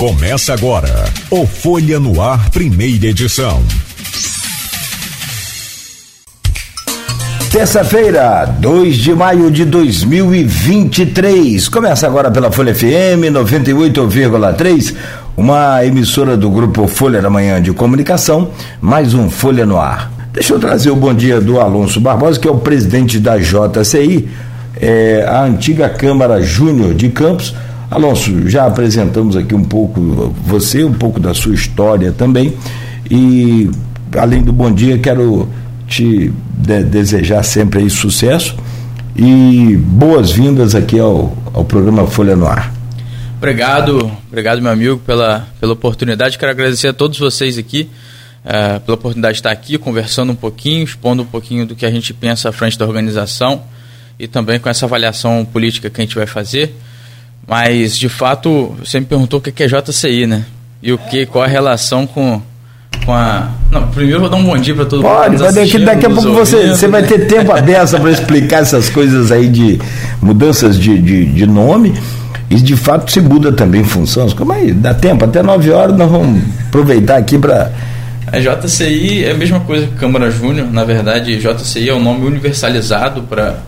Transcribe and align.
Começa 0.00 0.52
agora 0.54 1.04
o 1.30 1.46
Folha 1.46 2.00
no 2.00 2.22
Ar, 2.22 2.48
primeira 2.48 3.08
edição. 3.08 3.62
Terça-feira, 7.52 8.46
2 8.46 8.96
de 8.96 9.14
maio 9.14 9.50
de 9.50 9.66
2023. 9.66 11.68
Começa 11.68 12.06
agora 12.06 12.30
pela 12.30 12.50
Folha 12.50 12.74
FM 12.74 13.28
98,3, 13.30 14.96
uma 15.36 15.84
emissora 15.84 16.34
do 16.34 16.48
grupo 16.48 16.88
Folha 16.88 17.20
da 17.20 17.28
Manhã 17.28 17.60
de 17.60 17.70
Comunicação, 17.70 18.52
mais 18.80 19.12
um 19.12 19.28
Folha 19.28 19.66
no 19.66 19.76
Ar. 19.76 20.10
Deixa 20.32 20.54
eu 20.54 20.58
trazer 20.58 20.88
o 20.88 20.96
bom 20.96 21.12
dia 21.12 21.42
do 21.42 21.60
Alonso 21.60 22.00
Barbosa, 22.00 22.40
que 22.40 22.48
é 22.48 22.50
o 22.50 22.56
presidente 22.56 23.18
da 23.18 23.36
JCI, 23.36 24.30
é, 24.80 25.26
a 25.28 25.42
antiga 25.42 25.90
Câmara 25.90 26.40
Júnior 26.40 26.94
de 26.94 27.10
Campos 27.10 27.54
Alonso, 27.90 28.48
já 28.48 28.66
apresentamos 28.66 29.36
aqui 29.36 29.54
um 29.54 29.64
pouco 29.64 30.00
você, 30.44 30.84
um 30.84 30.92
pouco 30.92 31.18
da 31.18 31.34
sua 31.34 31.54
história 31.54 32.12
também. 32.12 32.56
E 33.10 33.68
além 34.16 34.42
do 34.42 34.52
bom 34.52 34.70
dia, 34.70 34.96
quero 34.98 35.48
te 35.88 36.32
de 36.56 36.84
desejar 36.84 37.42
sempre 37.42 37.80
aí 37.80 37.90
sucesso 37.90 38.54
e 39.16 39.76
boas-vindas 39.76 40.74
aqui 40.74 41.00
ao, 41.00 41.36
ao 41.52 41.64
programa 41.64 42.06
Folha 42.06 42.36
no 42.36 42.46
Ar. 42.46 42.72
Obrigado, 43.38 44.12
obrigado 44.28 44.62
meu 44.62 44.70
amigo 44.70 44.98
pela, 44.98 45.48
pela 45.58 45.72
oportunidade. 45.72 46.38
Quero 46.38 46.52
agradecer 46.52 46.88
a 46.88 46.92
todos 46.92 47.18
vocês 47.18 47.58
aqui 47.58 47.88
uh, 48.44 48.78
pela 48.80 48.94
oportunidade 48.94 49.34
de 49.34 49.40
estar 49.40 49.50
aqui 49.50 49.78
conversando 49.78 50.30
um 50.30 50.36
pouquinho, 50.36 50.84
expondo 50.84 51.22
um 51.22 51.26
pouquinho 51.26 51.66
do 51.66 51.74
que 51.74 51.86
a 51.86 51.90
gente 51.90 52.14
pensa 52.14 52.50
à 52.50 52.52
frente 52.52 52.78
da 52.78 52.86
organização 52.86 53.62
e 54.18 54.28
também 54.28 54.60
com 54.60 54.68
essa 54.68 54.84
avaliação 54.84 55.44
política 55.44 55.90
que 55.90 56.00
a 56.00 56.04
gente 56.04 56.14
vai 56.14 56.26
fazer. 56.26 56.72
Mas, 57.50 57.98
de 57.98 58.08
fato, 58.08 58.76
você 58.78 59.00
me 59.00 59.06
perguntou 59.06 59.40
o 59.40 59.42
que 59.42 59.60
é 59.60 59.66
JCI, 59.66 60.24
né? 60.24 60.44
E 60.80 60.92
o 60.92 60.98
que, 60.98 61.26
qual 61.26 61.42
a 61.42 61.48
relação 61.48 62.06
com, 62.06 62.40
com 63.04 63.12
a. 63.12 63.50
Não, 63.72 63.88
primeiro 63.88 64.20
vou 64.20 64.28
dar 64.28 64.36
um 64.36 64.44
bom 64.44 64.56
dia 64.56 64.72
para 64.72 64.84
todo 64.84 65.02
Pode, 65.02 65.32
mundo. 65.32 65.42
Pode, 65.42 65.56
daqui, 65.56 65.78
daqui 65.80 66.06
a 66.06 66.10
pouco 66.10 66.32
você, 66.32 66.68
você 66.68 66.86
vai 66.86 67.02
ter 67.02 67.26
tempo 67.26 67.50
aberto 67.50 67.98
para 68.00 68.10
explicar 68.12 68.62
essas 68.62 68.88
coisas 68.88 69.32
aí 69.32 69.48
de 69.48 69.80
mudanças 70.22 70.78
de, 70.78 70.96
de, 71.02 71.26
de 71.26 71.44
nome. 71.44 71.92
E 72.48 72.54
de 72.54 72.76
fato 72.76 73.10
se 73.10 73.20
muda 73.20 73.50
também 73.50 73.82
funções. 73.82 74.32
Como 74.32 74.52
aí? 74.52 74.72
Dá 74.72 74.94
tempo? 74.94 75.24
Até 75.24 75.42
9 75.42 75.72
horas 75.72 75.96
nós 75.96 76.08
vamos 76.08 76.40
aproveitar 76.68 77.16
aqui 77.16 77.36
para. 77.36 77.72
A 78.28 78.38
JCI 78.38 79.24
é 79.24 79.32
a 79.32 79.34
mesma 79.34 79.58
coisa 79.58 79.88
que 79.88 79.94
Câmara 79.94 80.30
Júnior, 80.30 80.70
na 80.70 80.84
verdade, 80.84 81.36
JCI 81.36 81.88
é 81.88 81.92
o 81.92 81.96
um 81.96 82.02
nome 82.02 82.26
universalizado 82.26 83.22
para 83.22 83.58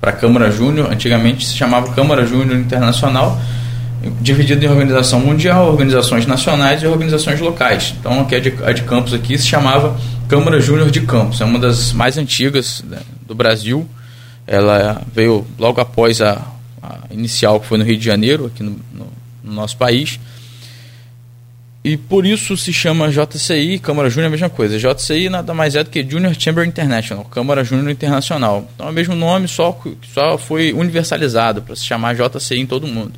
para 0.00 0.10
a 0.10 0.14
Câmara 0.14 0.50
Júnior. 0.50 0.90
Antigamente 0.90 1.46
se 1.46 1.54
chamava 1.54 1.92
Câmara 1.92 2.24
Júnior 2.24 2.58
Internacional, 2.58 3.40
dividido 4.20 4.64
em 4.64 4.68
organização 4.68 5.20
mundial, 5.20 5.68
organizações 5.68 6.26
nacionais 6.26 6.82
e 6.82 6.86
organizações 6.86 7.40
locais. 7.40 7.94
Então, 8.00 8.20
aqui 8.20 8.34
a 8.34 8.40
de, 8.40 8.54
a 8.64 8.72
de 8.72 8.82
Campos 8.82 9.12
aqui 9.12 9.36
se 9.36 9.46
chamava 9.46 9.96
Câmara 10.28 10.60
Júnior 10.60 10.90
de 10.90 11.02
Campos. 11.02 11.40
É 11.40 11.44
uma 11.44 11.58
das 11.58 11.92
mais 11.92 12.16
antigas 12.16 12.82
né, 12.88 13.00
do 13.26 13.34
Brasil. 13.34 13.86
Ela 14.46 15.02
veio 15.14 15.46
logo 15.58 15.80
após 15.80 16.22
a, 16.22 16.40
a, 16.82 16.98
inicial, 17.10 17.60
que 17.60 17.66
foi 17.66 17.78
no 17.78 17.84
Rio 17.84 17.98
de 17.98 18.04
Janeiro, 18.04 18.46
aqui 18.46 18.62
no, 18.62 18.76
no, 18.92 19.06
no 19.44 19.52
nosso 19.52 19.76
país. 19.76 20.18
E 21.82 21.96
por 21.96 22.26
isso 22.26 22.56
se 22.58 22.72
chama 22.72 23.08
JCI, 23.10 23.78
Câmara 23.78 24.10
Júnior 24.10 24.24
é 24.24 24.28
a 24.28 24.30
mesma 24.30 24.50
coisa. 24.50 24.78
JCI 24.78 25.30
nada 25.30 25.54
mais 25.54 25.74
é 25.74 25.82
do 25.82 25.88
que 25.88 26.06
Junior 26.06 26.34
Chamber 26.38 26.66
International, 26.66 27.24
Câmara 27.24 27.64
Júnior 27.64 27.90
Internacional. 27.90 28.68
Então 28.74 28.86
é 28.86 28.90
o 28.90 28.92
mesmo 28.92 29.14
nome, 29.14 29.48
só, 29.48 29.78
só 30.12 30.36
foi 30.36 30.74
universalizado 30.74 31.62
para 31.62 31.74
se 31.74 31.84
chamar 31.84 32.14
JCI 32.14 32.60
em 32.60 32.66
todo 32.66 32.86
mundo. 32.86 33.12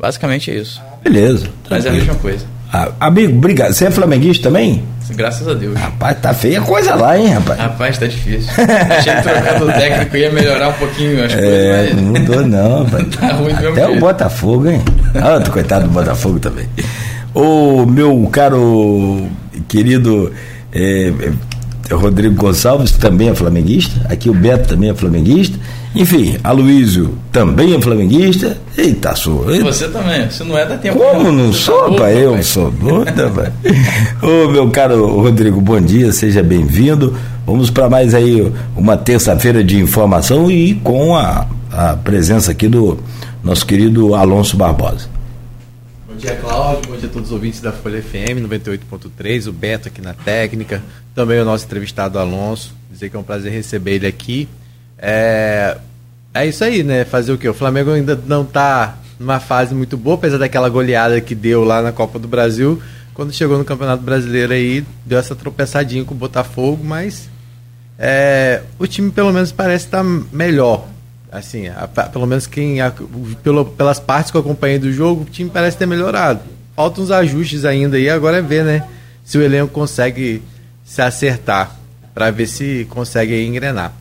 Basicamente 0.00 0.50
é 0.50 0.54
isso. 0.54 0.80
Beleza. 1.02 1.48
Mas 1.68 1.84
é 1.84 1.90
a 1.90 1.92
mesma 1.92 2.14
coisa. 2.14 2.46
Ah, 2.72 2.90
amigo, 2.98 3.36
obrigado. 3.36 3.72
Você 3.72 3.84
é 3.86 3.90
flamenguista 3.90 4.44
também? 4.44 4.82
Graças 5.10 5.46
a 5.46 5.54
Deus. 5.54 5.78
Rapaz, 5.78 6.18
tá 6.20 6.34
feia 6.34 6.60
coisa 6.62 6.94
lá, 6.94 7.16
hein, 7.16 7.28
rapaz? 7.28 7.60
Rapaz, 7.60 7.98
tá 7.98 8.06
difícil. 8.06 8.50
Achei 8.98 9.14
que 9.14 9.22
trocando 9.22 9.66
o 9.66 9.72
técnico 9.72 10.16
ia 10.16 10.32
melhorar 10.32 10.70
um 10.70 10.72
pouquinho 10.72 11.24
as 11.24 11.32
é, 11.34 11.36
coisas, 11.36 11.94
mas... 11.94 12.02
Não 12.02 12.02
mudou 12.02 12.46
não, 12.46 12.84
rapaz. 12.84 13.06
tá 13.16 13.28
ruim 13.28 13.52
Até 13.52 13.68
o 13.68 13.74
jeito. 13.74 14.00
Botafogo, 14.00 14.68
hein? 14.70 14.82
Ah, 15.14 15.50
coitado 15.50 15.84
do 15.86 15.90
Botafogo 15.92 16.40
também. 16.40 16.66
O 17.34 17.84
meu 17.84 18.28
caro 18.30 19.26
querido 19.66 20.30
é, 20.72 21.12
é, 21.90 21.94
Rodrigo 21.94 22.36
Gonçalves 22.36 22.92
também 22.92 23.28
é 23.28 23.34
flamenguista. 23.34 24.06
Aqui 24.08 24.30
o 24.30 24.34
Beto 24.34 24.68
também 24.68 24.90
é 24.90 24.94
flamenguista. 24.94 25.58
Enfim, 25.94 26.36
Aloísio 26.42 27.16
também 27.32 27.74
é 27.74 27.80
flamenguista. 27.80 28.56
Eita, 28.76 29.14
sou. 29.14 29.44
Você 29.62 29.88
também. 29.88 30.30
Você 30.30 30.44
não 30.44 30.56
é 30.56 30.64
da 30.64 30.76
tempo. 30.76 30.98
Como 30.98 31.32
não, 31.32 31.52
sou, 31.52 31.90
tá 31.90 32.02
pai? 32.02 32.24
Eu 32.24 32.42
sou 32.42 32.70
doida, 32.70 33.30
pai. 33.30 33.52
Ô, 34.22 34.48
meu 34.50 34.70
caro 34.70 35.20
Rodrigo, 35.20 35.60
bom 35.60 35.80
dia, 35.80 36.12
seja 36.12 36.42
bem-vindo. 36.42 37.16
Vamos 37.46 37.68
para 37.68 37.90
mais 37.90 38.14
aí 38.14 38.52
uma 38.76 38.96
terça-feira 38.96 39.62
de 39.62 39.78
informação 39.78 40.50
e 40.50 40.74
com 40.74 41.14
a, 41.14 41.46
a 41.70 41.96
presença 41.96 42.52
aqui 42.52 42.68
do 42.68 42.98
nosso 43.42 43.66
querido 43.66 44.14
Alonso 44.14 44.56
Barbosa. 44.56 45.13
Bom 46.14 46.18
dia, 46.18 46.36
Cláudio. 46.36 46.92
Bom 46.92 46.96
dia 46.96 47.08
a 47.08 47.12
todos 47.12 47.30
os 47.30 47.32
ouvintes 47.32 47.60
da 47.60 47.72
Folha 47.72 48.00
FM 48.00 48.38
98.3, 48.48 49.48
o 49.48 49.52
Beto 49.52 49.88
aqui 49.88 50.00
na 50.00 50.14
técnica, 50.14 50.80
também 51.12 51.40
o 51.40 51.44
nosso 51.44 51.64
entrevistado 51.64 52.20
Alonso. 52.20 52.72
Dizer 52.88 53.10
que 53.10 53.16
é 53.16 53.18
um 53.18 53.24
prazer 53.24 53.50
receber 53.50 53.96
ele 53.96 54.06
aqui. 54.06 54.48
É, 54.96 55.76
é 56.32 56.46
isso 56.46 56.62
aí, 56.62 56.84
né? 56.84 57.04
Fazer 57.04 57.32
o 57.32 57.36
quê? 57.36 57.48
O 57.48 57.52
Flamengo 57.52 57.90
ainda 57.90 58.18
não 58.28 58.42
está 58.42 58.96
numa 59.18 59.40
fase 59.40 59.74
muito 59.74 59.96
boa, 59.96 60.14
apesar 60.14 60.38
daquela 60.38 60.68
goleada 60.68 61.20
que 61.20 61.34
deu 61.34 61.64
lá 61.64 61.82
na 61.82 61.90
Copa 61.90 62.16
do 62.16 62.28
Brasil. 62.28 62.80
Quando 63.12 63.32
chegou 63.32 63.58
no 63.58 63.64
Campeonato 63.64 64.04
Brasileiro 64.04 64.52
aí, 64.52 64.84
deu 65.04 65.18
essa 65.18 65.34
tropeçadinha 65.34 66.04
com 66.04 66.14
o 66.14 66.16
Botafogo, 66.16 66.84
mas 66.84 67.28
é, 67.98 68.62
o 68.78 68.86
time 68.86 69.10
pelo 69.10 69.32
menos 69.32 69.50
parece 69.50 69.86
estar 69.86 70.04
tá 70.04 70.22
melhor 70.32 70.86
assim, 71.34 71.68
a, 71.68 71.86
pelo 71.88 72.26
menos 72.26 72.46
quem 72.46 72.80
a, 72.80 72.92
pelo, 73.42 73.64
pelas 73.64 73.98
partes 73.98 74.30
que 74.30 74.36
eu 74.36 74.40
acompanhei 74.40 74.78
do 74.78 74.92
jogo, 74.92 75.22
o 75.22 75.24
time 75.24 75.50
parece 75.50 75.76
ter 75.76 75.86
melhorado. 75.86 76.40
Faltam 76.76 77.04
uns 77.04 77.10
ajustes 77.10 77.64
ainda 77.64 77.96
aí, 77.96 78.08
agora 78.08 78.38
é 78.38 78.42
ver, 78.42 78.64
né, 78.64 78.84
se 79.24 79.36
o 79.36 79.42
elenco 79.42 79.72
consegue 79.72 80.42
se 80.84 81.02
acertar 81.02 81.76
para 82.14 82.30
ver 82.30 82.46
se 82.46 82.86
consegue 82.88 83.44
engrenar. 83.44 83.92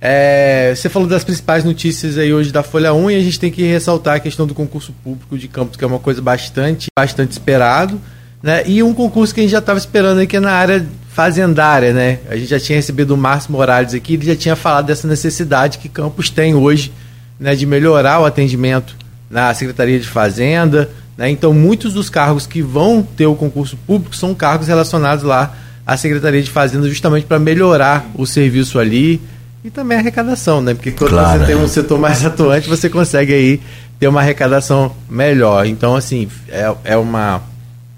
É, 0.00 0.72
você 0.74 0.88
falou 0.88 1.06
das 1.06 1.24
principais 1.24 1.62
notícias 1.62 2.16
aí 2.16 2.32
hoje 2.32 2.50
da 2.50 2.62
Folha 2.62 2.94
1 2.94 3.10
e 3.10 3.16
a 3.16 3.20
gente 3.20 3.38
tem 3.38 3.50
que 3.50 3.62
ressaltar 3.62 4.16
a 4.16 4.20
questão 4.20 4.46
do 4.46 4.54
concurso 4.54 4.94
público 5.04 5.36
de 5.36 5.46
Campos, 5.46 5.76
que 5.76 5.84
é 5.84 5.86
uma 5.86 5.98
coisa 5.98 6.22
bastante, 6.22 6.86
bastante 6.98 7.32
esperado, 7.32 8.00
né? 8.42 8.62
E 8.66 8.82
um 8.82 8.94
concurso 8.94 9.34
que 9.34 9.40
a 9.40 9.42
gente 9.42 9.52
já 9.52 9.58
estava 9.58 9.78
esperando 9.78 10.20
aqui 10.20 10.40
na 10.40 10.52
área 10.52 10.86
fazendária, 11.20 11.92
né? 11.92 12.18
A 12.30 12.34
gente 12.34 12.48
já 12.48 12.58
tinha 12.58 12.76
recebido 12.76 13.10
o 13.12 13.16
Márcio 13.16 13.52
Morales 13.52 13.92
aqui, 13.92 14.14
ele 14.14 14.24
já 14.24 14.34
tinha 14.34 14.56
falado 14.56 14.86
dessa 14.86 15.06
necessidade 15.06 15.76
que 15.76 15.86
Campos 15.86 16.30
tem 16.30 16.54
hoje, 16.54 16.90
né, 17.38 17.54
de 17.54 17.66
melhorar 17.66 18.20
o 18.20 18.24
atendimento 18.24 18.96
na 19.28 19.52
Secretaria 19.52 20.00
de 20.00 20.08
Fazenda, 20.08 20.88
né? 21.18 21.28
Então, 21.28 21.52
muitos 21.52 21.92
dos 21.92 22.08
cargos 22.08 22.46
que 22.46 22.62
vão 22.62 23.02
ter 23.02 23.26
o 23.26 23.34
concurso 23.34 23.76
público 23.86 24.16
são 24.16 24.34
cargos 24.34 24.66
relacionados 24.66 25.22
lá 25.22 25.54
à 25.86 25.94
Secretaria 25.94 26.40
de 26.40 26.50
Fazenda, 26.50 26.88
justamente 26.88 27.26
para 27.26 27.38
melhorar 27.38 28.06
o 28.14 28.24
serviço 28.24 28.78
ali 28.78 29.20
e 29.62 29.68
também 29.68 29.98
a 29.98 30.00
arrecadação, 30.00 30.62
né? 30.62 30.72
Porque 30.72 30.90
quando 30.90 31.10
claro, 31.10 31.40
você 31.40 31.46
tem 31.46 31.56
um 31.56 31.68
setor 31.68 31.98
mais 31.98 32.24
atuante, 32.24 32.66
você 32.66 32.88
consegue 32.88 33.34
aí 33.34 33.60
ter 33.98 34.08
uma 34.08 34.20
arrecadação 34.20 34.90
melhor. 35.06 35.66
Então, 35.66 35.94
assim, 35.94 36.28
é, 36.48 36.74
é 36.82 36.96
uma 36.96 37.42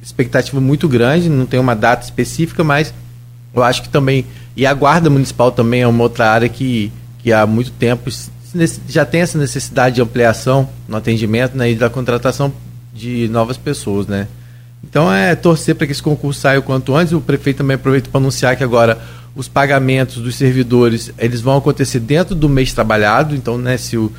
expectativa 0.03 0.61
muito 0.61 0.89
grande, 0.89 1.29
não 1.29 1.47
tem 1.47 1.61
uma 1.61 1.77
data 1.77 2.03
específica, 2.03 2.65
mas 2.65 2.93
eu 3.55 3.63
acho 3.63 3.83
que 3.83 3.89
também. 3.89 4.25
E 4.57 4.67
a 4.67 4.75
Guarda 4.75 5.11
Municipal 5.11 5.51
também 5.51 5.83
é 5.83 5.89
uma 5.89 6.03
outra 6.03 6.31
área 6.31 6.49
que, 6.49 6.93
que 7.19 7.33
há 7.33 7.47
muito 7.47 7.71
tempo 7.73 8.11
já 8.89 9.05
tem 9.05 9.23
essa 9.23 9.39
necessidade 9.39 9.97
de 9.97 10.03
ampliação 10.03 10.69
no 10.87 10.97
atendimento 10.97 11.57
né, 11.57 11.71
e 11.71 11.75
da 11.75 11.89
contratação 11.89 12.53
de 12.93 13.27
novas 13.29 13.57
pessoas, 13.57 14.07
né? 14.07 14.29
Então 14.85 15.13
é 15.13 15.35
torcer 15.35 15.75
para 15.75 15.87
que 15.87 15.93
esse 15.93 16.03
concurso 16.03 16.41
saia 16.41 16.59
o 16.59 16.63
quanto 16.63 16.95
antes. 16.95 17.13
O 17.13 17.21
prefeito 17.21 17.59
também 17.59 17.77
aproveita 17.77 18.11
para 18.11 18.21
anunciar 18.21 18.57
que 18.57 18.65
agora 18.65 18.99
os 19.35 19.49
pagamentos 19.49 20.17
dos 20.17 20.35
servidores 20.35 21.13
eles 21.19 21.41
vão 21.41 21.57
acontecer 21.57 22.01
dentro 22.01 22.35
do 22.35 22.49
mês 22.49 22.75
trabalhado. 22.75 23.35
Então, 23.35 23.57
né, 23.57 23.79
se 23.79 23.97
o, 23.97 24.13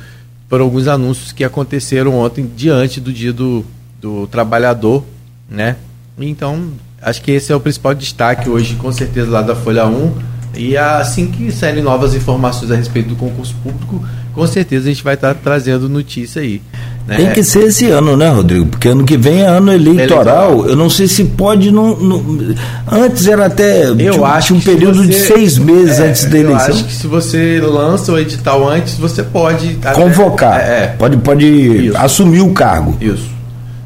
por 0.48 0.60
alguns 0.60 0.88
anúncios 0.88 1.32
que 1.32 1.44
aconteceram 1.44 2.18
ontem 2.18 2.50
diante 2.56 3.00
do 3.00 3.12
dia 3.12 3.32
do, 3.32 3.64
do 4.00 4.26
trabalhador, 4.26 5.04
né? 5.48 5.76
Então 6.18 6.72
Acho 7.04 7.20
que 7.20 7.30
esse 7.32 7.52
é 7.52 7.56
o 7.56 7.60
principal 7.60 7.94
destaque 7.94 8.48
hoje, 8.48 8.74
com 8.76 8.90
certeza, 8.90 9.30
lá 9.30 9.42
da 9.42 9.54
Folha 9.54 9.86
1. 9.86 10.12
E 10.56 10.76
assim 10.76 11.26
que 11.26 11.50
saírem 11.50 11.82
novas 11.82 12.14
informações 12.14 12.70
a 12.70 12.76
respeito 12.76 13.08
do 13.08 13.16
concurso 13.16 13.54
público, 13.62 14.02
com 14.32 14.46
certeza 14.46 14.86
a 14.86 14.92
gente 14.92 15.02
vai 15.02 15.14
estar 15.14 15.34
trazendo 15.34 15.88
notícia 15.88 16.40
aí. 16.40 16.62
Né? 17.06 17.16
Tem 17.16 17.32
que 17.32 17.42
ser 17.42 17.64
esse 17.64 17.90
ano, 17.90 18.16
né, 18.16 18.30
Rodrigo? 18.30 18.66
Porque 18.66 18.88
ano 18.88 19.04
que 19.04 19.16
vem 19.16 19.42
é 19.42 19.46
ano 19.46 19.72
eleitoral. 19.72 20.52
eleitoral. 20.52 20.66
Eu 20.68 20.76
não 20.76 20.88
sei 20.88 21.06
se 21.06 21.24
pode. 21.24 21.70
Não, 21.70 21.96
não... 21.96 22.54
Antes 22.90 23.26
era 23.26 23.46
até. 23.46 23.84
Eu 23.88 23.96
tinha, 23.96 24.26
acho 24.26 24.54
um 24.54 24.60
período 24.60 25.02
você, 25.02 25.08
de 25.08 25.14
seis 25.14 25.58
meses 25.58 25.98
é, 25.98 26.08
antes 26.08 26.24
da 26.24 26.38
eleição. 26.38 26.68
Eu 26.68 26.74
acho 26.74 26.84
que 26.84 26.94
se 26.94 27.06
você 27.06 27.60
lança 27.60 28.12
o 28.12 28.18
edital 28.18 28.66
antes, 28.66 28.94
você 28.94 29.22
pode. 29.22 29.78
Convocar. 29.94 30.60
É, 30.60 30.84
é. 30.84 30.86
Pode, 30.98 31.16
pode 31.18 31.92
assumir 31.96 32.40
o 32.40 32.52
cargo. 32.52 32.96
Isso. 33.00 33.33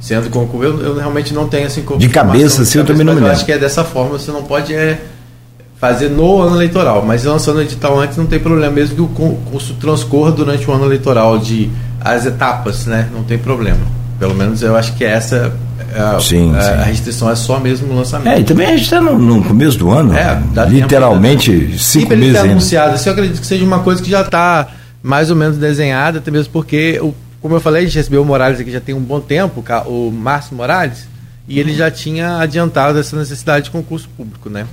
Sendo 0.00 0.30
concurso. 0.30 0.66
Eu, 0.66 0.80
eu 0.80 0.96
realmente 0.96 1.32
não 1.34 1.48
tenho 1.48 1.66
assim 1.66 1.84
De 1.96 2.08
cabeça, 2.08 2.62
assim, 2.62 2.78
eu 2.78 2.84
também 2.84 3.04
não 3.04 3.14
me 3.14 3.20
lembro. 3.20 3.32
Eu 3.32 3.36
acho 3.36 3.44
que 3.44 3.52
é 3.52 3.58
dessa 3.58 3.84
forma, 3.84 4.18
você 4.18 4.30
não 4.30 4.42
pode 4.42 4.74
é, 4.74 5.00
fazer 5.78 6.08
no 6.08 6.40
ano 6.40 6.56
eleitoral, 6.56 7.04
mas 7.04 7.24
lançando 7.24 7.56
o 7.58 7.62
edital 7.62 7.98
antes 7.98 8.16
não 8.16 8.26
tem 8.26 8.38
problema, 8.38 8.72
mesmo 8.72 8.94
que 8.94 9.02
o 9.02 9.08
concurso 9.08 9.74
transcorra 9.74 10.32
durante 10.32 10.68
o 10.68 10.72
ano 10.72 10.84
eleitoral, 10.84 11.38
de 11.38 11.70
as 12.00 12.26
etapas, 12.26 12.86
né? 12.86 13.08
Não 13.12 13.22
tem 13.22 13.38
problema. 13.38 13.80
Pelo 14.18 14.34
menos 14.34 14.62
eu 14.62 14.76
acho 14.76 14.94
que 14.94 15.04
essa 15.04 15.52
a, 15.94 16.20
sim, 16.20 16.54
a, 16.54 16.60
sim. 16.60 16.70
a, 16.70 16.82
restrição 16.82 17.30
é 17.30 17.36
só 17.36 17.58
mesmo 17.58 17.86
no 17.88 17.96
lançamento. 17.96 18.36
É, 18.36 18.40
e 18.40 18.44
também 18.44 18.66
a 18.66 18.70
gente 18.70 18.82
está 18.82 19.00
no, 19.00 19.18
no, 19.18 19.42
começo 19.42 19.78
do 19.78 19.90
ano, 19.90 20.14
é, 20.16 20.40
literalmente 20.68 21.50
tempo, 21.50 21.78
cinco 21.78 22.16
meses. 22.16 22.36
Ele 22.36 22.50
anunciado, 22.50 22.94
assim, 22.94 23.08
eu 23.08 23.12
acredito 23.12 23.40
que 23.40 23.46
seja 23.46 23.64
uma 23.64 23.80
coisa 23.80 24.02
que 24.02 24.10
já 24.10 24.22
está 24.22 24.68
mais 25.02 25.30
ou 25.30 25.36
menos 25.36 25.56
desenhada, 25.56 26.18
até 26.18 26.30
mesmo 26.30 26.52
porque, 26.52 26.98
o, 27.00 27.14
como 27.40 27.54
eu 27.54 27.60
falei, 27.60 27.82
a 27.82 27.86
gente 27.86 27.96
recebeu 27.96 28.22
o 28.22 28.24
Morales 28.24 28.60
aqui 28.60 28.70
já 28.70 28.80
tem 28.80 28.94
um 28.94 29.00
bom 29.00 29.20
tempo, 29.20 29.64
o 29.86 30.10
Márcio 30.10 30.56
Morales, 30.56 31.06
e 31.46 31.58
ele 31.58 31.74
já 31.74 31.90
tinha 31.90 32.38
adiantado 32.38 32.98
essa 32.98 33.16
necessidade 33.16 33.66
de 33.66 33.70
concurso 33.70 34.08
público, 34.16 34.50
né? 34.50 34.66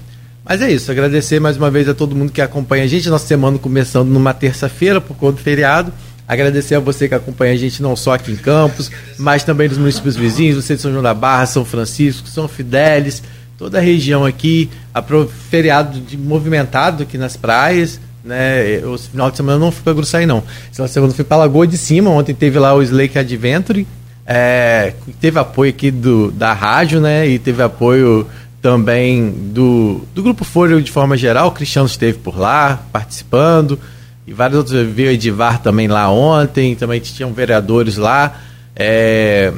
Mas 0.43 0.61
é 0.61 0.71
isso, 0.71 0.91
agradecer 0.91 1.39
mais 1.39 1.57
uma 1.57 1.71
vez 1.71 1.89
a 1.89 1.93
todo 1.93 2.15
mundo 2.15 2.31
que 2.31 2.41
acompanha 2.41 2.83
a 2.83 2.87
gente. 2.87 3.09
Nossa 3.09 3.25
semana 3.25 3.57
começando 3.57 4.09
numa 4.09 4.31
terça-feira, 4.31 5.01
por 5.01 5.17
conta 5.17 5.37
do 5.37 5.41
feriado. 5.41 5.91
Agradecer 6.27 6.75
a 6.75 6.79
você 6.79 7.07
que 7.07 7.15
acompanha 7.15 7.53
a 7.53 7.57
gente 7.57 7.81
não 7.81 7.95
só 7.95 8.13
aqui 8.13 8.31
em 8.31 8.35
Campos, 8.35 8.91
mas 9.17 9.43
também 9.43 9.67
nos 9.67 9.77
municípios 9.77 10.15
vizinhos, 10.15 10.63
você 10.63 10.75
de 10.75 10.81
São 10.81 10.91
João 10.91 11.03
da 11.03 11.13
Barra, 11.13 11.45
São 11.45 11.65
Francisco, 11.65 12.27
São 12.27 12.47
Fidélis, 12.47 13.23
toda 13.57 13.77
a 13.77 13.81
região 13.81 14.25
aqui, 14.25 14.69
a 14.93 15.03
feriado 15.49 15.99
de, 15.99 16.17
movimentado 16.17 17.03
aqui 17.03 17.17
nas 17.17 17.35
praias. 17.35 17.99
Né, 18.25 18.83
o 18.83 18.97
final 18.97 19.29
de 19.29 19.37
semana 19.37 19.57
eu 19.57 19.59
não 19.59 19.71
fui 19.71 19.83
para 19.83 19.93
Gruçaí, 19.93 20.25
não. 20.25 20.41
Final 20.71 20.87
de 20.87 20.93
semana 20.93 21.11
eu 21.11 21.15
fui 21.15 21.23
para 21.23 21.37
Lagoa 21.37 21.67
de 21.67 21.77
Cima, 21.77 22.09
ontem 22.09 22.33
teve 22.33 22.57
lá 22.57 22.73
o 22.73 22.81
Slake 22.81 23.19
Adventure, 23.19 23.85
é, 24.25 24.93
teve 25.21 25.37
apoio 25.37 25.69
aqui 25.69 25.91
do, 25.91 26.31
da 26.31 26.51
rádio, 26.51 26.99
né? 26.99 27.27
E 27.27 27.37
teve 27.37 27.61
apoio 27.61 28.25
também 28.61 29.29
do, 29.29 30.01
do 30.15 30.23
Grupo 30.23 30.43
Folha 30.43 30.81
de 30.81 30.91
forma 30.91 31.15
geral. 31.15 31.49
O 31.49 31.51
Cristiano 31.51 31.87
esteve 31.87 32.17
por 32.17 32.39
lá, 32.39 32.83
participando. 32.91 33.79
E 34.25 34.33
vários 34.33 34.57
outros. 34.57 34.87
Veio 34.87 35.11
Edivar 35.11 35.61
também 35.61 35.87
lá 35.87 36.09
ontem. 36.09 36.73
Também 36.73 36.99
tinham 36.99 37.31
vereadores 37.31 37.97
lá. 37.97 38.39
É, 38.75 39.53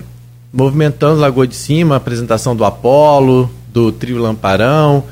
movimentando 0.51 1.21
Lagoa 1.21 1.47
de 1.47 1.55
Cima, 1.55 1.95
apresentação 1.95 2.53
do 2.53 2.65
Apolo, 2.65 3.49
do 3.71 3.93
Trio 3.93 4.17
Lamparão. 4.17 5.05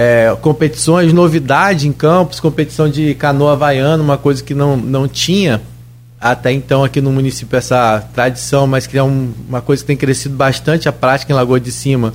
É, 0.00 0.36
competições, 0.40 1.12
novidade 1.12 1.88
em 1.88 1.92
campos, 1.92 2.38
competição 2.38 2.88
de 2.88 3.14
canoa 3.16 3.54
havaiana, 3.54 4.00
uma 4.00 4.16
coisa 4.16 4.44
que 4.44 4.54
não, 4.54 4.76
não 4.76 5.08
tinha 5.08 5.60
até 6.20 6.52
então 6.52 6.84
aqui 6.84 7.00
no 7.00 7.10
município 7.10 7.56
essa 7.56 8.00
tradição, 8.14 8.64
mas 8.64 8.86
que 8.86 8.96
é 8.96 9.02
um, 9.02 9.32
uma 9.48 9.60
coisa 9.60 9.82
que 9.82 9.88
tem 9.88 9.96
crescido 9.96 10.36
bastante 10.36 10.88
a 10.88 10.92
prática 10.92 11.32
em 11.32 11.34
Lagoa 11.34 11.58
de 11.58 11.72
Cima 11.72 12.14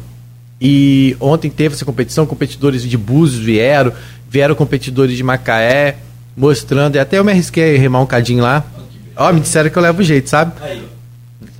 e 0.65 1.17
ontem 1.19 1.51
teve 1.51 1.75
essa 1.75 1.83
competição, 1.83 2.25
competidores 2.25 2.83
de 2.83 2.97
Búzios 2.97 3.43
vieram, 3.43 3.91
vieram 4.29 4.55
competidores 4.55 5.17
de 5.17 5.21
Macaé, 5.21 5.97
mostrando, 6.37 6.95
e 6.95 6.99
até 6.99 7.19
eu 7.19 7.23
me 7.25 7.33
arrisquei 7.33 7.75
a 7.75 7.79
remar 7.79 7.99
um 7.99 8.05
cadinho 8.05 8.41
lá. 8.41 8.63
Ó, 9.17 9.33
me 9.33 9.41
disseram 9.41 9.69
que 9.69 9.77
eu 9.77 9.83
levo 9.83 10.01
jeito, 10.01 10.29
sabe? 10.29 10.53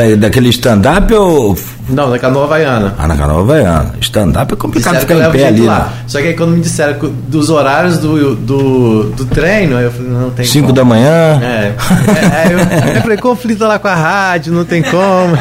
É 0.04 0.18
daquele 0.18 0.50
stand-up 0.50 1.14
ou. 1.14 1.58
Não, 1.88 2.10
na 2.10 2.20
canoa 2.20 2.44
havaiana. 2.44 2.94
Ah, 2.98 3.08
na 3.08 3.16
canoa 3.16 3.40
havaiana. 3.40 3.94
Stand-up 4.02 4.54
é 4.54 4.58
complicado 4.58 5.00
ficar 5.00 5.16
em 5.16 5.32
pé 5.32 5.48
ali. 5.48 5.62
Lá. 5.62 5.80
Né? 5.80 5.92
Só 6.08 6.20
que 6.20 6.28
aí 6.28 6.34
quando 6.34 6.52
me 6.52 6.62
disseram 6.62 6.98
dos 7.30 7.50
horários 7.50 7.98
do, 8.00 8.36
do, 8.36 9.04
do 9.12 9.26
treino, 9.26 9.80
eu 9.80 9.90
falei, 9.92 10.12
não 10.12 10.30
tem 10.32 10.46
Cinco 10.46 10.68
como. 10.68 10.76
da 10.76 10.84
manhã? 10.84 11.40
É. 11.42 11.46
é, 11.46 12.50
é 12.50 12.54
eu, 12.54 12.96
eu 12.96 13.02
falei, 13.02 13.18
conflito 13.18 13.64
lá 13.64 13.80
com 13.80 13.88
a 13.88 13.96
rádio, 13.96 14.52
não 14.52 14.66
tem 14.66 14.82
como. 14.84 15.38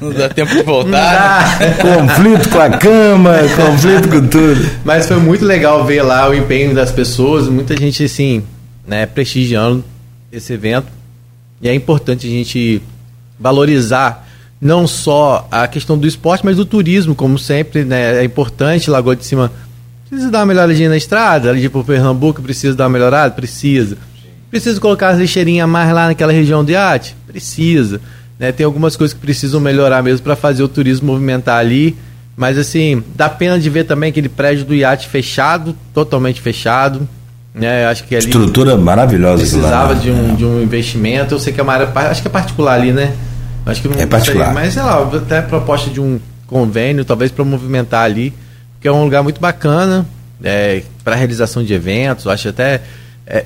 Não 0.00 0.10
dá 0.10 0.28
tempo 0.28 0.54
de 0.54 0.62
voltar. 0.62 1.58
Né? 1.60 1.74
conflito 1.74 2.48
com 2.48 2.60
a 2.60 2.70
cama, 2.70 3.34
conflito 3.56 4.08
com 4.08 4.26
tudo. 4.26 4.70
Mas 4.84 5.06
foi 5.06 5.18
muito 5.18 5.44
legal 5.44 5.84
ver 5.84 6.02
lá 6.02 6.30
o 6.30 6.34
empenho 6.34 6.74
das 6.74 6.90
pessoas, 6.90 7.48
muita 7.48 7.76
gente 7.76 8.04
assim, 8.04 8.42
né, 8.86 9.04
prestigiando 9.06 9.84
esse 10.32 10.52
evento. 10.52 10.86
E 11.60 11.68
é 11.68 11.74
importante 11.74 12.26
a 12.26 12.30
gente 12.30 12.80
valorizar 13.42 14.28
não 14.60 14.86
só 14.86 15.48
a 15.50 15.66
questão 15.66 15.98
do 15.98 16.06
esporte, 16.06 16.44
mas 16.44 16.56
do 16.56 16.64
turismo, 16.64 17.16
como 17.16 17.36
sempre, 17.36 17.84
né? 17.84 18.20
É 18.20 18.24
importante, 18.24 18.88
Lagoa 18.88 19.16
de 19.16 19.26
Cima 19.26 19.50
precisa 20.08 20.30
dar 20.30 20.40
uma 20.40 20.46
melhoradinha 20.46 20.88
na 20.88 20.96
estrada, 20.96 21.50
ali 21.50 21.68
para 21.68 21.80
o 21.80 21.84
Pernambuco 21.84 22.40
precisa 22.40 22.76
dar 22.76 22.84
uma 22.84 22.90
melhorada? 22.90 23.34
Precisa. 23.34 23.96
Precisa 24.50 24.78
colocar 24.78 25.08
as 25.08 25.18
lixeirinhas 25.18 25.68
mais 25.68 25.92
lá 25.92 26.08
naquela 26.08 26.32
região 26.32 26.64
do 26.64 26.70
iate? 26.70 27.16
Precisa. 27.26 28.00
Né? 28.38 28.52
Tem 28.52 28.64
algumas 28.64 28.94
coisas 28.94 29.14
que 29.14 29.20
precisam 29.20 29.58
melhorar 29.58 30.02
mesmo 30.02 30.22
para 30.22 30.36
fazer 30.36 30.62
o 30.62 30.68
turismo 30.68 31.10
movimentar 31.12 31.58
ali. 31.58 31.96
Mas 32.36 32.58
assim, 32.58 33.02
dá 33.16 33.28
pena 33.28 33.58
de 33.58 33.68
ver 33.68 33.84
também 33.84 34.10
aquele 34.10 34.28
prédio 34.28 34.64
do 34.64 34.74
iate 34.74 35.08
fechado, 35.08 35.74
totalmente 35.94 36.40
fechado. 36.40 37.08
Né? 37.54 37.86
Acho 37.86 38.04
que 38.04 38.14
ali 38.14 38.26
Estrutura 38.26 38.76
maravilhosa. 38.76 39.38
Precisava 39.38 39.88
lá, 39.88 39.94
né? 39.94 40.00
de, 40.00 40.10
um, 40.10 40.32
é. 40.32 40.36
de 40.36 40.44
um 40.44 40.62
investimento. 40.62 41.34
Eu 41.34 41.38
sei 41.38 41.52
que 41.52 41.60
é 41.60 41.62
uma 41.62 41.72
área. 41.72 41.90
Acho 42.10 42.20
que 42.20 42.28
é 42.28 42.30
particular 42.30 42.74
ali, 42.74 42.92
né? 42.92 43.14
Acho 43.64 43.82
que 43.82 43.88
não 43.88 43.98
é 43.98 44.06
particular. 44.06 44.52
Mas 44.52 44.74
sei 44.74 44.82
lá, 44.82 45.02
até 45.02 45.38
a 45.38 45.42
proposta 45.42 45.90
de 45.90 46.00
um 46.00 46.20
convênio, 46.46 47.04
talvez 47.04 47.30
para 47.30 47.44
movimentar 47.44 48.04
ali, 48.04 48.34
porque 48.74 48.88
é 48.88 48.92
um 48.92 49.04
lugar 49.04 49.22
muito 49.22 49.40
bacana 49.40 50.06
é, 50.42 50.82
para 51.04 51.14
realização 51.14 51.62
de 51.62 51.72
eventos. 51.72 52.26
Acho 52.26 52.48
até. 52.48 52.82
É, 53.26 53.44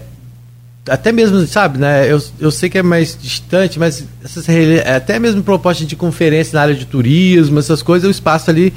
até 0.88 1.10
mesmo, 1.10 1.44
sabe, 1.46 1.78
né? 1.78 2.10
Eu, 2.10 2.22
eu 2.38 2.50
sei 2.50 2.70
que 2.70 2.78
é 2.78 2.82
mais 2.82 3.18
distante, 3.20 3.78
mas 3.78 4.04
essas, 4.24 4.46
até 4.94 5.18
mesmo 5.18 5.42
proposta 5.42 5.84
de 5.84 5.96
conferência 5.96 6.56
na 6.56 6.62
área 6.62 6.74
de 6.74 6.86
turismo, 6.86 7.58
essas 7.58 7.82
coisas, 7.82 8.06
o 8.06 8.10
espaço 8.10 8.50
ali 8.50 8.72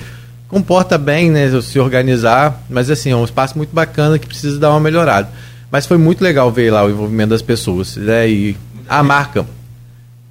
comporta 0.47 0.97
bem, 0.97 1.29
né? 1.29 1.49
Se 1.61 1.79
organizar, 1.79 2.61
mas 2.69 2.89
assim, 2.89 3.11
é 3.11 3.15
um 3.15 3.23
espaço 3.23 3.55
muito 3.57 3.73
bacana 3.73 4.17
que 4.17 4.27
precisa 4.27 4.59
dar 4.59 4.71
uma 4.71 4.79
melhorada. 4.79 5.29
Mas 5.71 5.85
foi 5.85 5.97
muito 5.97 6.23
legal 6.23 6.51
ver 6.51 6.71
lá 6.71 6.83
o 6.83 6.89
envolvimento 6.89 7.29
das 7.29 7.43
pessoas, 7.43 7.95
né? 7.95 8.27
E 8.27 8.57
a 8.87 9.03
marca. 9.03 9.45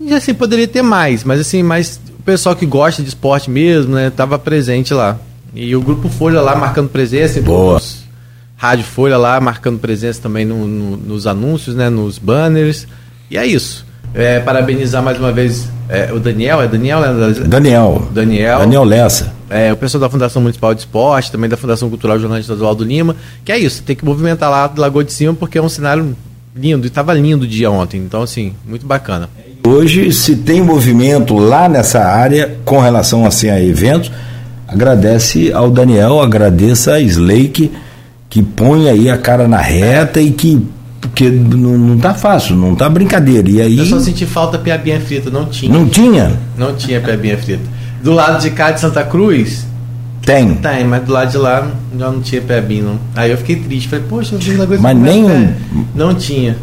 E 0.01 0.15
assim, 0.15 0.33
poderia 0.33 0.69
ter 0.69 0.83
mais, 0.83 1.25
mas 1.25 1.41
assim, 1.41 1.63
mais 1.63 2.01
o 2.19 2.23
pessoal 2.23 2.55
que 2.55 2.65
gosta 2.65 3.03
de 3.03 3.09
esporte 3.09 3.51
mesmo, 3.51 3.95
né? 3.95 4.11
Tava 4.11 4.39
presente 4.39 4.95
lá. 4.95 5.19
E 5.55 5.75
o 5.75 5.81
Grupo 5.81 6.09
Folha 6.09 6.41
lá 6.41 6.55
marcando 6.55 6.89
presença. 6.89 7.41
Boa. 7.41 7.81
Rádio 8.57 8.85
Folha 8.85 9.17
lá 9.17 9.41
marcando 9.41 9.79
presença 9.79 10.21
também 10.21 10.45
no, 10.45 10.67
no, 10.67 10.97
nos 10.97 11.27
anúncios, 11.27 11.75
né, 11.75 11.89
nos 11.89 12.19
banners. 12.19 12.87
E 13.31 13.39
é 13.39 13.47
isso. 13.47 13.87
É, 14.15 14.41
parabenizar 14.41 15.03
mais 15.03 15.19
uma 15.19 15.31
vez 15.31 15.69
é, 15.89 16.13
o 16.13 16.19
Daniel, 16.19 16.61
é 16.61 16.67
Daniel? 16.67 17.05
É 17.05 17.33
Daniel. 17.47 18.09
Daniel. 18.11 18.59
Daniel 18.59 18.85
Lessa. 18.85 19.33
É, 19.49 19.73
o 19.73 19.77
pessoal 19.77 20.01
da 20.01 20.11
Fundação 20.11 20.43
Municipal 20.43 20.75
de 20.75 20.81
Esporte, 20.81 21.31
também 21.31 21.49
da 21.49 21.57
Fundação 21.57 21.89
Cultural 21.89 22.19
Jornalista 22.19 22.53
Eduardo 22.53 22.85
Lima, 22.85 23.17
que 23.45 23.53
é 23.53 23.59
isso, 23.59 23.83
tem 23.83 23.97
que 23.97 24.05
movimentar 24.05 24.51
lá 24.51 24.67
do 24.67 24.81
Lagoa 24.81 25.05
de 25.05 25.13
Cima 25.13 25.35
porque 25.35 25.57
é 25.57 25.63
um 25.63 25.69
cenário 25.69 26.17
lindo, 26.55 26.87
e 26.87 26.89
estava 26.89 27.15
lindo 27.15 27.45
o 27.45 27.49
dia 27.49 27.71
ontem, 27.71 27.99
então 27.99 28.23
assim, 28.23 28.55
muito 28.67 28.85
bacana. 28.85 29.31
Hoje, 29.69 30.11
se 30.15 30.35
tem 30.35 30.63
movimento 30.63 31.37
lá 31.37 31.69
nessa 31.69 32.03
área 32.03 32.57
com 32.65 32.81
relação 32.81 33.27
assim 33.27 33.51
a 33.51 33.63
eventos, 33.63 34.11
agradece 34.67 35.53
ao 35.53 35.71
Daniel, 35.71 36.23
agradeça 36.23 36.95
a 36.95 37.01
Slake, 37.01 37.71
que 38.31 38.43
põe 38.43 38.89
aí 38.89 39.11
a 39.11 39.19
cara 39.19 39.47
na 39.47 39.59
reta 39.59 40.23
e 40.23 40.31
que 40.31 40.67
porque 41.03 41.29
não, 41.29 41.77
não 41.77 41.99
tá 41.99 42.15
fácil, 42.15 42.57
não 42.57 42.75
tá 42.75 42.89
brincadeira. 42.89 43.51
E 43.51 43.61
aí 43.61 43.79
Eu 43.79 43.85
só 43.85 44.01
senti 44.01 44.25
falta 44.25 44.57
piabinha 44.57 44.99
frita, 45.03 45.29
não 45.29 45.45
tinha. 45.45 45.71
Não 45.71 45.87
tinha? 45.87 46.33
Não 46.57 46.75
tinha 46.75 46.99
piabinha 46.99 47.37
frita. 47.37 47.63
Do 48.03 48.13
lado 48.13 48.41
de 48.41 48.51
cá 48.51 48.71
de 48.71 48.81
Santa 48.81 49.05
Cruz 49.05 49.67
tem. 50.23 50.55
Tem, 50.55 50.83
mas 50.85 51.05
do 51.05 51.13
lado 51.13 51.31
de 51.31 51.37
lá 51.37 51.71
já 51.99 52.11
não 52.11 52.23
tinha 52.23 52.41
piabinha 52.41 52.85
não. 52.85 52.99
Aí 53.15 53.31
eu 53.31 53.37
fiquei 53.37 53.57
triste, 53.57 53.87
falei, 53.89 54.07
poxa, 54.09 54.35
eu 54.35 54.39
vi 54.39 54.53
um 54.53 54.59
negócio 54.59 54.83
Mas 54.83 54.97
nem 54.97 55.55
não 55.95 56.15
tinha. 56.15 56.57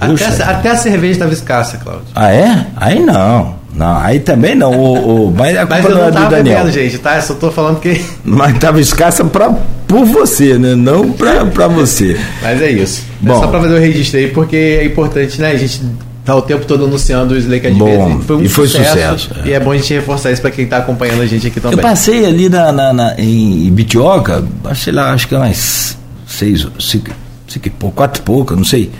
Até, 0.00 0.42
até, 0.42 0.70
a 0.70 0.76
cerveja 0.76 1.12
estava 1.12 1.32
escassa, 1.32 1.76
Cláudio. 1.76 2.06
Ah, 2.14 2.32
é? 2.32 2.66
Aí 2.76 3.00
não. 3.00 3.60
Não, 3.74 3.98
aí 3.98 4.18
também 4.18 4.54
não. 4.54 4.72
O, 4.72 5.28
o, 5.28 5.34
mas 5.36 5.56
a 5.56 5.60
culpa 5.60 5.74
mas 5.76 5.84
eu 5.84 5.90
não, 5.90 5.98
não 5.98 6.06
é 6.06 6.10
do 6.10 6.30
Daniel. 6.30 6.58
Bebendo, 6.58 6.72
gente, 6.72 6.98
tá? 6.98 7.16
Eu 7.16 7.22
só 7.22 7.34
tô 7.34 7.50
falando 7.52 7.78
que. 7.78 8.04
Mas 8.24 8.54
estava 8.54 8.80
escassa 8.80 9.24
pra, 9.24 9.48
por 9.86 10.04
você, 10.04 10.58
né? 10.58 10.74
Não 10.74 11.12
pra, 11.12 11.46
pra 11.46 11.68
você. 11.68 12.18
mas 12.42 12.60
é 12.60 12.70
isso. 12.70 13.04
É 13.22 13.26
Bom, 13.26 13.36
é 13.36 13.40
só 13.40 13.46
pra 13.46 13.60
fazer 13.60 13.74
o 13.74 13.78
registro 13.78 14.18
aí, 14.18 14.28
porque 14.28 14.56
é 14.56 14.84
importante, 14.84 15.40
né? 15.40 15.52
A 15.52 15.56
gente 15.56 15.82
tá 16.24 16.34
o 16.34 16.42
tempo 16.42 16.64
todo 16.64 16.84
anunciando 16.84 17.34
o 17.34 17.36
Slake 17.36 17.68
Adventure. 17.68 18.22
Foi 18.24 18.36
um 18.36 18.42
e 18.42 18.48
foi 18.48 18.66
sucesso. 18.66 18.90
sucesso 18.90 19.30
é. 19.44 19.48
E 19.48 19.52
é 19.52 19.60
bom 19.60 19.70
a 19.70 19.76
gente 19.76 19.94
reforçar 19.94 20.32
isso 20.32 20.42
para 20.42 20.50
quem 20.50 20.66
tá 20.66 20.78
acompanhando 20.78 21.22
a 21.22 21.26
gente 21.26 21.46
aqui 21.46 21.60
também. 21.60 21.78
Eu 21.78 21.82
passei 21.82 22.26
ali 22.26 22.48
na, 22.48 22.72
na, 22.72 22.92
na 22.92 23.14
em 23.18 23.70
Bitioca, 23.70 24.44
sei 24.74 24.92
lá, 24.92 25.12
acho 25.12 25.28
que 25.28 25.34
é 25.34 25.38
mais 25.38 25.96
seis, 26.26 26.66
cinco, 26.78 27.10
cinco, 27.48 27.70
quatro 27.92 28.20
e 28.20 28.24
pouco, 28.24 28.56
não 28.56 28.64
sei. 28.64 28.90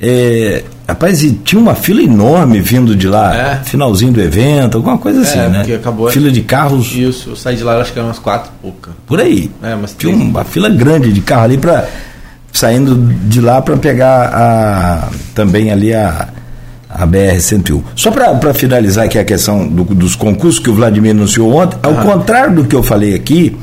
É, 0.00 0.64
rapaz, 0.88 1.22
e 1.22 1.32
tinha 1.32 1.60
uma 1.60 1.74
fila 1.74 2.02
enorme 2.02 2.60
vindo 2.60 2.96
de 2.96 3.06
lá, 3.06 3.34
é. 3.34 3.56
finalzinho 3.64 4.12
do 4.12 4.20
evento, 4.20 4.76
alguma 4.76 4.98
coisa 4.98 5.22
assim, 5.22 5.38
é, 5.38 5.48
né? 5.48 5.74
Acabou 5.74 6.10
fila 6.10 6.30
de 6.30 6.42
carros. 6.42 6.94
Isso, 6.94 7.30
eu 7.30 7.36
saí 7.36 7.56
de 7.56 7.62
lá, 7.62 7.80
acho 7.80 7.92
que 7.92 7.98
eram 7.98 8.08
umas 8.08 8.18
quatro 8.18 8.50
e 8.58 8.62
pouca. 8.62 8.90
Por 9.06 9.20
aí. 9.20 9.50
É, 9.62 9.74
mas 9.74 9.94
tinha 9.96 10.14
uma 10.14 10.44
fila 10.44 10.68
grande 10.68 11.12
de 11.12 11.20
carro 11.20 11.44
ali 11.44 11.58
para 11.58 11.86
saindo 12.52 12.94
de 13.26 13.40
lá 13.40 13.60
para 13.60 13.76
pegar 13.76 14.30
a, 14.32 15.08
também 15.34 15.72
ali 15.72 15.92
a, 15.92 16.28
a 16.88 17.06
BR-101. 17.06 17.82
Só 17.96 18.12
para 18.12 18.54
finalizar 18.54 19.06
aqui 19.06 19.18
a 19.18 19.24
questão 19.24 19.66
do, 19.66 19.82
dos 19.84 20.14
concursos 20.14 20.60
que 20.60 20.70
o 20.70 20.74
Vladimir 20.74 21.10
anunciou 21.10 21.52
ontem, 21.52 21.76
ao 21.82 21.94
contrário 21.96 22.54
do 22.54 22.64
que 22.64 22.76
eu 22.76 22.82
falei 22.82 23.14
aqui, 23.14 23.56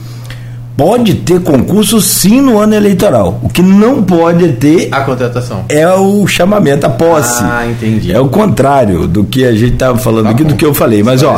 pode 0.78 1.14
ter 1.16 1.42
concurso 1.42 2.02
sim 2.02 2.42
no 2.42 2.58
ano 2.60 2.74
eleitoral. 2.74 3.40
O 3.44 3.50
que 3.50 3.62
não 3.62 4.02
pode 4.04 4.54
ter 4.54 4.90
A 4.92 5.02
contratação. 5.02 5.66
é 5.70 5.88
o 5.94 6.26
chamamento, 6.26 6.86
a 6.86 6.90
posse. 6.90 7.44
Ah, 7.44 7.68
entendi. 7.70 8.12
É 8.12 8.20
o 8.20 8.30
contrário 8.30 9.08
do 9.08 9.24
que 9.24 9.46
a 9.46 9.52
gente 9.52 9.74
estava 9.74 9.98
falando 9.98 10.26
Tá 10.26 10.32
aqui, 10.32 10.44
bom. 10.44 10.50
do 10.50 10.56
que 10.56 10.66
eu 10.66 10.74
falei. 10.74 11.04
Mas, 11.04 11.22
ó, 11.24 11.36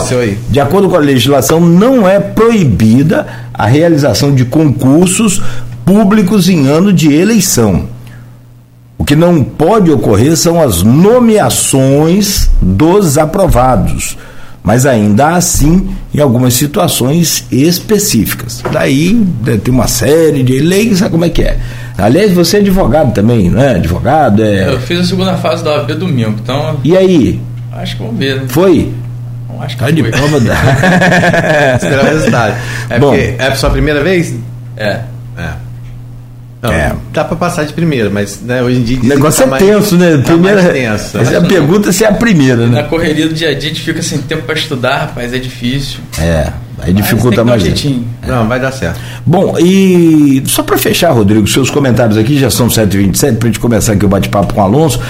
de 0.49 0.59
acordo 0.59 0.87
com 0.89 0.95
a 0.95 0.99
legislação, 0.99 1.59
não 1.59 2.07
é 2.07 2.19
proibida 2.19 3.27
a 3.53 3.65
realização 3.65 4.33
de 4.33 4.45
concursos 4.45 5.41
públicos 5.85 6.47
em 6.47 6.67
ano 6.67 6.93
de 6.93 7.11
eleição. 7.13 7.91
O 8.97 9.03
que 9.03 9.15
não 9.17 9.43
pode 9.43 9.91
ocorrer 9.91 10.37
são 10.37 10.61
as 10.61 10.81
nomeações 10.81 12.49
dos 12.61 13.17
aprovados, 13.17 14.17
mas 14.63 14.86
ainda 14.86 15.29
assim 15.36 15.89
em 16.13 16.20
algumas 16.20 16.53
situações 16.53 17.46
específicas. 17.51 18.63
Daí 18.72 19.13
né, 19.46 19.60
tem 19.63 19.74
uma 19.74 19.88
série 19.88 20.41
de 20.43 20.60
leis, 20.60 21.00
sabe 21.00 21.12
como 21.12 21.25
é 21.25 21.29
que 21.29 21.41
é? 21.43 21.58
Aliás, 21.98 22.32
você 22.32 22.58
é 22.58 22.60
advogado 22.62 23.13
também, 23.13 23.50
não 23.50 23.62
é? 23.62 23.75
Advogado, 23.75 24.41
é. 24.43 24.67
Eu 24.70 24.79
fiz 24.79 25.00
a 25.00 25.03
segunda 25.03 25.36
fase 25.38 25.63
da 25.63 25.72
OAB 25.72 25.91
domingo, 25.96 26.36
então 26.41 26.79
E 26.84 26.96
aí, 26.98 27.39
acho 27.74 27.98
que 27.98 28.03
vamos 28.03 28.17
ver. 28.17 28.38
Né? 28.38 28.43
foi? 28.48 28.91
Acho 29.60 29.77
que 29.77 29.84
Tá 29.84 29.91
de 29.91 30.01
foi. 30.01 30.12
prova 30.12 30.39
da... 30.41 30.53
Esperar 31.82 32.03
o 32.03 32.08
resultado. 32.08 32.55
É 32.89 33.00
Bom. 33.00 33.12
porque 33.12 33.36
é 33.38 33.48
a 33.48 33.55
sua 33.55 33.70
primeira 33.70 34.03
vez? 34.03 34.36
É. 34.75 35.00
É. 35.38 35.50
Não, 36.63 36.72
É. 36.72 36.96
Dá 37.12 37.25
pra 37.25 37.36
passar 37.36 37.65
de 37.65 37.74
primeira, 37.74 38.10
mas 38.10 38.39
né, 38.41 38.63
hoje 38.63 38.79
em 38.79 38.84
dia. 38.84 39.00
O 39.01 39.05
negócio 39.05 39.41
é 39.41 39.43
tá 39.43 39.51
mais- 39.51 39.63
tenso, 39.65 39.98
né? 39.98 40.17
tá 40.17 40.24
Primeira... 40.32 40.62
mais 40.63 40.74
tenso. 40.74 41.17
Essa 41.17 41.34
é 41.34 41.38
a 41.38 41.41
pergunta 41.41 41.91
se 41.91 42.05
é 42.05 42.08
a 42.08 42.13
primeira, 42.13 42.65
Na 42.67 42.82
né? 42.82 42.84
correria 42.84 43.27
do 43.27 43.34
dia 43.34 43.50
a 43.50 43.53
dia 43.53 43.70
a 43.70 43.74
gente 43.74 43.82
fica 43.82 44.01
sem 44.01 44.20
tempo 44.20 44.43
pra 44.43 44.55
estudar, 44.55 44.98
rapaz, 45.00 45.34
é 45.34 45.38
difícil. 45.39 46.00
É, 46.17 46.48
aí 46.79 46.93
Mas 46.93 46.96
dificulta 46.96 47.22
tem 47.24 47.29
que 47.32 47.36
dar 47.36 47.43
um 47.43 47.46
mais. 47.48 47.62
jeitinho. 47.62 48.08
Não, 48.25 48.48
vai 48.48 48.60
dar 48.62 48.72
certo. 48.72 48.98
Bom, 49.25 49.55
e 49.60 50.41
só 50.46 50.63
para 50.63 50.77
fechar, 50.77 51.12
Rodrigo, 51.12 51.46
seus 51.48 51.70
comentários 51.70 52.17
aqui 52.17 52.39
já 52.39 52.50
são 52.50 52.67
7h27, 52.70 53.38
para 53.38 53.48
gente 53.50 53.60
começar 53.60 53.91
aqui 53.93 54.05
o 54.05 54.10
bate-papo 54.10 54.53
com 54.53 54.62
o 54.62 54.63
Alonso. 54.63 55.01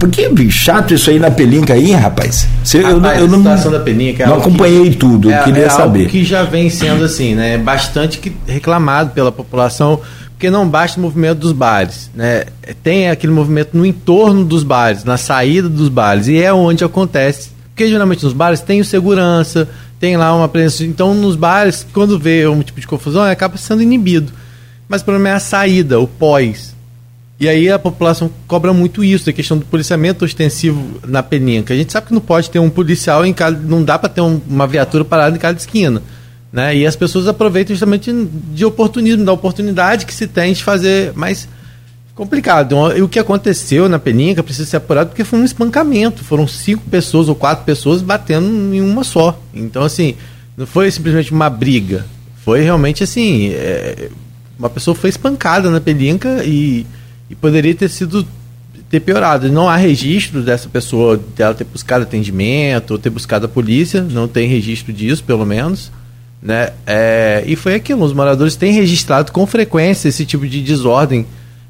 Porque 0.00 0.28
chato 0.50 0.94
isso 0.94 1.10
aí 1.10 1.18
na 1.18 1.30
pelinca 1.30 1.72
aí, 1.72 1.86
hein, 1.90 1.94
rapaz? 1.96 2.46
Você, 2.62 2.78
eu, 2.78 2.82
não- 2.82 2.94
Rapaz, 3.00 3.18
eu 3.20 3.24
a 3.24 3.28
não, 3.28 3.38
situação 3.38 3.70
da 3.72 3.78
Peninha, 3.80 4.12
que 4.14 4.22
é 4.22 4.26
não 4.26 4.34
algo 4.34 4.44
que- 4.44 4.50
acompanhei 4.50 4.90
tudo, 4.94 5.30
eu 5.30 5.36
é, 5.36 5.42
queria 5.44 5.64
é 5.66 5.68
saber. 5.70 6.00
Algo 6.00 6.10
que 6.10 6.24
já 6.24 6.42
vem 6.42 6.68
sendo 6.68 7.04
assim, 7.04 7.34
né? 7.36 7.56
Bastante 7.56 8.18
que- 8.18 8.32
reclamado 8.48 9.10
pela 9.10 9.30
população, 9.30 10.00
porque 10.36 10.50
não 10.50 10.68
basta 10.68 11.00
o 11.00 11.02
movimento 11.02 11.38
dos 11.38 11.52
bares, 11.52 12.10
né? 12.14 12.44
Tem 12.82 13.08
aquele 13.08 13.32
movimento 13.32 13.70
no 13.72 13.86
entorno 13.86 14.44
dos 14.44 14.62
bares, 14.62 15.02
na 15.02 15.16
saída 15.16 15.66
dos 15.66 15.88
bares, 15.88 16.28
e 16.28 16.36
é 16.42 16.52
onde 16.52 16.84
acontece. 16.84 17.50
Porque 17.70 17.88
geralmente 17.88 18.22
nos 18.22 18.34
bares 18.34 18.60
tem 18.60 18.78
o 18.78 18.84
segurança, 18.84 19.66
tem 19.98 20.14
lá 20.18 20.36
uma 20.36 20.46
presença. 20.46 20.84
Então, 20.84 21.14
nos 21.14 21.36
bares, 21.36 21.86
quando 21.90 22.18
vê 22.18 22.46
um 22.46 22.62
tipo 22.62 22.78
de 22.78 22.86
confusão, 22.86 23.22
acaba 23.22 23.56
sendo 23.56 23.82
inibido. 23.82 24.30
Mas 24.86 25.00
o 25.00 25.06
problema 25.06 25.30
é 25.30 25.32
a 25.32 25.40
saída, 25.40 25.98
o 25.98 26.06
pós. 26.06 26.74
E 27.40 27.48
aí 27.48 27.70
a 27.70 27.78
população 27.78 28.30
cobra 28.46 28.74
muito 28.74 29.02
isso, 29.02 29.30
a 29.30 29.32
questão 29.32 29.56
do 29.56 29.64
policiamento 29.64 30.22
ostensivo 30.22 31.00
na 31.06 31.22
peninca. 31.22 31.72
A 31.72 31.76
gente 31.76 31.92
sabe 31.92 32.08
que 32.08 32.14
não 32.14 32.20
pode 32.20 32.50
ter 32.50 32.58
um 32.58 32.68
policial 32.70 33.24
em 33.24 33.32
cada. 33.32 33.58
não 33.58 33.82
dá 33.82 33.98
para 33.98 34.10
ter 34.10 34.20
um- 34.20 34.40
uma 34.46 34.66
viatura 34.66 35.02
parada 35.04 35.34
em 35.34 35.38
cada 35.38 35.58
esquina. 35.58 36.02
Né? 36.52 36.76
E 36.76 36.86
as 36.86 36.96
pessoas 36.96 37.28
aproveitam 37.28 37.74
justamente 37.74 38.12
de 38.52 38.64
oportunismo, 38.64 39.24
da 39.24 39.32
oportunidade 39.32 40.06
que 40.06 40.14
se 40.14 40.26
tem 40.26 40.52
de 40.52 40.62
fazer. 40.62 41.12
Mas 41.14 41.48
complicado. 42.14 42.66
Então, 42.66 42.96
e 42.96 43.02
o 43.02 43.08
que 43.08 43.18
aconteceu 43.18 43.88
na 43.88 43.98
peninca 43.98 44.42
precisa 44.42 44.68
ser 44.68 44.76
apurado 44.78 45.10
porque 45.10 45.24
foi 45.24 45.38
um 45.38 45.44
espancamento. 45.44 46.24
Foram 46.24 46.48
cinco 46.48 46.82
pessoas 46.90 47.28
ou 47.28 47.34
quatro 47.34 47.64
pessoas 47.64 48.00
batendo 48.00 48.74
em 48.74 48.80
uma 48.80 49.04
só. 49.04 49.38
Então, 49.54 49.82
assim, 49.82 50.14
não 50.56 50.66
foi 50.66 50.90
simplesmente 50.90 51.30
uma 51.30 51.50
briga. 51.50 52.06
Foi 52.42 52.62
realmente 52.62 53.04
assim. 53.04 53.50
é, 53.50 54.08
uma 54.58 54.70
pessoa 54.70 54.94
foi 54.94 55.10
espancada 55.10 55.70
na 55.70 55.80
pelinca 55.80 56.42
e, 56.44 56.86
e 57.28 57.34
poderia 57.34 57.74
ter 57.74 57.88
sido 57.88 58.26
ter 58.88 59.00
piorado. 59.00 59.50
Não 59.50 59.68
há 59.68 59.76
registro 59.76 60.42
dessa 60.42 60.68
pessoa 60.68 61.20
dela 61.36 61.54
ter 61.54 61.64
buscado 61.64 62.04
atendimento 62.04 62.92
ou 62.92 62.98
ter 62.98 63.10
buscado 63.10 63.46
a 63.46 63.48
polícia, 63.48 64.02
não 64.02 64.26
tem 64.28 64.48
registro 64.48 64.92
disso, 64.92 65.22
pelo 65.24 65.44
menos. 65.44 65.90
Né? 66.42 66.70
É, 66.86 67.42
e 67.46 67.56
foi 67.56 67.74
aquilo, 67.74 68.04
os 68.04 68.12
moradores 68.12 68.56
têm 68.56 68.72
registrado 68.72 69.32
com 69.32 69.46
frequência 69.46 70.08
esse 70.08 70.24
tipo 70.24 70.46
de 70.46 70.62
desordem 70.62 71.26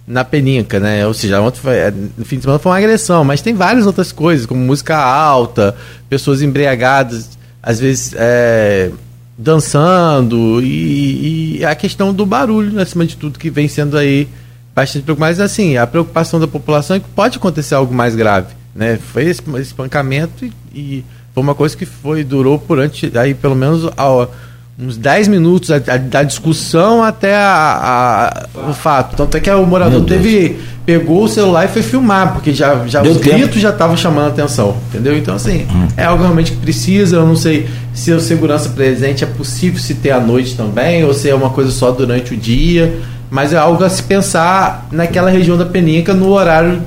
na 0.07 0.25
peninca, 0.25 0.79
né? 0.79 1.07
Ou 1.07 1.15
seja, 1.15 1.41
ontem 1.41 1.59
foi, 1.61 1.77
é, 1.77 1.93
no 2.17 2.25
fim 2.25 2.37
de 2.37 2.43
semana 2.43 2.59
foi 2.59 2.71
uma 2.73 2.79
agressão, 2.79 3.25
mas 3.25 3.41
tem 3.41 3.55
várias 3.55 3.87
outras 3.87 4.13
coisas, 4.13 4.47
como 4.47 4.61
música 4.61 4.97
alta, 4.97 5.75
pessoas 6.09 6.43
embriagadas, 6.43 7.37
às 7.63 7.81
vezes 7.81 8.15
é, 8.17 8.91
dançando, 9.37 10.61
e, 10.63 11.59
e 11.59 11.65
a 11.65 11.75
questão 11.75 12.13
do 12.13 12.25
barulho, 12.27 12.81
acima 12.81 13.05
de 13.07 13.17
tudo, 13.17 13.39
que 13.39 13.51
vem 13.51 13.69
sendo 13.69 13.97
aí 13.97 14.29
bastante 14.75 15.03
preocupante. 15.03 15.39
Mas 15.39 15.41
assim, 15.41 15.77
a 15.77 15.87
preocupação 15.87 16.39
da 16.39 16.47
população 16.47 16.97
é 16.97 17.01
que 17.01 17.09
pode 17.09 17.39
acontecer 17.39 17.75
algo 17.75 17.95
mais 17.95 18.15
grave. 18.15 18.55
Né? 18.75 18.99
Foi 19.13 19.25
esse 19.25 19.43
espancamento 19.61 20.45
e, 20.45 20.53
e 20.75 21.05
foi 21.35 21.43
uma 21.43 21.55
coisa 21.55 21.77
que 21.77 21.87
foi 21.87 22.23
durou 22.23 22.59
por 22.59 22.79
antes, 22.79 23.15
aí 23.17 23.35
pelo 23.35 23.57
menos 23.57 23.91
ao- 23.97 24.31
uns 24.79 24.97
10 24.99 25.27
minutos 25.29 25.71
a- 25.71 25.77
a- 25.77 25.97
da 25.97 26.23
discussão 26.23 27.03
até 27.03 27.35
a- 27.35 28.47
o 28.69 28.75
fato. 28.75 29.17
Tanto 29.17 29.37
é 29.37 29.41
que 29.41 29.51
o 29.51 29.65
morador 29.67 30.05
teve 30.05 30.59
pegou 30.85 31.25
o 31.25 31.29
celular 31.29 31.65
e 31.65 31.69
foi 31.69 31.83
filmar, 31.83 32.33
porque 32.35 32.53
já, 32.53 32.87
já 32.87 33.01
Deu 33.03 33.13
os 33.13 33.19
tempo. 33.19 33.37
gritos 33.39 33.61
já 33.61 33.71
estavam 33.71 33.97
chamando 33.97 34.27
a 34.27 34.29
atenção, 34.29 34.77
entendeu? 34.89 35.17
Então 35.19 35.35
assim, 35.35 35.67
é 35.97 36.05
algo 36.05 36.23
realmente 36.23 36.53
que 36.53 36.59
precisa, 36.59 37.17
eu 37.17 37.27
não 37.27 37.35
sei 37.35 37.69
se 37.93 38.13
o 38.13 38.21
segurança 38.21 38.69
presente 38.69 39.25
é 39.25 39.27
possível 39.27 39.81
se 39.81 39.95
ter 39.95 40.13
à 40.13 40.21
noite 40.21 40.55
também, 40.55 41.03
ou 41.05 41.13
se 41.13 41.29
é 41.29 41.35
uma 41.35 41.51
coisa 41.51 41.73
só 41.73 41.91
durante 41.91 42.35
o 42.35 42.37
dia, 42.37 43.01
mas 43.29 43.53
é 43.53 43.57
algo 43.57 43.83
a 43.83 43.91
se 43.91 44.01
pensar 44.03 44.87
naquela 44.93 45.29
região 45.29 45.57
da 45.57 45.65
Peninca 45.67 46.15
no 46.15 46.29
horário, 46.31 46.81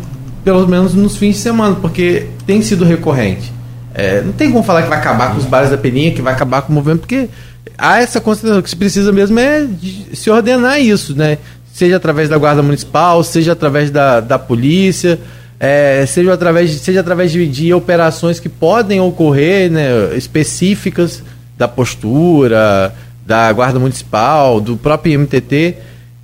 pelo 0.46 0.65
menos 0.65 0.93
nos 0.93 1.17
fins 1.17 1.36
de 1.36 1.41
semana, 1.41 1.75
porque 1.81 2.27
tem 2.48 2.62
sido 2.62 2.86
recorrente. 2.86 3.51
É, 3.93 4.22
não 4.22 4.31
tem 4.31 4.50
como 4.50 4.63
falar 4.63 4.84
que 4.84 4.88
vai 4.88 5.00
acabar 5.00 5.31
com 5.31 5.39
os 5.39 5.46
bares 5.46 5.72
da 5.72 5.77
Peninha, 5.77 6.12
que 6.13 6.22
vai 6.22 6.31
acabar 6.34 6.62
com 6.62 6.72
o 6.72 6.75
movimento, 6.75 7.00
porque 7.01 7.27
há 7.80 8.00
essa 8.00 8.20
consideração 8.20 8.62
que 8.62 8.70
se 8.70 8.76
precisa 8.76 9.12
mesmo 9.12 9.40
é 9.40 9.68
se 10.14 10.30
ordenar 10.30 10.80
isso, 10.80 11.16
né? 11.16 11.38
Seja 11.74 11.96
através 11.96 12.28
da 12.28 12.38
guarda 12.38 12.62
municipal, 12.62 13.24
seja 13.24 13.54
através 13.54 13.90
da, 13.90 14.20
da 14.20 14.38
polícia, 14.38 15.20
é, 15.60 16.06
seja 16.06 16.34
através, 16.34 16.72
de, 16.72 16.80
seja 16.80 17.00
através 17.00 17.32
de, 17.32 17.48
de 17.48 17.74
operações 17.74 18.40
que 18.40 18.50
podem 18.50 19.00
ocorrer, 19.00 19.72
né, 19.72 20.16
específicas 20.16 21.24
da 21.58 21.68
postura, 21.68 22.94
da 23.26 23.52
guarda 23.52 23.80
municipal, 23.80 24.60
do 24.60 24.76
próprio 24.76 25.20
MTT. 25.20 25.76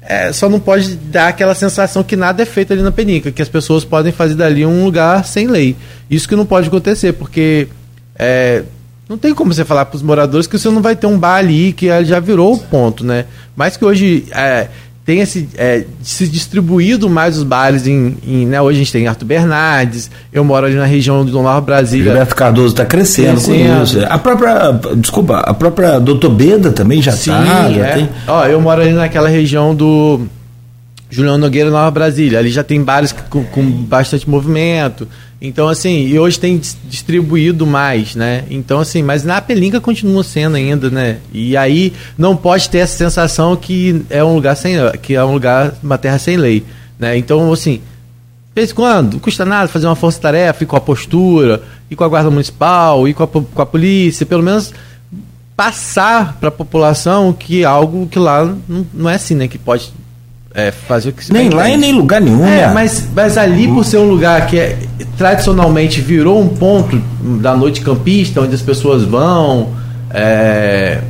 É, 0.01 0.31
só 0.31 0.47
não 0.47 0.59
pode 0.59 0.95
dar 0.95 1.29
aquela 1.29 1.55
sensação 1.55 2.03
que 2.03 2.15
nada 2.15 2.43
é 2.43 2.45
feito 2.45 2.71
ali 2.71 2.81
na 2.81 2.91
Penica, 2.91 3.31
que 3.31 3.41
as 3.41 3.49
pessoas 3.49 3.83
podem 3.83 4.11
fazer 4.11 4.35
dali 4.35 4.65
um 4.65 4.85
lugar 4.85 5.25
sem 5.25 5.47
lei. 5.47 5.75
Isso 6.09 6.27
que 6.27 6.35
não 6.35 6.45
pode 6.45 6.67
acontecer, 6.67 7.13
porque 7.13 7.67
é, 8.17 8.63
não 9.07 9.17
tem 9.17 9.33
como 9.33 9.53
você 9.53 9.63
falar 9.63 9.85
para 9.85 9.95
os 9.95 10.01
moradores 10.01 10.47
que 10.47 10.57
você 10.57 10.69
não 10.69 10.81
vai 10.81 10.95
ter 10.95 11.07
um 11.07 11.17
bar 11.17 11.35
ali 11.35 11.73
que 11.73 11.87
já 12.03 12.19
virou 12.19 12.55
o 12.55 12.59
ponto, 12.59 13.05
né? 13.05 13.25
Mas 13.55 13.77
que 13.77 13.85
hoje 13.85 14.25
é, 14.31 14.67
tem 15.05 15.19
esse, 15.19 15.47
é, 15.55 15.85
se 16.01 16.27
distribuído 16.27 17.07
mais 17.07 17.37
os 17.37 17.43
bares 17.43 17.85
em, 17.85 18.17
em, 18.25 18.47
né? 18.47 18.59
Hoje 18.59 18.77
a 18.77 18.83
gente 18.83 18.91
tem 18.91 19.07
Arthur 19.07 19.25
Bernardes, 19.25 20.09
eu 20.33 20.43
moro 20.43 20.65
ali 20.65 20.75
na 20.75 20.85
região 20.85 21.23
do 21.23 21.31
Nova 21.31 21.61
Brasília. 21.61 22.05
Gilberto 22.05 22.35
Cardoso 22.35 22.73
está 22.73 22.85
crescendo 22.85 23.39
com 23.39 23.51
Crescendo. 23.51 23.83
isso. 23.83 23.99
A 24.09 24.17
própria, 24.17 24.71
desculpa, 24.97 25.37
a 25.37 25.53
própria 25.53 25.99
Doutor 25.99 26.31
Beda 26.31 26.71
também 26.71 26.99
já 27.03 27.11
Sim, 27.11 27.31
está. 27.31 27.71
já 27.71 27.85
é. 27.85 27.93
tem. 27.93 28.09
Ó, 28.27 28.45
eu 28.45 28.59
moro 28.59 28.81
ali 28.81 28.93
naquela 28.93 29.29
região 29.29 29.75
do 29.75 30.21
Julião 31.15 31.37
Nogueira, 31.37 31.69
Nova 31.69 31.89
Brasília. 31.89 32.39
Ali 32.39 32.51
já 32.51 32.63
tem 32.63 32.83
bares 32.83 33.13
com, 33.13 33.43
com 33.45 33.63
bastante 33.63 34.29
movimento. 34.29 35.07
Então, 35.41 35.69
assim, 35.69 36.07
e 36.07 36.19
hoje 36.19 36.37
tem 36.37 36.57
dis- 36.57 36.77
distribuído 36.89 37.65
mais, 37.65 38.15
né? 38.15 38.43
Então, 38.49 38.79
assim, 38.79 39.01
mas 39.01 39.23
na 39.23 39.39
Pelinca 39.39 39.79
continua 39.79 40.23
sendo 40.23 40.57
ainda, 40.57 40.89
né? 40.89 41.19
E 41.33 41.55
aí 41.55 41.93
não 42.17 42.35
pode 42.35 42.69
ter 42.69 42.79
essa 42.79 42.97
sensação 42.97 43.55
que 43.55 44.03
é 44.09 44.23
um 44.23 44.35
lugar 44.35 44.57
sem 44.57 44.75
que 45.01 45.15
é 45.15 45.23
um 45.23 45.33
lugar, 45.33 45.73
uma 45.81 45.97
terra 45.97 46.19
sem 46.19 46.35
lei, 46.35 46.65
né? 46.99 47.17
Então, 47.17 47.51
assim, 47.53 47.81
em 48.55 48.67
quando, 48.67 49.19
custa 49.19 49.45
nada 49.45 49.67
fazer 49.67 49.85
uma 49.85 49.95
força-tarefa, 49.95 50.63
ir 50.63 50.67
com 50.67 50.75
a 50.75 50.81
postura, 50.81 51.61
ir 51.89 51.95
com 51.95 52.03
a 52.03 52.07
guarda 52.07 52.29
municipal, 52.29 53.07
ir 53.07 53.13
com 53.13 53.23
a, 53.23 53.27
com 53.27 53.61
a 53.61 53.65
polícia, 53.65 54.25
pelo 54.25 54.43
menos 54.43 54.73
passar 55.55 56.37
para 56.39 56.49
a 56.49 56.51
população 56.51 57.31
que 57.31 57.61
é 57.61 57.65
algo 57.65 58.07
que 58.07 58.19
lá 58.19 58.43
não, 58.67 58.85
não 58.93 59.09
é 59.09 59.15
assim, 59.15 59.35
né? 59.35 59.47
Que 59.47 59.57
pode 59.57 59.93
é, 60.55 60.71
fazer 60.71 61.09
o 61.09 61.13
que 61.13 61.25
se 61.25 61.33
Nem 61.33 61.49
lá 61.49 61.69
e 61.69 61.75
nem 61.75 61.91
em 61.91 61.93
lugar 61.93 62.21
nenhum, 62.21 62.45
É, 62.45 62.67
né? 62.67 62.73
mas, 62.73 63.07
mas 63.13 63.37
ali 63.37 63.67
por 63.67 63.83
ser 63.83 63.97
um 63.97 64.07
lugar 64.09 64.47
que 64.47 64.57
é, 64.57 64.77
tradicionalmente 65.17 65.99
virou 66.01 66.41
um 66.41 66.47
ponto 66.47 66.97
da 67.41 67.55
noite 67.55 67.81
campista, 67.81 68.39
onde 68.41 68.55
as 68.55 68.61
pessoas 68.61 69.03
vão, 69.03 69.73
é, 70.11 71.01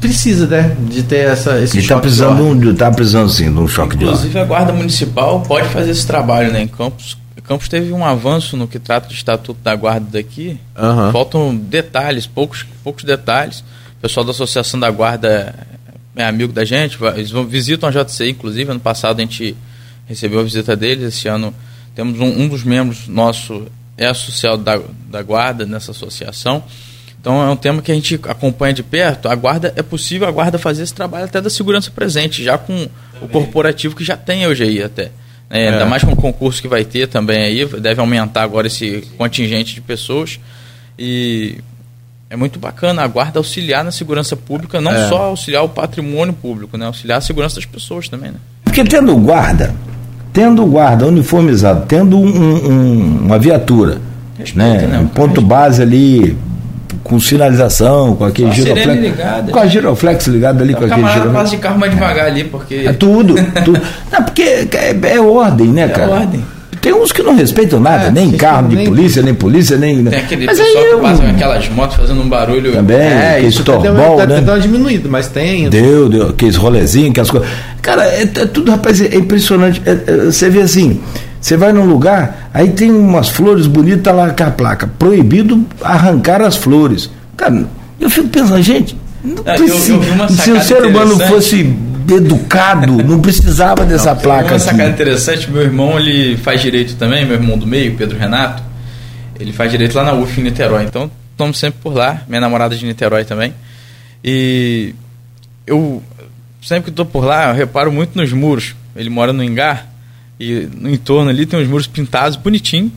precisa, 0.00 0.46
né, 0.46 0.74
de 0.88 1.02
ter 1.02 1.28
essa, 1.28 1.58
esse 1.60 1.78
está 1.78 1.94
choque 1.96 2.08
de 2.08 2.14
precisando, 2.16 2.40
ordem. 2.46 2.58
de 2.60 2.68
um- 2.68 2.74
tá 2.74 2.90
precisando 2.90 3.28
sim 3.28 3.52
de 3.52 3.58
um 3.58 3.68
choque 3.68 3.96
de 3.96 4.04
ordem. 4.04 4.08
Inclusive 4.18 4.38
a 4.38 4.44
Guarda 4.44 4.72
Municipal 4.72 5.40
pode 5.42 5.68
fazer 5.68 5.90
esse 5.90 6.06
trabalho 6.06 6.52
né, 6.52 6.62
em 6.62 6.68
campos, 6.68 7.18
Campos 7.44 7.68
teve 7.68 7.92
um 7.92 8.04
avanço 8.04 8.56
no 8.56 8.68
que 8.68 8.78
trata 8.78 9.08
do 9.08 9.14
Estatuto 9.14 9.58
da 9.64 9.74
Guarda 9.74 10.06
daqui. 10.12 10.56
Aham. 10.78 11.10
Faltam 11.10 11.56
detalhes, 11.56 12.24
poucos, 12.24 12.64
poucos 12.84 13.02
detalhes. 13.02 13.58
O 13.98 14.00
pessoal 14.02 14.24
da 14.24 14.30
Associação 14.30 14.78
da 14.78 14.88
Guarda 14.88 15.52
é 16.16 16.24
amigo 16.24 16.52
da 16.52 16.64
gente, 16.64 16.98
eles 17.14 17.30
vão, 17.30 17.46
visitam 17.46 17.88
a 17.88 17.92
JCI, 17.92 18.30
inclusive. 18.30 18.70
Ano 18.70 18.80
passado 18.80 19.18
a 19.18 19.22
gente 19.22 19.56
recebeu 20.06 20.40
a 20.40 20.42
visita 20.42 20.76
deles. 20.76 21.04
Esse 21.04 21.28
ano 21.28 21.54
temos 21.94 22.18
um, 22.20 22.42
um 22.42 22.48
dos 22.48 22.64
membros 22.64 23.06
nosso 23.08 23.66
é 23.96 24.06
associado 24.06 24.62
da, 24.62 24.80
da 25.10 25.22
Guarda 25.22 25.66
nessa 25.66 25.90
associação. 25.90 26.64
Então 27.20 27.42
é 27.42 27.50
um 27.50 27.56
tema 27.56 27.82
que 27.82 27.92
a 27.92 27.94
gente 27.94 28.18
acompanha 28.24 28.72
de 28.72 28.82
perto. 28.82 29.28
A 29.28 29.34
guarda 29.34 29.74
é 29.76 29.82
possível 29.82 30.26
a 30.26 30.30
guarda 30.30 30.58
fazer 30.58 30.82
esse 30.82 30.94
trabalho 30.94 31.26
até 31.26 31.38
da 31.38 31.50
segurança 31.50 31.90
presente, 31.90 32.42
já 32.42 32.56
com 32.56 32.88
o 33.20 33.28
corporativo 33.28 33.94
que 33.94 34.02
já 34.02 34.16
tem 34.16 34.46
hoje 34.46 34.64
aí 34.64 34.82
até. 34.82 35.10
É, 35.50 35.68
Ainda 35.68 35.84
mais 35.84 36.02
com 36.02 36.12
o 36.12 36.16
concurso 36.16 36.62
que 36.62 36.68
vai 36.68 36.84
ter 36.84 37.08
também 37.08 37.42
aí, 37.42 37.66
deve 37.66 38.00
aumentar 38.00 38.42
agora 38.42 38.68
esse 38.68 39.02
contingente 39.18 39.74
de 39.74 39.82
pessoas. 39.82 40.40
E 40.98 41.58
é 42.30 42.36
muito 42.36 42.58
bacana 42.58 43.02
a 43.02 43.06
guarda 43.08 43.38
auxiliar 43.40 43.82
na 43.84 43.90
segurança 43.90 44.36
pública, 44.36 44.80
não 44.80 44.92
É. 44.92 45.08
só 45.08 45.22
auxiliar 45.24 45.64
o 45.64 45.68
patrimônio 45.68 46.32
público, 46.32 46.78
né? 46.78 46.86
Auxiliar 46.86 47.18
a 47.18 47.20
segurança 47.20 47.56
das 47.56 47.64
pessoas 47.66 48.08
também, 48.08 48.30
né? 48.30 48.36
Porque 48.64 48.84
tendo 48.84 49.14
guarda, 49.16 49.74
tendo 50.32 50.64
guarda 50.66 51.06
uniformizado, 51.06 51.84
tendo 51.88 52.16
um- 52.18 52.24
um- 52.70 53.18
uma 53.26 53.38
viatura, 53.38 54.00
Respeito, 54.38 54.56
né? 54.58 54.86
né? 54.86 54.98
Um 55.00 55.08
ponto 55.08 55.40
base 55.42 55.82
ali 55.82 56.36
com 57.02 57.18
sinalização, 57.18 58.14
com 58.14 58.24
aquele 58.24 58.50
a 58.50 58.52
giroflex. 58.52 59.00
ligada. 59.02 59.52
Com 59.52 59.58
a 59.58 59.66
giroflex 59.66 60.26
ligada 60.28 60.62
ali, 60.62 60.72
O 60.74 60.76
com 60.76 60.84
aquele 60.84 61.00
giroflex. 61.08 61.32
passa 61.32 61.50
de 61.56 61.56
carro 61.62 61.78
mais 61.80 61.92
devagar 61.92 62.26
ali, 62.26 62.44
porque 62.44 62.74
É 62.86 62.92
tudo, 62.92 63.34
tudo. 63.64 63.80
Não, 64.12 64.22
porque 64.22 64.42
é, 64.42 64.68
é 65.14 65.20
ordem, 65.20 65.68
né, 65.68 65.88
cara? 65.88 66.10
ordem. 66.12 66.44
Tem 66.80 66.94
uns 66.94 67.12
que 67.12 67.22
não 67.22 67.34
respeitam 67.36 67.78
nada, 67.78 68.04
É, 68.06 68.10
nem 68.10 68.32
carro 68.32 68.68
de 68.68 68.76
nem- 68.76 68.86
polícia, 68.86 69.22
nem 69.22 69.34
polícia, 69.34 69.76
nem. 69.76 70.02
tem 70.04 70.18
aquele 70.18 70.46
Mas 70.46 70.58
pessoal 70.58 70.82
aí 70.82 70.88
que 70.88 70.94
eu- 70.94 70.98
passa 71.00 71.22
com 71.22 71.28
aquelas 71.28 71.68
motos 71.68 71.96
fazendo 71.96 72.22
um 72.22 72.28
barulho. 72.28 72.72
Também, 72.72 72.96
É, 72.96 73.38
que 73.40 73.46
isso 73.48 73.62
deu, 73.62 73.74
estorbol, 73.76 74.16
tá- 74.16 74.26
né? 74.26 74.40
deu 74.40 74.54
uma 74.54 74.60
diminuída, 74.60 75.06
mas 75.08 75.26
tem. 75.28 75.68
Deu, 75.68 76.08
deu, 76.08 76.28
aqueles 76.30 76.56
rolezinhos, 76.56 77.10
aquelas 77.10 77.30
coisas. 77.30 77.48
Cara, 77.82 78.06
é, 78.06 78.22
é 78.22 78.26
tudo, 78.46 78.70
rapaz, 78.70 78.98
é 79.00 79.14
impressionante. 79.14 79.82
É, 79.84 79.90
é, 79.90 80.16
você 80.26 80.48
vê 80.48 80.62
assim, 80.62 81.00
você 81.38 81.54
vai 81.56 81.70
num 81.72 81.84
lugar, 81.84 82.48
aí 82.54 82.68
tem 82.70 82.90
umas 82.90 83.28
flores 83.28 83.66
bonitas 83.66 84.02
tá 84.02 84.12
lá 84.12 84.30
com 84.30 84.44
a 84.44 84.50
placa. 84.50 84.90
Proibido 84.98 85.62
arrancar 85.82 86.40
as 86.40 86.56
flores. 86.56 87.10
Cara, 87.36 87.64
eu 88.00 88.08
fico 88.08 88.28
pensando, 88.28 88.62
gente, 88.62 88.96
não 89.22 89.34
eu- 89.44 89.52
eu 89.52 89.54
precisa- 89.54 89.98
vi 89.98 90.10
uma 90.12 90.28
se 90.28 90.50
o 90.50 90.60
ser 90.62 90.82
humano 90.86 91.18
fosse 91.28 91.74
educado, 92.08 93.02
não 93.02 93.20
precisava 93.20 93.84
dessa 93.84 94.14
placa 94.14 94.52
Uma 94.52 94.58
sacada 94.58 94.84
aqui. 94.84 94.92
interessante, 94.92 95.50
meu 95.50 95.62
irmão 95.62 95.98
ele 95.98 96.36
faz 96.36 96.60
direito 96.60 96.96
também, 96.96 97.24
meu 97.24 97.34
irmão 97.34 97.58
do 97.58 97.66
meio, 97.66 97.94
Pedro 97.96 98.18
Renato, 98.18 98.62
ele 99.38 99.52
faz 99.52 99.70
direito 99.70 99.94
lá 99.94 100.04
na 100.04 100.12
UF 100.12 100.40
em 100.40 100.44
Niterói, 100.44 100.84
então 100.84 101.10
estamos 101.32 101.58
sempre 101.58 101.80
por 101.82 101.94
lá, 101.94 102.22
minha 102.28 102.40
namorada 102.40 102.76
de 102.76 102.84
Niterói 102.84 103.24
também. 103.24 103.54
E 104.22 104.94
eu 105.66 106.02
sempre 106.62 106.84
que 106.84 106.90
estou 106.90 107.06
por 107.06 107.24
lá, 107.24 107.48
eu 107.48 107.54
reparo 107.54 107.90
muito 107.90 108.16
nos 108.16 108.32
muros. 108.32 108.74
Ele 108.94 109.08
mora 109.08 109.32
no 109.32 109.42
Engar 109.42 109.86
e 110.38 110.68
no 110.78 110.90
entorno 110.90 111.30
ali 111.30 111.46
tem 111.46 111.58
uns 111.58 111.68
muros 111.68 111.86
pintados 111.86 112.36
bonitinho. 112.36 112.92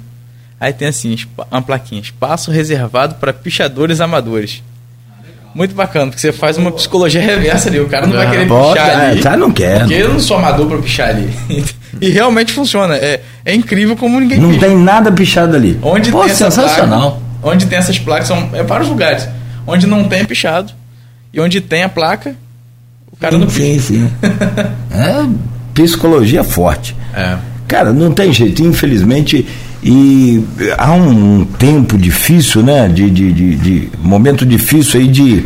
Aí 0.59 0.73
tem 0.73 0.87
assim, 0.87 1.15
uma 1.51 1.61
plaquinha, 1.61 2.01
espaço 2.01 2.51
reservado 2.51 3.15
para 3.15 3.33
pichadores 3.33 3.99
amadores. 3.99 4.63
Muito 5.53 5.75
bacana, 5.75 6.07
porque 6.07 6.19
você 6.19 6.31
faz 6.31 6.57
uma 6.57 6.71
psicologia 6.71 7.21
reversa 7.21 7.69
ali. 7.69 7.79
O 7.79 7.87
cara 7.87 8.07
não 8.07 8.15
vai 8.15 8.29
querer 8.29 8.47
Pode, 8.47 8.79
pichar 8.79 8.89
é, 9.03 9.09
ali. 9.11 9.21
tá, 9.21 9.37
não 9.37 9.51
quer. 9.51 9.79
Porque 9.79 9.93
eu 9.93 10.09
não 10.09 10.19
sou 10.19 10.37
amador 10.37 10.67
pra 10.67 10.77
pichar 10.79 11.09
ali. 11.09 11.29
e 12.01 12.09
realmente 12.09 12.51
funciona. 12.51 12.95
É, 12.95 13.21
é 13.45 13.53
incrível 13.53 13.95
como 13.95 14.19
ninguém 14.19 14.39
Não 14.39 14.49
picha. 14.49 14.65
tem 14.65 14.75
nada 14.77 15.11
pichado 15.11 15.55
ali. 15.55 15.77
Onde 15.81 16.11
Pô, 16.11 16.23
tem 16.25 16.33
sensacional. 16.33 17.11
placa, 17.41 17.53
onde 17.55 17.65
tem 17.67 17.77
essas 17.77 17.99
placas, 17.99 18.27
são 18.27 18.49
é 18.53 18.63
vários 18.63 18.89
lugares. 18.89 19.27
Onde 19.67 19.85
não 19.85 20.05
tem 20.05 20.21
é 20.21 20.25
pichado. 20.25 20.73
E 21.31 21.39
onde 21.39 21.61
tem 21.61 21.83
a 21.83 21.89
placa, 21.89 22.35
o 23.11 23.17
cara 23.17 23.37
não 23.37 23.45
picha. 23.47 23.59
Sim, 23.59 23.79
sim. 23.79 24.11
É 24.91 25.25
psicologia 25.73 26.43
forte. 26.43 26.95
É. 27.15 27.35
Cara, 27.67 27.91
não 27.91 28.11
tem 28.11 28.31
jeito, 28.31 28.61
infelizmente. 28.63 29.47
E 29.83 30.43
há 30.77 30.93
um 30.93 31.45
tempo 31.59 31.97
difícil, 31.97 32.63
né? 32.63 32.87
De, 32.87 33.09
de, 33.09 33.31
de, 33.33 33.55
de- 33.55 33.89
momento 34.01 34.45
difícil 34.45 34.99
aí 35.01 35.07
de 35.07 35.45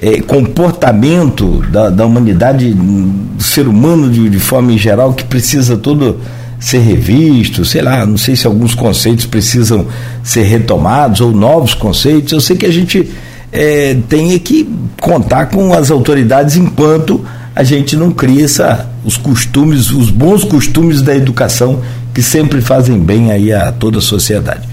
eh, 0.00 0.20
comportamento 0.20 1.62
da, 1.70 1.90
da 1.90 2.06
humanidade, 2.06 2.72
do 2.72 3.42
ser 3.42 3.66
humano 3.66 4.08
de, 4.08 4.28
de 4.30 4.38
forma 4.38 4.72
em 4.72 4.78
geral, 4.78 5.12
que 5.14 5.24
precisa 5.24 5.76
todo 5.76 6.18
ser 6.60 6.78
revisto, 6.78 7.64
sei 7.64 7.82
lá, 7.82 8.06
não 8.06 8.16
sei 8.16 8.36
se 8.36 8.46
alguns 8.46 8.72
conceitos 8.72 9.26
precisam 9.26 9.86
ser 10.22 10.44
retomados 10.44 11.20
ou 11.20 11.32
novos 11.32 11.74
conceitos. 11.74 12.32
Eu 12.32 12.40
sei 12.40 12.56
que 12.56 12.64
a 12.66 12.72
gente 12.72 13.10
eh, 13.52 13.96
tem 14.08 14.32
é 14.32 14.38
que 14.38 14.68
contar 15.00 15.46
com 15.46 15.74
as 15.74 15.90
autoridades 15.90 16.56
enquanto 16.56 17.24
a 17.54 17.64
gente 17.64 17.96
não 17.96 18.12
cria 18.12 18.44
essa, 18.44 18.88
os 19.04 19.16
costumes, 19.16 19.90
os 19.90 20.08
bons 20.08 20.44
costumes 20.44 21.02
da 21.02 21.14
educação 21.14 21.80
que 22.14 22.22
sempre 22.22 22.60
fazem 22.60 22.98
bem 22.98 23.30
aí 23.32 23.52
a 23.52 23.72
toda 23.72 23.98
a 23.98 24.02
sociedade. 24.02 24.68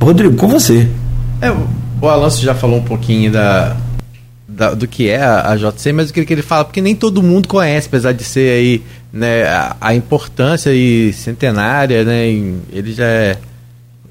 Rodrigo, 0.00 0.36
com 0.36 0.48
você. 0.48 0.88
É, 1.40 1.50
o 2.00 2.08
Alonso 2.08 2.42
já 2.42 2.54
falou 2.54 2.78
um 2.78 2.82
pouquinho 2.82 3.32
da, 3.32 3.76
da- 4.46 4.74
do 4.74 4.86
que 4.86 5.08
é 5.08 5.22
a, 5.22 5.50
a 5.52 5.56
JC, 5.56 5.92
mas 5.92 6.08
eu 6.08 6.14
queria 6.14 6.26
que 6.26 6.32
ele 6.34 6.42
fala, 6.42 6.64
porque 6.64 6.80
nem 6.80 6.94
todo 6.94 7.22
mundo 7.22 7.48
conhece, 7.48 7.88
apesar 7.88 8.12
de 8.12 8.22
ser 8.24 8.50
aí 8.58 8.82
né, 9.12 9.44
a, 9.44 9.76
a 9.80 9.94
importância 9.94 10.70
e 10.72 11.12
centenária, 11.12 12.04
né? 12.04 12.28
em- 12.30 12.60
ele 12.72 12.92
já 12.92 13.06
é. 13.06 13.36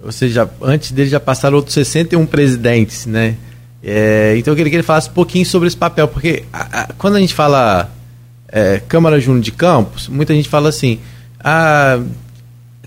Ou 0.03 0.11
seja, 0.11 0.47
antes 0.61 0.91
dele 0.91 1.09
já 1.09 1.19
passaram 1.19 1.55
outros 1.57 1.73
61 1.73 2.25
presidentes, 2.27 3.07
né? 3.07 3.35
É, 3.83 4.35
então 4.37 4.51
eu 4.51 4.55
queria 4.55 4.69
que 4.69 4.75
ele 4.75 4.83
falasse 4.83 5.09
um 5.09 5.13
pouquinho 5.13 5.45
sobre 5.45 5.67
esse 5.67 5.77
papel, 5.77 6.07
porque 6.07 6.43
a- 6.53 6.89
quando 6.97 7.15
a 7.15 7.19
gente 7.19 7.33
fala 7.33 7.89
é, 8.51 8.81
Câmara 8.87 9.19
Júnior 9.19 9.41
de 9.43 9.51
Campos, 9.51 10.07
muita 10.07 10.33
gente 10.33 10.47
fala 10.49 10.69
assim, 10.69 10.99
ah, 11.45 11.99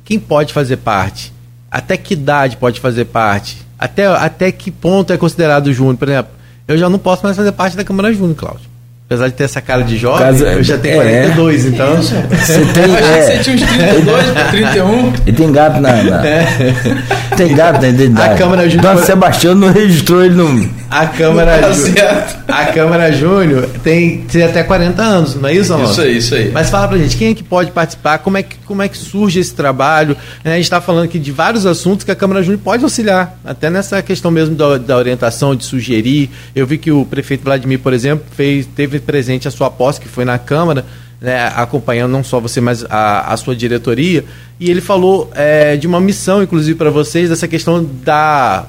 quem 0.04 0.18
pode 0.18 0.52
fazer 0.52 0.76
parte? 0.78 1.32
Até 1.70 1.96
que 1.96 2.14
idade 2.14 2.56
pode 2.56 2.80
fazer 2.80 3.04
parte? 3.04 3.58
Até, 3.78 4.06
até 4.06 4.50
que 4.50 4.70
ponto 4.70 5.12
é 5.12 5.16
considerado 5.16 5.72
júnior? 5.72 5.96
Por 5.96 6.08
exemplo, 6.08 6.32
eu 6.66 6.76
já 6.76 6.88
não 6.90 6.98
posso 6.98 7.22
mais 7.22 7.36
fazer 7.36 7.52
parte 7.52 7.76
da 7.76 7.84
Câmara 7.84 8.12
Júnior, 8.12 8.34
Cláudio. 8.34 8.66
Apesar 9.06 9.28
de 9.28 9.34
ter 9.34 9.44
essa 9.44 9.60
cara 9.62 9.82
de 9.84 9.96
jovem, 9.96 10.18
Casa- 10.26 10.46
eu 10.52 10.62
já 10.62 10.76
tenho 10.76 11.00
é. 11.00 11.22
42, 11.30 11.64
então. 11.66 11.96
Você 11.96 12.64
tem. 12.74 12.84
Eu 12.84 12.94
achei 12.94 13.06
que 13.06 13.18
É, 13.18 13.22
você 13.22 13.38
tinha 13.38 13.56
uns 13.56 13.62
32 13.62 14.26
pra 14.32 14.44
31. 14.48 15.12
e 15.26 15.32
tem 15.32 15.52
gato 15.52 15.80
na. 15.80 16.02
na- 16.02 16.22
Tem 17.36 17.54
gato 17.54 17.80
na 17.80 17.88
identidade. 17.88 18.34
A 18.34 18.36
Câmara 18.36 18.68
Júnior- 18.68 18.94
Dona 18.94 19.06
Sebastião 19.06 19.54
não 19.54 19.72
registrou 19.72 20.22
ele 20.24 20.34
no. 20.34 20.70
A 20.90 21.06
Câmara, 21.06 21.58
Tá 21.58 21.72
Jú- 21.72 21.92
certo. 21.92 22.44
a 22.48 22.64
Câmara 22.66 23.12
Júnior 23.12 23.68
tem, 23.82 24.22
tem 24.22 24.42
até 24.42 24.62
40 24.62 25.02
anos, 25.02 25.34
não 25.34 25.48
é 25.48 25.54
isso, 25.54 25.72
Alonso? 25.74 25.92
Isso 25.92 26.00
aí, 26.00 26.16
isso 26.16 26.34
aí. 26.34 26.50
Mas 26.50 26.70
fala 26.70 26.88
pra 26.88 26.96
gente, 26.96 27.16
quem 27.16 27.30
é 27.30 27.34
que 27.34 27.42
pode 27.42 27.70
participar? 27.72 28.18
Como 28.18 28.38
é 28.38 28.42
que, 28.42 28.56
como 28.64 28.80
é 28.82 28.88
que 28.88 28.96
surge 28.96 29.38
esse 29.38 29.54
trabalho? 29.54 30.16
A 30.44 30.48
gente 30.50 30.62
está 30.62 30.80
falando 30.80 31.04
aqui 31.04 31.18
de 31.18 31.30
vários 31.30 31.66
assuntos 31.66 32.04
que 32.04 32.10
a 32.10 32.14
Câmara 32.16 32.42
Júnior 32.42 32.60
pode 32.64 32.82
auxiliar, 32.84 33.38
até 33.44 33.68
nessa 33.68 34.00
questão 34.02 34.30
mesmo 34.30 34.54
da, 34.54 34.78
da 34.78 34.96
orientação, 34.96 35.54
de 35.54 35.64
sugerir. 35.64 36.30
Eu 36.56 36.66
vi 36.66 36.78
que 36.78 36.90
o 36.90 37.04
prefeito 37.04 37.44
Vladimir, 37.44 37.80
por 37.80 37.92
exemplo, 37.92 38.24
fez, 38.34 38.64
teve 38.66 38.98
presente 38.98 39.46
a 39.46 39.50
sua 39.50 39.70
posse, 39.70 40.00
que 40.00 40.08
foi 40.08 40.24
na 40.24 40.38
Câmara, 40.38 40.86
né, 41.20 41.52
acompanhando 41.54 42.12
não 42.12 42.24
só 42.24 42.40
você, 42.40 42.60
mas 42.60 42.84
a, 42.88 43.32
a 43.32 43.36
sua 43.36 43.54
diretoria, 43.54 44.24
e 44.58 44.70
ele 44.70 44.80
falou 44.80 45.30
é, 45.34 45.76
de 45.76 45.86
uma 45.86 46.00
missão, 46.00 46.42
inclusive, 46.42 46.78
para 46.78 46.88
vocês, 46.90 47.28
dessa 47.28 47.46
questão 47.46 47.84
da 48.04 48.64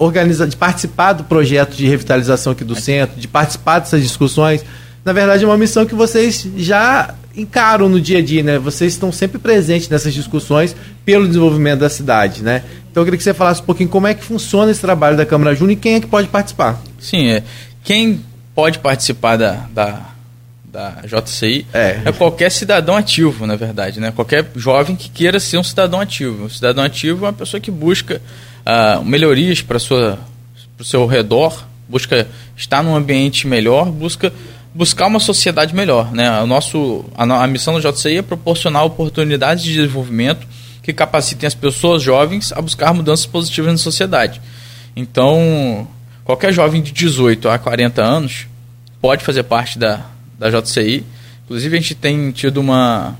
organiza, 0.00 0.46
de 0.46 0.56
participar 0.56 1.12
do 1.12 1.24
projeto 1.24 1.76
de 1.76 1.86
revitalização 1.86 2.52
aqui 2.52 2.64
do 2.64 2.74
centro, 2.74 3.20
de 3.20 3.28
participar 3.28 3.80
dessas 3.80 4.02
discussões. 4.02 4.64
Na 5.04 5.12
verdade, 5.12 5.44
é 5.44 5.46
uma 5.46 5.58
missão 5.58 5.84
que 5.84 5.94
vocês 5.94 6.46
já 6.56 7.14
encaram 7.36 7.86
no 7.88 8.00
dia 8.00 8.18
a 8.18 8.22
dia, 8.22 8.42
né? 8.42 8.58
Vocês 8.58 8.94
estão 8.94 9.12
sempre 9.12 9.38
presentes 9.38 9.88
nessas 9.90 10.14
discussões 10.14 10.74
pelo 11.04 11.26
desenvolvimento 11.28 11.80
da 11.80 11.90
cidade, 11.90 12.42
né? 12.42 12.62
Então 12.90 13.02
eu 13.02 13.04
queria 13.04 13.18
que 13.18 13.22
você 13.24 13.34
falasse 13.34 13.60
um 13.60 13.64
pouquinho 13.64 13.90
como 13.90 14.06
é 14.06 14.14
que 14.14 14.24
funciona 14.24 14.70
esse 14.70 14.80
trabalho 14.80 15.16
da 15.18 15.26
Câmara 15.26 15.54
Júnior 15.54 15.72
e 15.72 15.80
quem 15.80 15.94
é 15.94 16.00
que 16.00 16.06
pode 16.06 16.28
participar. 16.28 16.80
Sim, 16.98 17.28
é. 17.28 17.42
Quem 17.84 18.24
pode 18.54 18.78
participar 18.78 19.36
da, 19.36 19.66
da, 19.72 20.00
da 20.64 20.96
JCI 21.04 21.66
É. 21.72 22.10
qualquer 22.12 22.50
cidadão 22.50 22.96
ativo, 22.96 23.46
na 23.46 23.54
verdade, 23.54 24.00
né? 24.00 24.10
Qualquer 24.10 24.50
jovem 24.56 24.96
que 24.96 25.10
queira 25.10 25.38
ser 25.38 25.58
um 25.58 25.62
cidadão 25.62 26.00
ativo. 26.00 26.44
Um 26.44 26.48
cidadão 26.48 26.82
ativo 26.82 27.24
é 27.26 27.28
uma 27.28 27.34
pessoa 27.34 27.60
que 27.60 27.70
busca 27.70 28.20
ah, 28.64 29.00
melhorias 29.04 29.62
para 29.62 29.76
o 29.76 30.84
seu 30.84 31.06
redor, 31.06 31.64
busca 31.88 32.26
estar 32.56 32.82
num 32.82 32.94
ambiente 32.94 33.46
melhor, 33.46 33.90
busca 33.90 34.32
buscar 34.74 35.06
uma 35.06 35.18
sociedade 35.18 35.74
melhor, 35.74 36.12
né? 36.12 36.40
O 36.42 36.46
nosso, 36.46 37.04
a, 37.16 37.24
a 37.24 37.46
missão 37.46 37.78
da 37.78 37.90
JCI 37.90 38.18
é 38.18 38.22
proporcionar 38.22 38.84
oportunidades 38.84 39.64
de 39.64 39.72
desenvolvimento 39.72 40.46
que 40.82 40.92
capacitem 40.92 41.46
as 41.46 41.54
pessoas 41.54 42.02
jovens 42.02 42.52
a 42.52 42.60
buscar 42.60 42.94
mudanças 42.94 43.26
positivas 43.26 43.72
na 43.72 43.78
sociedade. 43.78 44.40
Então, 44.94 45.86
qualquer 46.24 46.52
jovem 46.52 46.82
de 46.82 46.92
18 46.92 47.48
a 47.48 47.58
40 47.58 48.02
anos 48.02 48.46
pode 49.00 49.24
fazer 49.24 49.42
parte 49.42 49.78
da, 49.78 50.06
da 50.38 50.48
JCI. 50.50 51.04
Inclusive, 51.44 51.76
a 51.76 51.80
gente 51.80 51.94
tem 51.94 52.30
tido 52.30 52.58
uma, 52.58 53.16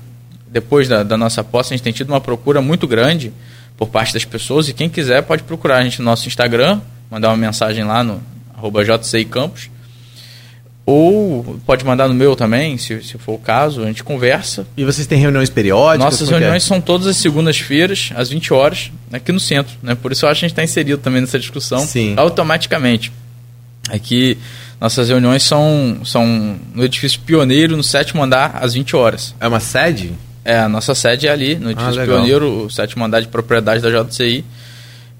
depois 0.47 0.87
da, 0.87 1.03
da 1.03 1.17
nossa 1.17 1.43
posse, 1.43 1.73
a 1.73 1.77
gente 1.77 1.83
tem 1.83 1.93
tido 1.93 2.09
uma 2.09 2.21
procura 2.21 2.61
muito 2.61 2.87
grande 2.87 3.33
por 3.81 3.87
parte 3.87 4.13
das 4.13 4.23
pessoas 4.23 4.69
e 4.69 4.73
quem 4.73 4.87
quiser 4.87 5.23
pode 5.23 5.41
procurar 5.41 5.77
a 5.77 5.83
gente 5.83 5.97
no 5.97 6.05
nosso 6.05 6.27
Instagram, 6.27 6.79
mandar 7.09 7.29
uma 7.29 7.37
mensagem 7.37 7.83
lá 7.83 8.03
no 8.03 8.21
arroba 8.55 8.85
JCI 8.85 9.25
Campos 9.25 9.71
ou 10.85 11.59
pode 11.65 11.83
mandar 11.83 12.07
no 12.07 12.13
meu 12.13 12.35
também, 12.35 12.77
se, 12.77 13.01
se 13.01 13.17
for 13.17 13.33
o 13.33 13.37
caso, 13.39 13.81
a 13.81 13.87
gente 13.87 14.03
conversa. 14.03 14.67
E 14.77 14.85
vocês 14.85 15.07
têm 15.07 15.17
reuniões 15.17 15.49
periódicas? 15.49 16.05
Nossas 16.05 16.29
é 16.29 16.31
reuniões 16.31 16.63
é? 16.63 16.67
são 16.67 16.79
todas 16.79 17.07
as 17.07 17.17
segundas-feiras, 17.17 18.11
às 18.15 18.29
20 18.29 18.53
horas, 18.53 18.91
aqui 19.11 19.31
no 19.31 19.39
centro. 19.39 19.73
Né? 19.81 19.95
Por 19.95 20.11
isso 20.11 20.25
eu 20.25 20.29
acho 20.29 20.41
que 20.41 20.45
a 20.45 20.47
gente 20.47 20.53
está 20.53 20.63
inserido 20.63 21.01
também 21.01 21.21
nessa 21.21 21.39
discussão 21.39 21.79
Sim. 21.79 22.13
automaticamente. 22.17 23.11
Aqui, 23.89 24.37
nossas 24.79 25.09
reuniões 25.09 25.41
são, 25.41 26.01
são 26.05 26.55
no 26.75 26.83
edifício 26.83 27.19
Pioneiro, 27.21 27.75
no 27.75 27.83
sétimo 27.83 28.21
andar, 28.21 28.59
às 28.61 28.75
20 28.75 28.95
horas. 28.95 29.33
É 29.39 29.47
uma 29.47 29.59
sede? 29.59 30.13
É, 30.43 30.59
a 30.59 30.69
nossa 30.69 30.95
sede 30.95 31.27
é 31.27 31.31
ali, 31.31 31.55
no 31.55 31.69
edifício 31.69 32.01
ah, 32.01 32.05
Pioneiro, 32.05 32.65
o 32.65 32.69
sétimo 32.69 33.05
andar 33.05 33.21
de 33.21 33.27
propriedade 33.27 33.81
da 33.81 34.03
JCI. 34.03 34.43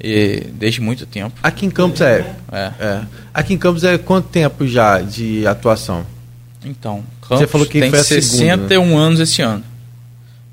E 0.04 0.48
desde 0.54 0.82
muito 0.82 1.06
tempo. 1.06 1.36
Aqui 1.44 1.66
em 1.66 1.70
Campos 1.70 2.02
é, 2.02 2.34
é. 2.52 2.72
é. 2.80 3.02
Aqui 3.32 3.54
em 3.54 3.58
Campos 3.58 3.84
é 3.84 4.00
quanto 4.00 4.30
tempo 4.30 4.66
já 4.68 5.00
de 5.00 5.46
atuação? 5.46 6.04
Então, 6.66 7.04
Campos 7.22 7.40
Você 7.40 7.48
falou 7.48 7.68
que 7.68 7.80
tem 7.80 7.92
foi 7.92 8.00
61 8.00 8.68
segunda, 8.68 8.96
né? 8.96 9.06
anos 9.06 9.20
esse 9.20 9.44
ano. 9.44 9.64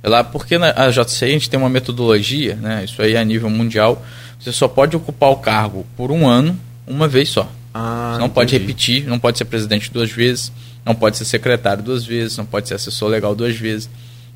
É 0.02 0.09
lá 0.09 0.22
porque 0.22 0.59
na 0.59 0.70
a 0.76 0.90
JCI 0.90 1.24
a 1.24 1.28
gente 1.28 1.48
tem 1.50 1.59
uma 1.59 1.70
metodologia, 1.70 2.57
né? 2.57 2.85
Isso 2.85 3.00
aí 3.00 3.14
é 3.14 3.18
a 3.18 3.24
nível 3.24 3.48
mundial. 3.48 4.04
Você 4.38 4.52
só 4.52 4.68
pode 4.68 4.94
ocupar 4.96 5.31
o 5.31 5.37
cargo 5.37 5.87
por 5.96 6.12
um 6.12 6.26
ano, 6.26 6.59
uma 6.87 7.09
vez 7.09 7.31
só. 7.31 7.50
Ah, 7.72 8.12
Você 8.12 8.18
não 8.18 8.26
entendi. 8.26 8.35
pode 8.35 8.59
repetir, 8.59 9.07
não 9.07 9.18
pode 9.18 9.38
ser 9.38 9.44
presidente 9.46 9.90
duas 9.90 10.11
vezes, 10.11 10.52
não 10.85 10.94
pode 10.94 11.16
ser 11.16 11.24
secretário 11.24 11.83
duas 11.83 12.04
vezes, 12.04 12.37
não 12.37 12.46
pode 12.46 12.68
ser 12.68 12.74
assessor 12.74 13.09
legal 13.09 13.35
duas 13.35 13.57
vezes. 13.57 13.88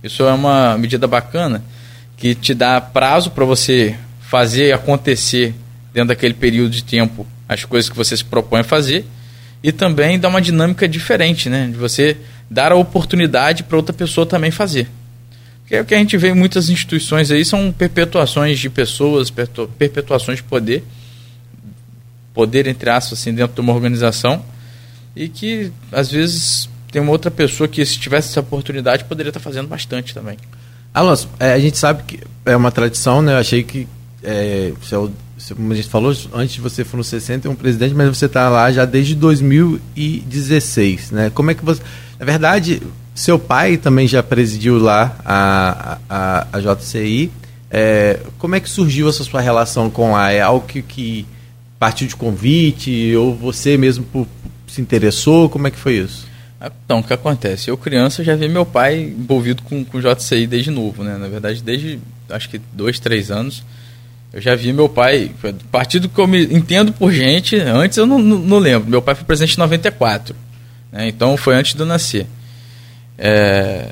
Isso 0.03 0.25
é 0.25 0.33
uma 0.33 0.77
medida 0.77 1.07
bacana 1.07 1.63
que 2.17 2.35
te 2.35 2.55
dá 2.55 2.81
prazo 2.81 3.31
para 3.31 3.45
você 3.45 3.97
fazer 4.21 4.73
acontecer 4.73 5.55
dentro 5.93 6.09
daquele 6.09 6.35
período 6.35 6.71
de 6.71 6.83
tempo 6.83 7.27
as 7.49 7.65
coisas 7.65 7.89
que 7.89 7.97
você 7.97 8.17
se 8.17 8.25
propõe 8.25 8.61
a 8.61 8.65
fazer 8.65 9.05
e 9.63 9.71
também 9.71 10.19
dá 10.19 10.29
uma 10.29 10.41
dinâmica 10.41 10.89
diferente, 10.89 11.49
né? 11.49 11.69
De 11.69 11.77
você 11.77 12.17
dar 12.51 12.73
a 12.73 12.77
oportunidade 12.77 13.63
para 13.63 13.77
outra 13.77 13.93
pessoa 13.93 14.27
também 14.27 14.51
fazer. 14.51 14.89
Porque 15.61 15.77
é 15.77 15.81
o 15.81 15.85
que 15.85 15.95
a 15.95 15.99
gente 15.99 16.17
vê 16.17 16.31
em 16.31 16.35
muitas 16.35 16.69
instituições 16.69 17.31
aí 17.31 17.45
são 17.45 17.71
perpetuações 17.71 18.59
de 18.59 18.69
pessoas, 18.69 19.31
perpetuações 19.31 20.39
de 20.39 20.43
poder, 20.43 20.83
poder 22.35 22.67
entre 22.67 22.91
aspas 22.91 23.19
assim 23.19 23.33
dentro 23.33 23.55
de 23.55 23.61
uma 23.61 23.73
organização 23.73 24.45
e 25.15 25.29
que 25.29 25.71
às 25.93 26.11
vezes 26.11 26.69
tem 26.93 27.01
uma 27.01 27.11
outra 27.11 27.31
pessoa 27.31 27.67
que 27.67 27.85
se 27.85 27.99
tivesse 27.99 28.29
essa 28.29 28.41
oportunidade 28.41 29.05
poderia 29.05 29.31
estar 29.31 29.41
fazendo 29.41 29.67
bastante 29.67 30.15
também. 30.15 30.37
Alonso, 30.93 31.29
é, 31.41 31.55
a 31.55 31.59
gente 31.59 31.79
sabe 31.79 32.03
que 32.03 32.21
é 32.45 32.55
uma 32.55 32.71
tradição, 32.71 33.23
né? 33.23 33.33
Eu 33.33 33.39
achei 33.39 33.63
que 33.63 33.89
é, 34.23 34.71
é 34.71 35.55
como 35.57 35.73
a 35.73 35.75
gente 35.75 35.89
falou, 35.89 36.15
antes 36.35 36.59
você 36.59 36.85
for 36.85 36.97
no 36.99 37.03
60 37.03 37.49
é 37.49 37.51
um 37.51 37.55
presidente, 37.55 37.95
mas 37.95 38.07
você 38.07 38.27
está 38.27 38.49
lá 38.49 38.71
já 38.71 38.85
desde 38.85 39.15
2016, 39.15 41.11
né? 41.11 41.31
Como 41.35 41.51
é 41.51 41.55
que 41.55 41.65
você... 41.65 41.83
Na 42.21 42.27
verdade, 42.27 42.81
seu 43.15 43.39
pai 43.39 43.77
também 43.79 44.07
já 44.07 44.23
presidiu 44.23 44.79
lá 44.79 45.17
a, 45.25 45.99
a, 46.09 46.47
a 46.53 46.61
JCI. 46.61 47.33
É, 47.71 48.21
como 48.39 48.55
é 48.55 48.61
que 48.61 48.69
surgiu 48.69 49.09
essa 49.09 49.25
sua 49.25 49.41
relação 49.41 49.91
com 49.91 50.13
lá? 50.13 50.31
É 50.31 50.43
algo 50.43 50.67
que, 50.67 50.83
que 50.83 51.27
partiu 51.79 52.07
de 52.07 52.15
convite 52.15 53.17
ou 53.17 53.35
você 53.35 53.77
mesmo 53.77 54.07
se 54.69 54.81
interessou? 54.81 55.49
Como 55.49 55.67
é 55.67 55.71
que 55.71 55.79
foi 55.79 55.95
isso? 55.95 56.31
Então, 56.85 57.01
o 57.01 57.03
que 57.03 57.13
acontece? 57.13 57.71
Eu, 57.71 57.77
criança, 57.77 58.23
já 58.23 58.37
vi 58.37 58.49
meu 58.49 58.65
pai 58.65 59.01
envolvido 59.01 59.63
com, 59.63 59.85
com 59.85 60.01
JCI 60.01 60.47
desde 60.47 60.71
novo, 60.71 61.03
né? 61.03 61.17
Na 61.17 61.29
verdade, 61.29 61.63
desde 61.63 61.99
acho 62.31 62.49
que 62.49 62.61
dois, 62.73 62.99
três 62.99 63.31
anos. 63.31 63.65
Eu 64.33 64.41
já 64.41 64.55
vi 64.55 64.73
meu 64.73 64.89
pai, 64.89 65.31
partido 65.71 66.09
que 66.09 66.19
eu 66.19 66.27
me 66.27 66.43
entendo 66.45 66.93
por 66.93 67.13
gente, 67.13 67.57
antes 67.57 67.99
eu 67.99 68.07
não, 68.07 68.19
não, 68.19 68.39
não 68.39 68.59
lembro. 68.59 68.89
Meu 68.89 69.03
pai 69.03 69.15
foi 69.15 69.25
presidente 69.25 69.57
em 69.57 69.59
94, 69.59 70.35
né? 70.91 71.07
então 71.07 71.37
foi 71.37 71.55
antes 71.55 71.75
de 71.75 71.81
eu 71.81 71.87
nascer. 71.87 72.27
É, 73.19 73.91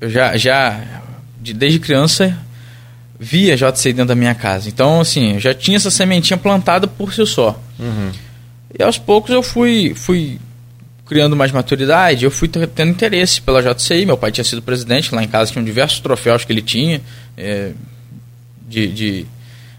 eu 0.00 0.10
já, 0.10 0.36
já 0.36 0.84
de, 1.40 1.54
desde 1.54 1.78
criança, 1.78 2.36
via 3.18 3.56
JCI 3.56 3.92
dentro 3.92 4.06
da 4.06 4.14
minha 4.14 4.34
casa. 4.34 4.68
Então, 4.68 5.00
assim, 5.00 5.34
eu 5.34 5.40
já 5.40 5.54
tinha 5.54 5.76
essa 5.76 5.90
sementinha 5.90 6.36
plantada 6.36 6.88
por 6.88 7.14
si 7.14 7.24
só. 7.24 7.60
Uhum. 7.78 8.10
E 8.76 8.82
aos 8.82 8.98
poucos 8.98 9.30
eu 9.30 9.44
fui, 9.44 9.94
fui 9.94 10.40
criando 11.06 11.36
mais 11.36 11.52
maturidade, 11.52 12.24
eu 12.24 12.30
fui 12.30 12.48
tendo 12.48 12.90
interesse 12.90 13.40
pela 13.40 13.62
JCI. 13.62 14.04
Meu 14.04 14.16
pai 14.16 14.32
tinha 14.32 14.44
sido 14.44 14.60
presidente, 14.60 15.14
lá 15.14 15.22
em 15.22 15.28
casa 15.28 15.52
tinham 15.52 15.64
diversos 15.64 16.00
troféus 16.00 16.44
que 16.44 16.52
ele 16.52 16.62
tinha. 16.62 17.00
É, 17.36 17.72
de, 18.68 18.88
de 18.88 19.26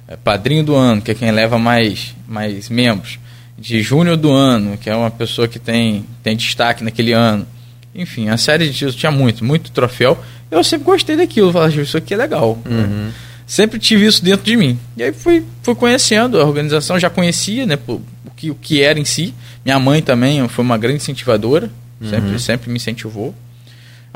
é, 0.08 0.16
padrinho 0.16 0.64
do 0.64 0.74
ano, 0.74 1.02
que 1.02 1.12
é 1.12 1.14
quem 1.14 1.30
leva 1.32 1.60
mais, 1.60 2.16
mais 2.28 2.70
membros, 2.70 3.20
de 3.58 3.82
júnior 3.82 4.16
do 4.16 4.32
ano, 4.32 4.78
que 4.78 4.90
é 4.90 4.96
uma 4.96 5.12
pessoa 5.12 5.48
que 5.48 5.60
tem, 5.60 6.06
tem 6.24 6.36
destaque 6.36 6.84
naquele 6.84 7.12
ano. 7.12 7.46
Enfim, 7.94 8.30
a 8.30 8.38
série 8.38 8.66
de 8.66 8.74
títulos 8.74 8.96
tinha 8.96 9.12
muito, 9.12 9.44
muito 9.44 9.72
troféu. 9.72 10.18
Eu 10.50 10.64
sempre 10.64 10.86
gostei 10.86 11.18
daquilo, 11.18 11.52
falava, 11.52 11.82
isso 11.82 11.98
aqui 11.98 12.14
é 12.14 12.18
legal. 12.18 12.58
Uhum. 12.66 13.12
Sempre 13.48 13.80
tive 13.80 14.06
isso 14.06 14.24
dentro 14.24 14.46
de 14.46 14.56
mim. 14.56 14.78
E 14.96 15.02
aí 15.02 15.14
fui, 15.14 15.44
fui 15.64 15.74
conhecendo 15.74 16.40
a 16.40 16.46
organização, 16.46 17.00
já 17.00 17.10
conhecia 17.10 17.66
né, 17.66 17.80
o, 17.88 18.02
que, 18.36 18.52
o 18.52 18.56
que 18.56 18.84
era 18.84 19.00
em 19.00 19.06
si. 19.06 19.34
Minha 19.66 19.80
mãe 19.80 20.02
também 20.02 20.46
foi 20.50 20.64
uma 20.64 20.78
grande 20.78 20.98
incentivadora, 20.98 21.72
uhum. 22.00 22.10
sempre, 22.10 22.40
sempre 22.40 22.70
me 22.70 22.76
incentivou 22.76 23.34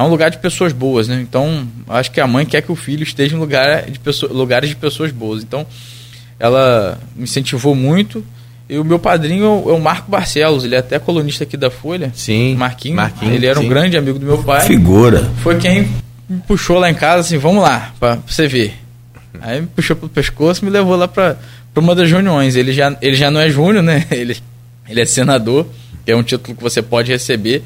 é 0.02 0.04
um 0.04 0.10
lugar 0.10 0.32
de 0.32 0.38
pessoas 0.38 0.74
boas, 0.74 1.08
né? 1.08 1.20
Então, 1.22 1.68
acho 1.88 2.12
que 2.12 2.20
a 2.20 2.28
mãe 2.28 2.46
quer 2.46 2.62
que 2.62 2.72
o 2.72 2.76
filho 2.76 3.04
esteja 3.04 3.36
em 3.36 3.40
lugar 3.40 3.84
de 3.90 4.00
pessoa, 4.00 4.32
lugares 4.34 4.70
de 4.70 4.76
pessoas 4.76 5.12
boas. 5.12 5.44
Então, 5.44 5.66
ela 6.40 6.98
me 7.16 7.24
incentivou 7.24 7.76
muito. 7.76 8.26
E 8.68 8.78
o 8.78 8.86
meu 8.86 8.98
padrinho 8.98 9.46
é 9.68 9.74
o 9.74 9.80
Marco 9.80 10.10
Barcelos, 10.10 10.64
ele 10.64 10.76
é 10.76 10.78
até 10.78 10.98
colunista 10.98 11.44
aqui 11.44 11.58
da 11.58 11.70
Folha. 11.70 12.12
Sim. 12.16 12.56
Marquinho. 12.56 12.96
Marquinho 12.96 13.34
ele 13.34 13.46
era 13.46 13.60
sim. 13.60 13.66
um 13.66 13.70
grande 13.70 13.98
amigo 13.98 14.18
do 14.18 14.26
meu 14.26 14.42
pai. 14.42 14.66
Figura. 14.66 15.30
Foi 15.44 15.58
quem 15.58 15.90
me 16.30 16.40
puxou 16.48 16.80
lá 16.80 16.90
em 16.90 16.96
casa 16.96 17.20
assim, 17.20 17.38
vamos 17.38 17.62
lá, 17.62 17.94
pra 18.00 18.18
você 18.26 18.48
ver. 18.48 18.74
Aí 19.42 19.62
me 19.62 19.68
puxou 19.68 19.96
pelo 19.96 20.10
pescoço 20.10 20.62
e 20.62 20.66
me 20.66 20.72
levou 20.72 20.96
lá 20.96 21.08
para 21.08 21.38
uma 21.76 21.96
das 21.96 22.10
reuniões. 22.10 22.56
Ele 22.56 22.74
já, 22.74 22.96
ele 23.02 23.16
já 23.16 23.32
não 23.32 23.40
é 23.40 23.50
júnior, 23.50 23.84
né? 23.84 24.06
Ele, 24.12 24.38
ele 24.90 25.02
é 25.02 25.06
senador, 25.06 25.66
que 26.06 26.12
é 26.12 26.16
um 26.16 26.24
título 26.24 26.58
que 26.58 26.62
você 26.62 26.82
pode 26.82 27.12
receber 27.12 27.64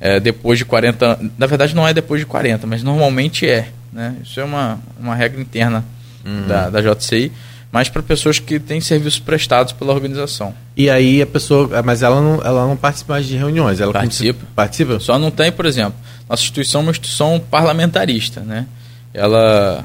é, 0.00 0.20
depois 0.20 0.58
de 0.58 0.64
40 0.64 1.18
Na 1.36 1.46
verdade, 1.46 1.74
não 1.74 1.86
é 1.86 1.92
depois 1.92 2.20
de 2.20 2.26
40, 2.26 2.66
mas 2.66 2.82
normalmente 2.82 3.48
é. 3.48 3.68
Né? 3.92 4.14
Isso 4.22 4.38
é 4.38 4.44
uma, 4.44 4.78
uma 5.00 5.14
regra 5.14 5.40
interna 5.40 5.84
uhum. 6.24 6.46
da, 6.46 6.70
da 6.70 6.80
JCI, 6.80 7.32
mas 7.72 7.88
para 7.88 8.02
pessoas 8.02 8.38
que 8.38 8.60
têm 8.60 8.80
serviços 8.80 9.18
prestados 9.18 9.72
pela 9.72 9.92
organização. 9.92 10.54
E 10.76 10.88
aí 10.88 11.20
a 11.20 11.26
pessoa. 11.26 11.82
Mas 11.82 12.02
ela 12.02 12.20
não, 12.20 12.34
ela 12.44 12.66
não 12.66 12.76
participa 12.76 13.14
mais 13.14 13.26
de 13.26 13.36
reuniões, 13.36 13.80
ela 13.80 13.92
participa. 13.92 14.46
Participa? 14.54 15.00
Só 15.00 15.18
não 15.18 15.30
tem, 15.30 15.50
por 15.50 15.66
exemplo, 15.66 15.94
nossa 16.28 16.42
instituição 16.42 16.80
é 16.80 16.84
uma 16.84 16.90
instituição 16.90 17.40
parlamentarista, 17.50 18.40
né? 18.40 18.66
Ela 19.12 19.84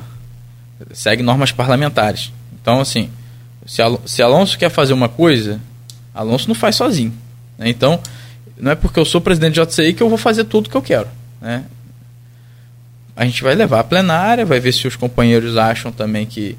segue 0.91 1.23
normas 1.23 1.51
parlamentares. 1.51 2.31
Então, 2.61 2.79
assim, 2.79 3.09
se, 3.65 3.81
se 4.05 4.21
Alonso 4.21 4.57
quer 4.57 4.69
fazer 4.69 4.93
uma 4.93 5.09
coisa, 5.09 5.59
Alonso 6.13 6.47
não 6.47 6.55
faz 6.55 6.75
sozinho. 6.75 7.13
Né? 7.57 7.69
Então, 7.69 7.99
não 8.57 8.71
é 8.71 8.75
porque 8.75 8.99
eu 8.99 9.05
sou 9.05 9.21
presidente 9.21 9.59
de 9.59 9.65
JCI 9.65 9.93
que 9.93 10.03
eu 10.03 10.09
vou 10.09 10.17
fazer 10.17 10.45
tudo 10.45 10.69
que 10.69 10.77
eu 10.77 10.81
quero. 10.81 11.07
Né? 11.41 11.63
A 13.15 13.25
gente 13.25 13.43
vai 13.43 13.55
levar 13.55 13.79
a 13.79 13.83
plenária, 13.83 14.45
vai 14.45 14.59
ver 14.59 14.71
se 14.71 14.87
os 14.87 14.95
companheiros 14.95 15.57
acham 15.57 15.91
também 15.91 16.25
que, 16.25 16.57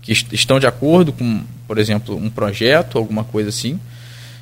que 0.00 0.12
estão 0.32 0.60
de 0.60 0.66
acordo 0.66 1.12
com, 1.12 1.42
por 1.66 1.78
exemplo, 1.78 2.16
um 2.16 2.30
projeto, 2.30 2.98
alguma 2.98 3.24
coisa 3.24 3.48
assim. 3.48 3.80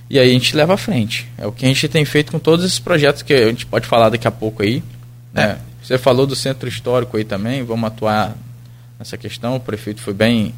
E 0.09 0.19
aí 0.19 0.31
a 0.31 0.33
gente 0.33 0.55
leva 0.55 0.75
à 0.75 0.77
frente. 0.77 1.29
É 1.37 1.47
o 1.47 1.53
que 1.53 1.65
a 1.65 1.69
gente 1.69 1.89
tem 1.89 2.05
feito 2.05 2.31
com 2.31 2.39
todos 2.39 2.65
esses 2.65 2.79
projetos 2.79 3.23
que 3.23 3.33
a 3.33 3.49
gente 3.49 3.67
pode 3.67 3.87
falar 3.87 4.11
daqui 4.11 4.29
a 4.29 4.31
pouco 4.31 4.63
aí. 4.63 4.83
Né? 5.33 5.43
É. 5.43 5.59
Você 5.83 5.99
falou 5.99 6.27
do 6.27 6.37
centro 6.37 6.69
histórico 6.69 7.17
aí 7.17 7.25
também, 7.25 7.63
vamos 7.63 7.87
atuar 7.87 8.37
nessa 8.99 9.17
questão. 9.17 9.57
O 9.57 9.61
prefeito 9.61 10.01
foi 10.01 10.15
bem 10.15 10.55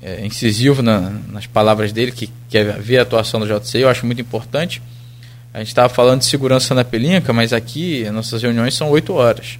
é, 0.00 0.24
incisivo 0.24 0.82
na, 0.82 1.10
nas 1.30 1.46
palavras 1.46 1.92
dele, 1.92 2.12
que 2.12 2.30
quer 2.48 2.78
ver 2.80 2.98
a 2.98 3.02
atuação 3.02 3.40
do 3.40 3.46
JCI, 3.46 3.82
eu 3.82 3.88
acho 3.88 4.06
muito 4.06 4.20
importante. 4.20 4.82
A 5.54 5.58
gente 5.58 5.68
estava 5.68 5.88
falando 5.88 6.20
de 6.20 6.26
segurança 6.26 6.74
na 6.74 6.82
Pelinca, 6.82 7.32
mas 7.32 7.52
aqui 7.52 8.08
nossas 8.10 8.42
reuniões 8.42 8.74
são 8.74 8.88
oito 8.90 9.12
horas. 9.12 9.58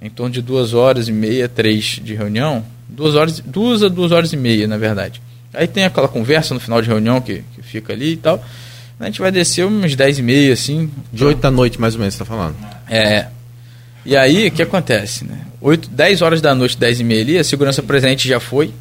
Em 0.00 0.08
torno 0.08 0.32
de 0.32 0.40
duas 0.40 0.72
horas 0.72 1.08
e 1.08 1.12
meia, 1.12 1.48
três 1.48 2.00
de 2.02 2.14
reunião. 2.14 2.64
Duas 2.88 3.14
horas, 3.14 3.40
duas 3.40 3.82
a 3.82 3.88
duas 3.88 4.10
horas 4.10 4.32
e 4.32 4.36
meia, 4.36 4.66
na 4.66 4.78
verdade. 4.78 5.20
Aí 5.52 5.66
tem 5.66 5.84
aquela 5.84 6.08
conversa 6.08 6.54
no 6.54 6.60
final 6.60 6.80
de 6.80 6.88
reunião 6.88 7.20
que, 7.20 7.44
que 7.54 7.62
fica 7.62 7.92
ali 7.92 8.12
e 8.12 8.16
tal. 8.16 8.42
A 8.98 9.04
gente 9.06 9.20
vai 9.20 9.30
descer 9.30 9.64
umas 9.66 9.94
dez 9.94 10.18
e 10.18 10.22
meia, 10.22 10.52
assim. 10.52 10.90
De 11.12 11.24
oito 11.24 11.40
da 11.40 11.50
noite, 11.50 11.80
mais 11.80 11.94
ou 11.94 12.00
menos, 12.00 12.14
você 12.14 12.22
está 12.22 12.34
falando. 12.34 12.56
É. 12.88 13.26
E 14.04 14.16
aí, 14.16 14.48
o 14.48 14.50
que 14.50 14.62
acontece? 14.62 15.24
Né? 15.24 15.38
8, 15.60 15.90
10 15.90 16.22
horas 16.22 16.40
da 16.40 16.54
noite, 16.54 16.76
dez 16.76 17.00
e 17.00 17.04
meia 17.04 17.22
ali, 17.22 17.38
a 17.38 17.44
segurança 17.44 17.82
presente 17.82 18.28
já 18.28 18.40
foi. 18.40 18.72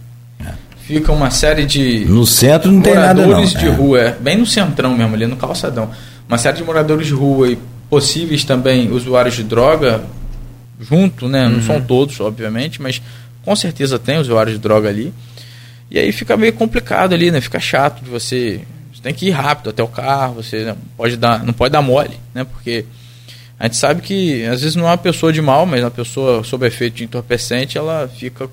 Fica 0.82 1.12
uma 1.12 1.30
série 1.30 1.66
de. 1.66 2.06
No 2.06 2.26
centro 2.26 2.72
não 2.72 2.82
tem 2.82 2.96
nada, 2.96 3.28
não. 3.28 3.44
de 3.44 3.66
é. 3.66 3.70
rua, 3.70 4.00
é, 4.00 4.12
bem 4.12 4.38
no 4.38 4.46
centrão 4.46 4.96
mesmo, 4.96 5.16
ali 5.16 5.28
no 5.28 5.36
calçadão 5.36 5.92
uma 6.28 6.38
série 6.38 6.58
de 6.58 6.64
moradores 6.64 7.08
de 7.08 7.14
rua 7.14 7.50
e 7.52 7.58
possíveis 7.90 8.44
também 8.44 8.92
usuários 8.92 9.36
de 9.36 9.44
droga 9.44 10.04
junto, 10.80 11.28
né? 11.28 11.46
Uhum. 11.46 11.54
Não 11.54 11.62
são 11.62 11.82
todos, 11.82 12.20
obviamente, 12.20 12.82
mas 12.82 13.02
com 13.44 13.56
certeza 13.56 13.98
tem 13.98 14.18
usuários 14.18 14.56
de 14.56 14.62
droga 14.62 14.90
ali. 14.90 15.14
E 15.90 15.98
aí 15.98 16.12
fica 16.12 16.36
meio 16.36 16.52
complicado 16.54 17.14
ali, 17.14 17.32
né? 17.32 17.40
Fica 17.40 17.60
chato 17.60 18.04
de 18.04 18.10
você. 18.10 18.62
Você 18.94 19.02
tem 19.02 19.14
que 19.14 19.28
ir 19.28 19.32
rápido 19.32 19.70
até 19.70 19.82
o 19.82 19.88
carro, 19.88 20.36
você 20.36 20.66
não 20.66 20.78
pode 20.98 21.16
dar, 21.16 21.44
não 21.44 21.54
pode 21.54 21.72
dar 21.72 21.82
mole, 21.82 22.20
né? 22.34 22.44
Porque 22.44 22.84
a 23.60 23.66
gente 23.66 23.78
sabe 23.78 24.02
que 24.02 24.46
às 24.46 24.62
vezes 24.62 24.76
não 24.76 24.86
é 24.86 24.92
uma 24.92 24.98
pessoa 24.98 25.34
de 25.34 25.42
mal, 25.42 25.66
mas 25.66 25.82
uma 25.82 25.92
pessoa 25.92 26.44
sob 26.44 26.66
efeito 26.66 26.96
de 26.96 27.04
entorpecente, 27.06 27.78
ela 27.78 28.08
fica. 28.08 28.50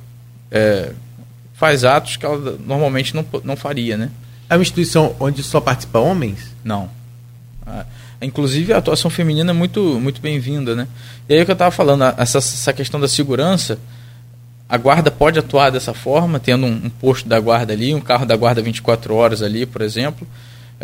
É, 0.51 0.93
faz 1.55 1.85
atos 1.85 2.17
que 2.17 2.25
ela 2.27 2.59
normalmente 2.67 3.15
não, 3.15 3.25
não 3.45 3.57
faria, 3.57 3.97
né? 3.97 4.11
É 4.49 4.55
uma 4.55 4.63
instituição 4.63 5.15
onde 5.21 5.43
só 5.43 5.61
participa 5.61 5.99
homens? 5.99 6.55
Não. 6.65 6.89
Ah, 7.67 7.85
inclusive 8.21 8.73
a 8.73 8.79
atuação 8.79 9.11
feminina 9.11 9.51
é 9.51 9.55
muito, 9.55 9.99
muito 10.01 10.21
bem-vinda, 10.21 10.75
né? 10.75 10.89
E 11.29 11.35
aí 11.35 11.43
o 11.43 11.45
que 11.45 11.51
eu 11.51 11.55
estava 11.55 11.71
falando, 11.71 12.05
essa, 12.19 12.39
essa 12.39 12.73
questão 12.73 13.01
da 13.01 13.09
segurança, 13.09 13.79
a 14.69 14.77
guarda 14.77 15.11
pode 15.11 15.39
atuar 15.39 15.71
dessa 15.71 15.95
forma, 15.95 16.41
tendo 16.41 16.67
um, 16.67 16.81
um, 16.85 16.91
posto 16.91 17.29
da 17.29 17.39
guarda 17.39 17.73
ali, 17.73 17.95
um 17.95 18.01
carro 18.01 18.27
da 18.27 18.37
guarda 18.37 18.63
24 18.63 19.15
horas 19.15 19.43
ali, 19.43 19.67
por 19.67 19.83
exemplo, 19.83 20.27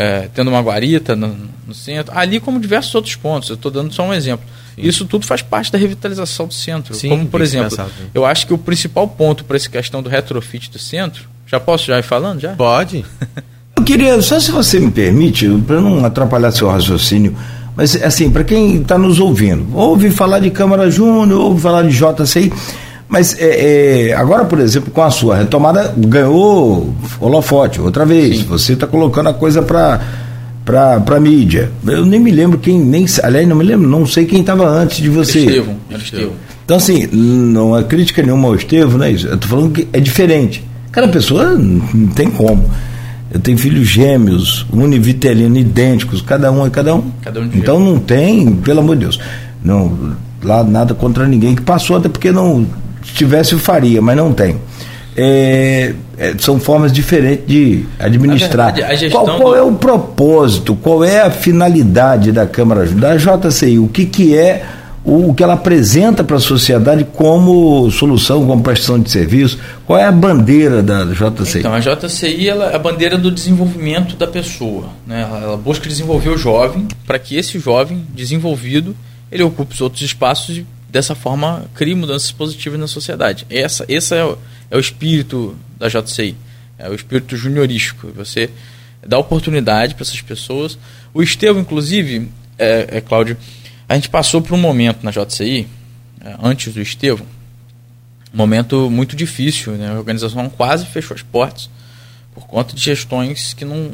é, 0.00 0.30
tendo 0.32 0.48
uma 0.48 0.62
guarita 0.62 1.14
no, 1.14 1.36
no, 1.66 1.74
centro, 1.74 2.16
ali 2.16 2.40
como 2.40 2.58
diversos 2.58 2.94
outros 2.94 3.14
pontos. 3.16 3.50
Eu 3.50 3.56
estou 3.56 3.70
dando 3.70 3.92
só 3.92 4.02
um 4.02 4.14
exemplo. 4.14 4.46
Sim. 4.74 4.82
Isso 4.82 5.04
tudo 5.04 5.26
faz 5.26 5.42
parte 5.42 5.70
da 5.70 5.76
revitalização 5.76 6.46
do 6.46 6.54
centro. 6.54 6.94
Sim, 6.94 7.10
como, 7.10 7.26
por 7.26 7.42
exemplo, 7.42 7.68
pensar, 7.68 7.88
eu 8.14 8.24
acho 8.24 8.46
que 8.46 8.54
o 8.54 8.58
principal 8.58 9.06
ponto 9.06 9.44
para 9.44 9.58
essa 9.58 9.68
questão 9.68 10.02
do 10.02 10.08
retrofit 10.08 10.70
do 10.70 10.78
centro, 10.78 11.28
já 11.46 11.60
posso 11.60 11.84
já 11.84 11.98
ir 11.98 12.02
falando? 12.02 12.40
Já? 12.40 12.54
Pode. 12.54 13.04
eu 13.76 13.82
queria, 13.82 14.22
só 14.22 14.40
se 14.40 14.50
você 14.50 14.80
me 14.80 14.90
permite, 14.90 15.46
para 15.66 15.82
não 15.82 16.02
atrapalhar 16.02 16.50
seu 16.50 16.70
raciocínio, 16.70 17.36
mas 17.76 17.94
assim, 18.02 18.30
para 18.30 18.42
quem 18.42 18.80
está 18.80 18.96
nos 18.96 19.20
ouvindo, 19.20 19.76
ouve 19.76 20.10
falar 20.10 20.38
de 20.38 20.50
Câmara 20.50 20.90
Júnior, 20.90 21.40
ouve 21.40 21.60
falar 21.60 21.82
de 21.82 21.94
JCI, 21.94 22.50
mas 23.10 23.36
é, 23.40 24.10
é, 24.10 24.14
agora, 24.14 24.44
por 24.44 24.60
exemplo, 24.60 24.92
com 24.92 25.02
a 25.02 25.10
sua 25.10 25.36
retomada, 25.36 25.92
ganhou 25.96 26.94
holofote 27.20 27.80
outra 27.80 28.06
vez. 28.06 28.38
Sim. 28.38 28.44
Você 28.44 28.74
está 28.74 28.86
colocando 28.86 29.28
a 29.28 29.34
coisa 29.34 29.60
para 29.60 30.00
para 30.64 31.00
para 31.00 31.18
mídia. 31.18 31.72
Eu 31.84 32.06
nem 32.06 32.20
me 32.20 32.30
lembro 32.30 32.56
quem 32.56 32.78
nem 32.78 33.04
aliás 33.24 33.48
não 33.48 33.56
me 33.56 33.64
lembro, 33.64 33.88
não 33.88 34.06
sei 34.06 34.26
quem 34.26 34.42
estava 34.42 34.64
antes 34.64 34.98
de 34.98 35.08
você. 35.08 35.40
Estevão, 35.40 35.76
Estevão. 35.90 36.32
Então 36.64 36.76
assim, 36.76 37.08
não 37.08 37.76
é 37.76 37.82
crítica 37.82 38.22
nenhuma 38.22 38.46
ao 38.46 38.54
Estevão, 38.54 38.98
não 38.98 39.04
é 39.04 39.10
isso. 39.10 39.26
Eu 39.26 39.36
tô 39.36 39.48
falando 39.48 39.72
que 39.72 39.88
é 39.92 39.98
diferente. 39.98 40.64
Cada 40.92 41.08
pessoa 41.08 41.46
não 41.56 42.06
tem 42.14 42.30
como. 42.30 42.70
Eu 43.32 43.40
tenho 43.40 43.58
filhos 43.58 43.88
gêmeos, 43.88 44.64
univitelino, 44.72 45.56
idênticos, 45.58 46.22
cada 46.22 46.52
um 46.52 46.64
é 46.64 46.70
cada 46.70 46.94
um. 46.94 47.10
Cada 47.22 47.40
um 47.40 47.50
então 47.54 47.80
não 47.80 47.98
tem, 47.98 48.54
pelo 48.54 48.78
amor 48.78 48.94
de 48.94 49.02
Deus, 49.02 49.18
não 49.64 50.14
lá 50.42 50.64
nada 50.64 50.94
contra 50.94 51.26
ninguém 51.26 51.54
que 51.54 51.62
passou, 51.62 51.96
até 51.96 52.08
porque 52.08 52.30
não 52.32 52.66
tivesse, 53.02 53.52
eu 53.52 53.58
faria, 53.58 54.00
mas 54.00 54.16
não 54.16 54.32
tem. 54.32 54.56
É, 55.16 55.92
é, 56.16 56.34
são 56.38 56.60
formas 56.60 56.92
diferentes 56.92 57.46
de 57.46 57.84
administrar. 57.98 58.74
Verdade, 58.74 59.10
qual, 59.10 59.24
qual 59.24 59.50
do... 59.50 59.54
é 59.56 59.62
o 59.62 59.72
propósito, 59.72 60.74
qual 60.76 61.04
é 61.04 61.20
a 61.20 61.30
finalidade 61.30 62.32
da 62.32 62.46
Câmara 62.46 62.86
da 62.86 63.16
JCI? 63.16 63.78
O 63.78 63.88
que, 63.88 64.06
que 64.06 64.36
é 64.36 64.64
o, 65.04 65.30
o 65.30 65.34
que 65.34 65.42
ela 65.42 65.54
apresenta 65.54 66.22
para 66.22 66.36
a 66.36 66.40
sociedade 66.40 67.04
como 67.04 67.90
solução, 67.90 68.46
como 68.46 68.62
prestação 68.62 69.00
de 69.00 69.10
serviço? 69.10 69.58
Qual 69.86 69.98
é 69.98 70.04
a 70.04 70.12
bandeira 70.12 70.82
da 70.82 71.04
JCI? 71.04 71.58
Então, 71.58 71.74
a 71.74 71.80
JCI 71.80 72.48
ela 72.48 72.70
é 72.70 72.76
a 72.76 72.78
bandeira 72.78 73.18
do 73.18 73.30
desenvolvimento 73.30 74.14
da 74.16 74.26
pessoa. 74.26 74.90
Né? 75.06 75.22
Ela, 75.22 75.38
ela 75.40 75.56
busca 75.56 75.88
desenvolver 75.88 76.30
o 76.30 76.38
jovem 76.38 76.86
para 77.06 77.18
que 77.18 77.36
esse 77.36 77.58
jovem 77.58 78.04
desenvolvido 78.14 78.94
ele 79.30 79.42
ocupe 79.42 79.74
os 79.74 79.80
outros 79.80 80.02
espaços 80.02 80.58
e 80.58 80.66
dessa 80.90 81.14
forma 81.14 81.64
crie 81.74 81.94
mudanças 81.94 82.32
positivas 82.32 82.78
na 82.78 82.86
sociedade. 82.86 83.46
Essa, 83.48 83.84
esse 83.88 84.14
é 84.14 84.24
o, 84.24 84.36
é 84.70 84.76
o 84.76 84.80
espírito 84.80 85.56
da 85.78 85.88
JCI, 85.88 86.36
é 86.78 86.88
o 86.88 86.94
espírito 86.94 87.36
juniorístico. 87.36 88.08
Você 88.08 88.50
dá 89.06 89.18
oportunidade 89.18 89.94
para 89.94 90.02
essas 90.02 90.20
pessoas. 90.20 90.78
O 91.14 91.22
Estevão, 91.22 91.62
inclusive, 91.62 92.28
é, 92.58 92.98
é, 92.98 93.00
Cláudio, 93.00 93.36
a 93.88 93.94
gente 93.94 94.08
passou 94.08 94.42
por 94.42 94.54
um 94.54 94.58
momento 94.58 95.02
na 95.02 95.10
JCI, 95.10 95.66
é, 96.22 96.36
antes 96.42 96.74
do 96.74 96.80
Estevão, 96.80 97.26
um 98.32 98.36
momento 98.36 98.90
muito 98.90 99.16
difícil. 99.16 99.72
Né? 99.72 99.90
A 99.90 99.94
organização 99.94 100.48
quase 100.50 100.86
fechou 100.86 101.14
as 101.14 101.22
portas 101.22 101.70
por 102.34 102.46
conta 102.46 102.74
de 102.74 102.80
gestões 102.80 103.54
que 103.54 103.64
não, 103.64 103.92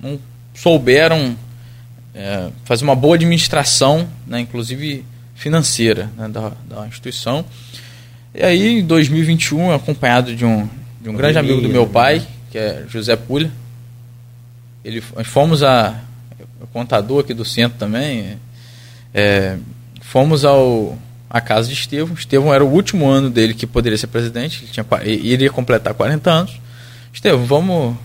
não 0.00 0.18
souberam 0.54 1.36
é, 2.14 2.50
fazer 2.64 2.84
uma 2.84 2.96
boa 2.96 3.16
administração, 3.16 4.08
né? 4.26 4.40
inclusive 4.40 5.04
financeira 5.40 6.10
né, 6.18 6.28
da, 6.28 6.52
da 6.68 6.86
instituição. 6.86 7.44
E 8.34 8.42
aí, 8.42 8.78
em 8.78 8.84
2021, 8.84 9.72
acompanhado 9.72 10.36
de 10.36 10.44
um, 10.44 10.68
de 11.00 11.08
um 11.08 11.14
grande 11.14 11.38
amigo 11.38 11.62
do 11.62 11.68
meu 11.68 11.86
pai, 11.86 12.22
que 12.50 12.58
é 12.58 12.84
José 12.88 13.16
Pulha, 13.16 13.50
ele, 14.84 15.02
nós 15.16 15.26
fomos 15.26 15.62
a. 15.62 15.98
contador 16.74 17.20
aqui 17.20 17.32
do 17.32 17.44
centro 17.44 17.78
também. 17.78 18.38
É, 19.14 19.56
fomos 20.02 20.44
ao 20.44 20.96
a 21.28 21.40
casa 21.40 21.68
de 21.68 21.74
Estevão. 21.74 22.14
Estevão 22.14 22.52
era 22.52 22.64
o 22.64 22.68
último 22.68 23.08
ano 23.08 23.30
dele 23.30 23.54
que 23.54 23.66
poderia 23.66 23.96
ser 23.96 24.08
presidente, 24.08 24.62
ele 24.62 24.72
tinha, 24.72 24.86
iria 25.04 25.50
completar 25.50 25.94
40 25.94 26.30
anos. 26.30 26.60
Estevão, 27.14 27.46
vamos 27.46 27.96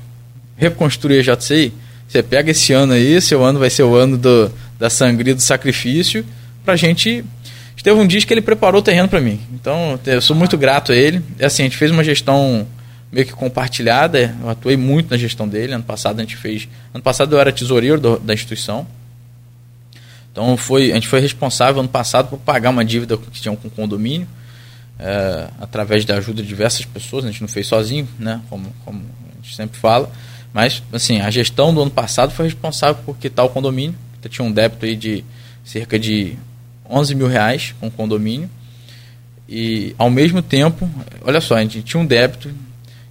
reconstruir 0.56 1.19
a 1.19 1.36
JCI? 1.36 1.74
Você 2.08 2.24
pega 2.24 2.52
esse 2.52 2.71
ano 2.71 2.93
aí, 2.93 3.19
seu 3.19 3.43
ano 3.43 3.60
vai 3.60 3.69
ser 3.69 3.84
o 3.84 3.93
ano 3.93 4.17
do, 4.17 4.50
da 4.80 4.89
sangria 4.89 5.36
do 5.36 5.41
sacrifício 5.41 6.26
pra 6.65 6.75
gente. 6.75 7.23
Teve 7.84 7.99
um 7.99 8.08
dia 8.08 8.19
que 8.19 8.34
ele 8.34 8.41
preparou 8.41 8.82
o 8.82 8.84
terreno 8.84 9.08
para 9.08 9.21
mim. 9.21 9.39
Então, 9.54 9.99
eu 10.08 10.19
sou 10.19 10.36
muito 10.36 10.58
grato 10.58 10.91
a 10.91 10.95
ele. 10.95 11.21
É 11.38 11.45
assim, 11.45 11.62
a 11.62 11.65
gente 11.65 11.78
fez 11.78 11.91
uma 11.91 12.04
gestão 12.04 12.67
meio 13.12 13.28
que 13.28 13.34
compartilhada. 13.34 14.36
Eu 14.41 14.49
atuei 14.49 14.75
muito 14.75 15.12
na 15.12 15.17
gestão 15.17 15.47
dele. 15.47 15.73
Ano 15.73 15.84
passado 15.84 16.17
a 16.17 16.23
gente 16.23 16.36
fez. 16.36 16.67
Ano 16.91 17.04
passado 17.04 17.36
eu 17.36 17.39
era 17.39 17.51
tesoureiro 17.51 18.01
do, 18.01 18.17
da 18.17 18.34
instituição. 18.34 18.88
Então 20.32 20.58
foi, 20.58 20.91
a 20.91 20.95
gente 20.95 21.08
foi 21.08 21.19
responsável 21.19 21.80
ano 21.80 21.88
passado 21.88 22.28
por 22.28 22.39
pagar 22.39 22.71
uma 22.71 22.84
dívida 22.84 23.15
que 23.17 23.39
tinham 23.39 23.56
com 23.56 23.69
o 23.69 23.71
condomínio, 23.71 24.28
é, 24.99 25.47
através 25.62 26.04
da 26.04 26.17
ajuda 26.17 26.41
de 26.41 26.47
diversas 26.47 26.84
pessoas. 26.86 27.23
A 27.23 27.28
gente 27.28 27.41
não 27.41 27.47
fez 27.47 27.67
sozinho, 27.67 28.08
né? 28.17 28.41
Como, 28.49 28.73
como 28.84 29.01
a 29.32 29.36
gente 29.43 29.56
sempre 29.56 29.80
fala. 29.80 30.12
Mas, 30.51 30.82
assim, 30.91 31.21
a 31.21 31.30
gestão 31.30 31.73
do 31.73 31.82
ano 31.82 31.91
passado 31.91 32.32
foi 32.32 32.45
responsável 32.45 33.01
por 33.06 33.15
quitar 33.17 33.45
o 33.45 33.49
condomínio. 33.49 33.95
Tinha 34.28 34.43
um 34.43 34.51
débito 34.51 34.86
aí 34.86 34.95
de 34.95 35.23
cerca 35.63 35.99
de 35.99 36.36
11 36.89 37.15
mil 37.15 37.28
reais 37.28 37.74
com 37.80 37.89
condomínio. 37.89 38.50
E, 39.48 39.93
ao 39.98 40.10
mesmo 40.10 40.41
tempo, 40.41 40.89
olha 41.21 41.39
só, 41.39 41.56
a 41.56 41.62
gente 41.62 41.82
tinha 41.82 42.02
um 42.02 42.06
débito, 42.06 42.50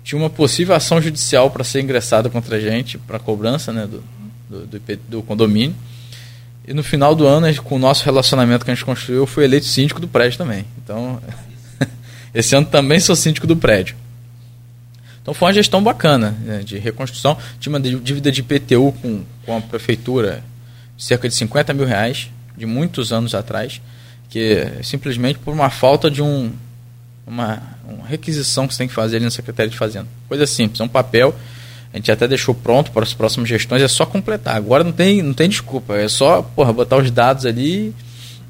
tinha 0.02 0.18
uma 0.20 0.30
possível 0.30 0.74
ação 0.74 1.00
judicial 1.00 1.50
para 1.50 1.62
ser 1.62 1.80
ingressada 1.80 2.28
contra 2.28 2.56
a 2.56 2.60
gente, 2.60 2.98
para 2.98 3.18
cobrança 3.18 3.72
né, 3.72 3.86
do, 3.86 4.02
do, 4.48 4.66
do, 4.66 4.96
do, 5.08 5.22
condomínio. 5.22 5.74
E 6.66 6.74
no 6.74 6.82
final 6.82 7.14
do 7.14 7.26
ano, 7.26 7.54
com 7.62 7.76
o 7.76 7.78
nosso 7.78 8.04
relacionamento 8.04 8.64
que 8.64 8.70
a 8.70 8.74
gente 8.74 8.84
construiu, 8.84 9.20
eu 9.20 9.26
fui 9.26 9.44
eleito 9.44 9.66
síndico 9.66 10.00
do 10.00 10.08
prédio 10.08 10.38
também. 10.38 10.64
Então, 10.82 11.20
esse 12.34 12.56
ano 12.56 12.66
também 12.66 12.98
sou 12.98 13.14
síndico 13.14 13.46
do 13.46 13.56
prédio. 13.56 13.96
Então 15.24 15.32
foi 15.32 15.48
uma 15.48 15.54
gestão 15.54 15.82
bacana 15.82 16.36
né, 16.42 16.58
de 16.58 16.76
reconstrução. 16.76 17.38
Tinha 17.58 17.72
uma 17.72 17.80
dívida 17.80 18.30
de 18.30 18.40
IPTU 18.40 18.92
com, 19.00 19.24
com 19.46 19.56
a 19.56 19.60
prefeitura 19.60 20.44
de 20.98 21.02
cerca 21.02 21.26
de 21.26 21.34
50 21.34 21.72
mil 21.72 21.86
reais 21.86 22.28
de 22.56 22.66
muitos 22.66 23.12
anos 23.12 23.34
atrás, 23.34 23.80
que 24.28 24.66
simplesmente 24.82 25.38
por 25.38 25.52
uma 25.52 25.70
falta 25.70 26.10
de 26.10 26.22
um, 26.22 26.52
uma, 27.26 27.62
uma 27.88 28.06
requisição 28.06 28.66
que 28.66 28.74
você 28.74 28.78
tem 28.78 28.88
que 28.88 28.94
fazer 28.94 29.16
ali 29.16 29.24
na 29.24 29.30
Secretaria 29.30 29.70
de 29.70 29.76
Fazenda. 29.76 30.06
Coisa 30.28 30.46
simples, 30.46 30.80
é 30.80 30.84
um 30.84 30.88
papel, 30.88 31.34
a 31.92 31.96
gente 31.96 32.10
até 32.10 32.26
deixou 32.26 32.54
pronto 32.54 32.90
para 32.90 33.02
as 33.04 33.14
próximas 33.14 33.48
gestões, 33.48 33.82
é 33.82 33.88
só 33.88 34.04
completar. 34.04 34.56
Agora 34.56 34.82
não 34.82 34.92
tem, 34.92 35.22
não 35.22 35.32
tem 35.32 35.48
desculpa, 35.48 35.94
é 35.96 36.08
só 36.08 36.42
porra, 36.42 36.72
botar 36.72 36.96
os 36.96 37.10
dados 37.10 37.46
ali 37.46 37.94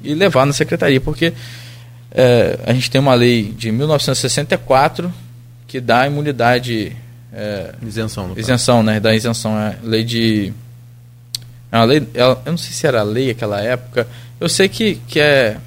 e 0.03 0.13
levar 0.13 0.45
na 0.45 0.53
Secretaria, 0.53 0.99
porque 0.99 1.33
é, 2.11 2.59
a 2.65 2.73
gente 2.73 2.89
tem 2.89 2.99
uma 2.99 3.13
lei 3.13 3.43
de 3.43 3.71
1964 3.71 5.13
que 5.67 5.81
dá 5.81 6.07
imunidade. 6.07 6.95
É, 7.33 7.75
isenção, 7.85 8.33
isenção, 8.37 8.81
né? 8.81 8.99
Da 8.99 9.13
isenção, 9.13 9.59
é 9.59 9.77
lei 9.83 10.05
de 10.05 10.53
é 11.75 11.79
uma 11.79 11.85
lei, 11.85 12.07
ela, 12.13 12.41
eu 12.45 12.51
não 12.53 12.57
sei 12.57 12.71
se 12.71 12.87
era 12.87 13.03
lei 13.03 13.29
aquela 13.29 13.59
época. 13.59 14.07
Eu 14.39 14.47
sei 14.47 14.69
que, 14.69 14.95
que 15.07 15.19
é, 15.19 15.57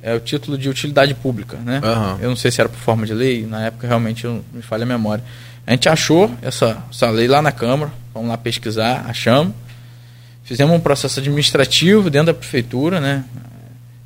é 0.00 0.14
o 0.14 0.20
título 0.20 0.56
de 0.56 0.68
utilidade 0.68 1.14
pública, 1.14 1.56
né? 1.56 1.80
Uhum. 1.82 2.18
Eu 2.20 2.28
não 2.28 2.36
sei 2.36 2.52
se 2.52 2.60
era 2.60 2.68
por 2.68 2.78
forma 2.78 3.04
de 3.04 3.12
lei, 3.12 3.44
na 3.44 3.66
época 3.66 3.88
realmente 3.88 4.24
eu, 4.24 4.44
me 4.52 4.62
falha 4.62 4.84
a 4.84 4.86
memória. 4.86 5.24
A 5.66 5.72
gente 5.72 5.88
achou 5.88 6.30
essa, 6.40 6.80
essa 6.88 7.10
lei 7.10 7.26
lá 7.26 7.42
na 7.42 7.50
Câmara, 7.50 7.92
vamos 8.14 8.28
lá 8.28 8.38
pesquisar, 8.38 9.04
achamos. 9.08 9.52
Fizemos 10.44 10.76
um 10.76 10.78
processo 10.78 11.18
administrativo 11.18 12.08
dentro 12.08 12.26
da 12.26 12.34
prefeitura, 12.34 13.00
né? 13.00 13.24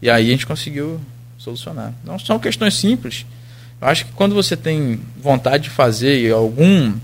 E 0.01 0.09
aí 0.09 0.29
a 0.29 0.31
gente 0.31 0.47
conseguiu 0.47 0.99
solucionar. 1.37 1.93
Não 2.03 2.19
são 2.19 2.39
questões 2.39 2.73
simples. 2.73 3.27
Eu 3.79 3.89
acho 3.89 4.07
que 4.07 4.13
quando 4.13 4.35
você 4.35 4.57
tem 4.57 5.03
vontade 5.23 5.65
de 5.65 5.71
fazer 5.71 6.33
algum 6.33 6.95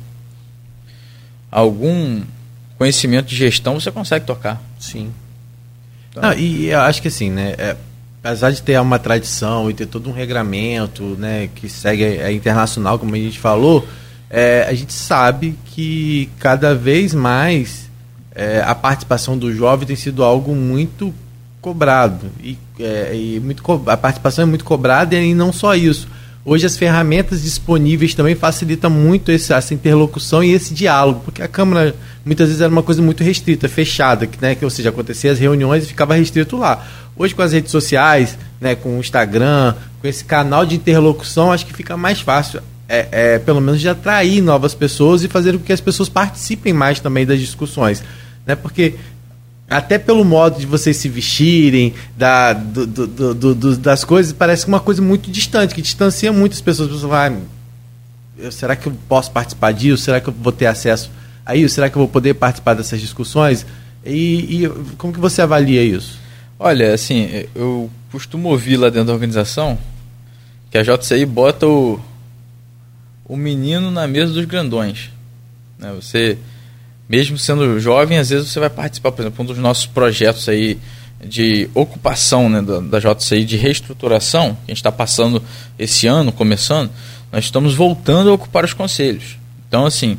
algum 1.50 2.22
conhecimento 2.78 3.26
de 3.26 3.36
gestão, 3.36 3.78
você 3.80 3.90
consegue 3.90 4.24
tocar. 4.24 4.62
Sim. 4.78 5.12
Então, 6.10 6.30
ah, 6.30 6.34
e 6.34 6.66
eu 6.66 6.80
acho 6.80 7.02
que 7.02 7.08
assim, 7.08 7.30
né? 7.30 7.54
É, 7.58 7.76
apesar 8.22 8.50
de 8.50 8.62
ter 8.62 8.80
uma 8.80 8.98
tradição 8.98 9.70
e 9.70 9.74
ter 9.74 9.86
todo 9.86 10.08
um 10.10 10.12
regramento, 10.12 11.02
né, 11.18 11.48
que 11.54 11.68
segue 11.68 12.02
é 12.02 12.32
internacional, 12.32 12.98
como 12.98 13.14
a 13.14 13.18
gente 13.18 13.38
falou, 13.38 13.86
é, 14.28 14.66
a 14.68 14.74
gente 14.74 14.92
sabe 14.92 15.56
que 15.66 16.28
cada 16.38 16.74
vez 16.74 17.14
mais 17.14 17.88
é, 18.34 18.62
a 18.66 18.74
participação 18.74 19.38
do 19.38 19.54
jovem 19.54 19.86
tem 19.86 19.96
sido 19.96 20.24
algo 20.24 20.54
muito 20.54 21.14
cobrado 21.60 22.26
e, 22.42 22.58
é, 22.80 23.12
e 23.14 23.40
muito 23.40 23.62
a 23.86 23.96
participação 23.96 24.42
é 24.42 24.46
muito 24.46 24.64
cobrada 24.64 25.16
e 25.16 25.34
não 25.34 25.52
só 25.52 25.74
isso. 25.74 26.08
Hoje 26.48 26.64
as 26.64 26.76
ferramentas 26.76 27.42
disponíveis 27.42 28.14
também 28.14 28.37
facilitam 28.37 28.88
muito 28.88 29.32
esse, 29.32 29.52
essa 29.52 29.74
interlocução 29.74 30.44
e 30.44 30.52
esse 30.52 30.72
diálogo, 30.72 31.22
porque 31.24 31.42
a 31.42 31.48
Câmara 31.48 31.92
muitas 32.24 32.46
vezes 32.46 32.62
era 32.62 32.70
uma 32.70 32.85
coisa 32.85 33.02
muito 33.02 33.24
restrita, 33.24 33.68
fechada, 33.68 34.28
né, 34.40 34.54
que 34.54 34.64
ou 34.64 34.70
seja, 34.70 34.90
acontecia 34.90 35.32
as 35.32 35.40
reuniões 35.40 35.82
e 35.82 35.88
ficava 35.88 36.14
restrito 36.14 36.56
lá. 36.56 36.87
Hoje 37.16 37.35
com 37.35 37.42
as 37.42 37.52
redes 37.52 37.72
sociais, 37.72 38.38
né, 38.61 38.76
com 38.76 38.96
o 38.96 39.00
Instagram, 39.00 39.74
com 40.00 40.06
esse 40.06 40.24
canal 40.24 40.64
de 40.64 40.76
interlocução, 40.76 41.50
acho 41.50 41.66
que 41.66 41.74
fica 41.74 41.96
mais 41.96 42.20
fácil, 42.20 42.62
é, 42.88 43.09
é, 43.11 43.38
pelo 43.40 43.61
menos 43.61 43.80
de 43.80 43.88
atrair 43.88 44.40
novas 44.40 44.72
pessoas 44.72 45.24
e 45.24 45.28
fazer 45.28 45.59
com 45.59 45.64
que 45.64 45.72
as 45.72 45.80
pessoas 45.80 46.09
participem 46.09 46.72
mais 46.72 47.00
também 47.00 47.26
das 47.26 47.40
discussões. 47.40 48.04
Né, 48.46 48.54
porque 48.54 48.94
até 49.68 49.98
pelo 49.98 50.24
modo 50.24 50.61
de 50.61 50.66
vocês 50.66 50.96
se 50.96 51.09
vestirem, 51.09 51.92
da, 52.16 52.52
do, 52.52 52.87
do, 52.87 53.55
do, 53.55 53.76
das 53.76 54.05
coisas, 54.05 54.33
parece 54.33 54.66
uma 54.66 54.79
coisa 54.79 55.02
muito 55.02 55.31
distante, 55.31 55.74
que 55.74 55.83
distancia 55.83 56.33
muitas 56.33 56.61
pessoas. 56.61 56.88
Pessoas 56.88 57.11
falam, 57.11 57.42
ah, 58.44 58.50
será 58.50 58.76
que 58.76 58.87
eu 58.87 58.92
posso 59.09 59.31
participar 59.31 59.72
disso? 59.72 60.05
Será 60.05 60.20
que 60.20 60.29
eu 60.29 60.35
vou 60.35 60.52
ter 60.52 60.66
acesso 60.66 61.11
a 61.44 61.57
isso? 61.57 61.74
Será 61.74 61.90
que 61.90 61.96
eu 61.96 62.00
vou 62.00 62.09
poder 62.09 62.35
participar 62.35 62.74
dessas 62.74 63.00
discussões? 63.00 63.66
E, 64.05 64.64
e 64.64 64.68
como 64.96 65.12
que 65.12 65.18
você 65.18 65.42
avalia 65.42 65.83
isso? 65.83 66.20
Olha, 66.59 66.94
assim, 66.94 67.46
eu 67.55 67.90
costumo 68.12 68.48
ouvir 68.48 68.76
lá 68.76 68.88
dentro 68.88 69.09
da 69.09 69.12
organização 69.12 69.76
que 70.70 70.79
a 70.79 70.83
JCI 70.83 71.26
bota 71.26 71.66
o, 71.66 72.00
o 73.24 73.37
menino 73.37 73.90
na 73.90 74.07
mesa 74.07 74.33
dos 74.33 74.44
grandões. 74.44 75.11
Né? 75.79 75.92
Você 75.94 76.38
mesmo 77.09 77.38
sendo 77.38 77.79
jovem, 77.79 78.19
às 78.19 78.31
vezes 78.31 78.51
você 78.51 78.61
vai 78.61 78.71
participar, 78.71 79.12
por 79.12 79.23
exemplo, 79.23 79.42
um 79.42 79.47
dos 79.47 79.59
nossos 79.59 79.87
projetos 79.87 80.49
aí 80.49 80.79
de 81.25 81.69
ocupação 81.75 82.49
né, 82.49 82.61
da, 82.61 82.81
da 82.81 82.99
JCI, 82.99 83.45
de 83.45 83.57
reestruturação, 83.57 84.55
que 84.55 84.61
a 84.66 84.71
gente 84.71 84.79
está 84.79 84.92
passando 84.92 85.42
esse 85.79 86.07
ano, 86.07 86.33
começando, 86.33 86.90
nós 87.33 87.45
estamos 87.45 87.75
voltando 87.75 88.31
a 88.31 88.35
ocupar 88.35 88.64
os 88.64 88.73
conselhos. 88.73 89.38
Então, 89.69 89.87
assim, 89.87 90.19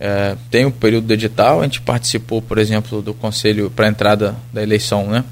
é, 0.00 0.36
tem 0.50 0.64
o 0.64 0.70
período 0.70 1.06
do 1.06 1.12
edital, 1.12 1.60
a 1.60 1.64
gente 1.64 1.80
participou, 1.80 2.40
por 2.40 2.58
exemplo, 2.58 3.02
do 3.02 3.14
conselho 3.14 3.70
para 3.70 3.86
a 3.86 3.88
entrada 3.88 4.34
da 4.52 4.62
eleição, 4.62 5.06
né? 5.06 5.24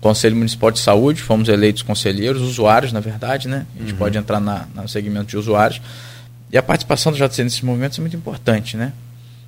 Conselho 0.00 0.36
Municipal 0.36 0.70
de 0.70 0.80
Saúde, 0.80 1.22
fomos 1.22 1.48
eleitos 1.48 1.82
conselheiros, 1.82 2.42
usuários, 2.42 2.92
na 2.92 3.00
verdade, 3.00 3.48
né? 3.48 3.66
A 3.74 3.80
gente 3.80 3.92
uhum. 3.92 3.98
pode 3.98 4.18
entrar 4.18 4.38
na, 4.38 4.68
no 4.74 4.86
segmento 4.86 5.26
de 5.26 5.36
usuários. 5.38 5.80
E 6.52 6.58
a 6.58 6.62
participação 6.62 7.10
do 7.10 7.16
JCI 7.16 7.44
nesses 7.44 7.62
movimentos 7.62 7.98
é 7.98 8.02
muito 8.02 8.14
importante, 8.14 8.76
né? 8.76 8.92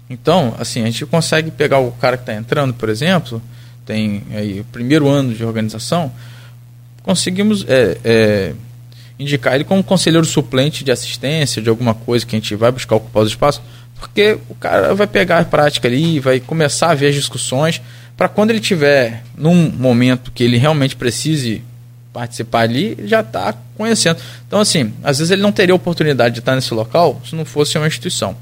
Então, 0.09 0.55
assim, 0.59 0.83
a 0.83 0.87
gente 0.87 1.05
consegue 1.07 1.51
pegar 1.51 1.79
o 1.81 1.91
cara 1.93 2.17
que 2.17 2.23
está 2.23 2.35
entrando, 2.35 2.73
por 2.75 2.89
exemplo, 2.89 3.43
tem 3.85 4.23
aí 4.35 4.61
o 4.61 4.65
primeiro 4.65 5.09
ano 5.09 5.35
de 5.35 5.45
organização, 5.45 6.13
conseguimos 7.03 7.65
é, 7.69 7.99
é, 8.05 8.53
indicar 9.19 9.55
ele 9.55 9.65
como 9.65 9.83
conselheiro 9.83 10.27
suplente 10.27 10.85
de 10.85 10.93
assistência, 10.93 11.61
de 11.61 11.69
alguma 11.69 11.95
coisa 11.95 12.25
que 12.25 12.37
a 12.37 12.39
gente 12.39 12.55
vai 12.55 12.71
buscar 12.71 12.97
ocupar 12.97 13.23
os 13.23 13.31
espaços, 13.31 13.63
porque 13.99 14.39
o 14.49 14.55
cara 14.55 14.95
vai 14.95 15.07
pegar 15.07 15.39
a 15.39 15.45
prática 15.45 15.89
ali, 15.89 16.21
vai 16.21 16.39
começar 16.39 16.91
a 16.91 16.95
ver 16.95 17.09
as 17.09 17.15
discussões, 17.15 17.81
para 18.17 18.29
quando 18.29 18.51
ele 18.51 18.61
tiver 18.61 19.23
num 19.37 19.71
momento 19.71 20.31
que 20.33 20.43
ele 20.43 20.57
realmente 20.57 20.97
precise 20.97 21.63
participar 22.13 22.61
ali, 22.61 22.97
já 23.05 23.21
está 23.21 23.55
conhecendo. 23.77 24.19
Então, 24.47 24.59
assim, 24.59 24.93
às 25.05 25.19
vezes 25.19 25.31
ele 25.31 25.43
não 25.43 25.53
teria 25.53 25.75
oportunidade 25.75 26.35
de 26.35 26.41
estar 26.41 26.55
nesse 26.55 26.73
local 26.73 27.21
se 27.29 27.37
não 27.37 27.45
fosse 27.45 27.77
uma 27.77 27.87
instituição. 27.87 28.35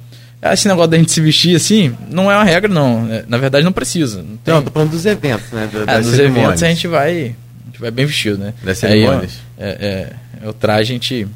Esse 0.53 0.69
negócio 0.69 0.91
da 0.91 0.99
gente 0.99 1.11
se 1.11 1.21
vestir 1.23 1.57
assim, 1.57 1.97
não 2.11 2.31
é 2.31 2.37
uma 2.37 2.45
regra, 2.45 2.73
não. 2.73 3.11
É, 3.11 3.25
na 3.27 3.39
verdade, 3.39 3.65
não 3.65 3.73
precisa. 3.73 4.19
Não, 4.19 4.37
tem... 4.37 4.55
não 4.55 4.63
tô 4.63 4.71
falando 4.71 4.91
dos 4.91 5.07
eventos, 5.07 5.51
né? 5.51 5.69
Do, 5.73 5.91
é, 5.91 6.01
dos 6.01 6.19
eventos 6.19 6.63
a 6.63 6.69
gente 6.69 6.87
vai. 6.87 7.35
A 7.63 7.67
gente 7.67 7.81
vai 7.81 7.91
bem 7.91 8.05
vestido, 8.05 8.39
né? 8.39 8.53
Das 8.63 8.79
cerimônias. 8.79 9.33
Aí, 9.59 9.67
é, 9.67 10.13
é, 10.43 10.49
o 10.49 10.53
traje, 10.53 10.93
a 10.93 10.95
gente. 10.95 11.27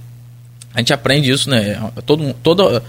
A 0.75 0.81
gente 0.81 0.93
aprende 0.93 1.31
isso, 1.31 1.49
né? 1.49 1.81
Todo, 2.05 2.35
todo, 2.35 2.83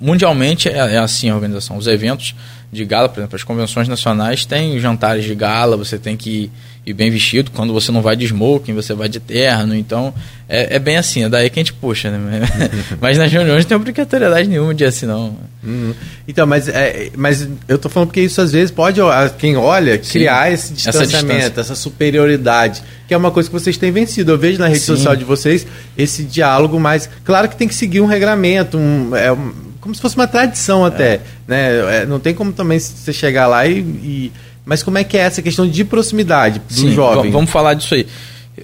mundialmente 0.00 0.68
é, 0.68 0.76
é 0.76 0.98
assim 0.98 1.28
a 1.30 1.34
organização. 1.34 1.76
Os 1.76 1.86
eventos 1.86 2.34
de 2.72 2.84
gala, 2.84 3.08
por 3.08 3.20
exemplo, 3.20 3.36
as 3.36 3.42
convenções 3.42 3.88
nacionais 3.88 4.44
têm 4.44 4.78
jantares 4.78 5.24
de 5.24 5.34
gala, 5.34 5.76
você 5.76 5.98
tem 5.98 6.16
que 6.16 6.50
ir 6.86 6.92
bem 6.92 7.10
vestido. 7.10 7.50
Quando 7.50 7.72
você 7.72 7.90
não 7.90 8.00
vai 8.00 8.14
de 8.14 8.24
smoking, 8.26 8.74
você 8.74 8.94
vai 8.94 9.08
de 9.08 9.18
terno. 9.18 9.74
Então, 9.74 10.14
é, 10.48 10.76
é 10.76 10.78
bem 10.78 10.96
assim, 10.96 11.24
é 11.24 11.28
daí 11.28 11.50
que 11.50 11.58
a 11.58 11.62
gente 11.62 11.72
puxa, 11.72 12.10
né? 12.10 12.42
mas 13.00 13.18
nas 13.18 13.30
reuniões 13.30 13.64
não 13.64 13.68
tem 13.68 13.76
obrigatoriedade 13.76 14.48
nenhuma 14.48 14.72
de 14.72 14.84
assim, 14.84 15.04
não. 15.04 15.36
Uhum. 15.64 15.92
Então, 16.28 16.46
mas, 16.46 16.68
é, 16.68 17.10
mas 17.16 17.48
eu 17.66 17.76
tô 17.76 17.88
falando 17.88 18.08
porque 18.08 18.20
isso 18.20 18.40
às 18.40 18.52
vezes 18.52 18.70
pode, 18.70 19.00
quem 19.38 19.56
olha, 19.56 19.98
criar 19.98 20.46
Sim, 20.46 20.54
esse 20.54 20.72
distanciamento, 20.72 21.60
essa, 21.60 21.72
essa, 21.72 21.74
superioridade, 21.74 22.82
que 23.08 23.12
é 23.12 23.16
uma 23.16 23.32
coisa 23.32 23.48
que 23.48 23.52
vocês 23.52 23.76
têm 23.76 23.90
vencido. 23.90 24.30
Eu 24.30 24.38
vejo 24.38 24.60
na 24.60 24.68
rede 24.68 24.80
Sim. 24.80 24.96
social 24.96 25.16
de 25.16 25.24
vocês 25.24 25.66
esse 25.98 26.22
diálogo 26.22 26.78
mais. 26.78 27.10
Claro 27.24 27.48
que 27.48 27.56
tem 27.56 27.66
que 27.66 27.74
seguir 27.74 28.00
um 28.00 28.06
regramento, 28.06 28.78
um, 28.78 29.14
é, 29.14 29.32
um 29.32 29.69
como 29.80 29.94
se 29.94 30.00
fosse 30.00 30.14
uma 30.16 30.26
tradição 30.26 30.84
até, 30.84 31.14
é. 31.14 31.20
né? 31.46 32.02
É, 32.02 32.06
não 32.06 32.20
tem 32.20 32.34
como 32.34 32.52
também 32.52 32.78
você 32.78 33.12
chegar 33.12 33.46
lá 33.46 33.66
e, 33.66 33.78
e, 33.78 34.32
mas 34.64 34.82
como 34.82 34.98
é 34.98 35.04
que 35.04 35.16
é 35.16 35.20
essa 35.20 35.40
questão 35.40 35.68
de 35.68 35.84
proximidade 35.84 36.58
do 36.60 36.72
Sim, 36.72 36.92
jovem? 36.92 37.30
Vamos 37.30 37.50
falar 37.50 37.74
disso 37.74 37.94
aí. 37.94 38.06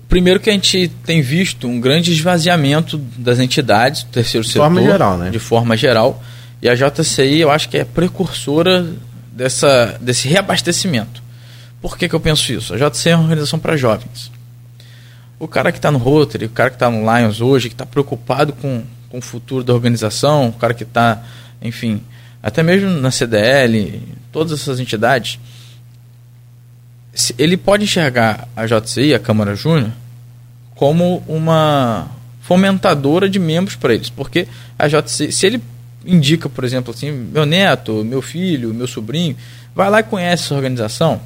Primeiro 0.09 0.39
que 0.39 0.51
a 0.51 0.53
gente 0.53 0.91
tem 1.05 1.23
visto 1.23 1.67
um 1.67 1.81
grande 1.81 2.13
esvaziamento 2.13 2.99
das 3.17 3.39
entidades 3.39 4.03
do 4.03 4.11
terceiro 4.11 4.45
de 4.45 4.53
setor. 4.53 4.69
De 4.69 4.75
forma 4.75 4.91
geral, 4.91 5.17
né? 5.17 5.31
De 5.31 5.39
forma 5.39 5.77
geral. 5.77 6.23
E 6.61 6.69
a 6.69 6.75
JCI 6.75 7.41
eu 7.41 7.51
acho 7.51 7.69
que 7.69 7.79
é 7.79 7.85
precursora 7.85 8.87
dessa, 9.33 9.97
desse 10.01 10.29
reabastecimento. 10.29 11.23
Por 11.81 11.97
que, 11.97 12.09
que 12.09 12.15
eu 12.15 12.21
penso 12.21 12.53
isso? 12.53 12.75
A 12.75 12.77
JCI 12.77 13.11
é 13.11 13.17
uma 13.17 13.25
organização 13.25 13.59
para 13.59 13.77
jovens. 13.77 14.31
O 15.39 15.47
cara 15.47 15.71
que 15.71 15.79
está 15.79 15.91
no 15.91 15.99
Rotary, 15.99 16.47
o 16.47 16.51
cara 16.51 16.71
que 16.71 16.77
está 16.77 16.91
no 16.91 17.01
Lions 17.01 17.41
hoje, 17.41 17.69
que 17.69 17.75
está 17.75 17.85
preocupado 17.85 18.53
com 18.55 18.83
com 19.17 19.19
o 19.19 19.23
futuro 19.23 19.65
da 19.65 19.73
organização, 19.73 20.49
o 20.49 20.53
cara 20.53 20.75
que 20.75 20.83
está, 20.83 21.23
enfim, 21.63 22.03
até 22.43 22.63
mesmo 22.63 22.91
na 22.91 23.11
CDL, 23.11 24.03
todas 24.31 24.61
essas 24.61 24.79
entidades, 24.79 25.39
ele 27.39 27.57
pode 27.57 27.85
enxergar 27.85 28.47
a 28.55 28.67
JCI, 28.67 29.15
a 29.15 29.19
Câmara 29.19 29.55
Júnior, 29.55 29.91
como 30.75 31.25
uma 31.27 32.09
fomentadora 32.43 33.27
de 33.29 33.39
membros 33.39 33.75
para 33.75 33.95
eles, 33.95 34.11
porque 34.11 34.47
a 34.79 34.87
JCI, 34.87 35.33
se 35.33 35.47
ele 35.47 35.63
indica, 36.05 36.47
por 36.49 36.63
exemplo, 36.63 36.93
assim, 36.93 37.11
meu 37.11 37.47
neto, 37.47 38.05
meu 38.05 38.21
filho, 38.21 38.75
meu 38.75 38.87
sobrinho, 38.87 39.35
vai 39.75 39.89
lá 39.89 40.01
e 40.01 40.03
conhece 40.03 40.45
essa 40.45 40.55
organização, 40.55 41.23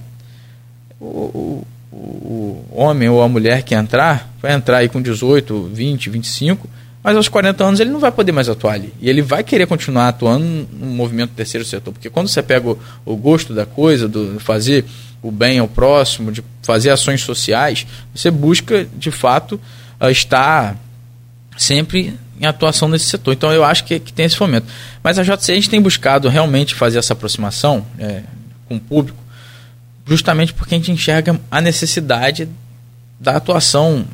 o, 1.01 1.67
o, 1.91 1.97
o 1.97 2.67
homem 2.71 3.09
ou 3.09 3.21
a 3.21 3.29
mulher 3.29 3.65
que 3.65 3.75
entrar, 3.75 4.33
vai 4.41 4.53
entrar 4.53 4.79
aí 4.79 4.89
com 4.89 5.03
18, 5.03 5.71
20, 5.75 6.09
25, 6.09 6.69
mas 7.03 7.17
aos 7.17 7.29
40 7.29 7.65
anos 7.65 7.81
ele 7.81 7.91
não 7.91 7.99
vai 7.99 8.13
poder 8.13 8.33
mais 8.33 8.49
atuar 8.49 8.75
ali. 8.75 8.93
E 9.01 9.09
ele 9.09 9.23
vai 9.23 9.43
querer 9.43 9.67
continuar 9.67 10.09
atuando 10.09 10.45
no 10.45 10.87
movimento 10.87 11.31
terceiro 11.31 11.67
setor. 11.67 11.93
Porque 11.93 12.11
quando 12.11 12.29
você 12.29 12.43
pega 12.43 12.69
o, 12.69 12.79
o 13.05 13.17
gosto 13.17 13.55
da 13.55 13.65
coisa, 13.65 14.07
do 14.07 14.39
fazer 14.39 14.85
o 15.23 15.31
bem 15.31 15.59
ao 15.59 15.69
próximo, 15.69 16.31
de 16.31 16.43
fazer 16.63 16.91
ações 16.91 17.23
sociais, 17.23 17.87
você 18.15 18.31
busca, 18.31 18.87
de 18.97 19.11
fato, 19.11 19.61
uh, 20.01 20.11
estar 20.11 20.77
sempre 21.57 22.19
em 22.41 22.47
atuação 22.47 22.89
nesse 22.89 23.07
setor. 23.07 23.33
Então 23.33 23.53
eu 23.53 23.65
acho 23.65 23.85
que, 23.85 23.99
que 23.99 24.13
tem 24.13 24.27
esse 24.27 24.37
fomento. 24.37 24.67
Mas 25.03 25.19
a 25.19 25.23
JC 25.23 25.53
a 25.53 25.55
gente 25.55 25.71
tem 25.71 25.81
buscado 25.81 26.29
realmente 26.29 26.75
fazer 26.75 26.99
essa 26.99 27.13
aproximação 27.13 27.85
é, 27.99 28.23
com 28.67 28.77
o 28.77 28.81
público, 28.81 29.19
justamente 30.07 30.55
porque 30.55 30.75
a 30.75 30.79
gente 30.79 30.91
enxerga 30.91 31.39
a 31.51 31.61
necessidade 31.61 32.49
da 33.19 33.37
atuação 33.37 34.07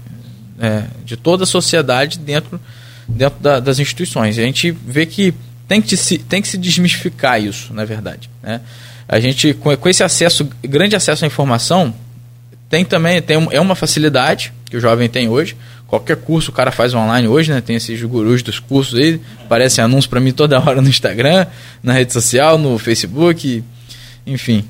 é, 0.59 0.85
de 1.05 1.17
toda 1.17 1.45
a 1.45 1.47
sociedade 1.47 2.19
dentro, 2.19 2.61
dentro 3.09 3.41
da, 3.41 3.61
das 3.61 3.79
instituições. 3.79 4.37
E 4.37 4.41
a 4.41 4.45
gente 4.45 4.71
vê 4.71 5.07
que 5.07 5.35
tem 5.69 5.83
que, 5.83 5.97
se, 5.97 6.19
tem 6.19 6.41
que 6.41 6.49
se 6.49 6.59
desmistificar 6.59 7.43
isso, 7.43 7.73
na 7.75 7.85
verdade. 7.85 8.31
Né? 8.43 8.61
A 9.09 9.19
gente, 9.21 9.55
com, 9.55 9.77
com 9.77 9.89
esse 9.89 10.03
acesso, 10.03 10.49
grande 10.63 10.97
acesso 10.97 11.25
à 11.25 11.27
informação, 11.27 11.95
tem 12.69 12.85
também 12.85 13.21
tem, 13.23 13.37
é 13.51 13.61
uma 13.61 13.75
facilidade 13.75 14.53
que 14.69 14.77
o 14.77 14.81
jovem 14.81 15.09
tem 15.09 15.29
hoje. 15.29 15.57
Qualquer 15.87 16.17
curso 16.17 16.51
o 16.51 16.55
cara 16.55 16.73
faz 16.73 16.95
online 16.95 17.29
hoje, 17.29 17.53
né? 17.53 17.61
Tem 17.61 17.77
esses 17.77 18.03
gurus 18.03 18.43
dos 18.43 18.59
cursos 18.59 18.99
aí, 18.99 19.21
aparecem 19.45 19.85
anúncios 19.85 20.09
para 20.09 20.19
mim 20.19 20.33
toda 20.33 20.59
hora 20.59 20.83
no 20.83 20.89
Instagram, 20.89 21.47
na 21.81 21.93
rede 21.93 22.13
social, 22.13 22.59
no 22.59 22.77
Facebook, 22.77 23.63
enfim 24.27 24.65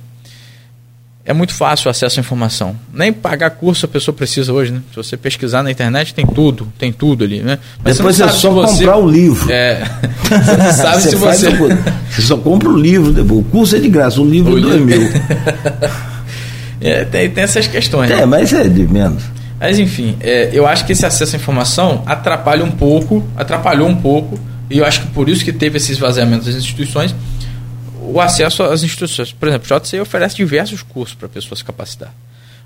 é 1.26 1.32
muito 1.32 1.52
fácil 1.52 1.88
o 1.88 1.90
acesso 1.90 2.18
à 2.18 2.22
informação. 2.22 2.76
Nem 2.94 3.12
pagar 3.12 3.50
curso 3.50 3.84
a 3.84 3.88
pessoa 3.88 4.14
precisa 4.14 4.52
hoje, 4.52 4.70
né? 4.70 4.80
Se 4.90 4.96
você 4.96 5.16
pesquisar 5.16 5.60
na 5.60 5.72
internet, 5.72 6.14
tem 6.14 6.24
tudo, 6.24 6.72
tem 6.78 6.92
tudo 6.92 7.24
ali, 7.24 7.42
né? 7.42 7.58
Mas 7.82 7.96
Depois 7.96 8.20
é 8.20 8.28
só 8.28 8.50
você... 8.50 8.78
comprar 8.78 8.96
o 8.96 9.10
livro. 9.10 9.50
É. 9.50 9.82
Você 10.26 10.72
sabe 10.72 11.02
você 11.02 11.10
se 11.10 11.16
você. 11.16 11.50
Você 12.10 12.22
só 12.22 12.36
compra 12.36 12.68
o 12.68 12.76
livro, 12.76 13.36
o 13.36 13.44
curso 13.44 13.76
é 13.76 13.78
de 13.78 13.88
graça, 13.88 14.20
o 14.20 14.28
livro 14.28 14.54
o 14.54 14.58
é 14.58 14.60
dois 14.60 14.80
mil. 14.82 15.08
é, 16.80 17.04
tem, 17.04 17.30
tem 17.30 17.44
essas 17.44 17.66
questões. 17.66 18.10
É, 18.10 18.16
né? 18.16 18.26
mas 18.26 18.52
é 18.52 18.68
de 18.68 18.86
menos. 18.86 19.22
Mas 19.58 19.78
enfim, 19.78 20.16
é, 20.20 20.50
eu 20.52 20.66
acho 20.66 20.84
que 20.84 20.92
esse 20.92 21.06
acesso 21.06 21.36
à 21.36 21.38
informação 21.38 22.02
atrapalha 22.06 22.64
um 22.64 22.70
pouco, 22.70 23.24
atrapalhou 23.36 23.88
um 23.88 23.96
pouco, 23.96 24.38
e 24.68 24.78
eu 24.78 24.84
acho 24.84 25.02
que 25.02 25.06
por 25.08 25.28
isso 25.28 25.44
que 25.44 25.52
teve 25.52 25.78
esse 25.78 25.92
esvaziamento 25.92 26.44
das 26.44 26.54
instituições, 26.54 27.14
o 28.06 28.20
acesso 28.20 28.62
às 28.62 28.82
instituições. 28.82 29.32
Por 29.32 29.48
exemplo, 29.48 29.76
o 29.76 29.80
JCI 29.80 30.00
oferece 30.00 30.36
diversos 30.36 30.82
cursos 30.82 31.14
para 31.14 31.26
a 31.26 31.28
pessoa 31.28 31.56
se 31.56 31.64
capacitar. 31.64 32.12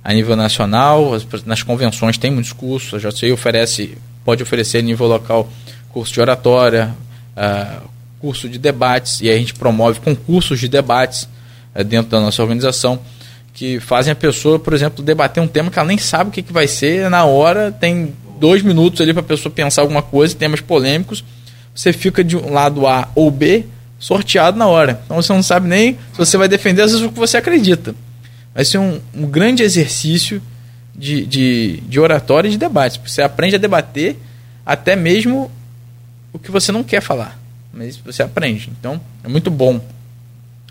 A 0.02 0.12
nível 0.12 0.36
nacional, 0.36 1.12
nas 1.44 1.62
convenções 1.62 2.16
tem 2.16 2.30
muitos 2.30 2.52
cursos, 2.52 2.94
a 2.94 3.10
JCI 3.10 3.32
oferece, 3.32 3.98
pode 4.24 4.42
oferecer 4.42 4.78
a 4.78 4.82
nível 4.82 5.06
local 5.06 5.48
curso 5.92 6.12
de 6.12 6.20
oratória, 6.20 6.94
uh, 7.36 7.88
curso 8.20 8.48
de 8.48 8.58
debates, 8.58 9.20
e 9.20 9.28
a 9.28 9.36
gente 9.36 9.54
promove 9.54 10.00
concursos 10.00 10.58
de 10.58 10.68
debates 10.68 11.28
uh, 11.74 11.84
dentro 11.84 12.10
da 12.10 12.20
nossa 12.20 12.40
organização 12.42 12.98
que 13.52 13.80
fazem 13.80 14.12
a 14.12 14.16
pessoa, 14.16 14.58
por 14.58 14.72
exemplo, 14.72 15.04
debater 15.04 15.42
um 15.42 15.46
tema 15.46 15.70
que 15.70 15.78
ela 15.78 15.88
nem 15.88 15.98
sabe 15.98 16.30
o 16.30 16.32
que, 16.32 16.42
que 16.42 16.52
vai 16.52 16.66
ser, 16.66 17.10
na 17.10 17.24
hora 17.24 17.70
tem 17.70 18.14
dois 18.38 18.62
minutos 18.62 19.00
ali 19.00 19.12
para 19.12 19.20
a 19.20 19.24
pessoa 19.24 19.52
pensar 19.52 19.82
alguma 19.82 20.00
coisa, 20.00 20.34
temas 20.34 20.60
polêmicos, 20.60 21.22
você 21.74 21.92
fica 21.92 22.24
de 22.24 22.36
um 22.36 22.52
lado 22.52 22.86
A 22.86 23.08
ou 23.14 23.30
B 23.30 23.66
sorteado 24.00 24.58
na 24.58 24.66
hora. 24.66 25.00
Então 25.04 25.16
você 25.16 25.32
não 25.32 25.42
sabe 25.42 25.68
nem 25.68 25.92
se 26.12 26.18
você 26.18 26.36
vai 26.36 26.48
defender 26.48 26.82
às 26.82 26.90
vezes 26.90 27.06
o 27.06 27.12
que 27.12 27.18
você 27.18 27.36
acredita. 27.36 27.94
Vai 28.52 28.64
ser 28.64 28.78
um, 28.78 28.98
um 29.14 29.26
grande 29.26 29.62
exercício 29.62 30.42
de, 30.96 31.24
de, 31.26 31.80
de 31.86 32.00
oratória 32.00 32.48
e 32.48 32.52
de 32.52 32.58
debate. 32.58 33.00
Você 33.04 33.22
aprende 33.22 33.54
a 33.54 33.58
debater 33.58 34.16
até 34.64 34.96
mesmo 34.96 35.50
o 36.32 36.38
que 36.38 36.50
você 36.50 36.72
não 36.72 36.82
quer 36.82 37.02
falar. 37.02 37.38
Mas 37.72 37.96
você 37.98 38.22
aprende. 38.22 38.72
Então 38.78 39.00
é 39.22 39.28
muito 39.28 39.50
bom. 39.50 39.80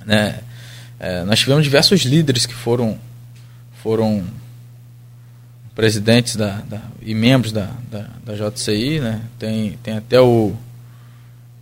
Né? 0.05 0.39
É, 0.99 1.23
nós 1.23 1.39
tivemos 1.39 1.63
diversos 1.63 2.01
líderes 2.01 2.45
que 2.45 2.53
foram, 2.53 2.97
foram 3.81 4.23
presidentes 5.75 6.35
da, 6.35 6.61
da 6.61 6.81
e 7.01 7.13
membros 7.13 7.53
da, 7.53 7.69
da, 7.89 8.07
da, 8.25 8.49
JCI. 8.49 8.99
Né? 8.99 9.21
Tem, 9.37 9.77
tem 9.83 9.97
até 9.97 10.19
o 10.19 10.53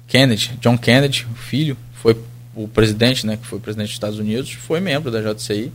Kennedy, 0.07 0.57
John 0.61 0.77
Kennedy, 0.77 1.27
o 1.31 1.35
filho, 1.35 1.77
foi 1.93 2.17
o 2.55 2.67
presidente, 2.67 3.25
né, 3.25 3.37
que 3.37 3.45
foi 3.45 3.59
presidente 3.59 3.87
dos 3.87 3.95
Estados 3.95 4.17
Unidos, 4.17 4.51
foi 4.53 4.79
membro 4.79 5.11
da 5.11 5.21
JCI. 5.21 5.71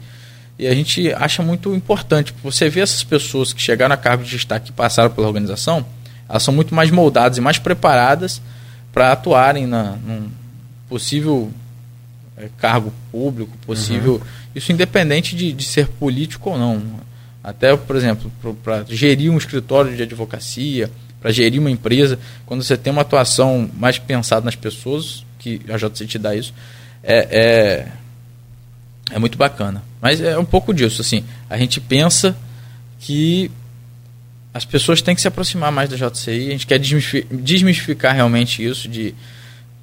E 0.58 0.66
a 0.66 0.74
gente 0.74 1.12
acha 1.14 1.42
muito 1.42 1.74
importante. 1.74 2.34
Você 2.42 2.68
vê 2.68 2.80
essas 2.80 3.04
pessoas 3.04 3.52
que 3.52 3.60
chegaram 3.60 3.94
a 3.94 3.96
cargo 3.96 4.24
de 4.24 4.30
destaque 4.30 4.70
e 4.70 4.72
passaram 4.72 5.10
pela 5.10 5.26
organização, 5.26 5.84
elas 6.28 6.42
são 6.42 6.52
muito 6.52 6.74
mais 6.74 6.90
moldadas 6.90 7.38
e 7.38 7.40
mais 7.40 7.58
preparadas 7.58 8.40
para 8.92 9.12
atuarem 9.12 9.66
na, 9.66 9.96
num 9.96 10.30
possível 10.88 11.50
é, 12.36 12.48
cargo 12.58 12.92
público 13.10 13.56
possível, 13.66 14.14
uhum. 14.14 14.20
isso 14.54 14.72
independente 14.72 15.34
de, 15.36 15.52
de 15.52 15.64
ser 15.64 15.88
político 15.88 16.50
ou 16.50 16.58
não. 16.58 16.82
Até, 17.42 17.76
por 17.76 17.96
exemplo, 17.96 18.30
para 18.62 18.84
gerir 18.88 19.30
um 19.30 19.36
escritório 19.36 19.96
de 19.96 20.02
advocacia, 20.02 20.90
para 21.22 21.30
gerir 21.30 21.60
uma 21.60 21.70
empresa, 21.70 22.18
quando 22.44 22.64
você 22.64 22.76
tem 22.76 22.92
uma 22.92 23.02
atuação 23.02 23.70
mais 23.78 23.96
pensada 23.96 24.44
nas 24.44 24.56
pessoas, 24.56 25.24
que 25.38 25.60
a 25.68 25.76
JC 25.76 26.06
te 26.06 26.18
dá 26.18 26.34
isso, 26.34 26.52
é, 27.02 27.28
é, 27.30 29.14
é 29.14 29.18
muito 29.20 29.38
bacana. 29.38 29.82
Mas 30.00 30.20
é 30.20 30.36
um 30.36 30.44
pouco 30.44 30.74
disso, 30.74 31.00
assim, 31.00 31.24
a 31.48 31.56
gente 31.56 31.80
pensa 31.80 32.36
que 32.98 33.50
as 34.52 34.64
pessoas 34.64 35.00
têm 35.00 35.14
que 35.14 35.20
se 35.20 35.28
aproximar 35.28 35.70
mais 35.70 35.88
da 35.88 35.96
JCI, 35.96 36.48
a 36.48 36.50
gente 36.50 36.66
quer 36.66 36.78
desmistificar 36.78 38.14
realmente 38.14 38.64
isso 38.64 38.88
de 38.88 39.14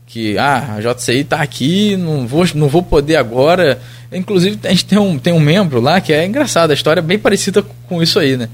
que 0.05 0.37
ah, 0.37 0.75
a 0.75 0.81
JCI 0.81 1.19
está 1.19 1.41
aqui, 1.41 1.95
não 1.95 2.27
vou, 2.27 2.43
não 2.55 2.67
vou 2.67 2.81
poder 2.81 3.15
agora. 3.15 3.79
Inclusive, 4.11 4.59
a 4.63 4.69
gente 4.69 4.85
tem 4.85 4.97
um, 4.97 5.19
tem 5.19 5.31
um 5.31 5.39
membro 5.39 5.79
lá 5.79 6.01
que 6.01 6.11
é 6.11 6.25
engraçado, 6.25 6.71
a 6.71 6.73
história 6.73 6.99
é 6.99 7.03
bem 7.03 7.19
parecida 7.19 7.63
com 7.87 8.01
isso 8.01 8.19
aí, 8.19 8.35
né? 8.35 8.49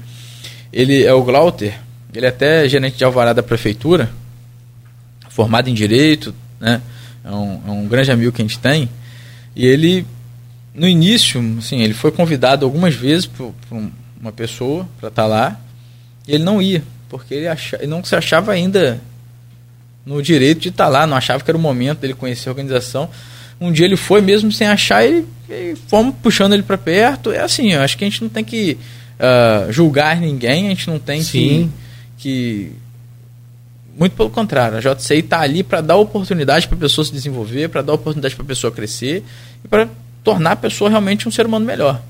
Ele 0.70 1.02
é 1.02 1.12
o 1.14 1.24
Glauter, 1.24 1.74
ele 2.16 2.26
é 2.26 2.30
até 2.30 2.68
gerente 2.68 2.96
de 2.96 3.04
alvará 3.04 3.32
da 3.32 3.42
prefeitura, 3.42 4.10
formado 5.28 5.68
em 5.68 5.74
Direito, 5.74 6.34
né? 6.60 6.80
É 7.24 7.30
um, 7.30 7.60
é 7.66 7.70
um 7.70 7.86
grande 7.86 8.10
amigo 8.10 8.32
que 8.32 8.40
a 8.40 8.44
gente 8.44 8.58
tem. 8.58 8.88
E 9.54 9.66
ele, 9.66 10.06
no 10.74 10.88
início, 10.88 11.40
assim, 11.58 11.82
ele 11.82 11.94
foi 11.94 12.12
convidado 12.12 12.64
algumas 12.64 12.94
vezes 12.94 13.26
por, 13.26 13.52
por 13.68 13.82
uma 14.20 14.32
pessoa 14.32 14.88
para 14.98 15.08
estar 15.08 15.22
tá 15.22 15.28
lá, 15.28 15.60
e 16.26 16.34
ele 16.34 16.44
não 16.44 16.62
ia, 16.62 16.82
porque 17.08 17.34
ele, 17.34 17.48
achava, 17.48 17.82
ele 17.82 17.90
não 17.90 18.02
se 18.04 18.14
achava 18.14 18.52
ainda 18.52 19.00
no 20.04 20.22
direito 20.22 20.60
de 20.60 20.68
estar 20.68 20.84
tá 20.84 20.90
lá, 20.90 21.06
não 21.06 21.16
achava 21.16 21.42
que 21.42 21.50
era 21.50 21.58
o 21.58 21.60
momento 21.60 21.98
dele 21.98 22.14
conhecer 22.14 22.48
a 22.48 22.52
organização. 22.52 23.10
Um 23.60 23.72
dia 23.72 23.86
ele 23.86 23.96
foi 23.96 24.20
mesmo 24.20 24.52
sem 24.52 24.66
achar 24.66 25.04
e, 25.04 25.24
e 25.48 25.74
fomos 25.88 26.14
puxando 26.22 26.52
ele 26.52 26.62
para 26.62 26.78
perto. 26.78 27.32
É 27.32 27.40
assim, 27.40 27.72
eu 27.72 27.82
acho 27.82 27.98
que 27.98 28.04
a 28.04 28.08
gente 28.08 28.22
não 28.22 28.28
tem 28.28 28.44
que 28.44 28.78
uh, 29.18 29.72
julgar 29.72 30.20
ninguém, 30.20 30.66
a 30.66 30.68
gente 30.70 30.88
não 30.88 30.98
tem 30.98 31.22
que, 31.22 31.68
que. 32.18 32.72
Muito 33.98 34.14
pelo 34.14 34.28
contrário, 34.28 34.76
a 34.76 34.80
JCI 34.80 35.20
está 35.20 35.40
ali 35.40 35.62
para 35.62 35.80
dar 35.80 35.96
oportunidade 35.96 36.68
para 36.68 36.76
a 36.76 36.80
pessoa 36.80 37.04
se 37.04 37.12
desenvolver, 37.12 37.68
para 37.70 37.80
dar 37.80 37.94
oportunidade 37.94 38.34
para 38.34 38.44
a 38.44 38.46
pessoa 38.46 38.70
crescer 38.70 39.24
e 39.64 39.68
para 39.68 39.88
tornar 40.22 40.52
a 40.52 40.56
pessoa 40.56 40.90
realmente 40.90 41.26
um 41.26 41.32
ser 41.32 41.46
humano 41.46 41.64
melhor. 41.64 42.02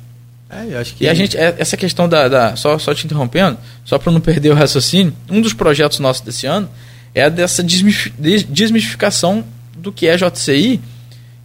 É, 0.51 0.75
eu 0.75 0.79
acho 0.81 0.95
que... 0.95 1.05
E 1.05 1.09
a 1.09 1.15
gente, 1.15 1.37
é, 1.37 1.55
essa 1.59 1.77
questão 1.77 2.09
da. 2.09 2.29
da 2.29 2.57
só, 2.57 2.79
só 2.79 2.95
te 2.95 3.05
interrompendo, 3.05 3.59
só 3.85 3.99
para 3.99 4.13
não 4.13 4.21
perder 4.21 4.51
o 4.51 4.55
raciocínio, 4.55 5.13
um 5.31 5.41
dos 5.41 5.53
projetos 5.53 6.01
nossos 6.01 6.23
desse 6.23 6.47
ano 6.47 6.69
é 7.15 7.31
dessa 7.31 7.63
desmistificação 7.63 9.45
do 9.77 9.91
que 9.91 10.07
é 10.07 10.17
JCI 10.17 10.81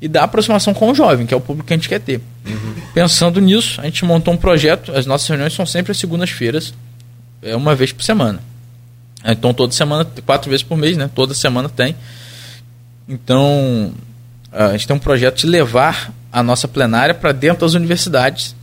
e 0.01 0.07
da 0.07 0.23
aproximação 0.23 0.73
com 0.73 0.91
o 0.91 0.95
jovem, 0.95 1.25
que 1.25 1.33
é 1.33 1.37
o 1.37 1.41
público 1.41 1.67
que 1.67 1.73
a 1.73 1.77
gente 1.77 1.87
quer 1.87 1.99
ter. 1.99 2.19
Uhum. 2.45 2.73
Pensando 2.93 3.39
nisso, 3.39 3.79
a 3.79 3.85
gente 3.85 4.03
montou 4.03 4.33
um 4.33 4.37
projeto, 4.37 4.91
as 4.91 5.05
nossas 5.05 5.27
reuniões 5.27 5.53
são 5.53 5.65
sempre 5.65 5.91
às 5.91 5.97
segundas-feiras, 5.97 6.73
é 7.41 7.55
uma 7.55 7.75
vez 7.75 7.93
por 7.93 8.03
semana. 8.03 8.39
Então 9.23 9.53
toda 9.53 9.73
semana, 9.73 10.05
quatro 10.25 10.49
vezes 10.49 10.63
por 10.63 10.77
mês, 10.77 10.97
né? 10.97 11.09
Toda 11.13 11.33
semana 11.33 11.69
tem. 11.69 11.95
Então 13.07 13.93
a 14.51 14.71
gente 14.71 14.87
tem 14.87 14.95
um 14.95 14.99
projeto 14.99 15.39
de 15.39 15.47
levar 15.47 16.13
a 16.31 16.41
nossa 16.41 16.67
plenária 16.67 17.13
para 17.13 17.31
dentro 17.31 17.61
das 17.61 17.73
universidades. 17.73 18.55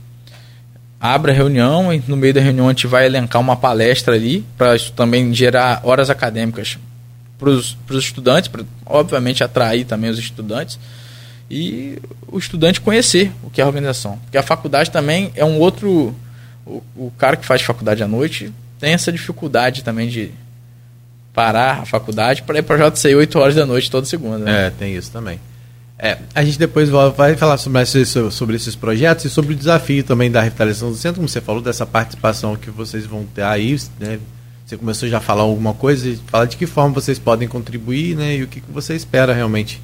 Abre 0.99 1.31
a 1.31 1.33
reunião 1.33 1.93
e 1.93 2.03
no 2.07 2.17
meio 2.17 2.33
da 2.33 2.41
reunião 2.41 2.67
a 2.67 2.71
gente 2.71 2.87
vai 2.87 3.05
elencar 3.05 3.41
uma 3.41 3.55
palestra 3.55 4.15
ali 4.15 4.45
para 4.57 4.77
também 4.95 5.33
gerar 5.33 5.81
horas 5.83 6.09
acadêmicas 6.09 6.77
para 7.37 7.49
os 7.49 7.77
estudantes, 7.89 8.49
para 8.49 8.65
obviamente 8.85 9.43
atrair 9.43 9.85
também 9.85 10.09
os 10.09 10.19
estudantes 10.19 10.77
e 11.49 11.97
o 12.27 12.37
estudante 12.37 12.81
conhecer 12.81 13.31
o 13.41 13.49
que 13.49 13.61
é 13.61 13.63
a 13.63 13.67
organização. 13.67 14.17
Porque 14.19 14.37
a 14.37 14.43
faculdade 14.43 14.91
também 14.91 15.31
é 15.35 15.43
um 15.43 15.57
outro. 15.57 16.13
O, 16.65 16.83
o 16.95 17.11
cara 17.17 17.35
que 17.35 17.45
faz 17.45 17.61
faculdade 17.61 18.03
à 18.03 18.07
noite 18.07 18.53
tem 18.79 18.93
essa 18.93 19.11
dificuldade 19.11 19.83
também 19.83 20.07
de 20.07 20.31
parar 21.39 21.79
a 21.83 21.85
faculdade 21.85 22.43
para 22.43 22.59
ir 22.59 22.63
para 22.63 22.85
a 22.85 22.89
JCI 22.89 23.15
8 23.15 23.39
horas 23.39 23.55
da 23.55 23.65
noite 23.65 23.89
toda 23.89 24.05
segunda. 24.05 24.39
Né? 24.39 24.67
É, 24.67 24.69
tem 24.69 24.93
isso 24.93 25.09
também. 25.09 25.39
É, 25.97 26.17
a 26.35 26.43
gente 26.43 26.59
depois 26.59 26.89
vai 26.89 27.37
falar 27.37 27.57
sobre, 27.57 27.85
sobre 28.29 28.57
esses 28.57 28.75
projetos 28.75 29.23
e 29.23 29.29
sobre 29.29 29.53
o 29.53 29.55
desafio 29.55 30.03
também 30.03 30.29
da 30.29 30.41
revitalização 30.41 30.91
do 30.91 30.97
centro, 30.97 31.15
como 31.15 31.29
você 31.29 31.39
falou, 31.39 31.61
dessa 31.61 31.85
participação 31.85 32.57
que 32.57 32.69
vocês 32.69 33.05
vão 33.05 33.23
ter 33.33 33.43
aí, 33.43 33.77
né, 34.01 34.19
você 34.65 34.75
começou 34.75 35.07
já 35.07 35.19
a 35.19 35.21
falar 35.21 35.43
alguma 35.43 35.73
coisa 35.73 36.09
e 36.09 36.19
fala 36.27 36.45
de 36.45 36.57
que 36.57 36.65
forma 36.65 36.93
vocês 36.93 37.17
podem 37.17 37.47
contribuir, 37.47 38.17
né? 38.17 38.35
E 38.35 38.43
o 38.43 38.47
que, 38.47 38.59
que 38.61 38.71
você 38.71 38.93
espera 38.93 39.33
realmente 39.33 39.81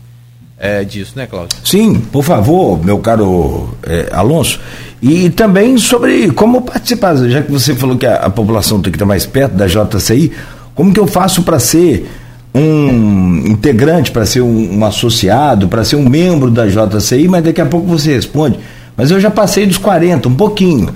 é, 0.60 0.84
disso, 0.84 1.14
né, 1.16 1.26
Cláudio? 1.26 1.58
Sim, 1.64 2.00
por 2.00 2.24
favor, 2.24 2.84
meu 2.84 3.00
caro 3.00 3.76
é, 3.82 4.10
Alonso. 4.12 4.60
E 5.02 5.30
também 5.32 5.78
sobre 5.78 6.32
como 6.32 6.62
participar, 6.62 7.16
já 7.16 7.42
que 7.42 7.52
você 7.52 7.74
falou 7.74 7.98
que 7.98 8.06
a, 8.06 8.18
a 8.18 8.30
população 8.30 8.82
tem 8.82 8.92
que 8.92 8.98
estar 8.98 9.06
mais 9.06 9.26
perto 9.26 9.54
da 9.54 9.66
JCI, 9.66 10.32
como 10.76 10.94
que 10.94 11.00
eu 11.00 11.08
faço 11.08 11.42
para 11.42 11.58
ser 11.58 12.08
um 12.54 13.48
integrante, 13.48 14.12
para 14.12 14.26
ser 14.26 14.42
um, 14.42 14.78
um 14.78 14.86
associado, 14.86 15.68
para 15.68 15.84
ser 15.84 15.96
um 15.96 16.08
membro 16.08 16.52
da 16.52 16.66
JCI, 16.68 17.28
mas 17.28 17.44
daqui 17.44 17.60
a 17.60 17.66
pouco 17.66 17.88
você 17.88 18.14
responde. 18.14 18.60
Mas 18.96 19.12
eu 19.12 19.20
já 19.20 19.32
passei 19.32 19.66
dos 19.66 19.78
40, 19.78 20.30
um 20.30 20.36
pouquinho. 20.36 20.90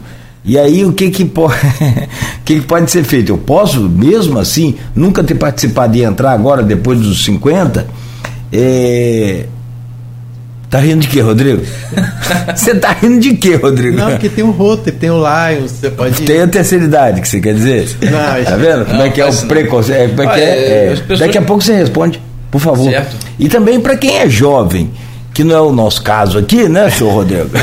E 0.44 0.58
aí 0.58 0.86
o 0.86 0.94
que 0.94 1.10
que, 1.10 1.26
pode, 1.26 1.56
o 2.40 2.44
que 2.46 2.56
que 2.56 2.66
pode 2.66 2.90
ser 2.90 3.04
feito? 3.04 3.32
Eu 3.32 3.38
posso, 3.38 3.82
mesmo 3.90 4.40
assim, 4.40 4.76
nunca 4.96 5.24
ter 5.24 5.36
participado 5.36 5.98
e 5.98 6.04
entrar 6.04 6.32
agora, 6.32 6.64
depois 6.64 7.00
dos 7.00 7.26
50? 7.26 7.88
É... 8.52 9.46
Tá 10.70 10.78
rindo 10.78 11.00
de 11.00 11.08
quê, 11.08 11.22
Rodrigo? 11.22 11.64
Você 12.56 12.76
tá 12.76 12.92
rindo 12.92 13.20
de 13.20 13.34
quê, 13.36 13.56
Rodrigo? 13.56 13.98
Não, 13.98 14.12
porque 14.12 14.30
tem 14.30 14.44
o 14.44 14.52
Rotter, 14.52 14.94
tem 14.94 15.10
o 15.10 15.18
Lions, 15.18 15.72
você 15.72 15.90
pode. 15.90 16.22
Tem 16.24 16.42
a 16.42 16.48
terceira 16.48 16.86
idade 16.86 17.22
que 17.22 17.28
você 17.28 17.40
quer 17.40 17.56
dizer? 17.56 17.90
Não, 18.02 18.44
tá 18.44 18.56
vendo? 18.56 18.86
Como 18.86 19.02
é 19.02 19.10
que 19.10 19.20
é 19.20 19.26
o 19.26 19.36
preconceito? 19.48 20.16
Como 20.16 20.30
é 20.30 20.34
que 20.34 20.40
é? 20.40 20.44
é 20.44 20.90
pessoas... 20.96 21.20
Daqui 21.20 21.38
a 21.40 21.42
pouco 21.42 21.64
você 21.64 21.74
responde, 21.74 22.22
por 22.52 22.62
favor. 22.62 22.92
Certo. 22.92 23.16
E 23.40 23.50
também 23.50 23.80
para 23.80 23.98
quem 23.98 24.18
é 24.18 24.30
jovem 24.30 24.92
que 25.40 25.44
não 25.46 25.56
é 25.56 25.62
o 25.62 25.72
nosso 25.72 26.02
caso 26.02 26.38
aqui, 26.38 26.68
né, 26.68 26.90
senhor 26.90 27.14
Rodrigo? 27.14 27.50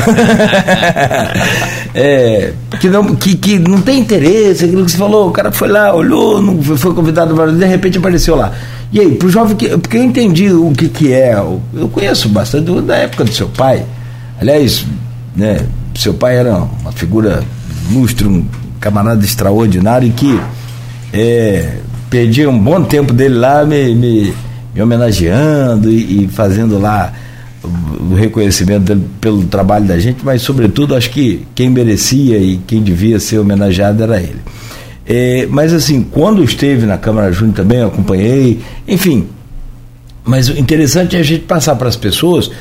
é, 1.93 2.51
que, 2.79 2.89
não, 2.89 3.15
que, 3.15 3.35
que 3.35 3.59
não 3.59 3.81
tem 3.81 3.99
interesse, 3.99 4.65
aquilo 4.65 4.83
que 4.83 4.89
você 4.89 4.97
falou, 4.97 5.27
o 5.29 5.31
cara 5.31 5.51
foi 5.51 5.67
lá, 5.67 5.93
olhou, 5.93 6.41
não 6.41 6.59
foi 6.63 6.91
convidado, 6.95 7.35
de 7.55 7.65
repente 7.65 7.99
apareceu 7.99 8.35
lá. 8.35 8.51
E 8.91 8.99
aí, 8.99 9.13
pro 9.13 9.29
jovem 9.29 9.55
que. 9.55 9.69
Porque 9.77 9.95
eu 9.95 10.03
entendi 10.03 10.51
o 10.51 10.71
que, 10.71 10.89
que 10.89 11.13
é, 11.13 11.35
eu 11.35 11.87
conheço 11.89 12.27
bastante 12.29 12.81
da 12.81 12.95
época 12.95 13.23
do 13.23 13.31
seu 13.31 13.47
pai. 13.47 13.85
Aliás, 14.41 14.83
né, 15.35 15.59
seu 15.95 16.15
pai 16.15 16.35
era 16.35 16.55
uma 16.81 16.91
figura 16.91 17.43
ilustre, 17.91 18.27
um 18.27 18.43
camarada 18.79 19.23
extraordinário 19.23 20.11
que 20.13 20.39
é, 21.13 21.73
perdi 22.09 22.47
um 22.47 22.57
bom 22.57 22.81
tempo 22.81 23.13
dele 23.13 23.35
lá 23.35 23.63
me, 23.63 23.93
me, 23.93 24.33
me 24.73 24.81
homenageando 24.81 25.91
e, 25.91 26.23
e, 26.23 26.27
fazendo 26.27 26.79
lá 26.79 27.13
o, 27.63 28.13
reconhecimento 28.15 28.83
dele 28.83 29.05
pelo 29.19 29.43
trabalho 29.45 29.85
da 29.85 29.99
gente, 29.99 30.23
mas 30.23 30.41
sobretudo 30.41 30.95
acho 30.95 31.09
que 31.09 31.45
quem 31.55 31.69
merecia 31.69 32.37
e 32.37 32.57
quem 32.67 32.81
devia 32.81 33.19
ser 33.19 33.39
homenageado 33.39 34.03
era 34.03 34.19
ele. 34.21 34.39
É, 35.05 35.47
mas 35.49 35.73
assim, 35.73 36.03
quando 36.03 36.43
esteve 36.43 36.85
na 36.85 36.97
Câmara 36.97 37.31
Júnior 37.31 37.55
também, 37.55 37.79
eu 37.79 37.87
acompanhei, 37.87 38.59
enfim. 38.87 39.27
Mas 40.23 40.49
o 40.49 40.59
interessante 40.59 41.15
é 41.15 41.19
a 41.19 41.23
gente 41.23 41.43
passar 41.43 41.75
para 41.75 41.87
as 41.87 41.95
pessoas 41.95 42.51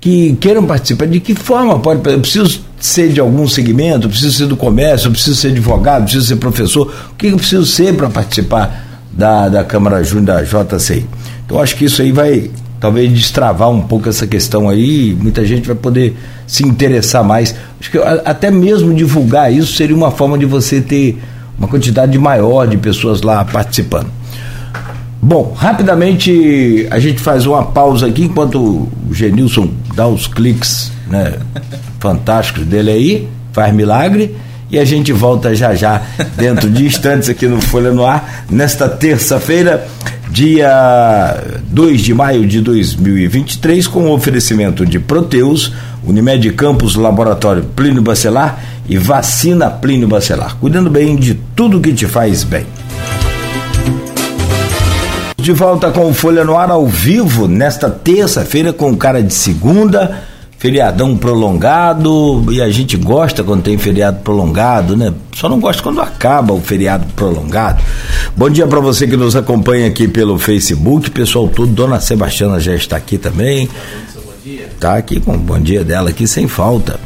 que 0.00 0.36
queiram 0.40 0.64
participar, 0.64 1.06
de 1.06 1.20
que 1.20 1.32
forma 1.32 1.78
pode. 1.78 2.00
Eu 2.10 2.18
preciso 2.18 2.60
ser 2.80 3.12
de 3.12 3.20
algum 3.20 3.46
segmento, 3.46 4.06
eu 4.06 4.10
preciso 4.10 4.32
ser 4.32 4.46
do 4.46 4.56
comércio, 4.56 5.06
eu 5.06 5.12
preciso 5.12 5.36
ser 5.36 5.48
advogado, 5.48 6.00
eu 6.00 6.04
preciso 6.04 6.26
ser 6.26 6.36
professor. 6.36 6.92
O 7.12 7.14
que 7.14 7.28
eu 7.28 7.36
preciso 7.36 7.64
ser 7.64 7.94
para 7.94 8.10
participar 8.10 9.04
da, 9.12 9.48
da 9.48 9.62
Câmara 9.62 10.02
Júnior 10.02 10.26
da 10.26 10.42
JCI? 10.42 11.06
Então 11.46 11.60
acho 11.60 11.76
que 11.76 11.84
isso 11.84 12.02
aí 12.02 12.10
vai 12.10 12.50
talvez 12.82 13.12
destravar 13.12 13.70
um 13.70 13.80
pouco 13.80 14.08
essa 14.08 14.26
questão 14.26 14.68
aí, 14.68 15.16
muita 15.16 15.46
gente 15.46 15.68
vai 15.68 15.76
poder 15.76 16.16
se 16.48 16.66
interessar 16.66 17.22
mais. 17.22 17.54
Acho 17.80 17.92
que 17.92 17.98
até 17.98 18.50
mesmo 18.50 18.92
divulgar 18.92 19.52
isso 19.52 19.74
seria 19.74 19.94
uma 19.94 20.10
forma 20.10 20.36
de 20.36 20.44
você 20.44 20.80
ter 20.80 21.16
uma 21.56 21.68
quantidade 21.68 22.18
maior 22.18 22.66
de 22.66 22.76
pessoas 22.76 23.22
lá 23.22 23.44
participando. 23.44 24.08
Bom, 25.22 25.54
rapidamente 25.56 26.88
a 26.90 26.98
gente 26.98 27.20
faz 27.20 27.46
uma 27.46 27.62
pausa 27.66 28.08
aqui 28.08 28.24
enquanto 28.24 28.58
o 28.58 29.14
Genilson 29.14 29.70
dá 29.94 30.08
os 30.08 30.26
cliques 30.26 30.90
né, 31.08 31.34
fantásticos 32.00 32.64
dele 32.64 32.90
aí, 32.90 33.28
faz 33.52 33.72
milagre, 33.72 34.34
e 34.68 34.76
a 34.76 34.84
gente 34.84 35.12
volta 35.12 35.54
já 35.54 35.72
já, 35.72 36.02
dentro 36.36 36.68
de 36.68 36.84
instantes 36.84 37.28
aqui 37.28 37.46
no 37.46 37.60
Folha 37.60 37.92
no 37.92 38.04
Ar, 38.04 38.44
nesta 38.50 38.88
terça-feira, 38.88 39.86
dia 40.32 41.36
2 41.68 42.00
de 42.00 42.14
maio 42.14 42.46
de 42.46 42.62
2023, 42.62 43.86
com 43.86 44.06
o 44.06 44.14
oferecimento 44.14 44.86
de 44.86 44.98
Proteus, 44.98 45.74
Unimed 46.02 46.50
Campos 46.54 46.94
Laboratório 46.94 47.62
Plínio 47.62 48.00
Bacelar 48.00 48.58
e 48.88 48.96
Vacina 48.96 49.68
Plínio 49.68 50.08
Bacelar, 50.08 50.56
cuidando 50.56 50.88
bem 50.88 51.16
de 51.16 51.34
tudo 51.54 51.82
que 51.82 51.92
te 51.92 52.06
faz 52.06 52.44
bem. 52.44 52.64
De 55.36 55.52
volta 55.52 55.90
com 55.90 56.14
Folha 56.14 56.44
no 56.44 56.56
Ar 56.56 56.70
ao 56.70 56.86
vivo, 56.86 57.46
nesta 57.46 57.90
terça-feira, 57.90 58.72
com 58.72 58.96
cara 58.96 59.22
de 59.22 59.34
segunda, 59.34 60.22
feriadão 60.62 61.16
prolongado, 61.16 62.46
e 62.52 62.62
a 62.62 62.70
gente 62.70 62.96
gosta 62.96 63.42
quando 63.42 63.64
tem 63.64 63.76
feriado 63.76 64.20
prolongado, 64.20 64.96
né? 64.96 65.12
Só 65.34 65.48
não 65.48 65.58
gosta 65.58 65.82
quando 65.82 66.00
acaba 66.00 66.54
o 66.54 66.60
feriado 66.60 67.04
prolongado. 67.16 67.82
Bom 68.36 68.48
dia 68.48 68.64
para 68.68 68.78
você 68.78 69.08
que 69.08 69.16
nos 69.16 69.34
acompanha 69.34 69.88
aqui 69.88 70.06
pelo 70.06 70.38
Facebook, 70.38 71.10
pessoal 71.10 71.48
todo, 71.48 71.72
Dona 71.72 71.98
Sebastiana 71.98 72.60
já 72.60 72.76
está 72.76 72.96
aqui 72.96 73.18
também. 73.18 73.68
Tá 74.78 74.98
aqui 74.98 75.18
com 75.18 75.34
o 75.34 75.38
bom 75.38 75.58
dia 75.58 75.82
dela 75.82 76.10
aqui 76.10 76.28
sem 76.28 76.46
falta. 76.46 77.00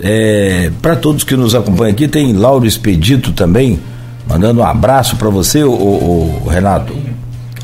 É, 0.00 0.70
para 0.80 0.96
todos 0.96 1.24
que 1.24 1.36
nos 1.36 1.54
acompanham 1.54 1.92
aqui, 1.92 2.08
tem 2.08 2.32
Lauro 2.32 2.64
Expedito 2.64 3.32
também, 3.32 3.78
mandando 4.26 4.62
um 4.62 4.64
abraço 4.64 5.16
para 5.16 5.28
você, 5.28 5.62
o, 5.64 5.70
o, 5.70 6.42
o 6.46 6.48
Renato. 6.48 6.96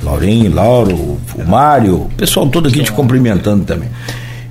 Laurinho, 0.03 0.55
Lauro, 0.55 0.95
o 0.95 1.49
Mário, 1.49 2.11
pessoal 2.19 2.47
todo 2.47 2.69
aqui 2.69 2.83
te 2.83 2.93
cumprimentando 2.93 3.65
também. 3.65 3.89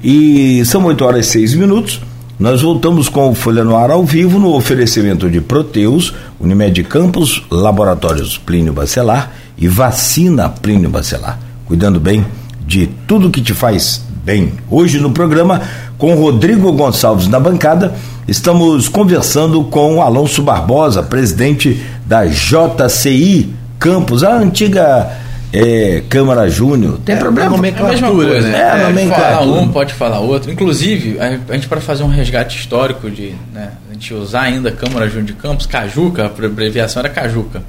E 0.03 0.65
são 0.65 0.83
8 0.83 1.05
horas 1.05 1.27
e 1.27 1.29
6 1.29 1.55
minutos. 1.55 2.01
Nós 2.37 2.61
voltamos 2.61 3.07
com 3.07 3.29
o 3.29 3.35
Folha 3.35 3.63
no 3.63 3.75
Ar 3.77 3.89
ao 3.89 4.03
vivo 4.03 4.37
no 4.37 4.53
oferecimento 4.53 5.29
de 5.29 5.39
Proteus, 5.39 6.13
Unimed 6.39 6.83
Campos, 6.83 7.41
Laboratórios 7.49 8.37
Plínio 8.37 8.73
Bacelar 8.73 9.31
e 9.57 9.67
Vacina 9.67 10.49
Plínio 10.49 10.89
Bacelar. 10.89 11.39
Cuidando 11.65 12.01
bem 12.01 12.25
de 12.67 12.87
tudo 13.07 13.29
que 13.29 13.41
te 13.41 13.53
faz 13.53 14.03
bem. 14.25 14.53
Hoje 14.69 14.99
no 14.99 15.11
programa, 15.11 15.61
com 15.97 16.15
Rodrigo 16.15 16.71
Gonçalves 16.73 17.29
na 17.29 17.39
bancada, 17.39 17.93
estamos 18.27 18.89
conversando 18.89 19.63
com 19.65 20.01
Alonso 20.01 20.41
Barbosa, 20.41 21.01
presidente 21.01 21.81
da 22.05 22.25
JCI 22.25 23.53
Campos, 23.79 24.23
a 24.23 24.35
antiga 24.35 25.11
é, 25.53 26.03
Câmara 26.09 26.49
Júnior. 26.49 26.99
Tem 27.05 27.15
é, 27.15 27.19
problema? 27.19 27.49
É 27.49 27.55
nomenclatura, 27.55 28.41
né? 28.41 28.57
É, 28.57 28.81
é 28.81 28.87
nomenclatura. 28.87 29.29
Falar 29.29 29.61
um, 29.61 29.71
pode 29.71 29.93
falar 29.93 30.19
outro. 30.19 30.51
Inclusive, 30.51 31.19
a 31.19 31.53
gente 31.53 31.67
para 31.67 31.79
fazer 31.79 32.01
um 32.01 32.07
resgate 32.07 32.57
histórico 32.57 33.09
de 33.11 33.35
né, 33.53 33.73
a 33.87 33.93
gente 33.93 34.11
usar 34.15 34.41
ainda 34.41 34.71
Câmara 34.71 35.07
Júnior 35.07 35.27
de 35.27 35.33
Campos, 35.33 35.67
Cajuca, 35.67 36.23
a 36.23 36.45
abreviação 36.45 37.01
era 37.01 37.09
Cajuca. 37.09 37.61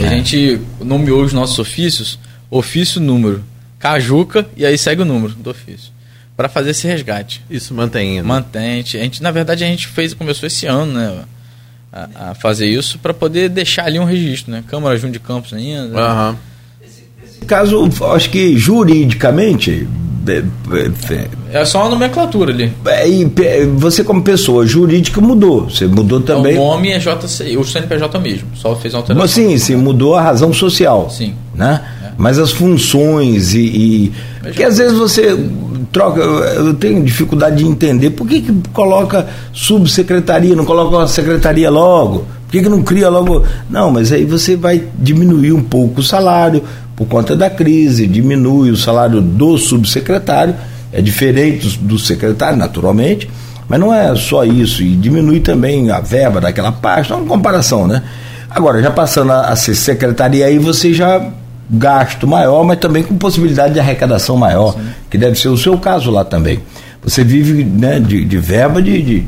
E 0.00 0.02
a 0.02 0.06
é. 0.06 0.10
gente 0.10 0.60
nomeou 0.80 1.22
os 1.22 1.32
nossos 1.32 1.58
ofícios, 1.58 2.18
ofício 2.50 3.00
número, 3.00 3.44
Cajuca, 3.78 4.44
e 4.56 4.66
aí 4.66 4.76
segue 4.76 5.02
o 5.02 5.04
número 5.04 5.34
do 5.34 5.50
ofício. 5.50 5.92
Para 6.36 6.48
fazer 6.48 6.70
esse 6.70 6.86
resgate. 6.86 7.44
Isso 7.48 7.72
mantém. 7.74 8.16
Né? 8.16 8.22
Mantém. 8.22 8.80
A 8.80 8.82
gente, 8.82 9.22
na 9.22 9.30
verdade, 9.30 9.62
a 9.62 9.66
gente 9.68 9.86
fez, 9.86 10.14
começou 10.14 10.46
esse 10.48 10.66
ano, 10.66 10.92
né? 10.92 11.22
A, 11.92 12.30
a 12.30 12.34
fazer 12.34 12.66
isso 12.66 12.98
para 12.98 13.12
poder 13.12 13.48
deixar 13.48 13.86
ali 13.86 13.98
um 13.98 14.04
registro, 14.04 14.52
né? 14.52 14.62
Câmara 14.66 14.96
Júnior 14.96 15.12
de 15.12 15.20
Campos 15.20 15.52
ainda. 15.52 15.98
Uhum. 15.98 16.36
Esse, 16.82 17.04
esse 17.24 17.40
caso, 17.46 17.88
acho 18.14 18.30
que 18.30 18.56
juridicamente 18.56 19.88
é, 20.28 20.44
é, 21.52 21.60
é 21.60 21.64
só 21.64 21.80
uma 21.80 21.90
nomenclatura 21.90 22.52
ali. 22.52 22.72
É, 22.86 23.08
e 23.08 23.24
você 23.76 24.04
como 24.04 24.22
pessoa 24.22 24.66
jurídica 24.66 25.20
mudou. 25.20 25.68
Você 25.68 25.86
mudou 25.86 26.20
também. 26.20 26.56
O 26.56 26.60
nome 26.60 26.90
é 26.90 26.98
JC, 26.98 27.56
o 27.56 27.64
CNPJ 27.64 28.18
mesmo, 28.20 28.48
só 28.54 28.76
fez 28.76 28.94
uma 28.94 29.00
alteração. 29.00 29.22
Mas 29.22 29.30
sim, 29.30 29.58
sim, 29.58 29.76
mudou 29.76 30.14
a 30.14 30.22
razão 30.22 30.52
social. 30.52 31.10
Sim. 31.10 31.34
Né? 31.54 31.82
É. 32.04 32.10
Mas 32.16 32.38
as 32.38 32.52
funções 32.52 33.54
e. 33.54 33.60
e 33.60 34.12
porque 34.42 34.62
às 34.62 34.78
vezes 34.78 34.96
você 34.96 35.36
troca, 35.92 36.20
eu 36.20 36.74
tenho 36.74 37.02
dificuldade 37.02 37.56
de 37.56 37.66
entender 37.66 38.10
por 38.10 38.26
que, 38.26 38.40
que 38.40 38.52
coloca 38.72 39.26
subsecretaria, 39.52 40.54
não 40.54 40.64
coloca 40.64 40.96
uma 40.96 41.08
secretaria 41.08 41.70
logo? 41.70 42.26
Por 42.46 42.52
que, 42.52 42.62
que 42.62 42.68
não 42.68 42.82
cria 42.82 43.08
logo? 43.08 43.44
Não, 43.68 43.90
mas 43.90 44.12
aí 44.12 44.24
você 44.24 44.56
vai 44.56 44.82
diminuir 44.98 45.52
um 45.52 45.62
pouco 45.62 46.00
o 46.00 46.04
salário 46.04 46.62
por 46.96 47.06
conta 47.06 47.34
da 47.36 47.48
crise, 47.48 48.06
diminui 48.06 48.70
o 48.70 48.76
salário 48.76 49.20
do 49.20 49.56
subsecretário, 49.56 50.54
é 50.92 51.00
diferente 51.00 51.78
do, 51.78 51.98
secretário, 51.98 52.58
naturalmente, 52.58 53.30
mas 53.68 53.80
não 53.80 53.94
é 53.94 54.14
só 54.16 54.44
isso, 54.44 54.82
e 54.82 54.96
diminui 54.96 55.40
também 55.40 55.90
a 55.90 56.00
verba 56.00 56.40
daquela 56.40 56.72
parte, 56.72 57.12
é 57.12 57.16
uma 57.16 57.24
comparação, 57.24 57.86
né? 57.86 58.02
Agora, 58.50 58.82
já 58.82 58.90
passando 58.90 59.30
a 59.30 59.54
ser 59.54 59.76
secretaria 59.76 60.46
aí, 60.46 60.58
você 60.58 60.92
já 60.92 61.24
gasto 61.70 62.26
maior, 62.26 62.64
mas 62.64 62.78
também 62.78 63.02
com 63.02 63.16
possibilidade 63.16 63.74
de 63.74 63.80
arrecadação 63.80 64.36
maior, 64.36 64.72
Sim. 64.72 64.80
que 65.08 65.16
deve 65.16 65.38
ser 65.38 65.48
o 65.48 65.56
seu 65.56 65.78
caso 65.78 66.10
lá 66.10 66.24
também. 66.24 66.60
Você 67.02 67.22
vive 67.22 67.64
né, 67.64 68.00
de, 68.00 68.24
de 68.24 68.38
verba 68.38 68.82
de, 68.82 69.00
de 69.00 69.26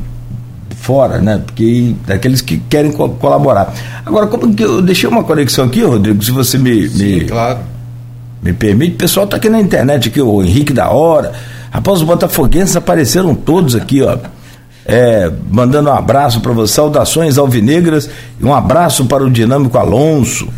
fora, 0.83 1.21
né? 1.21 1.41
Porque 1.45 1.95
daqueles 2.07 2.41
que 2.41 2.59
querem 2.69 2.91
co 2.93 3.09
colaborar. 3.11 3.73
Agora, 4.05 4.27
como 4.27 4.53
que 4.53 4.65
eu 4.65 4.83
deixei 4.83 5.09
uma 5.09 5.23
conexão 5.23 5.67
aqui, 5.67 5.83
Rodrigo, 5.83 6.23
se 6.23 6.33
você 6.33 6.59
me, 6.59 6.89
Sim, 6.89 7.05
me, 7.05 7.21
claro. 7.25 7.61
me 8.43 8.53
permite, 8.53 8.95
o 8.95 8.99
pessoal 8.99 9.25
está 9.25 9.37
aqui 9.37 9.49
na 9.49 9.61
internet 9.61 10.09
aqui, 10.09 10.21
o 10.21 10.43
Henrique 10.43 10.73
da 10.73 10.91
Hora. 10.91 11.33
Rapaz, 11.71 12.01
os 12.01 12.05
botafoguenses 12.05 12.77
apareceram 12.77 13.35
todos 13.35 13.75
aqui, 13.75 14.03
ó. 14.03 14.19
É, 14.85 15.31
mandando 15.49 15.89
um 15.89 15.93
abraço 15.93 16.41
para 16.41 16.53
você, 16.53 16.75
saudações 16.75 17.39
alvinegras 17.39 18.11
e 18.41 18.45
um 18.45 18.53
abraço 18.53 19.07
para 19.07 19.23
o 19.23 19.31
dinâmico 19.31 19.79
Alonso. 19.79 20.49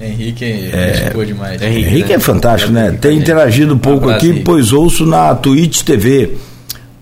Henrique 0.00 0.44
é, 0.44 1.12
é 1.14 1.24
demais. 1.24 1.62
Henrique, 1.62 1.88
Henrique 1.88 2.08
né? 2.10 2.14
é 2.14 2.18
fantástico, 2.18 2.72
né? 2.72 2.92
Tem 3.00 3.16
interagido 3.16 3.74
um 3.74 3.78
pouco 3.78 4.08
aqui, 4.10 4.40
pois 4.40 4.72
ouço 4.72 5.06
na 5.06 5.34
Twitch 5.34 5.82
TV. 5.82 6.32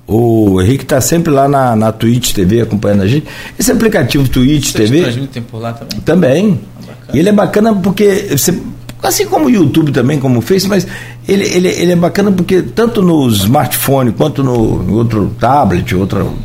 O 0.06 0.60
Henrique 0.60 0.84
está 0.84 1.00
sempre 1.00 1.32
lá 1.32 1.48
na, 1.48 1.74
na 1.74 1.92
Twitch 1.92 2.32
TV 2.32 2.60
acompanhando 2.60 3.02
a 3.02 3.06
gente. 3.06 3.26
Esse 3.58 3.72
aplicativo 3.72 4.28
Twitch 4.28 4.72
Você 4.72 4.78
TV. 4.78 5.26
Tem 5.32 5.42
por 5.42 5.58
lá 5.58 5.72
também? 5.72 6.00
Também. 6.00 6.60
Ah, 6.88 6.92
e 7.14 7.18
ele 7.18 7.28
é 7.28 7.32
bacana 7.32 7.74
porque 7.74 8.26
você, 8.30 8.58
assim 9.02 9.26
como 9.26 9.46
o 9.46 9.50
YouTube 9.50 9.90
também, 9.90 10.18
como 10.18 10.40
o 10.40 10.42
Face, 10.42 10.68
mas 10.68 10.86
ele, 11.26 11.44
ele, 11.44 11.68
ele 11.68 11.92
é 11.92 11.96
bacana 11.96 12.30
porque 12.30 12.62
tanto 12.62 13.00
no 13.00 13.26
smartphone 13.28 14.12
quanto 14.12 14.42
no 14.42 14.92
outro 14.92 15.34
tablet, 15.40 15.94
outro, 15.94 16.36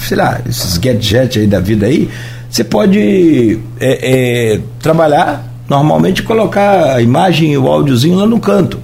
sei 0.00 0.16
lá, 0.16 0.40
esses 0.48 0.76
gadgets 0.78 1.36
aí 1.36 1.46
da 1.46 1.60
vida 1.60 1.86
aí, 1.86 2.08
você 2.50 2.64
pode 2.64 3.60
é, 3.78 4.54
é, 4.54 4.60
trabalhar 4.80 5.47
normalmente 5.68 6.22
colocar 6.22 6.96
a 6.96 7.02
imagem 7.02 7.52
e 7.52 7.58
o 7.58 7.68
áudiozinho 7.68 8.16
lá 8.16 8.26
no 8.26 8.40
canto. 8.40 8.78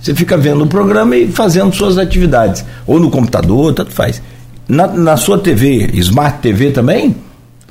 Você 0.00 0.14
fica 0.14 0.36
vendo 0.36 0.62
o 0.62 0.66
programa 0.66 1.16
e 1.16 1.28
fazendo 1.28 1.74
suas 1.74 1.98
atividades. 1.98 2.64
Ou 2.86 3.00
no 3.00 3.10
computador, 3.10 3.74
tanto 3.74 3.92
faz. 3.92 4.22
Na, 4.68 4.86
na 4.86 5.16
sua 5.16 5.38
TV, 5.38 5.90
Smart 5.94 6.38
TV 6.40 6.70
também, 6.70 7.16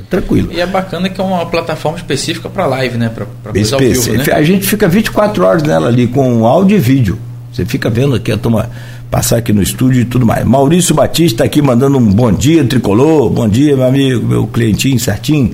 tranquilo. 0.09 0.49
E 0.51 0.59
é 0.59 0.65
bacana 0.65 1.09
que 1.09 1.21
é 1.21 1.23
uma 1.23 1.45
plataforma 1.45 1.97
específica 1.97 2.49
para 2.49 2.65
live, 2.65 2.97
né? 2.97 3.09
Para 3.09 3.51
coisa 3.51 3.77
vivo, 3.77 4.13
né? 4.13 4.25
A 4.33 4.43
gente 4.43 4.67
fica 4.67 4.87
24 4.87 5.45
horas 5.45 5.63
nela 5.63 5.87
ali 5.87 6.07
com 6.07 6.45
áudio 6.45 6.75
e 6.75 6.79
vídeo. 6.79 7.19
Você 7.51 7.65
fica 7.65 7.89
vendo 7.89 8.15
aqui 8.15 8.31
a 8.31 8.37
turma 8.37 8.69
passar 9.09 9.37
aqui 9.37 9.53
no 9.53 9.61
estúdio 9.61 10.01
e 10.01 10.05
tudo 10.05 10.25
mais. 10.25 10.45
Maurício 10.45 10.93
Batista 10.93 11.43
aqui 11.43 11.61
mandando 11.61 11.97
um 11.97 12.05
bom 12.05 12.31
dia, 12.31 12.63
tricolor. 12.65 13.29
Bom 13.29 13.47
dia, 13.47 13.75
meu 13.75 13.85
amigo, 13.85 14.25
meu 14.25 14.47
clientinho 14.47 14.99
certinho. 14.99 15.51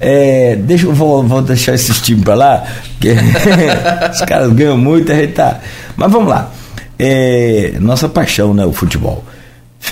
É, 0.00 0.56
deixa 0.56 0.86
eu 0.86 0.92
vou, 0.92 1.22
vou 1.22 1.42
deixar 1.42 1.74
esses 1.74 2.00
times 2.00 2.24
para 2.24 2.34
lá, 2.34 2.64
porque 2.92 3.14
os 4.12 4.20
caras 4.22 4.52
ganham 4.52 4.76
muito, 4.76 5.12
a 5.12 5.14
gente 5.14 5.32
tá. 5.32 5.60
Mas 5.96 6.10
vamos 6.10 6.28
lá. 6.28 6.50
É, 6.98 7.74
nossa 7.80 8.08
paixão, 8.08 8.52
né, 8.52 8.64
o 8.64 8.72
futebol. 8.72 9.24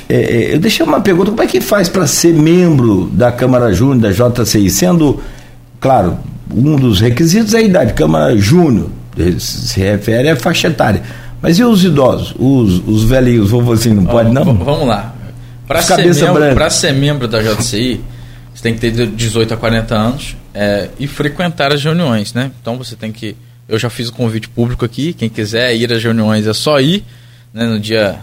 É, 0.08 0.16
é 0.16 0.54
eu 0.54 0.58
deixei 0.58 0.84
uma 0.84 1.00
pergunta: 1.00 1.30
como 1.30 1.42
é 1.42 1.46
que 1.46 1.60
faz 1.60 1.88
para 1.88 2.06
ser 2.06 2.32
membro 2.32 3.06
da 3.12 3.30
Câmara 3.30 3.72
Júnior, 3.72 4.12
da 4.12 4.44
JCI, 4.44 4.68
sendo, 4.70 5.20
claro, 5.80 6.18
um 6.52 6.76
dos 6.76 7.00
requisitos 7.00 7.54
é 7.54 7.58
a 7.58 7.62
idade, 7.62 7.92
Câmara 7.92 8.36
Júnior, 8.36 8.88
se 9.38 9.78
refere 9.78 10.28
à 10.28 10.36
faixa 10.36 10.68
etária. 10.68 11.02
Mas 11.42 11.58
e 11.58 11.64
os 11.64 11.82
idosos, 11.82 12.34
os, 12.38 12.86
os 12.86 13.04
velhinhos, 13.04 13.50
vovozinhos, 13.50 14.04
não 14.04 14.10
pode 14.10 14.30
não? 14.30 14.44
Vamos 14.44 14.86
lá. 14.86 15.14
Para 15.66 15.80
ser, 15.82 15.96
membro, 15.96 16.70
ser 16.70 16.92
membro 16.92 17.28
da 17.28 17.40
JCI, 17.40 18.00
você 18.52 18.62
tem 18.62 18.74
que 18.74 18.80
ter 18.80 18.90
de 18.90 19.06
18 19.06 19.54
a 19.54 19.56
40 19.56 19.94
anos 19.94 20.36
é, 20.52 20.90
e 20.98 21.06
frequentar 21.06 21.72
as 21.72 21.82
reuniões, 21.82 22.34
né? 22.34 22.50
Então 22.60 22.76
você 22.76 22.96
tem 22.96 23.12
que. 23.12 23.36
Eu 23.68 23.78
já 23.78 23.88
fiz 23.88 24.08
o 24.08 24.12
convite 24.12 24.48
público 24.48 24.84
aqui. 24.84 25.12
Quem 25.12 25.28
quiser 25.28 25.74
ir 25.76 25.92
às 25.92 26.02
reuniões 26.02 26.46
é 26.46 26.52
só 26.52 26.80
ir, 26.80 27.04
né, 27.54 27.64
no 27.64 27.78
dia. 27.78 28.18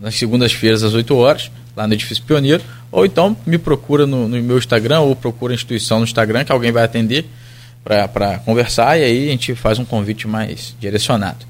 nas 0.00 0.14
segundas-feiras 0.14 0.82
às 0.82 0.94
8 0.94 1.14
horas, 1.16 1.50
lá 1.76 1.86
no 1.86 1.92
Edifício 1.92 2.22
Pioneiro. 2.24 2.62
Ou 2.90 3.04
então 3.04 3.36
me 3.44 3.58
procura 3.58 4.06
no, 4.06 4.28
no 4.28 4.40
meu 4.42 4.56
Instagram 4.56 5.00
ou 5.00 5.14
procura 5.16 5.52
a 5.52 5.56
instituição 5.56 5.98
no 5.98 6.04
Instagram 6.04 6.44
que 6.44 6.52
alguém 6.52 6.70
vai 6.72 6.84
atender 6.84 7.26
para 7.84 8.38
conversar 8.38 8.98
e 8.98 9.04
aí 9.04 9.28
a 9.28 9.30
gente 9.32 9.54
faz 9.54 9.78
um 9.78 9.84
convite 9.84 10.26
mais 10.26 10.74
direcionado. 10.80 11.44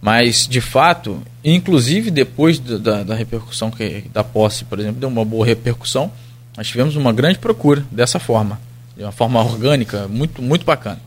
Mas, 0.00 0.46
de 0.46 0.60
fato, 0.60 1.22
inclusive 1.44 2.10
depois 2.10 2.58
da, 2.58 3.02
da 3.02 3.14
repercussão 3.14 3.70
que, 3.70 4.04
da 4.12 4.22
posse, 4.22 4.64
por 4.64 4.78
exemplo, 4.78 5.00
deu 5.00 5.08
uma 5.08 5.24
boa 5.24 5.44
repercussão 5.44 6.12
nós 6.56 6.66
tivemos 6.68 6.96
uma 6.96 7.12
grande 7.12 7.38
procura 7.38 7.84
dessa 7.90 8.18
forma, 8.18 8.58
de 8.96 9.02
uma 9.02 9.12
forma 9.12 9.42
orgânica, 9.42 10.08
muito, 10.08 10.40
muito 10.40 10.64
bacana. 10.64 11.00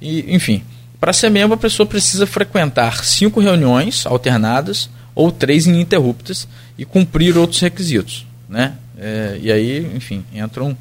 E, 0.00 0.34
enfim, 0.34 0.64
para 0.98 1.12
ser 1.12 1.28
membro, 1.28 1.54
a 1.54 1.58
pessoa 1.58 1.86
precisa 1.86 2.26
frequentar 2.26 3.04
cinco 3.04 3.38
reuniões 3.38 4.06
alternadas 4.06 4.88
ou 5.14 5.30
três 5.30 5.66
ininterruptas 5.66 6.48
e 6.78 6.84
cumprir 6.84 7.36
outros 7.36 7.60
requisitos. 7.60 8.26
Né? 8.48 8.74
É, 8.96 9.38
e 9.40 9.52
aí, 9.52 9.92
enfim, 9.94 10.24
entram, 10.32 10.76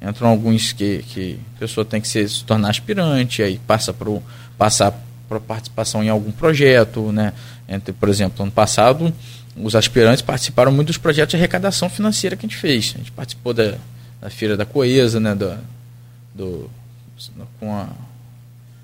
entram 0.00 0.28
alguns 0.28 0.72
que, 0.72 1.04
que 1.08 1.38
a 1.56 1.58
pessoa 1.58 1.84
tem 1.84 2.00
que 2.00 2.06
se, 2.06 2.44
tornar 2.44 2.70
aspirante, 2.70 3.42
aí 3.42 3.60
passa 3.66 3.92
para 3.92 4.10
passar 4.56 5.05
para 5.28 5.40
participação 5.40 6.02
em 6.02 6.08
algum 6.08 6.30
projeto. 6.30 7.12
Né? 7.12 7.32
Entre, 7.68 7.92
por 7.92 8.08
exemplo, 8.08 8.42
ano 8.42 8.52
passado 8.52 9.12
os 9.62 9.74
aspirantes 9.74 10.22
participaram 10.22 10.70
muito 10.70 10.88
dos 10.88 10.98
projetos 10.98 11.30
de 11.30 11.36
arrecadação 11.36 11.88
financeira 11.88 12.36
que 12.36 12.44
a 12.44 12.48
gente 12.48 12.58
fez. 12.58 12.92
A 12.94 12.98
gente 12.98 13.12
participou 13.12 13.54
da, 13.54 13.74
da 14.20 14.28
Feira 14.28 14.56
da 14.56 14.66
Coesa, 14.66 15.18
né, 15.18 15.34
do, 15.34 15.54
do, 16.34 16.70
com 17.58 17.74
a 17.74 17.86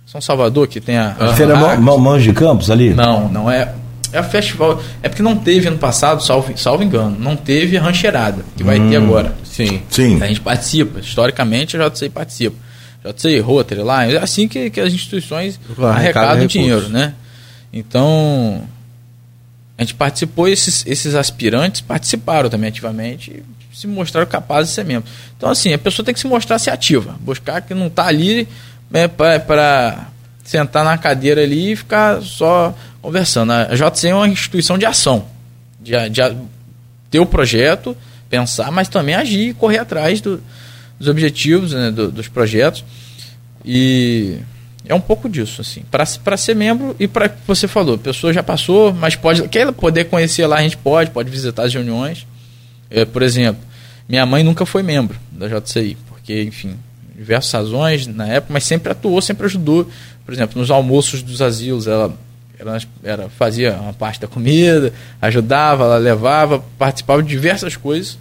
São 0.07 0.21
Salvador, 0.21 0.67
que 0.67 0.81
tem 0.81 0.97
a... 0.97 1.15
a 1.19 1.35
Feira 1.35 1.57
Mãos 1.79 2.23
de 2.23 2.33
Campos 2.33 2.71
ali? 2.71 2.95
Não, 2.95 3.29
não 3.29 3.51
é... 3.51 3.75
É 4.15 4.19
a 4.19 4.23
festival. 4.23 4.79
É 5.03 5.09
porque 5.09 5.23
não 5.23 5.35
teve 5.39 5.69
ano 5.69 5.79
passado, 5.79 6.23
salvo, 6.23 6.53
salvo 6.59 6.83
engano, 6.83 7.17
não 7.19 7.35
teve 7.35 7.79
rancheirada, 7.79 8.45
que 8.55 8.63
vai 8.63 8.79
hum, 8.79 8.91
ter 8.91 8.97
agora. 8.97 9.35
Sim. 9.43 9.81
Sim. 9.89 10.23
A 10.23 10.27
gente 10.27 10.43
participa. 10.43 11.01
Historicamente, 11.01 11.79
a 11.79 11.89
JCI 11.89 12.11
participa. 12.11 12.55
JCI, 13.05 13.41
Rotary, 13.41 13.83
lá. 13.83 14.07
É 14.07 14.17
assim 14.19 14.47
que, 14.47 14.71
que 14.71 14.81
as 14.81 14.93
instituições 14.93 15.59
claro, 15.75 15.99
arrecadam 15.99 16.47
dinheiro, 16.47 16.89
né? 16.89 17.15
Então, 17.73 18.63
a 19.77 19.83
gente 19.83 19.95
participou, 19.95 20.47
esses, 20.47 20.85
esses 20.87 21.15
aspirantes 21.15 21.81
participaram 21.81 22.49
também 22.49 22.69
ativamente 22.69 23.43
e 23.73 23.77
se 23.77 23.87
mostraram 23.87 24.27
capazes 24.27 24.71
de 24.71 24.75
ser 24.75 24.85
membro. 24.85 25.11
Então, 25.37 25.51
assim, 25.51 25.73
a 25.73 25.79
pessoa 25.79 26.05
tem 26.05 26.15
que 26.15 26.21
se 26.21 26.27
mostrar 26.27 26.59
se 26.59 26.71
ativa, 26.71 27.17
buscar 27.21 27.63
que 27.63 27.75
não 27.75 27.87
está 27.89 28.07
ali 28.07 28.47
né, 28.91 29.09
para 29.09 30.09
sentar 30.45 30.85
na 30.85 30.99
cadeira 30.99 31.43
ali 31.43 31.73
e 31.73 31.77
ficar 31.77 32.21
só 32.23 32.75
conversando. 33.01 33.53
A 33.53 33.75
JC 33.75 34.09
é 34.09 34.15
uma 34.15 34.29
instituição 34.29 34.77
de 34.77 34.85
ação, 34.87 35.27
de, 35.81 35.93
de 36.11 36.21
ter 37.11 37.19
o 37.19 37.27
projeto, 37.27 37.97
pensar, 38.29 38.71
mas 38.71 38.89
também 38.89 39.15
agir 39.15 39.49
e 39.49 39.55
correr 39.55 39.79
atrás 39.79 40.21
do, 40.21 40.43
dos 41.03 41.09
objetivos, 41.09 41.73
né, 41.73 41.91
do, 41.91 42.13
dos 42.13 42.29
projetos. 42.29 42.85
E 43.65 44.39
é 44.87 44.95
um 44.95 45.01
pouco 45.01 45.29
disso, 45.29 45.61
assim. 45.61 45.83
Para 45.91 46.37
ser 46.37 46.55
membro 46.55 46.95
e 46.99 47.09
para 47.09 47.35
você 47.47 47.67
falou, 47.67 47.97
a 47.97 47.99
pessoa 47.99 48.33
já 48.33 48.43
passou, 48.43 48.95
mas 48.95 49.17
pode. 49.17 49.49
Quer 49.49 49.73
poder 49.73 50.05
conhecer 50.05 50.47
lá, 50.47 50.57
a 50.57 50.63
gente 50.63 50.77
pode, 50.77 51.11
pode 51.11 51.29
visitar 51.29 51.65
as 51.65 51.75
reuniões. 51.75 52.25
É, 52.89 53.05
por 53.05 53.23
exemplo, 53.23 53.63
minha 54.09 54.25
mãe 54.25 54.45
nunca 54.45 54.65
foi 54.65 54.83
membro 54.83 55.19
da 55.33 55.49
JCI, 55.49 55.97
porque, 56.09 56.43
enfim, 56.43 56.77
diversas 57.17 57.53
razões 57.53 58.07
na 58.07 58.29
época, 58.29 58.53
mas 58.53 58.65
sempre 58.65 58.93
atuou, 58.93 59.21
sempre 59.21 59.47
ajudou. 59.47 59.91
Por 60.25 60.33
exemplo, 60.33 60.61
nos 60.61 60.71
almoços 60.71 61.21
dos 61.21 61.43
asilos, 61.43 61.89
ela, 61.89 62.17
ela, 62.59 62.79
ela 63.03 63.29
fazia 63.29 63.75
uma 63.75 63.93
parte 63.93 64.21
da 64.21 64.29
comida, 64.29 64.93
ajudava, 65.21 65.85
ela 65.85 65.97
levava, 65.97 66.63
participava 66.79 67.23
de 67.23 67.29
diversas 67.29 67.77
coisas, 67.77 68.19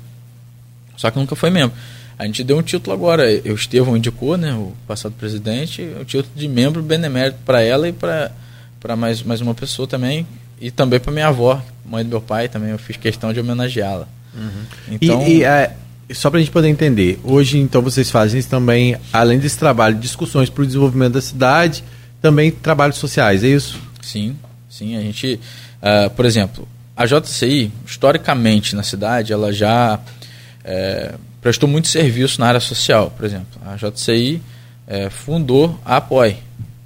só 0.97 1.11
que 1.11 1.19
nunca 1.19 1.35
foi 1.35 1.51
membro. 1.51 1.75
A 2.21 2.25
gente 2.27 2.43
deu 2.43 2.59
um 2.59 2.61
título 2.61 2.93
agora, 2.93 3.23
o 3.45 3.55
Estevão 3.55 3.97
indicou, 3.97 4.37
né, 4.37 4.53
o 4.53 4.73
passado 4.87 5.11
presidente, 5.13 5.81
o 5.99 6.05
título 6.05 6.29
de 6.35 6.47
membro 6.47 6.79
benemérito 6.83 7.39
para 7.43 7.63
ela 7.63 7.89
e 7.89 7.91
para 7.91 8.95
mais, 8.95 9.23
mais 9.23 9.41
uma 9.41 9.55
pessoa 9.55 9.87
também, 9.87 10.27
e 10.59 10.69
também 10.69 10.99
para 10.99 11.11
minha 11.11 11.29
avó, 11.29 11.59
mãe 11.83 12.03
do 12.03 12.11
meu 12.11 12.21
pai, 12.21 12.47
também 12.47 12.69
eu 12.69 12.77
fiz 12.77 12.95
questão 12.95 13.33
de 13.33 13.39
homenageá-la. 13.39 14.07
Uhum. 14.35 14.63
Então, 14.91 15.27
e, 15.27 15.37
e 15.37 15.43
é, 15.43 15.75
só 16.13 16.29
para 16.29 16.37
a 16.37 16.41
gente 16.43 16.51
poder 16.51 16.67
entender, 16.67 17.19
hoje 17.23 17.57
então 17.57 17.81
vocês 17.81 18.11
fazem 18.11 18.39
também, 18.43 18.95
além 19.11 19.39
desse 19.39 19.57
trabalho, 19.57 19.95
discussões 19.95 20.47
para 20.47 20.61
o 20.61 20.67
desenvolvimento 20.67 21.13
da 21.13 21.21
cidade, 21.21 21.83
também 22.21 22.51
trabalhos 22.51 22.97
sociais, 22.97 23.43
é 23.43 23.47
isso? 23.47 23.81
Sim, 23.99 24.37
sim. 24.69 24.95
A 24.95 25.01
gente, 25.01 25.39
uh, 25.81 26.07
por 26.11 26.27
exemplo, 26.27 26.67
a 26.95 27.03
JCI, 27.03 27.71
historicamente 27.83 28.75
na 28.75 28.83
cidade, 28.83 29.33
ela 29.33 29.51
já 29.51 29.99
é, 30.63 31.15
prestou 31.41 31.67
muito 31.67 31.87
serviço 31.87 32.39
na 32.39 32.47
área 32.47 32.59
social, 32.59 33.11
por 33.11 33.25
exemplo. 33.25 33.59
A 33.65 33.75
JCI 33.75 34.41
é, 34.87 35.09
fundou 35.09 35.79
a 35.83 35.97
APOI, 35.97 36.37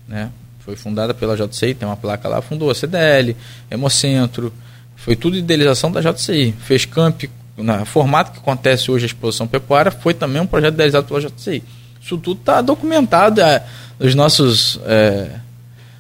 né? 0.08 0.30
Foi 0.60 0.76
fundada 0.76 1.14
pela 1.14 1.36
JCI, 1.36 1.76
tem 1.76 1.88
uma 1.88 1.98
placa 1.98 2.28
lá, 2.28 2.42
fundou 2.42 2.72
a 2.72 2.76
CDL, 2.76 3.36
Hemocentro, 3.70 4.52
foi 4.96 5.16
tudo 5.16 5.38
idealização 5.38 5.92
da 5.92 6.02
JCI. 6.02 6.56
Fez 6.60 6.86
camp, 6.86 7.26
na 7.56 7.86
formato 7.86 8.32
que 8.32 8.40
acontece 8.40 8.90
hoje 8.90 9.06
a 9.06 9.08
exposição 9.08 9.48
pecuária, 9.48 9.92
foi 9.92 10.14
também 10.14 10.42
um 10.42 10.48
projeto 10.48 10.74
idealizado 10.74 11.06
pela 11.06 11.22
JCI. 11.22 11.62
Isso 12.02 12.18
tudo 12.18 12.40
está 12.40 12.62
documentado 12.62 13.42
é, 13.42 13.64
nos 14.00 14.16
nossos 14.16 14.80
é, 14.86 15.30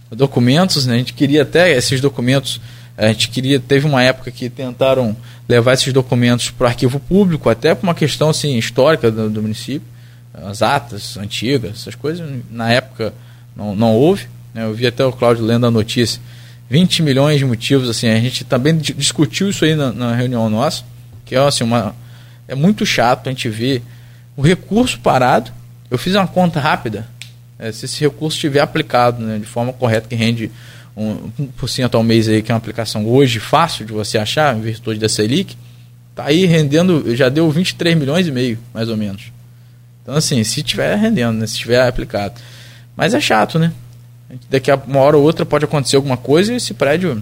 documentos, 0.10 0.88
né? 0.88 0.95
A 0.95 0.97
gente 0.97 1.14
queria 1.14 1.43
até 1.43 1.72
esses 1.72 2.01
documentos 2.01 2.60
a 2.97 3.08
gente 3.08 3.30
queria, 3.30 3.60
teve 3.60 3.86
uma 3.86 4.01
época 4.01 4.32
que 4.32 4.49
tentaram 4.49 5.16
levar 5.48 5.74
esses 5.74 5.93
documentos 5.93 6.50
para 6.50 6.66
o 6.66 6.68
arquivo 6.68 7.00
público, 7.00 7.50
até 7.50 7.76
por 7.76 7.84
uma 7.84 7.93
questão 7.93 8.30
assim, 8.30 8.58
histórica 8.58 9.12
do, 9.12 9.30
do, 9.30 9.41
município, 9.41 9.88
as 10.34 10.62
atas 10.62 11.18
antigas, 11.18 11.82
essas 11.82 11.96
coisas, 11.96 12.28
na 12.50 12.72
época 12.72 13.14
não, 13.56 13.76
não 13.76 13.93
houve. 13.93 14.28
Né? 14.54 14.64
Eu 14.64 14.74
vi 14.74 14.88
até 14.88 15.06
o 15.06 15.12
Cláudio 15.12 15.46
lendo 15.46 15.66
a 15.66 15.72
notícia, 15.72 16.20
20 16.70 17.04
milhões 17.04 17.38
de 17.38 17.46
motivos, 17.46 17.89
assim, 17.89 18.08
a 18.08 18.20
gente 18.20 18.43
também 18.43 18.76
discutiu 18.78 19.50
isso 19.50 19.64
aí 19.64 19.76
na, 19.76 19.91
na 19.91 20.16
reunião 20.16 20.50
nossa, 20.50 20.84
que 21.24 21.36
é 21.36 21.39
assim, 21.39 21.64
uma, 21.64 21.96
é 22.48 22.56
muito 22.56 22.86
chato 22.86 23.28
a 23.28 23.30
gente 23.30 23.48
ver 23.50 23.84
o 24.36 24.41
recurso 24.41 25.00
parado. 25.00 25.52
Eu 25.89 25.98
fiz 25.98 26.16
uma 26.16 26.28
conta 26.28 26.60
rápida, 26.60 27.08
é, 27.60 27.72
se 27.72 27.86
esse 27.86 28.02
recurso 28.02 28.36
estiver 28.36 28.60
aplicado 28.60 29.24
né, 29.24 29.38
de 29.38 29.46
forma 29.46 29.72
correta, 29.72 30.08
que 30.08 30.16
rende 30.16 30.52
1% 30.98 31.93
ao 31.93 32.04
mês 32.04 32.28
aí, 32.30 32.41
que 32.41 32.52
é 32.52 32.54
uma 32.54 32.60
aplicação 32.60 33.06
hoje 33.06 33.39
fácil 33.39 33.86
de 33.86 33.91
você 33.91 34.18
achar, 34.18 34.56
em 34.56 34.62
virtude 34.62 35.00
da 35.00 35.10
Selic, 35.10 35.56
tá 36.16 36.26
aí 36.26 36.46
rendendo, 36.46 37.16
já 37.16 37.28
deu 37.28 37.50
23 37.52 37.98
milhões 37.98 38.28
e 38.28 38.32
meio, 38.32 38.58
mais 38.74 38.88
ou 38.88 38.96
menos. 38.96 39.34
Então, 40.02 40.16
assim, 40.16 40.43
se 40.43 40.64
tiver 40.64 40.96
rendendo, 40.96 41.39
né, 41.39 41.48
se 41.48 41.58
tiver 41.58 41.86
aplicado. 41.86 42.36
Mas 42.96 43.14
é 43.14 43.20
chato, 43.20 43.60
né? 43.60 43.74
Daqui 44.50 44.72
a 44.72 44.76
uma 44.76 45.00
hora 45.00 45.18
ou 45.18 45.24
outra 45.24 45.46
pode 45.46 45.66
acontecer 45.66 45.96
alguma 45.96 46.18
coisa 46.18 46.54
e 46.54 46.56
esse 46.58 46.74
prédio. 46.74 47.22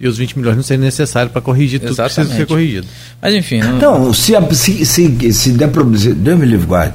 E 0.00 0.08
os 0.08 0.18
20 0.18 0.38
milhões 0.38 0.56
não 0.56 0.62
serem 0.62 0.82
necessários 0.82 1.32
para 1.32 1.40
corrigir 1.40 1.78
tudo 1.78 1.92
Exatamente. 1.92 2.14
que 2.14 2.20
precisa 2.20 2.38
ser 2.38 2.46
corrigido. 2.46 2.86
Mas 3.22 3.34
enfim. 3.34 3.60
Não... 3.60 3.76
Então, 3.76 4.12
se, 4.12 4.34
se, 4.52 4.84
se, 4.84 5.32
se 5.32 5.52
der 5.52 5.68
problema. 5.68 6.14
Deus 6.14 6.38
me 6.38 6.46
livre, 6.46 6.66
guarde. 6.66 6.94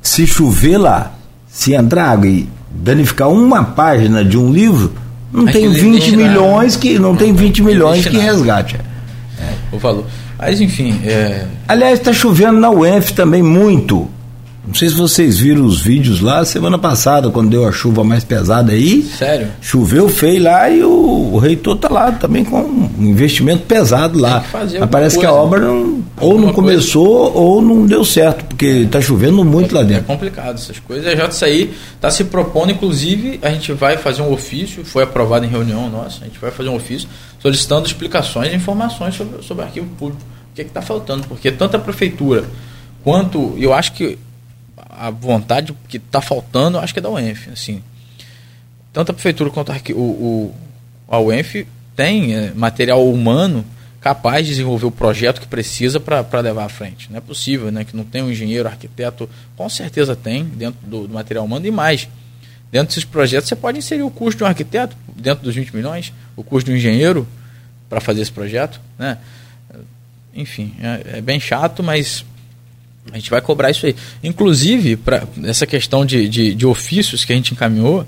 Se 0.00 0.26
chover 0.26 0.78
lá, 0.78 1.14
se 1.48 1.74
entrar 1.74 2.10
água 2.10 2.28
e 2.28 2.48
danificar 2.70 3.28
uma 3.28 3.64
página 3.64 4.24
de 4.24 4.38
um 4.38 4.52
livro, 4.52 4.94
não 5.32 5.46
tem 5.46 5.68
20 5.70 6.16
milhões 6.16 6.76
que 6.76 6.98
não 6.98 7.16
tem 7.16 7.32
20 7.32 7.62
milhões 7.62 8.06
que 8.06 8.18
resgate. 8.18 8.76
É, 9.40 9.52
o 9.72 9.78
valor. 9.78 10.04
Mas 10.38 10.60
enfim. 10.60 11.00
É... 11.04 11.46
Aliás, 11.66 11.98
está 11.98 12.12
chovendo 12.12 12.58
na 12.58 12.70
UF 12.70 13.14
também 13.14 13.42
muito. 13.42 14.08
Não 14.64 14.74
sei 14.74 14.88
se 14.88 14.94
vocês 14.94 15.38
viram 15.38 15.64
os 15.64 15.80
vídeos 15.80 16.20
lá 16.20 16.44
semana 16.44 16.78
passada, 16.78 17.28
quando 17.30 17.50
deu 17.50 17.66
a 17.66 17.72
chuva 17.72 18.04
mais 18.04 18.22
pesada 18.22 18.70
aí. 18.70 19.02
Sério? 19.02 19.48
Choveu 19.60 20.08
feio 20.08 20.44
lá 20.44 20.70
e 20.70 20.84
o, 20.84 21.32
o 21.32 21.38
reitor 21.38 21.76
tá 21.76 21.88
lá 21.88 22.12
também 22.12 22.44
com 22.44 22.60
um 22.60 23.04
investimento 23.04 23.64
pesado 23.64 24.20
lá. 24.20 24.44
Mas 24.52 24.72
parece 24.88 25.16
coisa, 25.16 25.18
que 25.18 25.26
a 25.26 25.32
obra 25.32 25.60
não, 25.60 26.04
ou 26.20 26.40
não 26.40 26.52
começou 26.52 27.32
coisa. 27.32 27.38
ou 27.38 27.60
não 27.60 27.86
deu 27.86 28.04
certo, 28.04 28.44
porque 28.44 28.86
tá 28.88 29.00
chovendo 29.00 29.44
muito 29.44 29.74
é, 29.74 29.78
lá 29.78 29.84
dentro. 29.84 30.04
É 30.04 30.06
complicado 30.06 30.54
essas 30.54 30.78
coisas. 30.78 31.06
A 31.06 31.26
JCI 31.26 31.70
está 31.96 32.08
se 32.08 32.22
propondo, 32.24 32.70
inclusive, 32.70 33.40
a 33.42 33.50
gente 33.50 33.72
vai 33.72 33.96
fazer 33.96 34.22
um 34.22 34.32
ofício, 34.32 34.84
foi 34.84 35.02
aprovado 35.02 35.44
em 35.44 35.48
reunião 35.48 35.90
nossa, 35.90 36.20
a 36.22 36.26
gente 36.26 36.38
vai 36.38 36.52
fazer 36.52 36.68
um 36.68 36.76
ofício 36.76 37.08
solicitando 37.40 37.86
explicações 37.88 38.52
e 38.52 38.56
informações 38.56 39.16
sobre, 39.16 39.42
sobre 39.42 39.64
o 39.64 39.66
arquivo 39.66 39.86
público. 39.98 40.22
O 40.52 40.54
que 40.54 40.62
é 40.62 40.64
está 40.64 40.80
faltando? 40.80 41.26
Porque 41.26 41.50
tanto 41.50 41.76
a 41.76 41.80
prefeitura 41.80 42.44
quanto. 43.02 43.54
Eu 43.58 43.72
acho 43.74 43.92
que 43.94 44.18
a 44.92 45.10
vontade 45.10 45.74
que 45.88 45.96
está 45.96 46.20
faltando, 46.20 46.78
acho 46.78 46.92
que 46.92 46.98
é 46.98 47.02
da 47.02 47.10
UENF. 47.10 47.48
Assim. 47.50 47.82
Tanto 48.92 49.10
a 49.10 49.14
prefeitura 49.14 49.50
quanto 49.50 49.72
a, 49.72 49.76
o, 49.94 50.00
o, 50.00 50.54
a 51.08 51.18
UENF 51.18 51.66
tem 51.96 52.34
é, 52.34 52.52
material 52.54 53.08
humano 53.08 53.64
capaz 54.00 54.44
de 54.44 54.52
desenvolver 54.52 54.86
o 54.86 54.90
projeto 54.90 55.40
que 55.40 55.46
precisa 55.46 56.00
para 56.00 56.40
levar 56.40 56.64
à 56.64 56.68
frente. 56.68 57.10
Não 57.10 57.18
é 57.18 57.20
possível 57.20 57.70
né, 57.70 57.84
que 57.84 57.96
não 57.96 58.04
tenha 58.04 58.24
um 58.24 58.30
engenheiro, 58.30 58.68
arquiteto, 58.68 59.30
com 59.56 59.68
certeza 59.68 60.16
tem 60.16 60.44
dentro 60.44 60.78
do, 60.84 61.06
do 61.06 61.14
material 61.14 61.44
humano 61.44 61.66
e 61.66 61.70
mais. 61.70 62.08
Dentro 62.70 62.88
desses 62.88 63.04
projetos 63.04 63.48
você 63.48 63.54
pode 63.54 63.78
inserir 63.78 64.02
o 64.02 64.10
custo 64.10 64.38
de 64.38 64.44
um 64.44 64.46
arquiteto 64.46 64.96
dentro 65.14 65.44
dos 65.44 65.54
20 65.54 65.74
milhões, 65.76 66.12
o 66.34 66.42
custo 66.42 66.66
de 66.66 66.72
um 66.72 66.76
engenheiro 66.76 67.28
para 67.88 68.00
fazer 68.00 68.22
esse 68.22 68.32
projeto. 68.32 68.80
Né? 68.98 69.18
Enfim, 70.34 70.74
é, 70.80 71.18
é 71.18 71.20
bem 71.20 71.38
chato, 71.38 71.82
mas 71.82 72.24
a 73.10 73.16
gente 73.16 73.30
vai 73.30 73.40
cobrar 73.40 73.70
isso 73.70 73.86
aí. 73.86 73.96
Inclusive, 74.22 74.96
para 74.96 75.26
essa 75.44 75.66
questão 75.66 76.06
de, 76.06 76.28
de, 76.28 76.54
de, 76.54 76.66
ofícios 76.66 77.24
que 77.24 77.32
a 77.32 77.36
gente 77.36 77.52
encaminhou, 77.52 78.06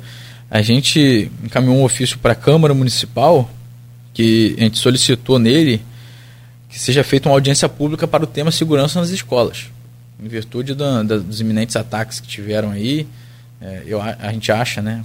a 0.51 0.63
gente 0.63 1.31
encaminhou 1.43 1.77
um 1.77 1.85
ofício 1.85 2.19
para 2.19 2.33
a 2.33 2.37
Câmara 2.37 2.73
Municipal, 2.75 3.51
que 4.13 4.55
a 4.59 4.63
gente 4.63 4.79
solicitou 4.79 5.39
nele 5.39 5.83
que 6.69 6.79
seja 6.79 7.05
feita 7.05 7.29
uma 7.29 7.37
audiência 7.37 7.69
pública 7.69 8.07
para 8.07 8.25
o 8.25 8.27
tema 8.27 8.51
segurança 8.51 9.01
nas 9.01 9.11
escolas. 9.11 9.67
Em 10.21 10.29
virtude 10.29 10.75
da, 10.75 11.03
da, 11.03 11.19
dos 11.19 11.41
iminentes 11.41 11.77
ataques 11.77 12.19
que 12.19 12.27
tiveram 12.27 12.71
aí, 12.71 13.07
é, 13.61 13.83
eu, 13.87 14.01
a 14.01 14.33
gente 14.33 14.51
acha, 14.51 14.83
né, 14.83 15.05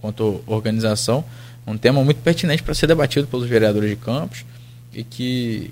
quanto 0.00 0.42
organização, 0.46 1.24
um 1.66 1.76
tema 1.76 2.02
muito 2.04 2.18
pertinente 2.18 2.62
para 2.62 2.74
ser 2.74 2.86
debatido 2.86 3.26
pelos 3.26 3.48
vereadores 3.48 3.90
de 3.90 3.96
campos 3.96 4.44
e 4.92 5.04
que 5.04 5.70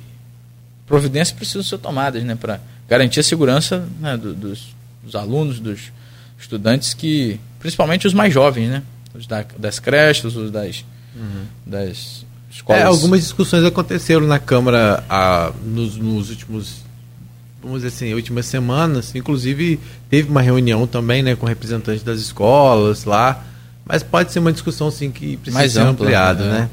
providências 0.86 1.36
precisam 1.36 1.62
ser 1.62 1.78
tomadas 1.78 2.22
né, 2.24 2.34
para 2.34 2.60
garantir 2.88 3.20
a 3.20 3.22
segurança 3.22 3.86
né, 4.00 4.16
do, 4.16 4.32
dos, 4.34 4.74
dos, 5.02 5.14
alunos, 5.14 5.60
dos 5.60 5.92
estudantes 6.38 6.94
que, 6.94 7.38
principalmente 7.60 8.06
os 8.06 8.14
mais 8.14 8.32
jovens, 8.32 8.68
né? 8.68 8.82
Os 9.14 9.26
da, 9.26 9.44
das 9.58 9.78
creches, 9.78 10.34
os 10.34 10.50
das, 10.50 10.84
uhum. 11.14 11.44
das 11.66 12.24
escolas. 12.50 12.82
É, 12.82 12.84
algumas 12.84 13.20
discussões 13.20 13.64
aconteceram 13.64 14.26
na 14.26 14.38
Câmara 14.38 15.04
ah, 15.08 15.52
nos, 15.64 15.96
nos, 15.96 16.30
últimos, 16.30 16.76
vamos 17.62 17.82
dizer 17.82 17.88
assim, 17.88 18.14
últimas 18.14 18.46
semanas. 18.46 19.14
Inclusive 19.14 19.78
teve 20.08 20.30
uma 20.30 20.40
reunião 20.40 20.86
também, 20.86 21.22
né, 21.22 21.36
com 21.36 21.46
representantes 21.46 22.02
das 22.02 22.20
escolas 22.20 23.04
lá. 23.04 23.44
Mas 23.84 24.02
pode 24.02 24.32
ser 24.32 24.38
uma 24.38 24.52
discussão 24.52 24.90
sim 24.90 25.10
que 25.10 25.36
precisa 25.38 25.58
Mais 25.58 25.72
ser 25.72 25.80
ampla, 25.80 26.06
ampliada, 26.06 26.44
né? 26.44 26.60
né? 26.60 26.70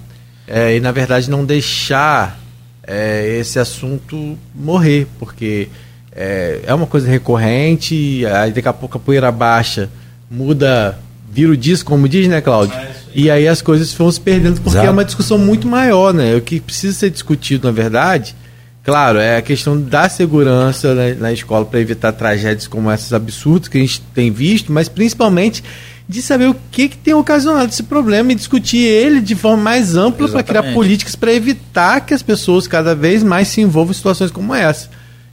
É, 0.47 0.75
e 0.75 0.79
na 0.79 0.91
verdade 0.91 1.29
não 1.29 1.45
deixar 1.45 2.39
é, 2.83 3.37
esse 3.39 3.57
assunto 3.57 4.37
morrer, 4.53 5.07
porque 5.17 5.69
é, 6.15 6.61
é 6.65 6.73
uma 6.73 6.87
coisa 6.87 7.07
recorrente, 7.09 8.25
aí 8.25 8.51
daqui 8.51 8.67
a 8.67 8.73
pouco 8.73 8.97
a 8.97 8.99
poeira 8.99 9.31
baixa, 9.31 9.89
muda, 10.31 10.97
vira 11.29 11.51
o 11.51 11.57
disco, 11.57 11.89
como 11.89 12.07
diz, 12.07 12.27
né, 12.27 12.39
Cláudio? 12.41 12.75
É 12.77 13.05
e 13.15 13.31
aí 13.31 13.47
as 13.47 13.61
coisas 13.61 13.93
vão 13.93 14.11
se 14.11 14.19
perdendo, 14.19 14.55
porque 14.55 14.77
Exato. 14.77 14.87
é 14.87 14.91
uma 14.91 15.05
discussão 15.05 15.37
muito 15.37 15.65
maior, 15.69 16.13
né? 16.13 16.35
O 16.35 16.41
que 16.41 16.59
precisa 16.59 16.93
ser 16.93 17.09
discutido, 17.09 17.65
na 17.65 17.71
verdade, 17.71 18.35
claro, 18.83 19.17
é 19.19 19.37
a 19.37 19.41
questão 19.41 19.79
da 19.79 20.09
segurança 20.09 20.93
né, 20.93 21.15
na 21.17 21.31
escola 21.31 21.63
para 21.63 21.79
evitar 21.79 22.11
tragédias 22.11 22.67
como 22.67 22.91
essas 22.91 23.13
absurdas 23.13 23.69
que 23.69 23.77
a 23.77 23.81
gente 23.81 24.01
tem 24.13 24.29
visto, 24.31 24.69
mas 24.69 24.89
principalmente 24.89 25.63
de 26.07 26.21
saber 26.21 26.49
o 26.49 26.55
que, 26.69 26.89
que 26.89 26.97
tem 26.97 27.13
ocasionado 27.13 27.69
esse 27.69 27.83
problema 27.83 28.33
e 28.33 28.35
discutir 28.35 28.83
ele 28.83 29.21
de 29.21 29.33
forma 29.33 29.63
mais 29.63 29.95
ampla 29.95 30.27
para 30.27 30.43
criar 30.43 30.73
políticas 30.73 31.15
para 31.15 31.33
evitar 31.33 32.01
que 32.01 32.13
as 32.13 32.21
pessoas 32.21 32.67
cada 32.67 32.93
vez 32.93 33.23
mais 33.23 33.47
se 33.47 33.61
envolvam 33.61 33.91
em 33.91 33.95
situações 33.95 34.29
como 34.29 34.53
essa. 34.53 34.89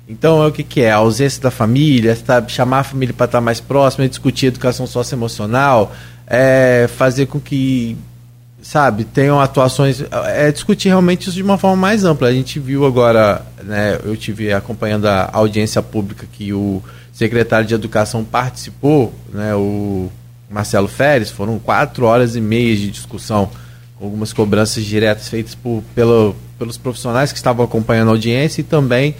Então, 0.08 0.42
é 0.42 0.46
o 0.48 0.52
que, 0.52 0.62
que 0.62 0.80
é? 0.82 0.90
A 0.90 0.96
ausência 0.96 1.40
da 1.42 1.50
família, 1.50 2.16
tá, 2.16 2.46
chamar 2.48 2.80
a 2.80 2.84
família 2.84 3.14
para 3.14 3.26
estar 3.26 3.40
mais 3.40 3.60
próxima, 3.60 4.08
discutir 4.08 4.46
educação 4.46 4.86
socioemocional, 4.86 5.94
é, 6.26 6.88
fazer 6.96 7.26
com 7.26 7.38
que, 7.40 7.96
sabe, 8.60 9.04
tenham 9.04 9.40
atuações. 9.40 10.02
É 10.26 10.50
discutir 10.50 10.88
realmente 10.88 11.22
isso 11.28 11.32
de 11.32 11.42
uma 11.42 11.56
forma 11.56 11.76
mais 11.76 12.04
ampla. 12.04 12.28
A 12.28 12.32
gente 12.32 12.58
viu 12.58 12.84
agora, 12.84 13.42
né, 13.62 13.98
eu 14.04 14.16
tive 14.16 14.52
acompanhando 14.52 15.06
a 15.06 15.30
audiência 15.32 15.80
pública 15.82 16.26
que 16.30 16.52
o 16.52 16.82
secretário 17.12 17.66
de 17.66 17.74
Educação 17.74 18.24
participou, 18.24 19.14
né, 19.32 19.54
o 19.54 20.10
Marcelo 20.50 20.88
Feres, 20.88 21.30
foram 21.30 21.58
quatro 21.58 22.04
horas 22.06 22.34
e 22.36 22.40
meia 22.40 22.76
de 22.76 22.90
discussão, 22.90 23.48
com 23.98 24.06
algumas 24.06 24.32
cobranças 24.32 24.84
diretas 24.84 25.28
feitas 25.28 25.54
por, 25.54 25.82
pelo, 25.94 26.34
pelos 26.58 26.76
profissionais 26.76 27.30
que 27.32 27.38
estavam 27.38 27.64
acompanhando 27.64 28.08
a 28.08 28.12
audiência 28.12 28.60
e 28.60 28.64
também 28.64 29.14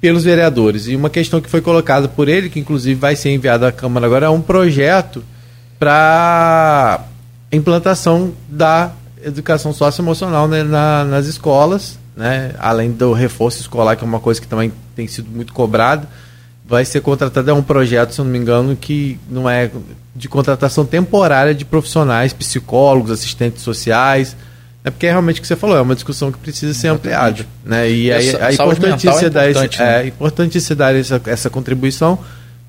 pelos 0.00 0.24
vereadores. 0.24 0.86
E 0.86 0.96
uma 0.96 1.10
questão 1.10 1.40
que 1.40 1.50
foi 1.50 1.60
colocada 1.60 2.08
por 2.08 2.28
ele, 2.28 2.48
que 2.48 2.60
inclusive 2.60 2.98
vai 2.98 3.16
ser 3.16 3.30
enviado 3.30 3.66
à 3.66 3.72
Câmara 3.72 4.06
agora, 4.06 4.26
é 4.26 4.30
um 4.30 4.40
projeto 4.40 5.24
para 5.78 7.04
implantação 7.50 8.32
da 8.48 8.92
educação 9.22 9.72
socioemocional 9.72 10.46
né, 10.46 10.62
na, 10.62 11.04
nas 11.04 11.26
escolas, 11.26 11.98
né, 12.16 12.52
além 12.58 12.90
do 12.92 13.12
reforço 13.12 13.60
escolar, 13.60 13.96
que 13.96 14.04
é 14.04 14.06
uma 14.06 14.20
coisa 14.20 14.40
que 14.40 14.46
também 14.46 14.72
tem 14.94 15.06
sido 15.06 15.30
muito 15.30 15.52
cobrada. 15.52 16.08
Vai 16.66 16.84
ser 16.84 17.00
contratado, 17.00 17.50
é 17.50 17.54
um 17.54 17.62
projeto, 17.62 18.12
se 18.12 18.18
não 18.18 18.26
me 18.26 18.36
engano, 18.36 18.76
que 18.76 19.18
não 19.30 19.48
é 19.48 19.70
de 20.14 20.28
contratação 20.28 20.84
temporária 20.84 21.54
de 21.54 21.64
profissionais, 21.64 22.32
psicólogos, 22.32 23.10
assistentes 23.10 23.62
sociais, 23.62 24.36
é 24.88 24.90
porque 24.90 25.06
é 25.06 25.10
realmente 25.10 25.38
o 25.38 25.42
que 25.42 25.48
você 25.48 25.56
falou, 25.56 25.76
é 25.76 25.80
uma 25.80 25.94
discussão 25.94 26.32
que 26.32 26.38
precisa 26.38 26.74
ser 26.74 26.88
ampliada. 26.88 27.46
Né? 27.64 27.90
E 27.90 28.12
aí, 28.12 28.28
é 28.30 28.52
importante 28.52 29.06
você 29.06 29.30
dar, 29.30 29.48
esse, 29.48 29.60
né? 29.78 30.02
é 30.02 30.06
importante 30.06 30.60
você 30.60 30.74
dar 30.74 30.94
essa, 30.94 31.20
essa 31.26 31.50
contribuição, 31.50 32.18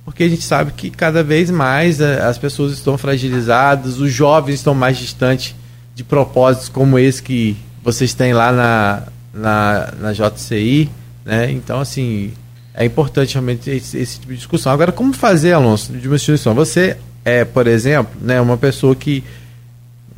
porque 0.05 0.23
a 0.23 0.29
gente 0.29 0.43
sabe 0.43 0.71
que 0.71 0.89
cada 0.89 1.23
vez 1.23 1.49
mais 1.49 2.01
é, 2.01 2.21
as 2.21 2.37
pessoas 2.37 2.73
estão 2.73 2.97
fragilizadas, 2.97 3.99
os 3.99 4.11
jovens 4.11 4.55
estão 4.55 4.73
mais 4.73 4.97
distantes 4.97 5.55
de 5.95 6.03
propósitos 6.03 6.69
como 6.69 6.99
esse 6.99 7.21
que 7.21 7.57
vocês 7.83 8.13
têm 8.13 8.33
lá 8.33 8.51
na, 8.51 9.03
na, 9.33 9.93
na 9.99 10.13
JCI. 10.13 10.89
Né? 11.25 11.51
Então, 11.51 11.79
assim, 11.79 12.33
é 12.73 12.85
importante 12.85 13.33
realmente 13.33 13.69
esse, 13.69 13.97
esse, 13.97 14.19
tipo 14.19 14.31
de 14.31 14.37
discussão. 14.37 14.71
Agora, 14.71 14.91
como 14.91 15.13
fazer, 15.13 15.53
Alonso, 15.53 15.93
de 15.93 16.07
uma 16.07 16.15
instituição? 16.15 16.53
Você 16.55 16.97
é, 17.23 17.45
por 17.45 17.67
exemplo, 17.67 18.11
né, 18.21 18.39
uma 18.39 18.57
pessoa 18.57 18.95
que 18.95 19.23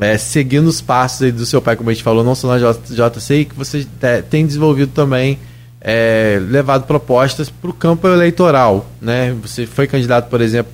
é, 0.01 0.17
seguindo 0.17 0.65
os 0.65 0.81
passos 0.81 1.31
do 1.31 1.45
seu 1.45 1.61
pai, 1.61 1.75
como 1.75 1.91
a 1.91 1.93
gente 1.93 2.03
falou, 2.03 2.23
não 2.23 2.33
só 2.33 2.47
na 2.47 2.57
JCI, 2.57 3.45
que 3.45 3.55
você 3.55 3.85
tem 4.31 4.47
desenvolvido 4.47 4.91
também, 4.91 5.37
é, 5.79 6.39
levado 6.41 6.87
propostas 6.87 7.51
para 7.51 7.69
o 7.69 7.73
campo 7.73 8.07
eleitoral. 8.07 8.89
Né? 8.99 9.31
Você 9.43 9.67
foi 9.67 9.85
candidato, 9.85 10.27
por 10.27 10.41
exemplo, 10.41 10.71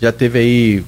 já 0.00 0.12
teve 0.12 0.38
aí 0.38 0.84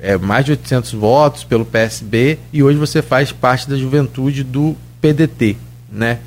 é, 0.00 0.16
mais 0.16 0.46
de 0.46 0.52
800 0.52 0.92
votos 0.92 1.44
pelo 1.44 1.66
PSB 1.66 2.38
e 2.50 2.62
hoje 2.62 2.78
você 2.78 3.02
faz 3.02 3.30
parte 3.30 3.68
da 3.68 3.76
juventude 3.76 4.42
do 4.42 4.74
PDT. 5.02 5.58
Né? 5.92 6.20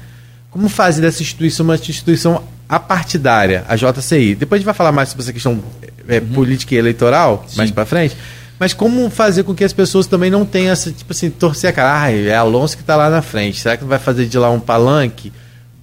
Como 0.51 0.69
fazer 0.69 1.01
dessa 1.01 1.23
instituição 1.23 1.63
uma 1.63 1.75
instituição 1.75 2.43
apartidária, 2.69 3.65
a 3.67 3.75
JCI? 3.75 4.35
Depois 4.35 4.59
a 4.59 4.61
gente 4.61 4.65
vai 4.65 4.75
falar 4.75 4.91
mais 4.91 5.09
sobre 5.09 5.23
essa 5.23 5.33
questão 5.33 5.63
é, 6.07 6.19
uhum. 6.19 6.27
política 6.27 6.75
e 6.75 6.77
eleitoral, 6.77 7.43
Sim. 7.47 7.57
mais 7.57 7.71
para 7.71 7.87
frente. 7.87 8.15
Mas 8.59 8.73
como 8.73 9.09
fazer 9.09 9.43
com 9.43 9.53
que 9.53 9.63
as 9.63 9.73
pessoas 9.73 10.07
também 10.07 10.31
não 10.31 10.45
tenham 10.45 10.71
essa, 10.71 10.91
tipo 10.91 11.11
assim, 11.11 11.29
torcer 11.29 11.69
a 11.69 11.73
cara, 11.73 12.01
ah, 12.01 12.11
é 12.11 12.35
Alonso 12.35 12.75
que 12.75 12.83
está 12.83 12.95
lá 12.95 13.09
na 13.09 13.21
frente, 13.21 13.59
será 13.59 13.77
que 13.77 13.83
não 13.83 13.89
vai 13.89 13.99
fazer 13.99 14.25
de 14.25 14.37
lá 14.37 14.49
um 14.49 14.59
palanque? 14.59 15.31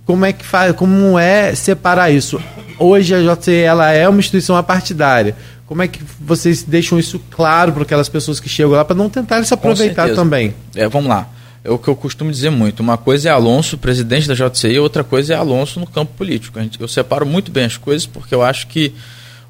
Como 0.04 0.24
é 0.24 0.32
que 0.32 0.44
faz, 0.44 0.74
como 0.74 1.18
é 1.18 1.54
separar 1.54 2.10
isso? 2.10 2.40
Hoje 2.78 3.14
a 3.14 3.34
JCE 3.34 3.52
ela 3.52 3.90
é 3.90 4.08
uma 4.08 4.18
instituição 4.18 4.56
apartidária. 4.56 5.34
Como 5.66 5.82
é 5.82 5.88
que 5.88 6.00
vocês 6.20 6.62
deixam 6.62 6.98
isso 6.98 7.18
claro 7.30 7.72
para 7.72 7.84
aquelas 7.84 8.08
pessoas 8.08 8.38
que 8.38 8.48
chegam 8.48 8.72
lá 8.72 8.84
para 8.84 8.94
não 8.94 9.08
tentarem 9.08 9.44
se 9.44 9.54
aproveitar 9.54 10.14
também? 10.14 10.54
É, 10.74 10.86
vamos 10.88 11.08
lá. 11.08 11.28
É 11.62 11.70
o 11.70 11.78
que 11.78 11.88
eu 11.88 11.96
costumo 11.96 12.30
dizer 12.30 12.50
muito. 12.50 12.80
Uma 12.80 12.98
coisa 12.98 13.30
é 13.30 13.32
Alonso, 13.32 13.78
presidente 13.78 14.28
da 14.28 14.34
JCI, 14.34 14.78
outra 14.78 15.02
coisa 15.02 15.32
é 15.32 15.36
Alonso 15.36 15.80
no 15.80 15.86
campo 15.86 16.12
político. 16.14 16.58
Eu 16.78 16.88
separo 16.88 17.24
muito 17.24 17.50
bem 17.50 17.64
as 17.64 17.78
coisas 17.78 18.04
porque 18.04 18.34
eu 18.34 18.42
acho 18.42 18.66
que 18.66 18.92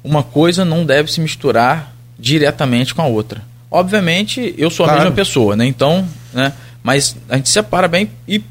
uma 0.01 0.23
coisa 0.23 0.63
não 0.63 0.85
deve 0.85 1.11
se 1.11 1.19
misturar 1.19 1.94
diretamente 2.25 2.95
com 2.95 3.03
a 3.03 3.05
outra. 3.05 3.43
Obviamente, 3.69 4.55
eu 4.57 4.71
sou 4.71 4.83
a 4.83 4.89
claro. 4.89 5.03
mesma 5.03 5.15
pessoa, 5.15 5.55
né? 5.55 5.63
Então, 5.63 6.07
né? 6.33 6.53
Mas 6.81 7.15
a 7.29 7.35
gente 7.35 7.49
separa 7.49 7.87
bem 7.87 8.09
e 8.27 8.41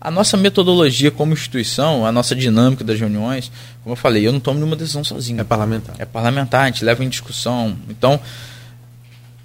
A 0.00 0.10
nossa 0.10 0.36
metodologia 0.36 1.10
como 1.10 1.34
instituição, 1.34 2.06
a 2.06 2.12
nossa 2.12 2.34
dinâmica 2.34 2.82
das 2.84 2.98
reuniões, 2.98 3.52
como 3.82 3.92
eu 3.92 3.96
falei, 3.96 4.26
eu 4.26 4.32
não 4.32 4.40
tomo 4.40 4.58
nenhuma 4.58 4.76
decisão 4.76 5.04
sozinho. 5.04 5.40
É 5.40 5.44
parlamentar. 5.44 5.94
É 5.98 6.06
parlamentar, 6.06 6.62
a 6.62 6.66
gente 6.66 6.84
leva 6.84 7.04
em 7.04 7.08
discussão. 7.08 7.76
Então, 7.90 8.18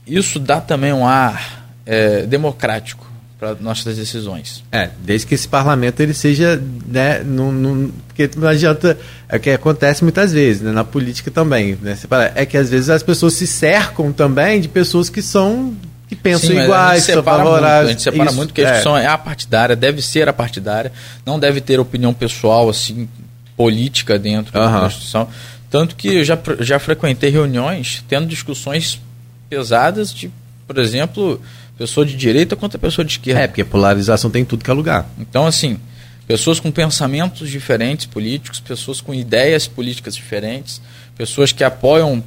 isso 0.08 0.40
dá 0.40 0.62
também 0.62 0.94
um 0.94 1.06
ar 1.06 1.66
é, 1.86 2.22
democrático 2.22 3.06
para 3.44 3.56
nossas 3.56 3.98
decisões. 3.98 4.64
É, 4.72 4.90
desde 5.00 5.28
que 5.28 5.36
esse 5.36 5.48
parlamento 5.48 6.00
ele 6.00 6.14
seja, 6.14 6.62
né, 6.88 7.20
num, 7.20 7.52
num, 7.52 7.92
porque 8.08 8.30
não 8.38 8.48
adianta, 8.48 8.98
é 9.28 9.38
que 9.38 9.50
acontece 9.50 10.02
muitas 10.02 10.32
vezes, 10.32 10.62
né, 10.62 10.72
na 10.72 10.86
política 10.86 11.30
também, 11.30 11.78
né, 11.82 11.98
é 12.36 12.46
que 12.46 12.56
às 12.56 12.70
vezes 12.70 12.90
as 12.90 13.04
pessoas 13.04 13.34
se 13.34 13.46
cercam 13.46 14.14
também 14.14 14.62
de 14.62 14.70
pessoas 14.70 15.10
que 15.10 15.22
são 15.22 15.76
que 16.08 16.16
pensam 16.16 16.52
Sim, 16.52 16.62
iguais, 16.62 17.04
são 17.04 17.24
favoráveis. 17.24 17.88
A 17.88 17.92
gente 17.92 18.02
separa 18.02 18.30
Isso, 18.30 18.38
muito 18.38 18.54
que 18.54 18.62
a 18.62 18.70
discussão 18.70 18.98
é. 18.98 19.04
é 19.04 19.08
a 19.08 19.18
partidária, 19.18 19.76
deve 19.76 20.02
ser 20.02 20.30
a 20.30 20.34
partidária, 20.34 20.92
não 21.26 21.38
deve 21.38 21.60
ter 21.60 21.80
opinião 21.80 22.14
pessoal 22.14 22.70
assim 22.70 23.10
política 23.58 24.18
dentro 24.18 24.58
uhum. 24.58 24.66
da 24.66 24.80
Constituição. 24.82 25.28
Tanto 25.70 25.96
que 25.96 26.16
eu 26.16 26.24
já, 26.24 26.38
já 26.60 26.80
frequentei 26.80 27.30
reuniões 27.30 28.04
tendo 28.08 28.26
discussões 28.28 29.02
pesadas 29.50 30.14
de, 30.14 30.32
por 30.68 30.78
exemplo, 30.78 31.42
pessoa 31.84 32.06
de 32.06 32.16
direita 32.16 32.56
contra 32.56 32.80
pessoa 32.80 33.04
de 33.04 33.12
esquerda. 33.12 33.42
É, 33.42 33.48
porque 33.48 33.62
polarização 33.62 34.32
tem 34.32 34.46
tudo 34.46 34.64
que 34.64 34.72
é 34.72 34.74
lugar. 34.74 35.06
Então, 35.20 35.46
assim, 35.46 35.78
pessoas 36.26 36.58
com 36.58 36.72
pensamentos 36.72 37.50
diferentes 37.50 38.06
políticos, 38.06 38.62
pessoas 38.62 39.02
com 39.02 39.14
ideias 39.14 39.68
políticas 39.68 40.16
diferentes, 40.16 40.82
pessoas 41.18 41.52
que 41.52 41.62
apoiam 41.62 42.24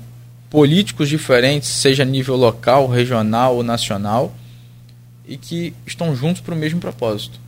políticos 0.51 1.09
diferentes, 1.09 1.71
seja 1.71 2.03
a 2.03 2.07
nível 2.07 2.37
local, 2.37 2.87
regional 2.87 3.57
ou 3.57 3.63
nacional, 3.63 4.35
e 5.27 5.39
que 5.39 5.73
estão 5.87 6.15
juntos 6.15 6.43
para 6.43 6.55
o 6.55 6.57
mesmo 6.57 6.79
propósito. 6.79 7.41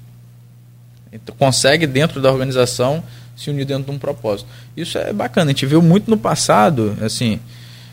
Então, 1.12 1.34
consegue, 1.38 1.86
dentro 1.86 2.22
da 2.22 2.32
organização, 2.32 3.04
se 3.36 3.50
unir 3.50 3.66
dentro 3.66 3.84
de 3.84 3.90
um 3.90 3.98
propósito. 3.98 4.48
Isso 4.74 4.96
é 4.96 5.12
bacana. 5.12 5.50
A 5.50 5.52
gente 5.52 5.66
viu 5.66 5.82
muito 5.82 6.10
no 6.10 6.16
passado, 6.16 6.96
assim, 7.02 7.38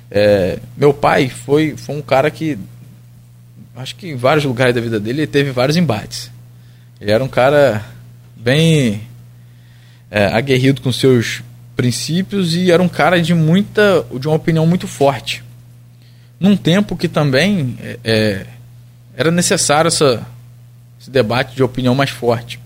é, 0.09 0.59
meu 0.77 0.93
pai 0.93 1.27
foi, 1.27 1.75
foi 1.75 1.95
um 1.95 2.01
cara 2.01 2.31
que 2.31 2.57
acho 3.75 3.95
que 3.95 4.07
em 4.07 4.15
vários 4.15 4.45
lugares 4.45 4.73
da 4.73 4.81
vida 4.81 4.99
dele 4.99 5.21
ele 5.21 5.27
teve 5.27 5.51
vários 5.51 5.77
embates. 5.77 6.31
Ele 6.99 7.11
era 7.11 7.23
um 7.23 7.27
cara 7.27 7.83
bem 8.35 9.01
é, 10.09 10.27
aguerrido 10.27 10.81
com 10.81 10.91
seus 10.91 11.43
princípios 11.75 12.55
e 12.55 12.71
era 12.71 12.81
um 12.81 12.87
cara 12.87 13.21
de 13.21 13.33
muita, 13.33 14.05
de 14.19 14.27
uma 14.27 14.35
opinião 14.35 14.65
muito 14.65 14.87
forte. 14.87 15.43
Num 16.39 16.55
tempo 16.55 16.95
que 16.95 17.07
também 17.07 17.77
é, 17.81 17.99
é, 18.03 18.45
era 19.15 19.31
necessário 19.31 19.87
essa, 19.87 20.25
esse 20.99 21.09
debate 21.09 21.55
de 21.55 21.63
opinião 21.63 21.93
mais 21.93 22.09
forte. 22.09 22.59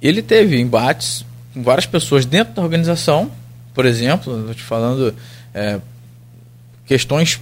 Ele 0.00 0.22
teve 0.22 0.60
embates 0.60 1.24
com 1.52 1.62
várias 1.62 1.86
pessoas 1.86 2.24
dentro 2.24 2.54
da 2.54 2.62
organização, 2.62 3.32
por 3.74 3.84
exemplo, 3.84 4.38
estou 4.40 4.54
te 4.54 4.62
falando 4.62 5.14
é, 5.54 5.80
questões 6.84 7.40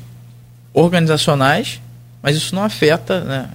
organizacionais, 0.75 1.81
mas 2.20 2.37
isso 2.37 2.55
não 2.55 2.64
afeta 2.64 3.20
né, 3.20 3.49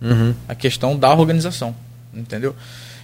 uhum. 0.00 0.34
a 0.46 0.54
questão 0.54 0.96
da 0.96 1.12
organização, 1.12 1.74
entendeu? 2.14 2.54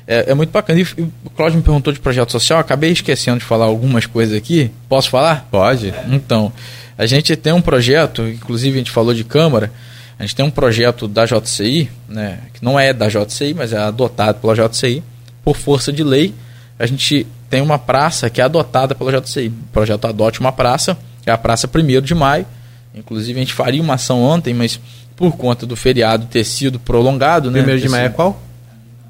É, 0.06 0.30
é 0.30 0.34
muito 0.34 0.50
bacana. 0.50 0.78
E, 0.80 0.82
o 1.24 1.30
Cláudio 1.30 1.56
me 1.56 1.64
perguntou 1.64 1.92
de 1.92 1.98
projeto 1.98 2.30
social, 2.30 2.60
acabei 2.60 2.92
esquecendo 2.92 3.38
de 3.38 3.44
falar 3.44 3.64
algumas 3.64 4.04
coisas 4.04 4.36
aqui. 4.36 4.70
Posso 4.88 5.08
falar? 5.08 5.48
Pode. 5.50 5.94
Então, 6.10 6.52
a 6.96 7.06
gente 7.06 7.34
tem 7.36 7.52
um 7.52 7.62
projeto, 7.62 8.22
inclusive 8.28 8.74
a 8.74 8.78
gente 8.78 8.90
falou 8.90 9.14
de 9.14 9.24
Câmara, 9.24 9.72
a 10.18 10.22
gente 10.22 10.36
tem 10.36 10.44
um 10.44 10.50
projeto 10.50 11.08
da 11.08 11.24
JCI, 11.24 11.90
né, 12.08 12.38
que 12.52 12.62
não 12.62 12.78
é 12.78 12.92
da 12.92 13.08
JCI, 13.08 13.54
mas 13.54 13.72
é 13.72 13.78
adotado 13.78 14.38
pela 14.40 14.54
JCI, 14.54 15.02
por 15.42 15.56
força 15.56 15.92
de 15.92 16.04
lei. 16.04 16.32
A 16.78 16.86
gente 16.86 17.26
tem 17.50 17.60
uma 17.60 17.78
praça 17.78 18.30
que 18.30 18.40
é 18.40 18.44
adotada 18.44 18.94
pela 18.94 19.20
JCI. 19.20 19.48
O 19.48 19.72
projeto 19.72 20.06
Adote 20.06 20.40
uma 20.40 20.52
Praça, 20.52 20.96
é 21.26 21.32
a 21.32 21.38
Praça 21.38 21.68
1 21.72 22.00
de 22.02 22.14
Maio, 22.14 22.46
Inclusive, 22.94 23.38
a 23.38 23.42
gente 23.42 23.54
faria 23.54 23.82
uma 23.82 23.94
ação 23.94 24.22
ontem, 24.22 24.54
mas 24.54 24.78
por 25.16 25.36
conta 25.36 25.66
do 25.66 25.76
feriado 25.76 26.26
ter 26.26 26.44
sido 26.44 26.78
prolongado. 26.78 27.50
Né, 27.50 27.58
Primeiro 27.58 27.80
de 27.80 27.88
maio 27.88 28.06
é 28.06 28.10
qual? 28.10 28.40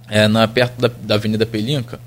É 0.09 0.29
na, 0.29 0.47
perto 0.47 0.81
da, 0.81 0.91
da 1.03 1.15
Avenida 1.15 1.45
Pelinca. 1.45 1.99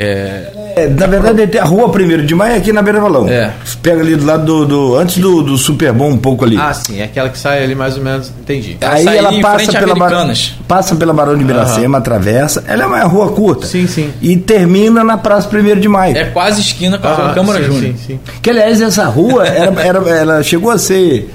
É... 0.00 0.52
é... 0.76 0.88
na 0.88 1.06
verdade, 1.08 1.58
a 1.58 1.64
rua 1.64 1.86
1 1.88 2.24
de 2.24 2.32
maio 2.32 2.54
é 2.54 2.56
aqui 2.58 2.72
na 2.72 2.80
Beira 2.80 3.00
Valão. 3.00 3.28
É. 3.28 3.52
Pega 3.82 4.00
ali 4.00 4.14
do 4.14 4.24
lado 4.24 4.44
do. 4.44 4.66
do 4.66 4.96
antes 4.96 5.18
do, 5.18 5.42
do 5.42 5.58
Super 5.58 5.92
Bom, 5.92 6.10
um 6.10 6.16
pouco 6.16 6.44
ali. 6.44 6.56
Ah, 6.56 6.72
sim, 6.72 7.00
é 7.00 7.04
aquela 7.04 7.28
que 7.28 7.38
sai 7.38 7.64
ali 7.64 7.74
mais 7.74 7.96
ou 7.96 8.04
menos, 8.04 8.32
entendi. 8.40 8.76
Ela 8.80 8.94
Aí 8.94 9.06
ela 9.16 9.40
passa 9.40 9.72
pela, 9.72 9.94
Bar... 9.96 10.32
passa 10.68 10.94
pela 10.94 11.12
Barão 11.12 11.36
de 11.36 11.44
Miracema, 11.44 11.98
uhum. 11.98 12.02
atravessa. 12.02 12.62
Ela 12.68 12.84
é 12.84 12.86
uma 12.86 13.02
rua 13.02 13.32
curta. 13.32 13.66
Sim, 13.66 13.88
sim. 13.88 14.12
E 14.22 14.36
termina 14.36 15.02
na 15.02 15.18
Praça 15.18 15.48
1 15.52 15.80
de 15.80 15.88
Maio. 15.88 16.16
É 16.16 16.26
quase 16.26 16.60
esquina 16.60 16.96
com 16.96 17.08
a 17.08 17.34
Câmara 17.34 17.58
sim, 17.58 17.64
Júnior. 17.64 17.94
Sim, 17.94 17.96
sim. 18.06 18.20
Que 18.40 18.50
aliás, 18.50 18.80
essa 18.80 19.04
rua 19.06 19.48
era, 19.48 19.82
era, 19.82 19.98
ela 20.10 20.42
chegou 20.44 20.70
a 20.70 20.78
ser 20.78 21.28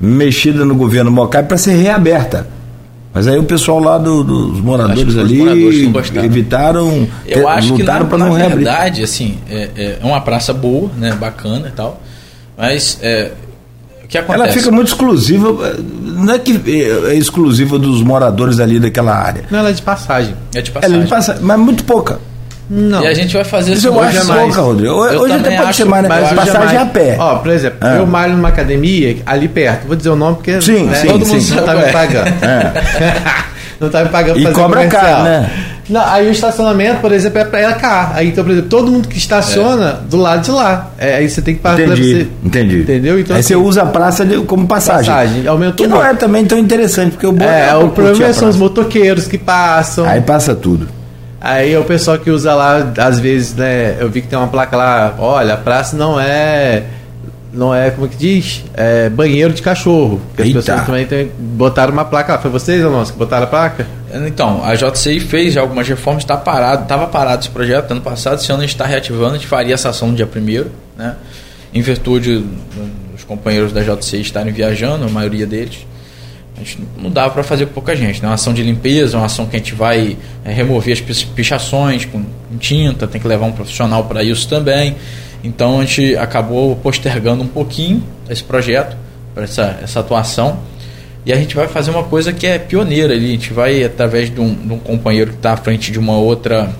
mexida 0.00 0.64
no 0.64 0.74
governo 0.74 1.10
Mocai 1.10 1.42
para 1.42 1.58
ser 1.58 1.74
reaberta. 1.74 2.55
Mas 3.16 3.26
aí 3.26 3.38
o 3.38 3.44
pessoal 3.44 3.78
lá 3.78 3.96
do, 3.96 4.22
dos 4.22 4.60
moradores 4.60 5.16
ali 5.16 5.38
moradores 5.38 6.12
evitaram, 6.22 7.08
eu 7.26 7.48
acho 7.48 7.72
lutaram 7.72 8.04
para 8.08 8.18
não 8.18 8.30
reabrir. 8.30 8.66
Na 8.66 8.72
verdade, 8.72 9.02
assim, 9.02 9.38
é, 9.48 9.70
é, 9.74 9.98
uma 10.02 10.20
praça 10.20 10.52
boa, 10.52 10.90
né, 10.98 11.14
bacana 11.14 11.68
e 11.68 11.70
tal, 11.70 11.98
mas 12.58 12.98
é, 13.00 13.32
o 14.04 14.06
que 14.06 14.18
acontece? 14.18 14.44
Ela 14.44 14.52
fica 14.52 14.70
muito 14.70 14.88
exclusiva, 14.88 15.78
não 15.78 16.30
é 16.30 16.38
que 16.38 16.60
é, 16.70 17.12
é 17.12 17.14
exclusiva 17.14 17.78
dos 17.78 18.02
moradores 18.02 18.60
ali 18.60 18.78
daquela 18.78 19.16
área. 19.16 19.44
Não, 19.50 19.60
ela 19.60 19.70
é 19.70 19.72
de 19.72 19.80
passagem. 19.80 20.34
É 20.54 20.60
de 20.60 20.70
passagem. 20.70 20.94
Ela 20.94 21.02
é 21.02 21.06
de 21.06 21.10
passagem, 21.10 21.42
mas 21.42 21.58
muito 21.58 21.84
pouca. 21.84 22.20
Não. 22.68 23.02
E 23.02 23.06
a 23.06 23.14
gente 23.14 23.34
vai 23.34 23.44
fazer 23.44 23.74
isso 23.74 23.86
eu 23.86 24.00
acho 24.00 24.26
mais. 24.26 24.40
pouca, 24.40 24.60
Rodrigo. 24.60 24.92
Eu 25.06 25.20
hoje 25.20 25.34
até 25.34 25.56
pode 25.56 25.76
ser 25.76 25.84
mais, 25.84 26.02
né? 26.02 26.34
passagem 26.34 26.78
a 26.78 26.86
pé. 26.86 27.16
Ó, 27.18 27.36
por 27.36 27.52
exemplo, 27.52 27.86
é. 27.86 27.98
eu 27.98 28.06
malho 28.06 28.36
numa 28.36 28.48
academia 28.48 29.16
ali 29.24 29.48
perto. 29.48 29.86
Vou 29.86 29.96
dizer 29.96 30.10
o 30.10 30.16
nome 30.16 30.36
porque 30.36 30.60
sim, 30.60 30.84
né, 30.86 30.96
sim, 30.96 31.06
todo 31.06 31.26
mundo 31.26 31.40
sim. 31.40 31.54
não 31.54 31.64
tá 31.64 31.74
me 31.74 31.92
pagando. 31.92 32.26
É. 32.44 32.72
não 33.78 33.88
tá 33.88 34.02
me 34.02 34.08
pagando 34.10 34.38
E 34.40 34.52
cobra 34.52 34.86
caro, 34.86 35.22
né? 35.22 35.50
Não, 35.88 36.04
aí 36.04 36.26
o 36.26 36.32
estacionamento, 36.32 37.00
por 37.00 37.12
exemplo, 37.12 37.38
é 37.38 37.44
para 37.44 37.60
ela 37.60 37.74
cá. 37.74 38.10
Aí, 38.14 38.28
então, 38.28 38.42
por 38.42 38.50
exemplo, 38.50 38.68
todo 38.68 38.90
mundo 38.90 39.06
que 39.06 39.18
estaciona 39.18 40.00
é. 40.04 40.10
do 40.10 40.16
lado 40.16 40.42
de 40.42 40.50
lá. 40.50 40.90
É, 40.98 41.14
aí 41.16 41.30
você 41.30 41.40
tem 41.40 41.54
que 41.54 41.60
pagar 41.60 41.86
entendi, 41.86 42.02
você. 42.02 42.28
Entendi. 42.44 42.78
Entendeu? 42.80 43.20
Então, 43.20 43.36
aí 43.36 43.40
assim, 43.40 43.54
você 43.54 43.56
usa 43.56 43.82
a 43.82 43.86
praça 43.86 44.24
de, 44.24 44.38
como 44.40 44.66
passagem. 44.66 45.12
Passagem. 45.12 45.46
Aumentou 45.46 45.86
que 45.86 45.86
não 45.86 46.04
é 46.04 46.12
também 46.14 46.44
tão 46.44 46.58
interessante, 46.58 47.12
porque 47.12 47.26
o 47.26 47.32
bom 47.32 47.44
é, 47.44 47.68
é 47.68 47.74
o 47.76 47.90
problema 47.90 48.32
são 48.32 48.48
os 48.48 48.56
motoqueiros 48.56 49.28
que 49.28 49.38
passam. 49.38 50.06
Aí 50.06 50.20
passa 50.20 50.56
tudo. 50.56 50.95
Aí 51.40 51.72
é 51.72 51.78
o 51.78 51.84
pessoal 51.84 52.18
que 52.18 52.30
usa 52.30 52.54
lá, 52.54 52.92
às 52.98 53.20
vezes, 53.20 53.54
né? 53.54 53.96
Eu 54.00 54.08
vi 54.08 54.22
que 54.22 54.28
tem 54.28 54.38
uma 54.38 54.48
placa 54.48 54.76
lá, 54.76 55.14
olha, 55.18 55.54
a 55.54 55.56
praça 55.56 55.96
não 55.96 56.18
é. 56.18 56.84
Não 57.52 57.74
é, 57.74 57.90
como 57.90 58.06
que 58.06 58.16
diz? 58.16 58.64
É 58.74 59.08
banheiro 59.08 59.52
de 59.54 59.62
cachorro. 59.62 60.20
Porque 60.28 60.42
as 60.42 60.52
pessoas 60.52 60.84
também 60.84 61.06
tem, 61.06 61.30
botaram 61.38 61.92
uma 61.92 62.04
placa 62.04 62.34
lá. 62.34 62.38
Foi 62.38 62.50
vocês, 62.50 62.84
Alonso, 62.84 63.12
que 63.12 63.18
botaram 63.18 63.44
a 63.44 63.46
placa? 63.46 63.86
Então, 64.12 64.62
a 64.62 64.74
JCI 64.74 65.20
fez 65.20 65.56
algumas 65.56 65.88
reformas, 65.88 66.22
está 66.22 66.36
parado, 66.36 66.82
estava 66.82 67.06
parado 67.06 67.40
esse 67.40 67.50
projeto 67.50 67.90
ano 67.92 68.02
passado, 68.02 68.38
esse 68.38 68.50
ano 68.50 68.60
a 68.60 68.66
gente 68.66 68.74
está 68.74 68.84
reativando, 68.84 69.30
a 69.30 69.38
gente 69.38 69.46
faria 69.46 69.74
essa 69.74 69.88
ação 69.88 70.08
no 70.08 70.14
dia 70.14 70.26
primeiro, 70.26 70.70
né? 70.96 71.16
Em 71.72 71.80
virtude 71.80 72.44
dos 73.12 73.24
companheiros 73.24 73.72
da 73.72 73.82
JCI 73.82 74.20
estarem 74.20 74.52
viajando, 74.52 75.04
a 75.04 75.08
maioria 75.08 75.46
deles. 75.46 75.86
A 76.56 76.60
gente 76.60 76.78
não 76.96 77.10
dava 77.10 77.34
para 77.34 77.42
fazer 77.42 77.66
com 77.66 77.74
pouca 77.74 77.94
gente. 77.94 78.22
Né? 78.22 78.28
Uma 78.28 78.34
ação 78.34 78.54
de 78.54 78.62
limpeza, 78.62 79.16
uma 79.16 79.26
ação 79.26 79.46
que 79.46 79.56
a 79.56 79.58
gente 79.58 79.74
vai 79.74 80.16
é, 80.44 80.52
remover 80.52 80.92
as 80.92 81.00
pichações 81.00 82.04
com 82.06 82.24
tinta, 82.58 83.06
tem 83.06 83.20
que 83.20 83.28
levar 83.28 83.46
um 83.46 83.52
profissional 83.52 84.04
para 84.04 84.22
isso 84.22 84.48
também. 84.48 84.96
Então 85.44 85.80
a 85.80 85.84
gente 85.84 86.16
acabou 86.16 86.74
postergando 86.76 87.42
um 87.42 87.46
pouquinho 87.46 88.02
esse 88.28 88.42
projeto, 88.42 88.96
para 89.34 89.44
essa, 89.44 89.78
essa 89.82 90.00
atuação. 90.00 90.58
E 91.26 91.32
a 91.32 91.36
gente 91.36 91.54
vai 91.54 91.68
fazer 91.68 91.90
uma 91.90 92.04
coisa 92.04 92.32
que 92.32 92.46
é 92.46 92.58
pioneira 92.58 93.12
ali. 93.12 93.26
A 93.26 93.32
gente 93.32 93.52
vai, 93.52 93.84
através 93.84 94.32
de 94.32 94.40
um, 94.40 94.54
de 94.54 94.72
um 94.72 94.78
companheiro 94.78 95.32
que 95.32 95.36
está 95.36 95.52
à 95.52 95.56
frente 95.56 95.92
de 95.92 95.98
uma 95.98 96.16
outra, 96.16 96.70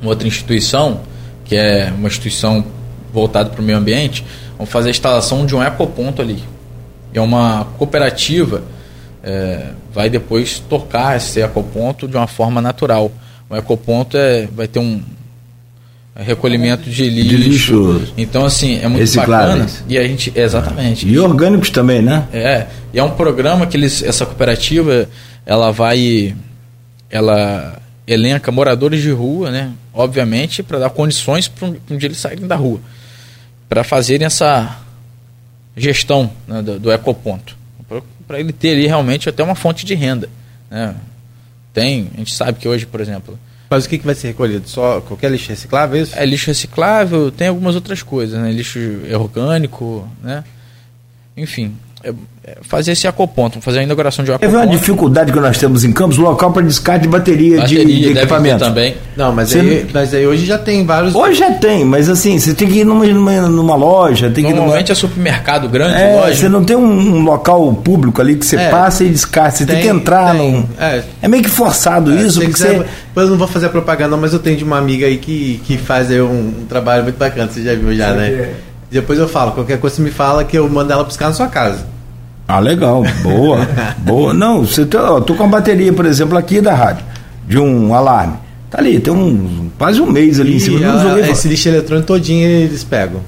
uma 0.00 0.10
outra 0.10 0.28
instituição, 0.28 1.00
que 1.44 1.56
é 1.56 1.92
uma 1.96 2.06
instituição 2.06 2.64
voltada 3.12 3.50
para 3.50 3.60
o 3.60 3.64
meio 3.64 3.78
ambiente, 3.78 4.24
vamos 4.56 4.70
fazer 4.70 4.88
a 4.88 4.90
instalação 4.90 5.44
de 5.44 5.56
um 5.56 5.62
ecoponto 5.62 6.22
ali. 6.22 6.42
É 7.12 7.20
uma 7.20 7.66
cooperativa 7.78 8.62
é, 9.26 9.70
vai 9.92 10.08
depois 10.08 10.60
tocar 10.60 11.16
esse 11.16 11.40
ecoponto 11.40 12.06
de 12.06 12.16
uma 12.16 12.28
forma 12.28 12.62
natural. 12.62 13.10
O 13.50 13.56
ecoponto 13.56 14.16
é, 14.16 14.46
vai 14.46 14.68
ter 14.68 14.78
um 14.78 15.02
recolhimento 16.14 16.88
de 16.88 17.10
lixo. 17.10 17.28
De 17.28 17.36
lixo 17.36 18.12
então, 18.16 18.44
assim, 18.44 18.78
é 18.80 18.86
muito 18.86 19.12
bacana. 19.16 19.66
E 19.88 19.98
a 19.98 20.06
gente, 20.06 20.32
exatamente. 20.32 21.08
E 21.08 21.18
orgânicos 21.18 21.70
também, 21.70 22.00
né? 22.00 22.28
É. 22.32 22.66
E 22.92 23.00
é 23.00 23.02
um 23.02 23.10
programa 23.10 23.66
que 23.66 23.76
eles, 23.76 24.00
essa 24.04 24.24
cooperativa, 24.24 25.08
ela 25.44 25.72
vai. 25.72 26.34
Ela 27.10 27.82
elenca 28.06 28.52
moradores 28.52 29.02
de 29.02 29.10
rua, 29.10 29.50
né? 29.50 29.72
Obviamente, 29.92 30.62
para 30.62 30.78
dar 30.78 30.90
condições 30.90 31.48
para 31.48 31.66
um, 31.66 31.76
um 31.90 31.96
dia 31.96 32.06
eles 32.06 32.18
saírem 32.18 32.46
da 32.46 32.54
rua. 32.54 32.78
Para 33.68 33.82
fazerem 33.82 34.24
essa 34.24 34.78
gestão 35.76 36.30
né, 36.46 36.62
do, 36.62 36.78
do 36.78 36.92
ecoponto 36.92 37.56
para 38.26 38.40
ele 38.40 38.52
ter 38.52 38.72
ali 38.72 38.86
realmente 38.86 39.28
até 39.28 39.42
uma 39.42 39.54
fonte 39.54 39.84
de 39.84 39.94
renda. 39.94 40.28
Né? 40.70 40.94
tem. 41.76 42.10
A 42.14 42.16
gente 42.18 42.34
sabe 42.34 42.58
que 42.58 42.66
hoje, 42.66 42.86
por 42.86 43.02
exemplo, 43.02 43.38
Mas 43.68 43.84
o 43.84 43.88
que, 43.90 43.98
que 43.98 44.06
vai 44.06 44.14
ser 44.14 44.28
recolhido? 44.28 44.66
Só 44.66 45.02
qualquer 45.02 45.30
lixo 45.30 45.50
reciclável? 45.50 45.98
é 45.98 46.02
Isso? 46.02 46.18
é 46.18 46.24
lixo 46.24 46.46
reciclável, 46.46 47.30
tem 47.30 47.48
algumas 47.48 47.74
outras 47.74 48.02
coisas, 48.02 48.40
né? 48.40 48.50
Lixo 48.50 48.78
orgânico, 49.12 50.08
né? 50.22 50.42
Enfim, 51.36 51.76
fazer 52.62 52.92
esse 52.92 53.06
acoponto, 53.08 53.60
fazer 53.60 53.80
a 53.80 53.82
inauguração 53.82 54.24
de 54.24 54.30
um 54.30 54.38
Quer 54.38 54.46
ver 54.48 54.54
uma 54.56 54.62
acoponto. 54.62 54.78
dificuldade 54.80 55.32
que 55.32 55.40
nós 55.40 55.58
temos 55.58 55.84
em 55.84 55.92
Campos? 55.92 56.16
Local 56.16 56.52
para 56.52 56.62
descarte 56.62 57.02
de 57.02 57.08
bateria, 57.08 57.56
de- 57.62 57.76
Bateria, 57.76 58.08
de, 58.08 58.14
ter 58.14 58.18
equipamento. 58.20 58.58
também. 58.64 58.94
Não, 59.16 59.32
mas 59.32 59.48
Você 59.50 59.60
aí, 59.60 59.86
mas 59.92 60.14
aí 60.14 60.26
hoje 60.26 60.46
já 60.46 60.56
tem 60.58 60.84
vários. 60.86 61.14
Hoje 61.14 61.38
já 61.40 61.50
tem, 61.52 61.84
mas 61.84 62.08
assim, 62.08 62.38
você 62.38 62.54
tem 62.54 62.68
que 62.68 62.78
ir 62.80 62.84
numa, 62.84 63.04
numa, 63.06 63.32
numa 63.48 63.74
loja, 63.74 64.30
tem 64.30 64.44
que 64.44 64.50
ir 64.50 64.52
numa... 64.52 64.60
Normalmente 64.60 64.92
é 64.92 64.94
supermercado 64.94 65.68
grande, 65.68 66.00
É, 66.00 66.20
loja. 66.20 66.34
você 66.36 66.48
não 66.48 66.62
tem 66.64 66.76
um, 66.76 67.16
um 67.16 67.24
local 67.24 67.72
público 67.74 68.20
ali 68.20 68.36
que 68.36 68.46
você 68.46 68.56
É. 68.56 68.70
passa 68.70 69.02
e 69.04 69.08
descarta, 69.08 69.56
você 69.58 69.66
tem, 69.66 69.80
que 69.80 69.88
entrar 69.88 70.32
tem. 70.36 70.52
num... 70.52 70.64
É. 70.78 71.02
É 71.22 71.28
meio 71.28 71.42
que 71.42 71.50
forçado 71.50 72.12
É, 72.12 72.22
isso, 72.22 72.38
porque 72.40 72.52
quiser, 72.52 72.76
você... 72.78 72.86
Depois 73.08 73.26
eu 73.26 73.30
não 73.30 73.38
vou 73.38 73.48
fazer 73.48 73.68
propaganda, 73.70 74.16
mas 74.16 74.32
eu 74.32 74.38
tenho 74.38 74.56
de 74.56 74.62
uma 74.64 74.78
amiga 74.78 75.06
aí 75.06 75.16
que, 75.16 75.60
que 75.64 75.76
faz 75.78 76.10
aí 76.10 76.20
um, 76.20 76.26
um 76.60 76.66
trabalho 76.68 77.02
muito 77.02 77.16
bacana, 77.16 77.50
você 77.50 77.62
já 77.62 77.74
viu 77.74 77.94
já, 77.96 78.12
né? 78.12 78.50
Depois 78.90 79.18
eu 79.18 79.26
falo, 79.28 79.52
qualquer 79.52 79.78
coisa 79.80 79.96
você 79.96 80.02
me 80.02 80.10
fala 80.10 80.44
que 80.44 80.56
eu 80.56 80.68
mando 80.68 80.92
ela 80.92 81.02
buscar 81.02 81.26
na 81.26 81.32
sua 81.32 81.48
casa. 81.48 81.95
Ah, 82.48 82.60
legal, 82.60 83.02
boa, 83.22 83.66
boa. 83.98 84.32
Não, 84.32 84.64
você 84.64 84.84
tá, 84.84 85.14
ó, 85.14 85.20
tô 85.20 85.34
com 85.34 85.44
a 85.44 85.48
bateria, 85.48 85.92
por 85.92 86.06
exemplo, 86.06 86.38
aqui 86.38 86.60
da 86.60 86.74
rádio, 86.74 87.04
de 87.46 87.58
um 87.58 87.92
alarme. 87.94 88.34
Tá 88.70 88.78
ali, 88.78 89.00
tem 89.00 89.12
um 89.12 89.68
quase 89.78 90.00
um 90.00 90.06
mês 90.10 90.38
ali 90.40 90.56
em 90.56 90.58
cima. 90.58 90.78
E 90.78 90.82
eu 90.82 90.92
não 90.92 91.00
ela- 91.00 91.08
joguei 91.16 91.30
esse 91.30 91.48
lixo 91.48 91.68
eletrônico 91.68 92.06
todinho 92.06 92.46
eles 92.48 92.84
pegam. 92.84 93.20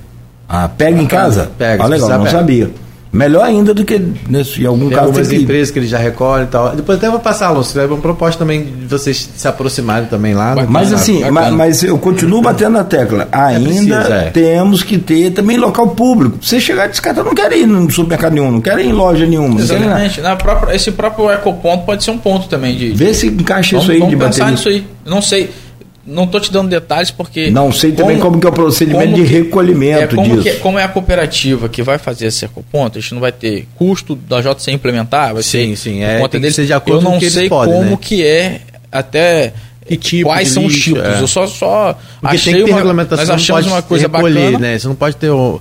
Ah, 0.48 0.68
pega 0.68 1.00
em 1.00 1.06
casa? 1.06 1.50
Pega, 1.58 1.82
Ah, 1.82 1.86
legal, 1.86 2.08
não 2.08 2.18
pega. 2.20 2.30
sabia. 2.30 2.70
Melhor 3.12 3.42
ainda 3.44 3.72
do 3.72 3.84
que 3.84 4.00
nesse, 4.28 4.62
em 4.62 4.66
algum 4.66 4.88
Tem 4.88 4.90
caso 4.96 5.06
algumas 5.06 5.28
que... 5.28 5.36
empresas 5.36 5.70
que 5.70 5.78
eles 5.78 5.88
já 5.88 5.98
recolhem 5.98 6.44
e 6.44 6.48
tal. 6.48 6.76
Depois 6.76 6.98
até 6.98 7.08
vou 7.08 7.18
passar, 7.20 7.46
Alonso. 7.48 7.76
Leva 7.78 7.94
uma 7.94 8.00
proposta 8.02 8.38
também 8.38 8.64
de 8.64 8.86
vocês 8.86 9.30
se 9.34 9.48
aproximarem 9.48 10.06
também 10.08 10.34
lá. 10.34 10.54
né? 10.54 10.66
Mas 10.68 10.92
assim, 10.92 11.20
bacana. 11.20 11.32
ma- 11.32 11.50
mas 11.50 11.82
eu 11.82 11.96
continuo 11.98 12.42
batendo 12.42 12.72
na 12.72 12.84
tecla. 12.84 13.26
Ainda 13.32 13.68
preciso, 13.68 13.94
é. 13.94 14.30
temos 14.30 14.82
que 14.82 14.98
ter 14.98 15.30
também 15.30 15.56
local 15.56 15.88
público. 15.88 16.38
Você 16.42 16.60
chegar 16.60 16.86
e 16.86 16.90
descartar, 16.90 17.24
não 17.24 17.34
quero 17.34 17.54
ir 17.54 17.66
no 17.66 17.90
supermercado 17.90 18.34
nenhum, 18.34 18.50
não 18.50 18.60
quero 18.60 18.80
ir 18.80 18.86
em 18.86 18.92
loja 18.92 19.24
nenhuma. 19.26 19.58
Exatamente. 19.60 20.20
Na 20.20 20.36
própria, 20.36 20.74
esse 20.76 20.90
próprio 20.92 21.30
ecoponto 21.30 21.84
pode 21.86 22.04
ser 22.04 22.10
um 22.10 22.18
ponto 22.18 22.46
também 22.48 22.76
de. 22.76 22.90
Vê 22.90 23.14
se 23.14 23.28
encaixa 23.28 23.76
vamos, 23.76 23.84
isso 23.84 23.92
aí 23.92 23.98
vamos 24.00 24.10
de 24.14 24.16
pensar 24.16 24.44
bateria. 24.44 24.50
nisso 24.52 24.68
aí. 24.68 24.86
Não 25.06 25.22
sei. 25.22 25.50
Não 26.10 26.26
tô 26.26 26.40
te 26.40 26.50
dando 26.50 26.70
detalhes 26.70 27.10
porque. 27.10 27.50
Não 27.50 27.70
sei 27.70 27.92
também 27.92 28.18
como 28.18 28.40
que 28.40 28.46
é 28.46 28.50
o 28.50 28.52
procedimento 28.52 29.14
de 29.14 29.22
recolhimento 29.22 30.02
é, 30.02 30.06
como 30.06 30.36
disso. 30.38 30.42
que- 30.56 30.60
como 30.60 30.78
é 30.78 30.84
a 30.84 30.88
cooperativa 30.88 31.68
que 31.68 31.82
vai 31.82 31.98
fazer 31.98 32.26
esse 32.26 32.44
ecoponto, 32.46 32.96
a 32.96 33.00
gente 33.00 33.12
não 33.12 33.20
vai 33.20 33.30
ter 33.30 33.68
custo 33.74 34.16
da 34.16 34.40
JC 34.40 34.72
implementar, 34.72 35.34
vai 35.34 35.42
Sim, 35.42 35.76
ser 35.76 35.90
sim, 35.90 36.02
é, 36.02 36.16
conta 36.16 36.30
tem 36.30 36.40
que 36.40 36.42
deles. 36.44 36.56
ser 36.56 36.64
de 36.66 36.72
acordo 36.72 37.00
Eu 37.00 37.02
com 37.04 37.10
não 37.10 37.16
o 37.18 37.20
que 37.20 37.28
sei 37.30 37.48
podem, 37.48 37.74
como 37.74 37.90
né? 37.90 37.98
que 38.00 38.24
é 38.24 38.60
até 38.90 39.52
Que 39.86 39.96
tipo 39.96 40.30
quais 40.30 40.48
de 40.48 40.54
são 40.54 40.64
os 40.64 40.74
tipos. 40.80 41.02
é. 41.02 41.20
Eu 41.20 41.26
só 41.26 41.46
só 41.46 41.98
Porque 42.20 42.36
achei 42.36 42.52
tem 42.54 42.60
que 42.62 42.64
ter 42.66 42.70
uma, 42.72 42.78
regulamentação, 42.78 43.22
nós 43.24 43.28
não 43.28 43.34
achamos 43.36 43.62
pode 43.64 43.74
uma 43.74 43.82
coisa 43.82 44.06
recolher, 44.06 44.44
bacana. 44.52 44.58
né? 44.58 44.78
Você 44.78 44.88
não 44.88 44.94
pode 44.94 45.16
ter 45.16 45.28
o... 45.30 45.60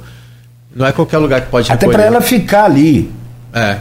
Não 0.75 0.85
é 0.85 0.91
qualquer 0.93 1.17
lugar 1.17 1.41
que 1.41 1.49
pode 1.51 1.69
Até 1.71 1.87
para 1.89 2.03
ela 2.03 2.21
ficar 2.21 2.65
ali. 2.65 3.11
É. 3.53 3.77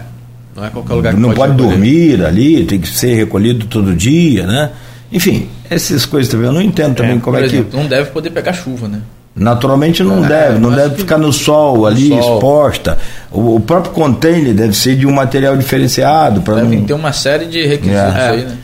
Não 0.56 0.64
é 0.64 0.70
qualquer 0.70 0.94
lugar 0.94 1.14
que 1.14 1.20
não 1.20 1.32
pode, 1.34 1.52
recolher. 1.52 1.70
dormir 1.70 2.24
ali, 2.24 2.64
tem 2.64 2.80
que 2.80 2.88
ser 2.88 3.14
recolhido 3.14 3.66
todo 3.66 3.94
dia, 3.94 4.46
né? 4.46 4.70
Enfim, 5.12 5.48
essas 5.70 6.04
coisas 6.04 6.30
também 6.30 6.46
eu 6.46 6.52
não 6.52 6.60
entendo 6.62 6.96
também 6.96 7.18
como 7.20 7.36
Por 7.36 7.42
é 7.42 7.46
exemplo, 7.46 7.70
que. 7.70 7.76
não 7.76 7.86
deve 7.86 8.10
poder 8.10 8.30
pegar 8.30 8.52
chuva, 8.52 8.88
né? 8.88 9.00
Naturalmente 9.34 10.02
não 10.02 10.24
É, 10.24 10.28
deve, 10.28 10.58
não 10.58 10.72
deve 10.72 10.96
ficar 10.96 11.18
no 11.18 11.30
sol 11.32 11.86
ali, 11.86 12.08
sol. 12.08 12.18
exposta. 12.36 12.98
O, 13.30 13.56
o 13.56 13.60
próprio 13.60 13.92
container 13.92 14.54
deve 14.54 14.72
ser 14.74 14.96
de 14.96 15.06
um 15.06 15.12
material 15.12 15.56
diferenciado 15.56 16.40
para 16.40 16.54
Devem 16.56 16.78
não. 16.80 16.86
ter 16.86 16.94
uma 16.94 17.12
série 17.12 17.44
de 17.46 17.64
requisitos 17.66 17.94
É. 18.16 18.28
aí, 18.30 18.44
né? 18.44 18.56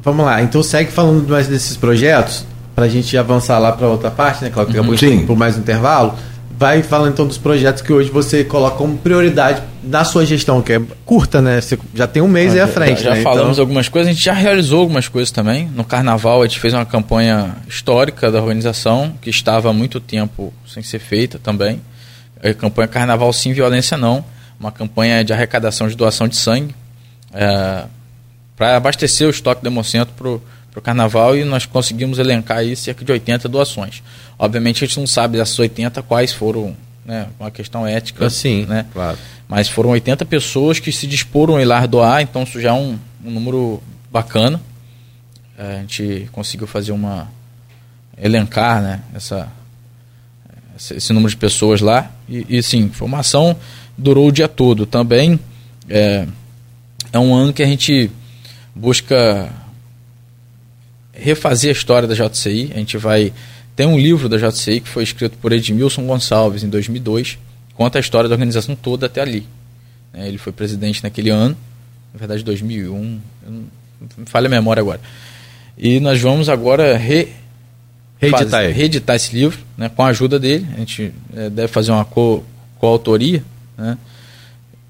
Vamos 0.00 0.24
lá, 0.24 0.40
então 0.42 0.62
segue 0.62 0.90
falando 0.90 1.28
mais 1.28 1.48
desses 1.48 1.76
projetos, 1.76 2.44
pra 2.74 2.88
gente 2.88 3.16
avançar 3.18 3.58
lá 3.58 3.72
pra 3.72 3.88
outra 3.88 4.10
parte, 4.10 4.42
né, 4.44 4.50
Cláudio? 4.50 4.80
Acabou 4.80 4.96
por 5.26 5.36
mais 5.36 5.56
um 5.56 5.60
intervalo. 5.60 6.14
Vai 6.58 6.82
falando 6.82 7.12
então 7.12 7.24
dos 7.24 7.38
projetos 7.38 7.80
que 7.82 7.92
hoje 7.92 8.10
você 8.10 8.42
coloca 8.42 8.76
como 8.76 8.98
prioridade 8.98 9.62
na 9.80 10.04
sua 10.04 10.26
gestão, 10.26 10.60
que 10.60 10.72
é 10.72 10.82
curta, 11.06 11.40
né? 11.40 11.60
Você 11.60 11.78
já 11.94 12.08
tem 12.08 12.20
um 12.20 12.26
mês 12.26 12.52
aí 12.52 12.60
à 12.60 12.66
frente, 12.66 13.00
já 13.00 13.14
né? 13.14 13.22
falamos 13.22 13.52
Então, 13.52 13.62
algumas 13.62 13.88
coisas, 13.88 14.10
a 14.10 14.12
gente 14.12 14.24
já 14.24 14.32
realizou 14.32 14.80
algumas 14.80 15.06
coisas 15.06 15.30
também. 15.30 15.68
No 15.68 15.84
carnaval, 15.84 16.42
a 16.42 16.46
gente 16.48 16.58
fez 16.58 16.74
uma 16.74 16.84
campanha 16.84 17.54
histórica 17.68 18.28
da 18.32 18.40
organização, 18.40 19.14
que 19.22 19.30
estava 19.30 19.70
há 19.70 19.72
muito 19.72 20.00
tempo 20.00 20.52
sem 20.66 20.82
ser 20.82 20.98
feita 20.98 21.38
também. 21.38 21.80
A 22.42 22.52
campanha 22.52 22.88
Carnaval 22.88 23.32
Sim 23.32 23.52
Violência 23.52 23.96
Não, 23.96 24.24
uma 24.58 24.72
campanha 24.72 25.24
de 25.24 25.32
arrecadação 25.32 25.86
de 25.86 25.96
doação 25.96 26.26
de 26.26 26.34
sangue, 26.34 26.74
para 28.56 28.76
abastecer 28.76 29.28
o 29.28 29.30
estoque 29.30 29.62
do 29.62 29.68
Hemocentro 29.68 30.42
para 30.78 30.80
o 30.80 30.82
carnaval 30.82 31.36
e 31.36 31.44
nós 31.44 31.66
conseguimos 31.66 32.18
elencar 32.18 32.58
aí 32.58 32.76
cerca 32.76 33.04
de 33.04 33.12
80 33.12 33.48
doações. 33.48 34.02
Obviamente 34.38 34.84
a 34.84 34.86
gente 34.86 34.98
não 34.98 35.06
sabe 35.06 35.36
dessas 35.36 35.58
80 35.58 36.02
quais 36.02 36.32
foram, 36.32 36.76
né, 37.04 37.26
uma 37.38 37.50
questão 37.50 37.86
ética. 37.86 38.26
assim, 38.26 38.64
né? 38.66 38.86
claro. 38.92 39.18
Mas 39.48 39.68
foram 39.68 39.90
80 39.90 40.24
pessoas 40.26 40.78
que 40.78 40.92
se 40.92 41.06
disporam 41.06 41.56
a 41.56 41.62
ir 41.62 41.64
lá 41.64 41.84
doar, 41.86 42.22
então 42.22 42.42
isso 42.42 42.60
já 42.60 42.70
é 42.70 42.72
um, 42.72 42.98
um 43.24 43.30
número 43.30 43.82
bacana. 44.10 44.60
É, 45.56 45.78
a 45.78 45.80
gente 45.80 46.28
conseguiu 46.30 46.66
fazer 46.66 46.92
uma. 46.92 47.28
elencar 48.16 48.82
né, 48.82 49.00
essa, 49.14 49.48
esse, 50.76 50.94
esse 50.94 51.12
número 51.12 51.30
de 51.30 51.36
pessoas 51.36 51.80
lá. 51.80 52.10
E, 52.28 52.58
e 52.58 52.62
sim, 52.62 52.90
foi 52.90 53.08
uma 53.08 53.20
ação 53.20 53.56
durou 53.98 54.28
o 54.28 54.32
dia 54.32 54.46
todo. 54.46 54.86
Também 54.86 55.40
é, 55.88 56.26
é 57.12 57.18
um 57.18 57.34
ano 57.34 57.52
que 57.52 57.62
a 57.62 57.66
gente 57.66 58.10
busca 58.74 59.50
refazer 61.18 61.70
a 61.70 61.72
história 61.72 62.06
da 62.08 62.14
JCI. 62.14 62.70
A 62.74 62.78
gente 62.78 62.96
vai. 62.96 63.32
Tem 63.76 63.86
um 63.86 63.98
livro 63.98 64.28
da 64.28 64.36
JCI 64.36 64.80
que 64.80 64.88
foi 64.88 65.02
escrito 65.04 65.36
por 65.38 65.52
Edmilson 65.52 66.04
Gonçalves 66.06 66.62
em 66.64 66.68
2002, 66.68 67.38
conta 67.74 67.98
a 67.98 68.00
história 68.00 68.28
da 68.28 68.34
organização 68.34 68.74
toda 68.74 69.06
até 69.06 69.20
ali. 69.20 69.46
né? 70.12 70.26
Ele 70.26 70.38
foi 70.38 70.52
presidente 70.52 71.02
naquele 71.02 71.30
ano, 71.30 71.56
na 72.12 72.18
verdade 72.18 72.42
2001, 72.42 73.20
eu 73.46 73.52
não, 73.52 73.62
me 74.16 74.26
falha 74.26 74.46
a 74.46 74.50
memória 74.50 74.80
agora. 74.80 75.00
E 75.76 76.00
nós 76.00 76.20
vamos 76.20 76.48
agora 76.48 76.96
re, 76.96 77.28
Reeditar 78.20 78.48
faz- 78.50 78.76
reeditar 78.76 79.14
esse 79.14 79.32
livro, 79.36 79.60
né, 79.76 79.88
com 79.88 80.02
a 80.02 80.08
ajuda 80.08 80.40
dele. 80.40 80.66
A 80.74 80.78
gente 80.80 81.12
eh, 81.36 81.48
deve 81.50 81.68
fazer 81.68 81.92
uma 81.92 82.04
co- 82.04 82.42
coautoria, 82.80 83.44
né? 83.76 83.96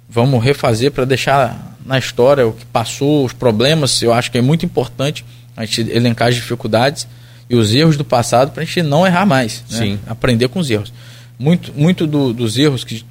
Vamos 0.08 0.42
refazer 0.42 0.90
para 0.92 1.04
deixar 1.04 1.76
na 1.84 1.98
história 1.98 2.46
o 2.46 2.52
que 2.54 2.64
passou, 2.64 3.26
os 3.26 3.34
problemas. 3.34 4.00
Eu 4.00 4.14
acho 4.14 4.30
que 4.30 4.38
é 4.38 4.40
muito 4.40 4.64
importante 4.64 5.22
a 5.58 5.64
gente 5.66 5.80
elencar 5.90 6.28
as 6.28 6.34
dificuldades 6.36 7.06
e 7.50 7.56
os 7.56 7.74
erros 7.74 7.96
do 7.96 8.04
passado 8.04 8.52
para 8.52 8.62
a 8.62 8.66
gente 8.66 8.82
não 8.82 9.06
errar 9.06 9.26
mais. 9.26 9.64
né? 9.70 9.78
Sim. 9.78 9.98
Aprender 10.06 10.48
com 10.48 10.60
os 10.60 10.70
erros. 10.70 10.92
Muito, 11.38 11.72
muito 11.74 12.06
do- 12.06 12.32
dos 12.32 12.56
erros 12.58 12.84
que 12.84 13.04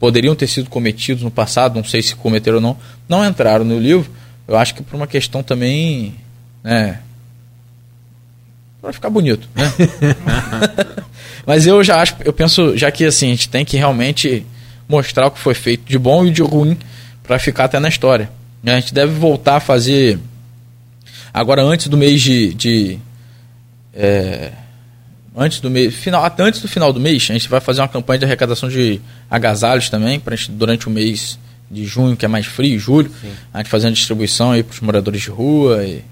poderiam 0.00 0.34
ter 0.34 0.46
sido 0.48 0.68
cometidos 0.68 1.22
no 1.22 1.30
passado, 1.30 1.76
não 1.76 1.84
sei 1.84 2.02
se 2.02 2.14
cometeram 2.16 2.56
ou 2.56 2.62
não, 2.62 2.76
não 3.08 3.24
entraram 3.24 3.64
no 3.64 3.78
livro. 3.78 4.10
Eu 4.46 4.56
acho 4.56 4.74
que 4.74 4.82
por 4.82 4.96
uma 4.96 5.06
questão 5.06 5.42
também, 5.42 6.14
né, 6.62 6.98
para 8.82 8.92
ficar 8.92 9.08
bonito, 9.10 9.48
né? 9.54 9.72
Mas 11.46 11.66
eu 11.66 11.82
já 11.84 12.00
acho, 12.00 12.16
eu 12.24 12.32
penso, 12.32 12.76
já 12.76 12.90
que 12.90 13.04
assim, 13.04 13.28
a 13.28 13.30
gente 13.30 13.48
tem 13.48 13.64
que 13.64 13.76
realmente 13.76 14.44
mostrar 14.88 15.26
o 15.26 15.30
que 15.30 15.38
foi 15.38 15.54
feito 15.54 15.84
de 15.86 15.98
bom 15.98 16.24
e 16.26 16.30
de 16.30 16.42
ruim 16.42 16.76
para 17.22 17.38
ficar 17.38 17.64
até 17.64 17.78
na 17.78 17.88
história. 17.88 18.30
A 18.64 18.70
gente 18.80 18.94
deve 18.94 19.12
voltar 19.12 19.56
a 19.56 19.60
fazer 19.60 20.18
agora 21.34 21.62
antes 21.62 21.88
do 21.88 21.96
mês 21.96 22.22
de, 22.22 22.54
de 22.54 22.98
é, 23.92 24.52
antes 25.36 25.60
do 25.60 25.68
mês 25.68 25.94
final 25.94 26.24
até 26.24 26.42
antes 26.44 26.60
do 26.60 26.68
final 26.68 26.92
do 26.92 27.00
mês 27.00 27.26
a 27.28 27.32
gente 27.34 27.48
vai 27.48 27.60
fazer 27.60 27.80
uma 27.80 27.88
campanha 27.88 28.20
de 28.20 28.24
arrecadação 28.24 28.68
de 28.68 29.00
agasalhos 29.28 29.90
também 29.90 30.18
para 30.20 30.36
durante 30.50 30.86
o 30.86 30.90
mês 30.90 31.38
de 31.70 31.84
junho 31.84 32.16
que 32.16 32.24
é 32.24 32.28
mais 32.28 32.46
frio 32.46 32.78
julho 32.78 33.10
a 33.52 33.58
gente 33.58 33.68
fazer 33.68 33.88
uma 33.88 33.92
distribuição 33.92 34.52
aí 34.52 34.62
para 34.62 34.72
os 34.72 34.80
moradores 34.80 35.20
de 35.22 35.30
rua 35.30 35.84
e 35.84 36.04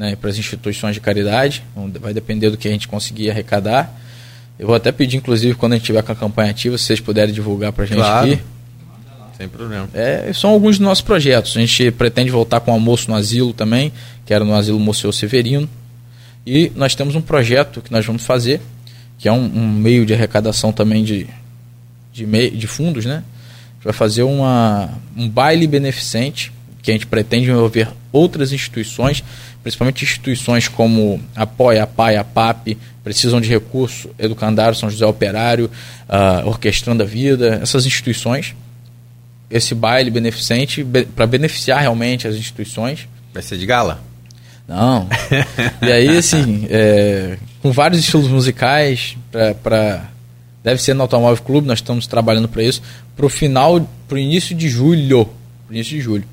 né, 0.00 0.16
para 0.16 0.30
as 0.30 0.38
instituições 0.38 0.94
de 0.94 1.00
caridade. 1.00 1.62
Vai 2.00 2.14
depender 2.14 2.48
do 2.48 2.56
que 2.56 2.66
a 2.66 2.70
gente 2.70 2.88
conseguir 2.88 3.30
arrecadar. 3.30 3.94
Eu 4.58 4.66
vou 4.66 4.74
até 4.74 4.90
pedir 4.90 5.18
inclusive 5.18 5.54
quando 5.54 5.74
a 5.74 5.76
gente 5.76 5.84
tiver 5.84 6.02
com 6.02 6.10
a 6.10 6.16
campanha 6.16 6.50
ativa 6.50 6.78
se 6.78 6.84
vocês 6.84 7.00
puderem 7.00 7.34
divulgar 7.34 7.70
para 7.70 7.84
a 7.84 7.86
gente 7.86 7.98
Claro. 7.98 8.32
aqui 8.32 8.42
Sem 9.40 9.48
problema. 9.48 9.88
é, 9.94 10.30
são 10.34 10.50
alguns 10.50 10.76
dos 10.76 10.86
nossos 10.86 11.02
projetos. 11.02 11.56
A 11.56 11.60
gente 11.60 11.90
pretende 11.92 12.30
voltar 12.30 12.60
com 12.60 12.70
almoço 12.70 13.10
no 13.10 13.16
asilo 13.16 13.54
também, 13.54 13.90
que 14.26 14.34
era 14.34 14.44
no 14.44 14.54
asilo 14.54 14.78
Moceu 14.78 15.10
Severino. 15.10 15.66
E 16.46 16.70
nós 16.76 16.94
temos 16.94 17.14
um 17.14 17.22
projeto 17.22 17.80
que 17.80 17.90
nós 17.90 18.04
vamos 18.04 18.22
fazer, 18.22 18.60
que 19.18 19.26
é 19.26 19.32
um, 19.32 19.42
um 19.42 19.66
meio 19.66 20.04
de 20.04 20.12
arrecadação 20.12 20.72
também 20.72 21.02
de, 21.02 21.26
de, 22.12 22.26
mei- 22.26 22.50
de 22.50 22.66
fundos, 22.66 23.06
né? 23.06 23.24
A 23.24 23.74
gente 23.76 23.84
vai 23.84 23.92
fazer 23.94 24.24
uma, 24.24 24.90
um 25.16 25.26
baile 25.26 25.66
beneficente, 25.66 26.52
que 26.82 26.90
a 26.90 26.94
gente 26.94 27.06
pretende 27.06 27.50
envolver 27.50 27.88
outras 28.12 28.52
instituições, 28.52 29.24
principalmente 29.62 30.04
instituições 30.04 30.68
como 30.68 31.18
Apoia, 31.34 31.84
a 31.84 31.86
PAI, 31.86 32.16
a 32.16 32.26
precisam 33.02 33.40
de 33.40 33.48
recurso, 33.48 34.10
Educandário, 34.18 34.76
São 34.76 34.90
José 34.90 35.06
Operário, 35.06 35.70
ah, 36.06 36.42
Orquestrando 36.44 37.02
a 37.02 37.06
Vida, 37.06 37.58
essas 37.62 37.86
instituições 37.86 38.54
esse 39.50 39.74
baile 39.74 40.10
beneficente 40.10 40.86
para 41.14 41.26
beneficiar 41.26 41.80
realmente 41.80 42.26
as 42.28 42.36
instituições. 42.36 43.08
Vai 43.32 43.42
ser 43.42 43.58
de 43.58 43.66
gala? 43.66 44.02
Não. 44.66 45.08
e 45.82 45.92
aí, 45.92 46.16
assim, 46.16 46.66
é, 46.70 47.36
com 47.60 47.72
vários 47.72 48.00
estilos 48.00 48.28
musicais, 48.28 49.16
para 49.62 50.08
deve 50.62 50.80
ser 50.80 50.94
no 50.94 51.02
Automóvel 51.02 51.42
Clube, 51.42 51.66
nós 51.66 51.78
estamos 51.78 52.06
trabalhando 52.06 52.46
para 52.46 52.62
isso, 52.62 52.82
para 53.16 53.24
o 53.24 53.28
final, 53.30 53.88
para 54.06 54.16
o 54.16 54.18
início 54.18 54.54
de 54.54 54.68
julho. 54.68 55.24
Pro 55.66 55.74
início 55.74 55.96
de 55.96 56.00
julho. 56.00 56.24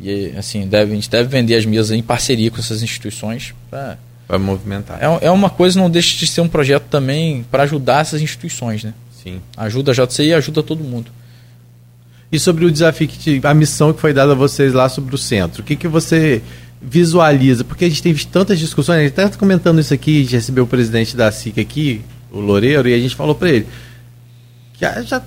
E 0.00 0.32
assim, 0.36 0.66
deve, 0.66 0.92
a 0.92 0.94
gente 0.94 1.10
deve 1.10 1.28
vender 1.28 1.56
as 1.56 1.66
mesas 1.66 1.90
em 1.90 2.02
parceria 2.02 2.50
com 2.50 2.58
essas 2.58 2.82
instituições 2.82 3.52
para 3.68 3.98
Vai 4.28 4.38
movimentar. 4.38 4.98
É, 5.02 5.26
é 5.26 5.30
uma 5.30 5.48
coisa, 5.48 5.80
não 5.80 5.88
deixa 5.88 6.18
de 6.18 6.26
ser 6.26 6.42
um 6.42 6.48
projeto 6.48 6.84
também 6.90 7.46
para 7.50 7.62
ajudar 7.62 8.02
essas 8.02 8.20
instituições, 8.20 8.84
né? 8.84 8.92
Sim. 9.22 9.40
Ajuda 9.56 9.90
a 9.90 9.94
JCI 9.94 10.26
e 10.26 10.34
ajuda 10.34 10.62
todo 10.62 10.84
mundo. 10.84 11.10
E 12.30 12.38
sobre 12.38 12.64
o 12.64 12.70
desafio, 12.70 13.08
que 13.08 13.40
a 13.42 13.54
missão 13.54 13.92
que 13.92 14.00
foi 14.00 14.12
dada 14.12 14.32
a 14.32 14.34
vocês 14.34 14.72
lá 14.72 14.88
sobre 14.88 15.14
o 15.14 15.18
centro, 15.18 15.62
o 15.62 15.64
que, 15.64 15.76
que 15.76 15.88
você 15.88 16.42
visualiza? 16.80 17.64
Porque 17.64 17.86
a 17.86 17.88
gente 17.88 18.02
tem 18.02 18.12
visto 18.12 18.30
tantas 18.30 18.58
discussões, 18.58 18.98
a 18.98 19.02
gente 19.02 19.18
está 19.18 19.30
comentando 19.30 19.80
isso 19.80 19.94
aqui, 19.94 20.18
a 20.18 20.22
gente 20.22 20.32
recebeu 20.36 20.64
o 20.64 20.66
presidente 20.66 21.16
da 21.16 21.32
SIC 21.32 21.58
aqui, 21.58 22.02
o 22.30 22.40
Loureiro, 22.40 22.88
e 22.88 22.94
a 22.94 22.98
gente 22.98 23.16
falou 23.16 23.34
para 23.34 23.48
ele 23.48 23.66
que 24.74 24.80
já, 24.80 25.02
já, 25.02 25.22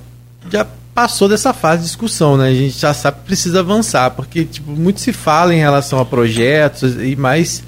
já 0.50 0.68
passou 0.94 1.28
dessa 1.28 1.54
fase 1.54 1.82
de 1.82 1.88
discussão, 1.88 2.38
né? 2.38 2.50
A 2.50 2.54
gente 2.54 2.78
já 2.78 2.94
sabe 2.94 3.18
que 3.20 3.26
precisa 3.26 3.60
avançar, 3.60 4.12
porque 4.12 4.46
tipo, 4.46 4.72
muito 4.72 5.02
se 5.02 5.12
fala 5.12 5.54
em 5.54 5.60
relação 5.60 6.00
a 6.00 6.06
projetos, 6.06 6.96
e 7.02 7.16
mais 7.16 7.64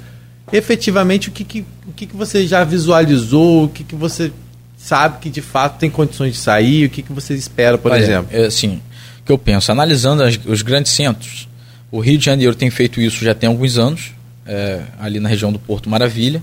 efetivamente 0.52 1.28
o 1.28 1.32
que, 1.32 1.44
que, 1.44 1.64
o 1.86 1.92
que, 1.92 2.06
que 2.06 2.16
você 2.16 2.46
já 2.46 2.64
visualizou, 2.64 3.64
o 3.64 3.68
que, 3.68 3.84
que 3.84 3.94
você 3.94 4.32
sabe 4.76 5.18
que 5.20 5.30
de 5.30 5.40
fato 5.40 5.78
tem 5.78 5.90
condições 5.90 6.34
de 6.34 6.38
sair, 6.38 6.86
o 6.86 6.90
que, 6.90 7.02
que 7.02 7.12
você 7.12 7.34
espera, 7.34 7.78
por 7.78 7.90
Olha, 7.90 8.02
exemplo? 8.02 8.28
É, 8.30 8.46
assim, 8.46 8.80
que 9.24 9.32
eu 9.32 9.38
penso, 9.38 9.72
analisando 9.72 10.22
as, 10.22 10.38
os 10.44 10.62
grandes 10.62 10.92
centros, 10.92 11.48
o 11.90 12.00
Rio 12.00 12.18
de 12.18 12.24
Janeiro 12.24 12.54
tem 12.54 12.70
feito 12.70 13.00
isso 13.00 13.24
já 13.24 13.34
tem 13.34 13.48
alguns 13.48 13.78
anos, 13.78 14.12
é, 14.46 14.82
ali 14.98 15.20
na 15.20 15.28
região 15.28 15.52
do 15.52 15.58
Porto 15.58 15.88
Maravilha. 15.88 16.42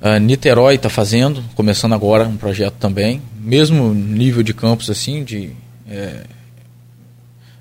A 0.00 0.18
Niterói 0.18 0.74
está 0.74 0.90
fazendo, 0.90 1.42
começando 1.54 1.94
agora 1.94 2.24
um 2.24 2.36
projeto 2.36 2.74
também, 2.74 3.22
mesmo 3.40 3.94
nível 3.94 4.42
de 4.42 4.52
campus 4.52 4.90
assim, 4.90 5.24
de 5.24 5.50
é, 5.88 6.24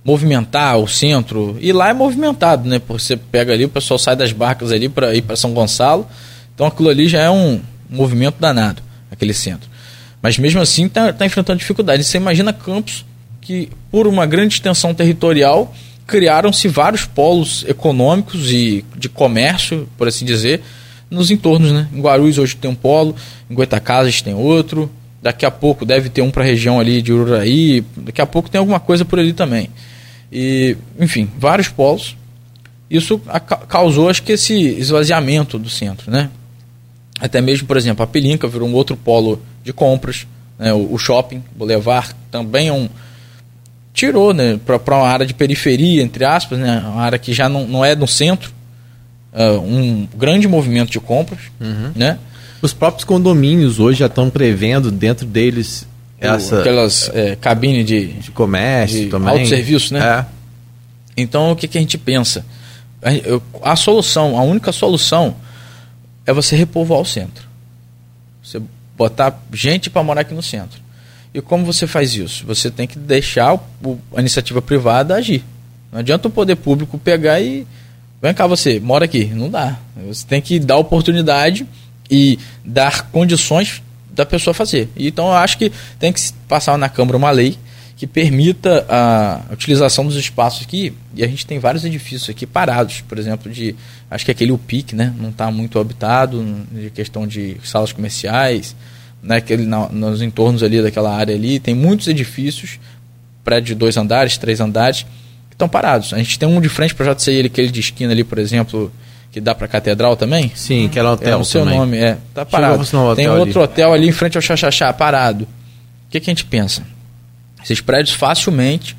movimentar 0.04 0.78
o 0.78 0.88
centro. 0.88 1.58
E 1.62 1.72
lá 1.72 1.90
é 1.90 1.94
movimentado, 1.94 2.68
né? 2.68 2.78
Porque 2.78 3.02
você 3.02 3.16
pega 3.16 3.54
ali, 3.54 3.66
o 3.66 3.70
pessoal 3.70 3.98
sai 3.98 4.16
das 4.16 4.32
barcas 4.32 4.72
ali 4.72 4.90
para 4.90 5.16
ir 5.16 5.22
para 5.22 5.36
São 5.36 5.54
Gonçalo. 5.54 6.06
Então 6.54 6.68
aquilo 6.68 6.90
ali 6.90 7.08
já 7.08 7.22
é 7.22 7.30
um 7.30 7.62
movimento 7.90 8.36
danado, 8.40 8.84
aquele 9.10 9.34
centro. 9.34 9.70
Mas 10.22 10.38
mesmo 10.38 10.60
assim 10.60 10.86
está 10.86 11.14
tá 11.14 11.26
enfrentando 11.26 11.60
dificuldade. 11.60 12.04
Você 12.04 12.18
imagina 12.18 12.52
campos 12.52 13.06
que, 13.46 13.70
por 13.92 14.08
uma 14.08 14.26
grande 14.26 14.56
extensão 14.56 14.94
territorial, 14.94 15.74
criaram-se 16.08 16.68
vários 16.68 17.06
polos 17.06 17.64
econômicos 17.68 18.52
e 18.52 18.84
de 18.98 19.08
comércio, 19.08 19.88
por 19.98 20.08
assim 20.08 20.26
dizer, 20.26 20.62
nos 21.10 21.30
entornos. 21.30 21.72
Né? 21.72 21.88
Em 21.94 22.02
Guarulhos 22.02 22.40
hoje 22.40 22.56
tem 22.56 22.70
um 22.70 22.76
polo, 22.76 23.16
em 23.50 23.54
Goitacazes 23.54 24.22
tem 24.22 24.34
outro, 24.34 24.92
daqui 25.22 25.46
a 25.46 25.52
pouco 25.52 25.86
deve 25.86 26.10
ter 26.10 26.24
um 26.24 26.32
para 26.32 26.44
a 26.44 26.46
região 26.46 26.80
ali 26.80 27.02
de 27.02 27.14
Ururaí, 27.14 27.84
daqui 27.98 28.20
a 28.20 28.26
pouco 28.26 28.50
tem 28.50 28.60
alguma 28.60 28.80
coisa 28.80 29.06
por 29.06 29.20
ali 29.20 29.32
também. 29.32 29.70
E, 30.32 30.76
enfim, 31.00 31.30
vários 31.38 31.70
polos. 31.70 32.18
Isso 32.90 33.20
causou, 33.68 34.10
acho 34.10 34.24
que, 34.24 34.32
esse 34.32 34.54
esvaziamento 34.54 35.58
do 35.58 35.70
centro, 35.70 36.12
né? 36.12 36.30
Até 37.20 37.42
mesmo, 37.42 37.68
por 37.68 37.78
exemplo, 37.78 38.04
a 38.04 38.08
Pelinca 38.08 38.48
virou 38.48 38.68
um 38.68 38.74
outro 38.74 38.98
polo 38.98 39.42
de 39.64 39.72
compras. 39.72 40.28
Né? 40.60 40.74
O, 40.74 40.94
o 40.94 40.98
shopping, 40.98 41.44
Boulevard, 41.56 42.16
também 42.32 42.68
é 42.68 42.74
um... 42.74 42.90
Tirou 43.96 44.34
né? 44.34 44.60
para 44.64 44.98
uma 44.98 45.08
área 45.08 45.26
de 45.26 45.34
periferia, 45.34 46.04
entre 46.04 46.26
aspas, 46.26 46.60
né? 46.60 46.84
uma 46.86 47.02
área 47.02 47.18
que 47.18 47.34
já 47.34 47.50
não, 47.50 47.66
não 47.66 47.84
é 47.84 47.96
no 47.96 48.08
centro. 48.08 48.54
Uh, 49.34 49.60
um 49.60 50.08
grande 50.16 50.48
movimento 50.48 50.92
de 50.92 51.00
compras, 51.00 51.40
uhum. 51.60 51.92
né? 51.94 52.18
Os 52.62 52.72
próprios 52.72 53.04
condomínios 53.04 53.80
hoje 53.80 54.00
já 54.00 54.06
estão 54.06 54.30
prevendo 54.30 54.90
dentro 54.90 55.26
deles 55.26 55.86
essa 56.18 56.62
aquelas 56.62 57.10
é, 57.14 57.36
cabines 57.36 57.86
de, 57.86 58.14
de 58.14 58.32
comércio 58.32 59.02
de 59.02 59.08
também. 59.08 59.34
autosserviço, 59.34 59.94
né? 59.94 60.00
É. 60.00 60.26
Então 61.18 61.52
o 61.52 61.56
que, 61.56 61.68
que 61.68 61.78
a 61.78 61.82
gente 61.82 61.98
pensa? 61.98 62.46
A, 63.02 63.72
a 63.74 63.76
solução, 63.76 64.38
a 64.38 64.42
única 64.42 64.72
solução 64.72 65.36
é 66.26 66.34
você 66.34 66.56
repovoar 66.56 67.02
o 67.02 67.06
centro. 67.06 67.46
Você 68.42 68.62
botar 68.98 69.38
gente 69.52 69.90
para 69.90 70.02
morar 70.02 70.22
aqui 70.22 70.34
no 70.34 70.42
centro. 70.42 70.85
E 71.36 71.42
como 71.42 71.66
você 71.66 71.86
faz 71.86 72.16
isso? 72.16 72.46
Você 72.46 72.72
tem 72.72 72.88
que 72.88 72.98
deixar 72.98 73.56
o, 73.84 74.00
a 74.16 74.22
iniciativa 74.22 74.62
privada 74.62 75.16
agir. 75.16 75.44
Não 75.92 76.00
adianta 76.00 76.30
o 76.30 76.32
poder 76.32 76.56
público 76.56 76.98
pegar 76.98 77.42
e. 77.42 77.68
Vem 78.22 78.34
cá 78.34 78.48
você, 78.48 78.80
mora 78.80 79.04
aqui. 79.04 79.26
Não 79.26 79.50
dá. 79.50 79.78
Você 80.08 80.26
tem 80.26 80.42
que 80.42 80.58
dar 80.58 80.78
oportunidade 80.78 81.68
e 82.10 82.40
dar 82.64 83.12
condições 83.12 83.84
da 84.12 84.26
pessoa 84.26 84.54
fazer. 84.54 84.88
Então 84.96 85.28
eu 85.28 85.34
acho 85.34 85.58
que 85.58 85.74
tem 86.00 86.14
que 86.14 86.22
passar 86.48 86.78
na 86.78 86.88
Câmara 86.88 87.18
uma 87.18 87.32
lei 87.32 87.58
que 87.98 88.08
permita 88.08 88.86
a 88.88 89.42
utilização 89.52 90.06
dos 90.06 90.16
espaços 90.16 90.62
aqui. 90.62 90.94
E 91.14 91.22
a 91.22 91.28
gente 91.28 91.46
tem 91.46 91.60
vários 91.60 91.84
edifícios 91.84 92.30
aqui 92.30 92.46
parados, 92.46 93.02
por 93.02 93.20
exemplo, 93.20 93.52
de. 93.52 93.76
Acho 94.10 94.24
que 94.24 94.32
aquele 94.32 94.54
UPIC, 94.54 94.96
né? 94.96 95.14
Não 95.20 95.32
está 95.32 95.52
muito 95.52 95.78
habitado, 95.80 96.42
de 96.72 96.90
questão 96.92 97.28
de 97.28 97.58
salas 97.62 97.92
comerciais, 97.92 98.74
né? 99.26 99.38
Aquele, 99.38 99.66
na, 99.66 99.90
nos 99.90 100.22
entornos 100.22 100.64
ali 100.64 100.82
daquela 100.82 101.14
área 101.14 101.36
ali. 101.36 101.60
Tem 101.60 101.74
muitos 101.74 102.08
edifícios, 102.08 102.80
prédio 103.44 103.74
de 103.74 103.76
dois 103.76 103.98
andares, 103.98 104.38
três 104.38 104.62
andares, 104.62 105.04
que 105.50 105.56
estão 105.56 105.68
parados. 105.68 106.14
A 106.14 106.18
gente 106.18 106.38
tem 106.38 106.48
um 106.48 106.62
de 106.62 106.70
frente 106.70 106.94
para 106.94 107.12
o 107.12 107.16
JCI, 107.16 107.42
aquele 107.42 107.70
de 107.70 107.80
esquina 107.80 108.14
ali, 108.14 108.24
por 108.24 108.38
exemplo, 108.38 108.92
que 109.32 109.42
dá 109.42 109.54
para 109.54 109.68
Catedral 109.68 110.16
também? 110.16 110.52
Sim, 110.56 110.88
que 110.88 111.02
um 111.02 111.06
hotel. 111.08 111.30
É 111.30 111.36
o 111.36 111.44
seu 111.44 111.64
também. 111.64 111.78
nome, 111.78 111.98
é. 111.98 112.18
Tá 112.34 112.46
parado. 112.46 112.86
Tem 113.16 113.28
outro 113.28 113.60
ali. 113.60 113.70
hotel 113.70 113.94
ali 113.94 114.08
em 114.08 114.12
frente 114.12 114.38
ao 114.38 114.42
Xaxaxá, 114.42 114.94
parado. 114.94 115.44
O 115.44 116.12
que, 116.12 116.20
que 116.20 116.30
a 116.30 116.32
gente 116.32 116.46
pensa? 116.46 116.84
Esses 117.64 117.82
prédios 117.82 118.16
facilmente 118.16 118.96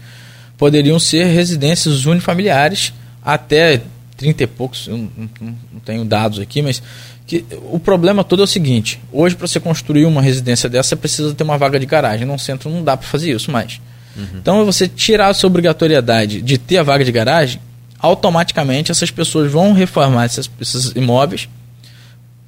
poderiam 0.59 0.99
ser 0.99 1.25
residências 1.25 2.05
unifamiliares 2.05 2.93
até 3.25 3.81
30 4.17 4.43
e 4.43 4.47
poucos, 4.47 4.87
eu 4.89 4.97
não, 4.97 5.11
não, 5.41 5.57
não 5.75 5.81
tenho 5.85 6.05
dados 6.05 6.39
aqui, 6.39 6.63
mas 6.63 6.83
que 7.27 7.45
o 7.71 7.79
problema 7.79 8.25
todo 8.25 8.41
é 8.41 8.45
o 8.45 8.47
seguinte: 8.47 9.01
hoje, 9.13 9.35
para 9.35 9.47
você 9.47 9.61
construir 9.61 10.07
uma 10.07 10.23
residência 10.23 10.69
dessa, 10.69 10.91
você 10.91 10.97
precisa 10.97 11.35
ter 11.35 11.45
uma 11.45 11.59
vaga 11.59 11.79
de 11.79 11.87
garagem. 11.87 12.27
No 12.27 12.39
centro 12.39 12.71
não 12.71 12.83
dá 12.83 12.97
para 12.97 13.07
fazer 13.07 13.33
isso 13.33 13.51
mais. 13.51 13.81
Uhum. 14.17 14.27
Então, 14.37 14.65
você 14.65 14.89
tirar 14.89 15.29
a 15.29 15.35
sua 15.35 15.49
obrigatoriedade 15.49 16.41
de 16.41 16.57
ter 16.57 16.79
a 16.79 16.83
vaga 16.83 17.05
de 17.05 17.13
garagem, 17.13 17.61
automaticamente 17.99 18.91
essas 18.91 19.11
pessoas 19.11 19.51
vão 19.51 19.73
reformar 19.73 20.27
esses, 20.27 20.51
esses 20.61 20.93
imóveis, 20.95 21.49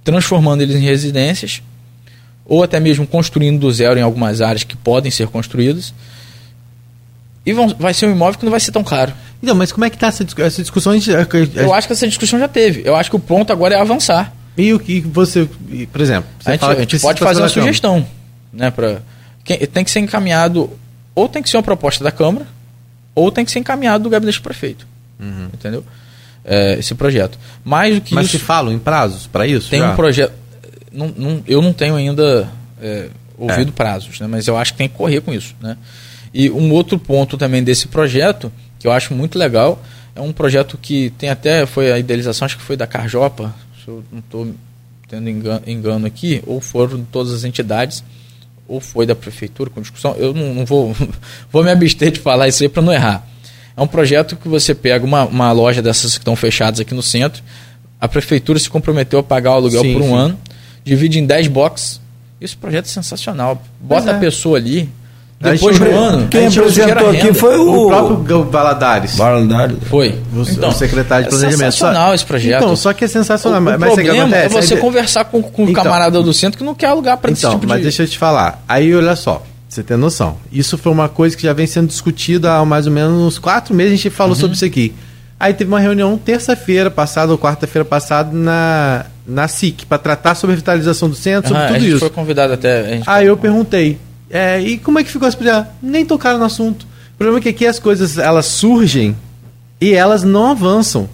transformando 0.03 0.63
eles 0.63 0.77
em 0.77 0.85
residências, 0.85 1.63
ou 2.47 2.63
até 2.63 2.81
mesmo 2.81 3.07
construindo 3.07 3.61
do 3.61 3.71
zero 3.71 3.99
em 3.99 4.03
algumas 4.03 4.41
áreas 4.41 4.65
que 4.65 4.77
podem 4.77 5.11
ser 5.11 5.29
construídas. 5.29 5.93
E 7.49 7.53
vão, 7.55 7.69
vai 7.79 7.95
ser 7.95 8.07
um 8.07 8.11
imóvel 8.11 8.39
que 8.39 8.45
não 8.45 8.51
vai 8.51 8.61
ser 8.61 8.73
tão 8.73 8.85
caro. 8.85 9.15
Não, 9.41 9.55
mas 9.55 9.73
como 9.73 9.87
é 9.87 9.89
que 9.89 9.97
está 9.97 10.09
essa, 10.09 10.23
essa 10.37 10.61
discussão? 10.61 10.93
Eu 11.55 11.73
acho 11.73 11.87
que 11.87 11.95
essa 11.95 12.07
discussão 12.07 12.39
já 12.39 12.47
teve. 12.47 12.83
Eu 12.85 12.95
acho 12.95 13.09
que 13.09 13.17
o 13.17 13.19
ponto 13.19 13.51
agora 13.51 13.75
é 13.75 13.81
avançar. 13.81 14.35
E 14.55 14.75
o 14.75 14.79
que 14.79 15.01
você, 15.01 15.49
por 15.91 16.01
exemplo, 16.03 16.29
a 16.45 16.51
gente, 16.51 16.65
a 16.65 16.75
gente 16.75 16.99
pode 16.99 17.21
fazer 17.21 17.41
uma 17.41 17.49
sugestão, 17.49 18.07
né, 18.53 18.71
para 18.71 19.01
tem 19.73 19.83
que 19.83 19.91
ser 19.91 20.01
encaminhado 20.01 20.69
ou 21.15 21.27
tem 21.27 21.43
que 21.43 21.49
ser 21.49 21.57
uma 21.57 21.63
proposta 21.63 22.05
da 22.05 22.11
Câmara 22.11 22.47
ou 23.15 23.33
tem 23.33 23.47
que 23.47 23.51
ser 23.51 23.61
encaminhado 23.61 24.05
do 24.05 24.11
gabinete 24.11 24.41
do 24.41 24.43
prefeito. 24.43 24.87
Uhum. 25.19 25.49
Entendeu? 25.55 25.83
É, 26.45 26.79
esse 26.79 26.95
projeto. 26.95 27.39
Mais 27.65 27.95
do 27.95 28.03
que 28.03 28.15
Mas 28.15 28.27
isso, 28.27 28.39
se 28.39 28.45
falam 28.45 28.75
em 28.75 28.79
prazos 28.79 29.27
para 29.27 29.47
isso? 29.47 29.71
Tem 29.71 29.81
já? 29.81 29.93
um 29.93 29.97
projeto. 29.97 30.35
Não, 30.93 31.09
não, 31.17 31.43
eu 31.47 31.63
não 31.63 31.73
tenho 31.73 31.95
ainda 31.95 32.47
é, 32.83 33.09
ouvido 33.39 33.71
é. 33.71 33.73
prazos, 33.73 34.21
né? 34.21 34.27
mas 34.27 34.47
eu 34.47 34.59
acho 34.59 34.73
que 34.73 34.79
tem 34.79 34.89
que 34.89 34.97
correr 34.97 35.23
com 35.23 35.33
isso. 35.33 35.55
Né? 35.63 35.79
E 36.33 36.51
um 36.51 36.73
outro 36.73 36.99
ponto 36.99 37.37
também 37.37 37.63
desse 37.63 37.89
projeto, 37.89 38.53
que 38.79 38.87
eu 38.87 38.93
acho 38.93 39.15
muito 39.15 39.39
legal, 39.39 39.83
é 40.15 40.21
um 40.21 40.33
projeto 40.33 40.79
que 40.81 41.11
tem 41.19 41.31
até, 41.31 41.65
foi 41.67 41.93
a 41.93 41.99
idealização, 41.99 42.47
acho 42.47 42.57
que 42.57 42.63
foi 42.63 42.77
da 42.77 42.87
Carjopa, 42.87 43.55
se 43.83 43.89
eu 43.89 44.05
não 44.11 44.19
estou 44.19 44.55
tendo 45.09 45.29
engano, 45.31 45.63
engano, 45.67 46.07
aqui, 46.07 46.43
ou 46.47 46.61
foram 46.61 47.05
todas 47.11 47.33
as 47.33 47.45
entidades, 47.45 48.05
ou 48.67 48.81
foi 48.81 49.07
da 49.07 49.15
prefeitura 49.15 49.71
com 49.71 49.81
discussão. 49.81 50.15
Eu 50.19 50.35
não, 50.35 50.55
não 50.55 50.67
vou, 50.67 50.95
vou 51.51 51.65
me 51.65 51.71
abster 51.71 52.11
de 52.11 52.21
falar 52.21 52.49
isso 52.49 52.63
aí 52.63 52.69
para 52.69 52.83
não 52.83 52.93
errar. 52.93 53.27
É 53.77 53.81
um 53.81 53.87
projeto 53.87 54.37
que 54.37 54.49
você 54.49 54.75
pega 54.75 55.05
uma, 55.05 55.25
uma 55.25 55.53
loja 55.53 55.81
dessas 55.81 56.15
que 56.15 56.21
estão 56.21 56.37
fechadas 56.37 56.81
aqui 56.81 56.93
no 56.95 57.03
centro, 57.03 57.43
a 58.01 58.07
prefeitura 58.07 58.59
se 58.59 58.69
comprometeu 58.69 59.21
a 59.21 59.23
pagar 59.23 59.53
o 59.53 59.55
aluguel 59.55 59.83
sim, 59.83 59.93
por 59.93 60.03
um 60.03 60.09
sim. 60.09 60.15
ano, 60.15 60.39
divide 60.85 61.19
em 61.19 61.27
10 61.27 61.49
boxes. 61.49 62.01
Esse 62.41 62.57
projeto 62.57 62.87
é 62.87 62.89
sensacional. 62.89 63.63
Bota 63.81 64.11
é. 64.11 64.15
a 64.15 64.19
pessoa 64.19 64.59
ali, 64.59 64.89
depois 65.41 65.79
do 65.79 65.85
ano. 65.85 66.29
Quem 66.29 66.47
apresentou 66.47 67.11
aqui 67.11 67.33
foi 67.33 67.57
o, 67.59 67.87
o 67.87 67.89
próprio 67.89 68.45
Valadares. 68.45 69.17
Valadares. 69.17 69.77
Foi. 69.89 70.19
O, 70.35 70.43
então, 70.43 70.71
o 70.71 70.73
secretário 70.73 71.25
de 71.25 71.31
planejamento. 71.31 71.63
É 71.63 71.71
sensacional 71.71 72.15
esse 72.15 72.25
projeto. 72.25 72.63
Então, 72.63 72.77
só 72.77 72.93
que 72.93 73.05
é 73.05 73.09
sensacional. 73.09 73.61
O, 73.61 73.65
mas 73.65 73.93
o 73.93 73.95
problema 73.95 74.37
é 74.37 74.49
você 74.49 74.77
conversar 74.77 75.25
com, 75.25 75.41
com 75.43 75.65
o 75.65 75.71
então, 75.71 75.85
camarada 75.85 76.21
do 76.21 76.33
centro 76.35 76.59
que 76.59 76.65
não 76.65 76.75
quer 76.75 76.87
alugar 76.87 77.17
para 77.19 77.31
então, 77.31 77.51
esse 77.51 77.59
tipo 77.59 77.69
mas 77.69 77.79
de... 77.79 77.83
deixa 77.85 78.03
eu 78.03 78.09
te 78.09 78.19
falar. 78.19 78.63
Aí, 78.69 78.95
olha 78.95 79.15
só. 79.15 79.43
Você 79.69 79.83
tem 79.83 79.99
noção. 79.99 80.37
Isso 80.51 80.79
foi 80.79 80.91
uma 80.91 81.11
coisa 81.11 81.37
que 81.37 81.43
já 81.43 81.53
vem 81.53 81.67
sendo 81.67 81.89
discutida 81.89 82.55
há 82.55 82.65
mais 82.65 82.87
ou 82.87 82.93
menos 82.93 83.21
uns 83.21 83.39
quatro 83.39 83.75
meses. 83.75 83.93
A 83.93 83.97
gente 83.97 84.11
falou 84.11 84.33
uhum. 84.33 84.41
sobre 84.41 84.57
isso 84.57 84.65
aqui. 84.65 84.95
Aí 85.39 85.55
teve 85.55 85.71
uma 85.71 85.79
reunião 85.79 86.17
terça-feira 86.19 86.91
passada 86.91 87.31
ou 87.31 87.39
quarta-feira 87.39 87.85
passada 87.85 88.31
na, 88.33 89.05
na 89.27 89.47
SIC 89.47 89.85
para 89.87 89.99
tratar 89.99 90.35
sobre 90.35 90.53
a 90.53 90.57
revitalização 90.57 91.09
do 91.09 91.15
centro, 91.15 91.49
sobre 91.49 91.63
Ah, 91.63 91.67
a 91.67 91.69
tudo 91.69 91.81
gente 91.81 91.91
isso. 91.91 92.01
foi 92.01 92.11
convidado 92.11 92.55
até. 92.55 92.81
a 92.81 92.91
gente- 92.95 93.05
Aí 93.07 93.27
eu 93.27 93.37
perguntei, 93.37 93.99
é, 94.31 94.61
e 94.61 94.79
como 94.79 94.99
é 94.99 95.05
que 95.05 95.11
ficou 95.11 95.31
projeto? 95.31 95.69
Nem 95.83 96.05
tocaram 96.05 96.39
no 96.39 96.45
assunto. 96.45 96.87
O 97.15 97.19
problema 97.19 97.39
é 97.39 97.43
que 97.43 97.49
aqui 97.49 97.67
as 97.67 97.79
coisas 97.79 98.19
elas 98.19 98.47
surgem 98.47 99.17
e 99.81 99.95
elas 99.95 100.23
não 100.23 100.51
avançam. 100.51 101.09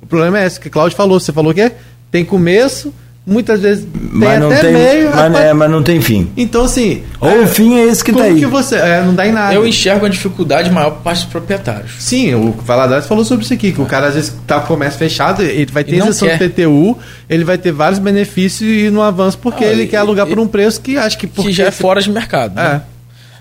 O 0.00 0.06
problema 0.06 0.40
é 0.40 0.46
esse 0.46 0.58
que 0.58 0.68
o 0.68 0.70
Claudio 0.70 0.96
falou. 0.96 1.20
Você 1.20 1.32
falou 1.32 1.52
que 1.52 1.60
é, 1.60 1.76
tem 2.10 2.24
começo, 2.24 2.92
muitas 3.28 3.60
vezes 3.60 3.84
tem 3.84 4.00
Mas 4.12 4.40
não 4.40 4.46
até 4.50 4.60
tem, 4.60 4.72
meio. 4.72 5.04
mas, 5.10 5.14
rapaz. 5.14 5.44
é, 5.44 5.52
mas 5.52 5.70
não 5.70 5.82
tem 5.82 6.00
fim. 6.00 6.30
Então, 6.36 6.64
assim. 6.64 7.02
Ou 7.20 7.28
é, 7.30 7.38
o 7.42 7.46
fim 7.46 7.76
é 7.78 7.84
esse 7.84 8.02
que 8.02 8.10
como 8.12 8.24
tá 8.24 8.30
aí. 8.30 8.38
que 8.38 8.46
você. 8.46 8.76
é, 8.76 9.02
não 9.02 9.14
dá 9.14 9.26
em 9.26 9.32
nada. 9.32 9.54
Eu 9.54 9.66
enxergo 9.66 10.06
a 10.06 10.08
dificuldade 10.08 10.70
maior 10.70 10.90
para 11.02 11.12
os 11.12 11.24
proprietários. 11.24 11.92
Sim, 11.98 12.34
o 12.34 12.52
Valadares 12.52 13.06
falou 13.06 13.24
sobre 13.24 13.44
isso 13.44 13.52
aqui, 13.54 13.72
que 13.72 13.80
o 13.80 13.86
cara 13.86 14.06
às 14.08 14.14
vezes 14.14 14.32
tá 14.46 14.58
com 14.60 14.64
o 14.64 14.68
comércio 14.68 14.98
fechado, 14.98 15.42
ele 15.42 15.70
vai 15.70 15.84
ter 15.84 15.96
isenção 15.96 16.26
do. 16.28 16.38
PTU, 16.38 16.98
ele 17.28 17.44
vai 17.44 17.58
ter 17.58 17.72
vários 17.72 17.98
benefícios 17.98 18.68
e 18.68 18.90
não 18.90 19.02
avança 19.02 19.36
porque 19.40 19.64
Ah, 19.64 19.68
ele 19.68 19.82
e- 19.82 19.86
quer 19.88 19.98
alugar 19.98 20.26
e- 20.26 20.30
por 20.30 20.38
um 20.40 20.46
preço 20.46 20.80
que 20.80 20.96
acho 20.96 21.18
que 21.18 21.26
porque 21.26 21.50
que 21.50 21.54
já 21.54 21.66
é 21.66 21.70
fora 21.70 22.00
de 22.00 22.10
mercado. 22.10 22.54
né? 22.54 22.82
É. 22.84 22.98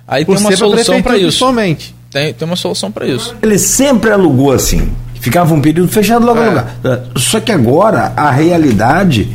Aí 0.07 0.25
Por 0.25 0.35
tem 0.37 0.45
uma 0.45 0.55
solução 0.55 1.01
para 1.01 1.15
isso. 1.15 1.25
Principalmente. 1.27 1.95
Tem, 2.11 2.33
tem 2.33 2.45
uma 2.47 2.55
solução 2.55 2.91
para 2.91 3.05
isso. 3.05 3.35
Ele 3.41 3.57
sempre 3.57 4.09
alugou 4.11 4.51
assim. 4.53 4.89
Ficava 5.19 5.53
um 5.53 5.59
período 5.59 5.89
fechado 5.91 6.25
logo 6.25 6.39
É. 6.39 6.45
alugar. 6.45 6.75
Só 7.17 7.39
que 7.41 7.51
agora 7.51 8.13
a 8.15 8.31
realidade 8.31 9.27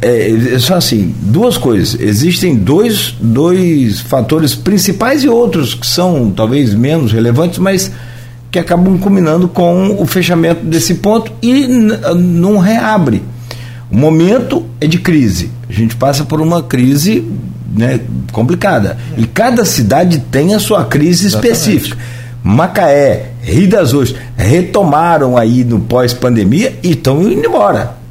é, 0.00 0.54
é 0.54 0.58
só 0.58 0.74
assim, 0.74 1.14
duas 1.20 1.56
coisas. 1.56 1.98
Existem 2.00 2.56
dois, 2.56 3.14
dois 3.20 4.00
fatores 4.00 4.54
principais 4.54 5.24
e 5.24 5.28
outros 5.28 5.74
que 5.74 5.86
são 5.86 6.30
talvez 6.30 6.74
menos 6.74 7.12
relevantes, 7.12 7.58
mas 7.58 7.90
que 8.50 8.58
acabam 8.58 8.98
combinando 8.98 9.48
com 9.48 9.96
o 9.98 10.06
fechamento 10.06 10.64
desse 10.64 10.96
ponto 10.96 11.32
e 11.42 11.66
não 11.66 12.58
reabre. 12.58 13.22
O 13.90 13.96
momento 13.96 14.64
é 14.80 14.86
de 14.86 14.98
crise. 14.98 15.50
A 15.68 15.72
gente 15.72 15.96
passa 15.96 16.24
por 16.24 16.40
uma 16.40 16.62
crise 16.62 17.26
né, 17.74 18.00
complicada. 18.30 18.98
E 19.16 19.26
cada 19.26 19.64
cidade 19.64 20.18
tem 20.30 20.54
a 20.54 20.58
sua 20.58 20.84
crise 20.84 21.26
específica. 21.26 21.96
Macaé, 22.44 23.30
Rio 23.42 23.68
das 23.68 23.94
Ostras, 23.94 24.20
retomaram 24.36 25.36
aí 25.36 25.64
no 25.64 25.80
pós-pandemia 25.80 26.78
e 26.82 26.90
estão 26.90 27.22
indo 27.22 27.46
embora. 27.46 28.01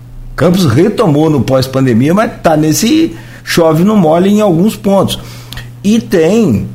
Campos 0.42 0.66
retomou 0.66 1.30
no 1.30 1.42
pós-pandemia, 1.42 2.16
mas 2.16 2.32
está 2.32 2.58
nesse 2.58 3.16
chove 3.44 3.84
no 3.84 3.96
mole 3.96 4.28
em 4.28 4.42
alguns 4.42 4.76
pontos. 4.76 5.20
E 5.84 6.00
tem, 6.00 6.66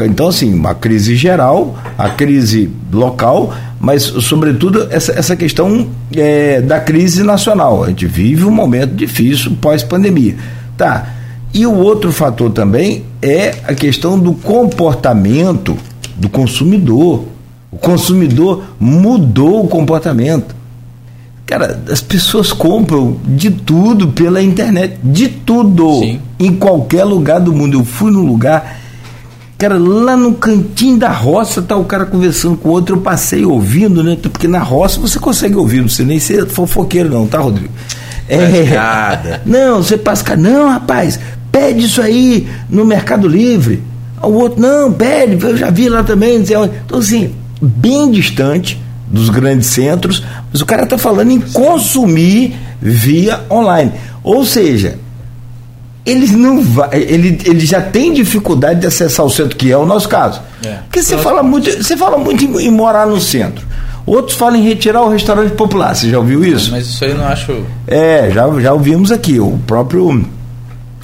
então 0.00 0.28
assim, 0.28 0.54
uma 0.54 0.74
crise 0.74 1.14
geral, 1.14 1.76
a 1.98 2.08
crise 2.08 2.70
local, 2.90 3.52
mas 3.78 4.04
sobretudo 4.04 4.88
essa, 4.90 5.12
essa 5.12 5.36
questão 5.36 5.86
é, 6.16 6.62
da 6.62 6.80
crise 6.80 7.22
nacional. 7.22 7.84
A 7.84 7.88
gente 7.88 8.06
vive 8.06 8.46
um 8.46 8.50
momento 8.50 8.94
difícil 8.94 9.52
pós-pandemia. 9.60 10.36
Tá. 10.74 11.06
E 11.52 11.66
o 11.66 11.74
outro 11.74 12.10
fator 12.10 12.50
também 12.52 13.04
é 13.20 13.54
a 13.68 13.74
questão 13.74 14.18
do 14.18 14.32
comportamento 14.32 15.76
do 16.16 16.30
consumidor. 16.30 17.26
O 17.70 17.76
consumidor 17.76 18.64
mudou 18.80 19.62
o 19.62 19.68
comportamento. 19.68 20.63
Cara, 21.46 21.82
as 21.90 22.00
pessoas 22.00 22.52
compram 22.52 23.18
de 23.26 23.50
tudo 23.50 24.08
pela 24.08 24.42
internet, 24.42 24.96
de 25.04 25.28
tudo, 25.28 26.00
Sim. 26.00 26.20
em 26.40 26.54
qualquer 26.54 27.04
lugar 27.04 27.38
do 27.38 27.52
mundo. 27.52 27.78
Eu 27.78 27.84
fui 27.84 28.10
num 28.10 28.24
lugar, 28.24 28.78
cara, 29.58 29.76
lá 29.76 30.16
no 30.16 30.32
cantinho 30.34 30.96
da 30.96 31.10
roça, 31.10 31.60
tá 31.60 31.76
o 31.76 31.84
cara 31.84 32.06
conversando 32.06 32.56
com 32.56 32.70
o 32.70 32.72
outro, 32.72 32.96
eu 32.96 33.00
passei 33.02 33.44
ouvindo, 33.44 34.02
né? 34.02 34.16
Porque 34.20 34.48
na 34.48 34.60
roça 34.60 34.98
você 34.98 35.18
consegue 35.18 35.54
ouvir, 35.54 35.82
não 35.82 35.88
sei 35.88 36.06
nem 36.06 36.18
ser 36.18 36.46
fofoqueiro 36.46 37.10
não, 37.10 37.26
tá, 37.26 37.38
Rodrigo? 37.40 37.72
É, 38.26 38.70
nada. 38.74 39.42
não, 39.44 39.82
você 39.82 39.98
passa, 39.98 40.24
cara, 40.24 40.40
não, 40.40 40.70
rapaz, 40.70 41.20
pede 41.52 41.84
isso 41.84 42.00
aí 42.00 42.48
no 42.70 42.86
Mercado 42.86 43.28
Livre. 43.28 43.82
O 44.22 44.28
outro, 44.28 44.62
não, 44.62 44.90
pede, 44.90 45.44
eu 45.44 45.56
já 45.58 45.68
vi 45.68 45.90
lá 45.90 46.02
também, 46.02 46.38
não 46.38 46.46
sei 46.46 46.56
onde. 46.56 46.72
Então, 46.86 46.98
assim, 46.98 47.34
bem 47.60 48.10
distante 48.10 48.82
dos 49.06 49.28
grandes 49.28 49.68
centros, 49.68 50.22
mas 50.52 50.60
o 50.60 50.66
cara 50.66 50.84
está 50.84 50.98
falando 50.98 51.30
em 51.30 51.40
consumir 51.40 52.56
via 52.80 53.40
online. 53.50 53.92
Ou 54.22 54.44
seja, 54.44 54.98
eles 56.04 56.32
não 56.32 56.62
vai, 56.62 56.88
ele, 56.92 57.38
ele 57.44 57.60
já 57.60 57.80
tem 57.80 58.12
dificuldade 58.12 58.80
de 58.80 58.86
acessar 58.86 59.24
o 59.24 59.30
centro, 59.30 59.56
que 59.56 59.70
é 59.70 59.76
o 59.76 59.86
nosso 59.86 60.08
caso. 60.08 60.40
É. 60.64 60.78
Porque 60.84 61.02
você 61.02 61.16
fala 61.18 61.42
muito, 61.42 61.70
você 61.70 61.96
fala 61.96 62.18
muito 62.18 62.44
em, 62.44 62.66
em 62.66 62.70
morar 62.70 63.06
no 63.06 63.20
centro. 63.20 63.64
Outros 64.06 64.36
falam 64.36 64.56
em 64.56 64.62
retirar 64.62 65.02
o 65.02 65.08
restaurante 65.08 65.52
popular. 65.52 65.94
Você 65.94 66.10
já 66.10 66.18
ouviu 66.18 66.44
isso? 66.44 66.70
Mas 66.70 66.86
isso 66.86 67.02
aí 67.04 67.10
eu 67.10 67.16
não 67.16 67.26
acho. 67.26 67.64
É, 67.86 68.30
já, 68.30 68.60
já 68.60 68.72
ouvimos 68.74 69.10
aqui. 69.10 69.40
O 69.40 69.58
próprio. 69.66 70.26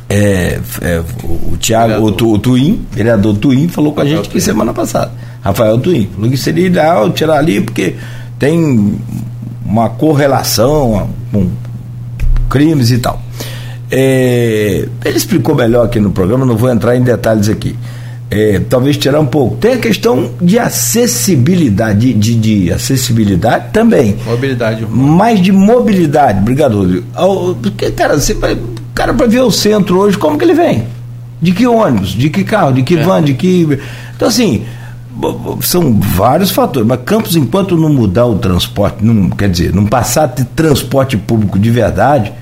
é, 0.07 0.61
é, 0.83 1.03
o 1.23 1.57
Tiago, 1.57 1.95
o, 2.05 2.33
o 2.33 2.39
Tuim, 2.39 2.85
vereador 2.93 3.37
Tuim, 3.37 3.69
falou 3.69 3.95
com 3.95 4.03
a 4.03 4.05
gente 4.05 4.29
aqui 4.29 4.39
semana 4.39 4.75
passada. 4.75 5.13
Rafael 5.43 5.79
Tuim. 5.79 6.09
Falou 6.15 6.31
que 6.31 6.37
seria 6.37 6.67
ideal 6.67 7.11
tirar 7.11 7.39
ali, 7.39 7.61
porque 7.61 7.97
tem 8.39 8.99
uma 9.65 9.89
correlação 9.91 11.11
com 11.33 11.49
crimes 12.49 12.91
e 12.91 12.99
tal. 12.99 13.21
É, 13.91 14.89
ele 15.05 15.17
explicou 15.17 15.55
melhor 15.55 15.87
aqui 15.87 15.99
no 15.99 16.11
programa, 16.13 16.47
não 16.47 16.57
vou 16.57 16.71
entrar 16.71 16.97
em 16.97 17.03
detalhes 17.03 17.49
aqui. 17.49 17.77
É, 18.31 18.61
talvez 18.61 18.97
tirar 18.97 19.19
um 19.19 19.27
pouco. 19.27 19.57
Tem 19.57 19.73
a 19.73 19.79
questão 19.79 20.31
de 20.41 20.57
acessibilidade, 20.59 22.13
de, 22.13 22.35
de, 22.35 22.35
de 22.37 22.73
acessibilidade 22.73 23.73
também 23.73 24.17
Mobilidade 24.25 24.87
mais 24.87 25.43
de 25.43 25.51
mobilidade, 25.51 26.39
obrigado, 26.39 27.05
Porque, 27.61 27.91
cara, 27.91 28.17
você 28.17 28.37
cara 28.95 29.15
para 29.15 29.27
ver 29.27 29.41
o 29.41 29.51
centro 29.51 29.99
hoje, 29.99 30.17
como 30.17 30.39
que 30.39 30.45
ele 30.45 30.55
vem? 30.55 30.85
De 31.41 31.53
que 31.53 31.67
ônibus? 31.67 32.11
De 32.11 32.29
que 32.29 32.45
carro? 32.45 32.73
De 32.73 32.83
que 32.83 32.97
van? 32.97 33.23
De 33.23 33.35
que. 33.35 33.79
Então, 34.15 34.29
assim, 34.29 34.63
são 35.63 35.99
vários 36.01 36.51
fatores. 36.51 36.87
Mas 36.89 37.01
Campos, 37.05 37.37
enquanto 37.37 37.77
não 37.77 37.89
mudar 37.93 38.27
o 38.27 38.37
transporte, 38.39 39.05
não, 39.05 39.31
quer 39.31 39.49
dizer, 39.49 39.75
não 39.75 39.87
passar 39.87 40.25
a 40.25 40.29
ter 40.29 40.45
transporte 40.45 41.17
público 41.17 41.59
de 41.59 41.71
verdade, 41.71 42.33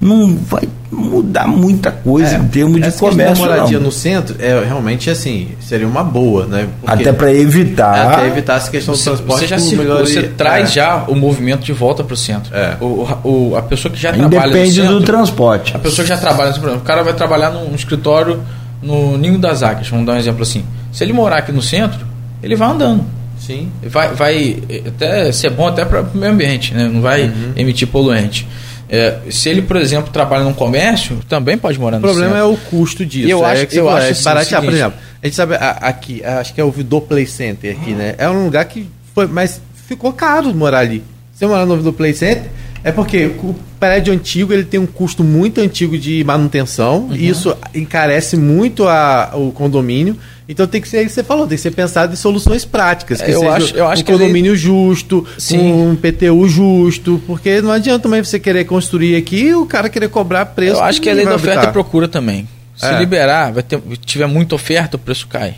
não 0.00 0.36
vai 0.36 0.68
mudar 0.90 1.46
muita 1.46 1.90
coisa 1.90 2.36
em 2.36 2.48
termos 2.48 2.80
de 2.80 2.88
É, 2.88 2.90
comércio. 2.90 3.44
moradia 3.44 3.78
não. 3.78 3.86
no 3.86 3.92
centro 3.92 4.36
é 4.38 4.62
realmente 4.64 5.08
assim, 5.08 5.48
seria 5.60 5.86
uma 5.88 6.02
boa, 6.04 6.44
né? 6.44 6.68
Porque- 6.80 6.92
Até 7.02 7.12
para 7.12 7.32
evitar. 7.32 8.12
até 8.12 8.26
evitar 8.26 8.56
essa 8.56 8.70
questão 8.70 8.94
Você, 8.94 9.08
do 9.08 9.16
transporte 9.16 9.40
você 9.40 9.46
já 9.46 9.58
circula, 9.58 10.00
você 10.00 10.22
traz 10.24 10.70
É. 10.70 10.72
já 10.74 11.04
o 11.08 11.14
movimento 11.14 11.62
de 11.64 11.72
volta 11.72 12.04
para 12.04 12.12
o 12.14 12.16
centro. 12.16 12.54
É. 12.54 12.76
O, 12.80 13.06
o- 13.24 13.56
a 13.56 13.62
pessoa 13.62 13.90
que 13.94 13.98
já 13.98 14.12
trabalha 14.12 14.40
no 14.42 14.48
Independe 14.48 14.74
centro, 14.74 14.98
do 14.98 15.04
transporte. 15.04 15.74
A 15.74 15.78
pessoa 15.78 16.04
que 16.04 16.08
já 16.10 16.18
trabalha, 16.18 16.50
por 16.52 16.58
exemplo, 16.68 16.76
o 16.76 16.80
cara 16.84 17.02
vai 17.02 17.14
trabalhar 17.14 17.50
num 17.50 17.74
escritório 17.74 18.40
no 18.82 19.16
Ninho 19.16 19.38
das 19.38 19.62
Águias, 19.62 19.88
vamos 19.88 20.04
dar 20.04 20.12
um 20.14 20.18
exemplo 20.18 20.42
assim. 20.42 20.64
Se 20.92 21.02
ele 21.02 21.12
morar 21.12 21.38
aqui 21.38 21.50
no 21.52 21.62
centro, 21.62 22.06
ele 22.42 22.54
vai 22.54 22.68
andando. 22.70 23.04
Sim. 23.38 23.70
Vai, 23.82 24.14
vai 24.14 24.62
até 24.86 25.32
ser 25.32 25.50
bom 25.50 25.66
até 25.66 25.84
para 25.84 26.02
o 26.02 26.16
meio 26.16 26.32
ambiente, 26.32 26.72
né? 26.74 26.86
não 26.88 27.00
vai 27.00 27.24
Uhum. 27.24 27.52
emitir 27.56 27.88
poluente. 27.88 28.46
É, 28.88 29.18
se 29.30 29.48
ele, 29.48 29.62
por 29.62 29.76
exemplo, 29.76 30.12
trabalha 30.12 30.44
num 30.44 30.52
comércio, 30.52 31.18
também 31.28 31.56
pode 31.56 31.78
morar 31.80 31.96
O 31.96 32.00
no 32.00 32.06
problema 32.06 32.34
centro. 32.34 32.50
é 32.50 32.52
o 32.52 32.56
custo 32.56 33.04
disso. 33.06 33.26
E 33.26 33.30
eu 33.30 33.44
é 33.44 33.52
acho- 33.52 33.66
que 33.66 33.76
eu 33.76 33.88
acho 33.88 34.06
é 34.06 34.10
assim, 34.10 34.54
o 34.54 34.60
por 34.62 34.72
exemplo. 34.74 34.98
A 35.22 35.26
gente 35.26 35.34
sabe, 35.36 35.54
a- 35.54 35.78
aqui, 35.80 36.22
acho 36.24 36.52
que 36.54 36.60
é 36.60 36.64
o 36.64 36.70
Vidor 36.70 37.00
Play 37.02 37.26
Center 37.26 37.74
aqui, 37.74 37.92
né? 37.92 38.14
É 38.18 38.28
um 38.28 38.44
lugar 38.44 38.64
que 38.66 38.86
foi, 39.14 39.26
mas 39.26 39.60
ficou 39.88 40.12
caro 40.12 40.54
morar 40.54 40.80
ali. 40.80 41.02
Você 41.34 41.46
morar 41.46 41.64
no 41.64 41.76
Vidor 41.76 41.94
Play 41.94 42.12
Center, 42.12 42.44
é 42.84 42.90
porque 42.92 43.26
o 43.26 43.54
prédio 43.78 44.12
antigo 44.12 44.52
ele 44.52 44.64
tem 44.64 44.78
um 44.80 44.86
custo 44.86 45.22
muito 45.22 45.60
antigo 45.60 45.96
de 45.98 46.22
manutenção, 46.24 47.06
Uhum. 47.06 47.14
e 47.14 47.28
isso 47.28 47.56
encarece 47.74 48.36
muito 48.36 48.86
a, 48.88 49.30
o 49.34 49.52
condomínio. 49.52 50.16
Então 50.48 50.66
tem 50.66 50.80
que 50.80 50.88
ser, 50.88 51.08
você 51.08 51.22
falou, 51.22 51.46
tem 51.46 51.56
que 51.56 51.62
ser 51.62 51.70
pensado 51.70 52.12
em 52.12 52.16
soluções 52.16 52.64
práticas. 52.64 53.20
É, 53.20 53.24
Que 53.26 53.30
eu 53.30 53.38
seja 53.40 53.52
acho- 53.52 53.76
eu 53.76 53.88
acho 53.88 54.02
um 54.02 54.04
condomínio 54.06 54.54
justo, 54.56 55.26
Sim. 55.38 55.72
um 55.72 55.96
PTU 55.96 56.46
justo, 56.48 57.22
porque 57.26 57.62
não 57.62 57.70
adianta 57.70 58.00
também 58.00 58.22
você 58.22 58.38
querer 58.40 58.64
construir 58.64 59.16
aqui 59.16 59.44
e 59.46 59.54
o 59.54 59.64
cara 59.64 59.88
querer 59.88 60.08
cobrar 60.08 60.44
preço. 60.46 60.76
Eu 60.76 60.82
acho 60.84 61.00
que 61.00 61.08
é 61.08 61.14
lei 61.14 61.24
da 61.24 61.36
oferta 61.36 61.52
habitar. 61.60 61.70
e 61.70 61.72
procura 61.72 62.08
também. 62.08 62.46
Se 62.76 62.86
É. 62.86 62.98
liberar, 62.98 63.52
vai 63.52 63.62
ter, 63.62 63.80
tiver 64.04 64.26
muita 64.26 64.54
oferta, 64.54 64.96
o 64.96 64.98
preço 64.98 65.26
cai. 65.28 65.54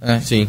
É, 0.00 0.18
Sim. 0.20 0.48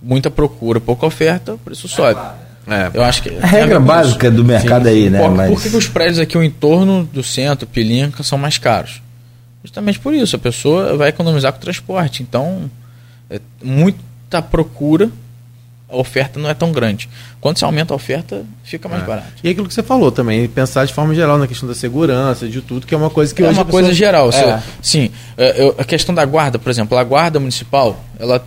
muita 0.00 0.30
procura, 0.30 0.80
pouca 0.80 1.04
oferta, 1.06 1.54
o 1.54 1.58
preço 1.58 1.88
sobe. 1.88 2.20
É. 2.66 2.90
Eu 2.94 3.02
acho 3.04 3.22
que 3.22 3.28
A 3.42 3.46
regra 3.46 3.78
básica 3.78 4.30
do 4.30 4.44
mercado 4.44 4.86
aí, 4.88 5.10
né? 5.10 5.18
Por, 5.20 5.30
Mas- 5.30 5.50
por 5.50 5.62
que, 5.62 5.76
os 5.76 5.86
prédios 5.88 6.18
aqui, 6.18 6.36
o 6.38 6.42
entorno 6.42 7.04
do 7.12 7.22
centro, 7.22 7.66
Pilinca, 7.66 8.22
são 8.22 8.38
mais 8.38 8.56
caros? 8.58 9.02
Justamente 9.62 9.98
por 9.98 10.12
isso, 10.14 10.36
a 10.36 10.38
pessoa 10.38 10.96
vai 10.96 11.08
economizar 11.10 11.52
com 11.52 11.58
o 11.58 11.60
transporte. 11.60 12.22
Então, 12.22 12.70
é 13.30 13.40
muita 13.62 14.42
procura, 14.42 15.10
a 15.88 15.96
oferta 15.96 16.38
não 16.40 16.48
é 16.50 16.54
tão 16.54 16.72
grande. 16.72 17.08
Quando 17.40 17.58
se 17.58 17.64
aumenta 17.64 17.92
a 17.94 17.96
oferta, 17.96 18.44
fica 18.62 18.88
mais 18.88 19.02
É. 19.02 19.06
barato. 19.06 19.28
E 19.42 19.48
aquilo 19.48 19.68
que 19.68 19.74
você 19.74 19.82
falou 19.82 20.10
também, 20.10 20.46
pensar 20.48 20.84
de 20.86 20.92
forma 20.92 21.14
geral 21.14 21.38
na 21.38 21.46
questão 21.46 21.68
da 21.68 21.74
segurança, 21.74 22.48
de 22.48 22.60
tudo, 22.60 22.86
que 22.86 22.94
é 22.94 22.98
uma 22.98 23.10
coisa 23.10 23.34
que 23.34 23.42
é 23.42 23.46
hoje 23.46 23.54
uma 23.54 23.62
a 23.62 23.64
pessoa- 23.64 23.82
coisa 23.82 23.94
geral. 23.94 24.32
Você- 24.32 24.38
É. 24.44 24.62
sim, 24.82 25.10
é, 25.36 25.62
eu- 25.62 25.74
a 25.78 25.84
questão 25.84 26.14
da 26.14 26.24
guarda, 26.24 26.58
por 26.58 26.68
exemplo, 26.70 26.96
a 26.98 27.04
guarda 27.04 27.38
municipal, 27.38 28.02
ela 28.18 28.44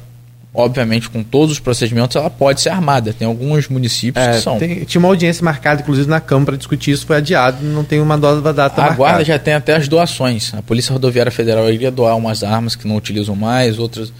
obviamente, 0.57 1.07
com 1.07 1.21
todos 1.21 1.51
os 1.51 1.59
procedimentos, 1.59 2.15
ela 2.15 2.31
pode 2.31 2.61
ser 2.61 2.69
armada. 2.69 3.13
Tem 3.13 3.27
alguns 3.27 3.69
municípios 3.69 4.25
é, 4.25 4.31
que 4.31 4.41
são. 4.41 4.57
Tem, 4.57 4.83
tinha 4.85 4.99
uma 4.99 5.07
audiência 5.07 5.45
marcada, 5.45 5.83
inclusive, 5.83 6.09
na 6.09 6.19
Câmara 6.19 6.47
para 6.47 6.57
discutir 6.57 6.91
isso, 6.91 7.05
foi 7.05 7.17
adiado, 7.17 7.63
não 7.63 7.83
tem 7.83 8.01
uma 8.01 8.17
nova 8.17 8.51
data 8.51 8.81
A 8.81 8.85
marcada. 8.85 8.97
Guarda 8.97 9.23
já 9.23 9.37
tem 9.37 9.53
até 9.53 9.75
as 9.75 9.87
doações. 9.87 10.51
A 10.55 10.63
Polícia 10.63 10.91
Rodoviária 10.91 11.31
Federal 11.31 11.71
iria 11.71 11.91
doar 11.91 12.17
umas 12.17 12.43
armas 12.43 12.75
que 12.75 12.87
não 12.87 12.95
utilizam 12.95 13.35
mais, 13.35 13.77
outras. 13.77 14.11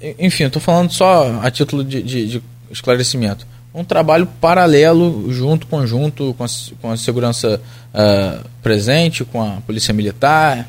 Eh, 0.00 0.14
enfim, 0.20 0.44
estou 0.44 0.62
falando 0.62 0.92
só 0.92 1.40
a 1.42 1.50
título 1.50 1.82
de, 1.82 2.00
de, 2.00 2.28
de, 2.28 2.42
esclarecimento. 2.70 3.44
Um 3.74 3.82
trabalho 3.82 4.28
paralelo, 4.40 5.32
junto, 5.32 5.66
conjunto, 5.66 6.32
com 6.38 6.44
a, 6.44 6.48
com 6.80 6.92
a 6.92 6.96
segurança 6.96 7.60
uh, 7.92 8.48
presente, 8.62 9.24
com 9.24 9.42
a 9.42 9.60
Polícia 9.66 9.92
Militar. 9.92 10.68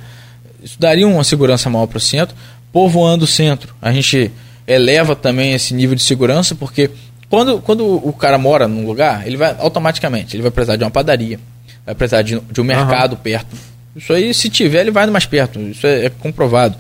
Isso 0.64 0.78
daria 0.80 1.08
uma 1.08 1.24
segurança 1.24 1.70
maior 1.70 1.86
para 1.86 1.98
o 1.98 2.02
centro. 2.02 2.36
Povoando 2.72 3.26
o 3.26 3.28
centro, 3.28 3.76
a 3.80 3.92
gente 3.92 4.32
eleva 4.68 5.16
também 5.16 5.54
esse 5.54 5.74
nível 5.74 5.96
de 5.96 6.04
segurança, 6.04 6.56
porque 6.56 6.90
quando, 7.30 7.60
quando 7.62 7.84
o 8.08 8.14
cara 8.14 8.38
mora 8.38 8.68
num 8.68 8.86
lugar, 8.86 9.26
ele 9.26 9.38
vai 9.38 9.56
automaticamente, 9.60 10.36
ele 10.36 10.44
vai 10.44 10.52
precisar 10.52 10.76
de 10.76 10.84
uma 10.84 10.92
padaria, 10.92 11.40
vai 11.86 11.96
precisar 11.96 12.22
de, 12.22 12.40
de 12.40 12.62
um 12.62 12.64
mercado 12.64 13.14
uhum. 13.14 13.18
perto. 13.18 13.56
Isso 13.96 14.14
aí, 14.14 14.34
se 14.34 14.50
tiver, 14.50 14.82
ele 14.82 14.92
vai 14.92 15.06
no 15.06 15.12
mais 15.12 15.26
perto. 15.26 15.60
Isso 15.60 15.86
é, 15.86 16.06
é 16.06 16.10
comprovado. 16.10 16.78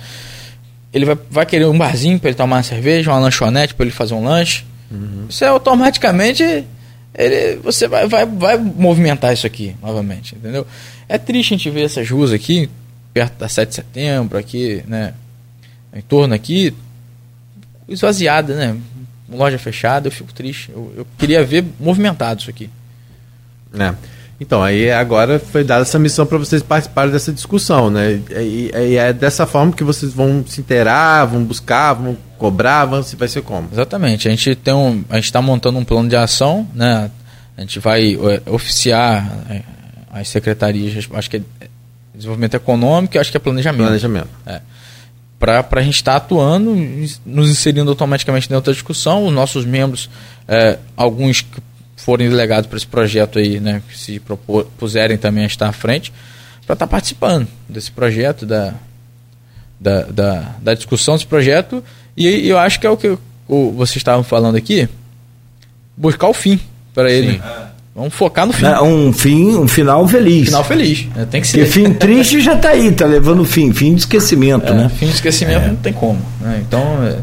Ele 0.92 1.06
vai, 1.06 1.18
vai 1.30 1.46
querer 1.46 1.66
um 1.66 1.78
barzinho 1.78 2.20
para 2.20 2.30
ele 2.30 2.38
tomar 2.38 2.58
uma 2.58 2.64
cerveja, 2.64 3.12
uma 3.12 3.20
lanchonete 3.20 3.74
para 3.74 3.86
ele 3.86 3.94
fazer 3.94 4.14
um 4.14 4.24
lanche. 4.24 4.64
Uhum. 4.92 5.26
Isso 5.30 5.44
é 5.44 5.48
automaticamente. 5.48 6.44
Ele, 7.16 7.56
você 7.64 7.88
vai, 7.88 8.08
vai, 8.08 8.26
vai 8.26 8.58
movimentar 8.58 9.34
isso 9.34 9.46
aqui 9.46 9.76
novamente, 9.82 10.36
entendeu? 10.36 10.66
É 11.08 11.18
triste 11.18 11.54
a 11.54 11.58
gente 11.58 11.70
ver 11.70 11.84
essas 11.84 12.10
ruas 12.10 12.32
aqui, 12.32 12.70
perto 13.14 13.38
da 13.38 13.48
7 13.48 13.70
de 13.70 13.76
setembro, 13.76 14.38
aqui, 14.38 14.84
né? 14.88 15.14
Em 15.96 16.02
torno 16.02 16.34
aqui, 16.34 16.74
esvaziada, 17.88 18.56
né? 18.56 18.78
Loja 19.30 19.58
fechada, 19.58 20.08
eu 20.08 20.12
fico 20.12 20.34
triste. 20.34 20.72
Eu, 20.72 20.94
eu 20.98 21.08
queria 21.18 21.44
ver 21.44 21.66
movimentado 21.80 22.42
isso 22.42 22.50
aqui. 22.50 22.70
É. 23.78 23.94
Então, 24.40 24.62
aí 24.62 24.92
agora 24.92 25.40
foi 25.40 25.64
dada 25.64 25.84
essa 25.84 25.98
missão 25.98 26.26
para 26.26 26.38
vocês 26.38 26.62
participarem 26.62 27.12
dessa 27.12 27.32
discussão, 27.32 27.90
né? 27.90 28.20
E, 28.32 28.72
e, 28.74 28.98
é 28.98 29.14
dessa 29.14 29.46
forma 29.46 29.72
que 29.72 29.84
vocês 29.84 30.12
vão 30.12 30.44
se 30.46 30.60
inteirar, 30.60 31.26
vão 31.26 31.44
buscar, 31.44 31.94
vão 31.94 32.18
cobrar, 32.38 32.86
vão, 32.86 33.02
vai 33.18 33.28
ser 33.28 33.42
como? 33.42 33.70
Exatamente. 33.72 34.28
A 34.28 34.32
gente 34.32 34.56
tem 34.56 34.74
um, 34.74 35.04
a 35.10 35.16
gente 35.16 35.26
está 35.26 35.42
montando 35.42 35.80
um 35.80 35.86
plano 35.86 36.10
de 36.10 36.16
ação, 36.16 36.68
né? 36.74 37.10
A 37.56 37.62
gente 37.62 37.80
vai 37.80 38.16
é, 38.16 38.52
oficiar 38.52 39.26
é, 39.50 39.62
as 40.12 40.28
secretarias, 40.28 41.08
acho 41.14 41.30
que 41.30 41.38
é 41.38 41.42
desenvolvimento 42.14 42.56
econômico, 42.56 43.18
acho 43.18 43.32
que 43.32 43.38
é 43.38 43.40
planejamento. 43.40 43.86
Planejamento. 43.86 44.30
É 44.46 44.62
para 45.44 45.82
a 45.82 45.84
gente 45.84 45.96
estar 45.96 46.12
tá 46.12 46.18
atuando, 46.18 46.74
nos 47.26 47.50
inserindo 47.50 47.90
automaticamente 47.90 48.48
dentro 48.48 48.66
da 48.66 48.72
discussão. 48.72 49.26
Os 49.26 49.34
nossos 49.34 49.66
membros, 49.66 50.10
é, 50.48 50.80
alguns 50.96 51.42
que 51.42 51.62
forem 51.98 52.30
delegados 52.30 52.68
para 52.68 52.78
esse 52.78 52.88
projeto 52.88 53.40
aí, 53.40 53.60
né, 53.60 53.82
que 53.88 53.98
se 53.98 54.20
propuserem 54.20 55.18
também 55.18 55.44
a 55.44 55.48
estar 55.48 55.68
à 55.68 55.74
frente, 55.74 56.14
para 56.66 56.74
estar 56.74 56.88
tá 56.88 56.88
participando 56.88 57.48
desse 57.68 57.92
projeto, 57.92 58.46
da, 58.46 58.74
da, 59.80 60.04
da, 60.04 60.56
da, 60.62 60.74
discussão 60.74 61.16
desse 61.16 61.28
projeto. 61.28 61.84
E 62.16 62.48
eu 62.48 62.58
acho 62.58 62.80
que 62.80 62.88
é 62.88 62.90
o 62.90 62.96
que 62.96 63.18
o, 63.48 63.72
vocês 63.72 63.98
estavam 63.98 64.24
falando 64.24 64.56
aqui, 64.56 64.88
buscar 65.98 66.28
o 66.28 66.34
fim 66.34 66.58
para 66.94 67.12
ele. 67.12 67.34
Sim. 67.34 67.42
Vamos 67.96 68.14
focar 68.16 68.48
no 68.48 68.54
fim. 68.54 68.66
Um 68.66 69.14
fim, 69.14 69.56
um 69.56 69.68
final 69.68 70.08
feliz. 70.08 70.46
Final 70.46 70.64
feliz. 70.64 71.08
É, 71.16 71.26
tem 71.26 71.42
que 71.42 71.48
ser. 71.48 71.60
Porque 71.60 71.72
fim 71.72 71.94
triste 71.94 72.42
já 72.42 72.56
está 72.56 72.70
aí, 72.70 72.92
tá 72.92 73.06
levando 73.06 73.46
fim, 73.46 73.72
fim 73.72 73.94
de 73.94 74.02
esquecimento, 74.02 74.66
é, 74.66 74.76
né? 74.76 74.90
Fim 74.90 75.06
de 75.06 75.14
esquecimento 75.14 75.66
é. 75.66 75.68
não 75.68 75.76
tem 75.76 75.94
como. 75.94 76.20
Né? 76.42 76.64
Então. 76.68 76.82
É... 77.04 77.18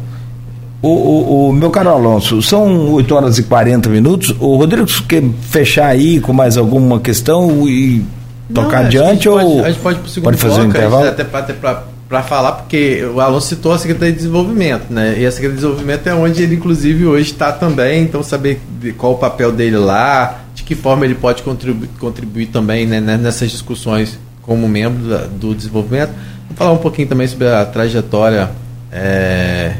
O, 0.82 0.88
o, 0.88 1.48
o, 1.48 1.52
meu 1.52 1.70
caro 1.70 1.90
Alonso, 1.90 2.40
são 2.40 2.92
8 2.92 3.14
horas 3.14 3.36
e 3.36 3.42
40 3.42 3.90
minutos. 3.90 4.34
O 4.40 4.56
Rodrigo 4.56 4.86
quer 5.06 5.22
fechar 5.42 5.88
aí 5.88 6.20
com 6.20 6.32
mais 6.32 6.56
alguma 6.56 6.98
questão 7.00 7.68
e 7.68 8.02
não, 8.48 8.64
tocar 8.64 8.86
adiante 8.86 9.28
a 9.28 9.32
ou 9.32 9.38
pode, 9.38 9.60
a 9.60 9.70
gente 9.70 9.80
pode, 9.80 10.20
pode 10.22 10.36
fazer 10.38 10.54
bloco, 10.54 10.66
um 10.66 10.70
intervalo? 10.70 11.08
Até 11.08 11.24
para 11.24 12.22
falar, 12.22 12.52
porque 12.52 13.04
o 13.04 13.20
Alonso 13.20 13.48
citou 13.48 13.72
a 13.72 13.78
Secretaria 13.78 14.12
de 14.12 14.18
Desenvolvimento, 14.20 14.90
né? 14.90 15.16
E 15.18 15.26
a 15.26 15.30
Secretaria 15.30 15.50
de 15.50 15.56
Desenvolvimento 15.56 16.06
é 16.06 16.14
onde 16.14 16.42
ele, 16.42 16.54
inclusive, 16.54 17.04
hoje 17.04 17.30
está 17.30 17.52
também. 17.52 18.02
Então, 18.02 18.22
saber 18.22 18.60
qual 18.96 19.12
o 19.12 19.18
papel 19.18 19.52
dele 19.52 19.76
lá, 19.76 20.40
que 20.70 20.76
forma 20.76 21.04
ele 21.04 21.16
pode 21.16 21.42
contribuir, 21.42 21.88
contribuir 21.98 22.46
também 22.46 22.86
né, 22.86 23.00
né, 23.00 23.16
nessas 23.16 23.50
discussões 23.50 24.16
como 24.40 24.68
membro 24.68 25.08
da, 25.08 25.26
do 25.26 25.52
desenvolvimento. 25.52 26.12
Vou 26.46 26.56
falar 26.56 26.70
um 26.70 26.78
pouquinho 26.78 27.08
também 27.08 27.26
sobre 27.26 27.48
a 27.48 27.66
trajetória 27.66 28.52
é, 28.92 29.74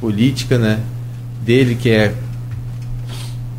política 0.00 0.56
né, 0.56 0.80
dele, 1.44 1.74
que 1.74 1.90
é, 1.90 2.14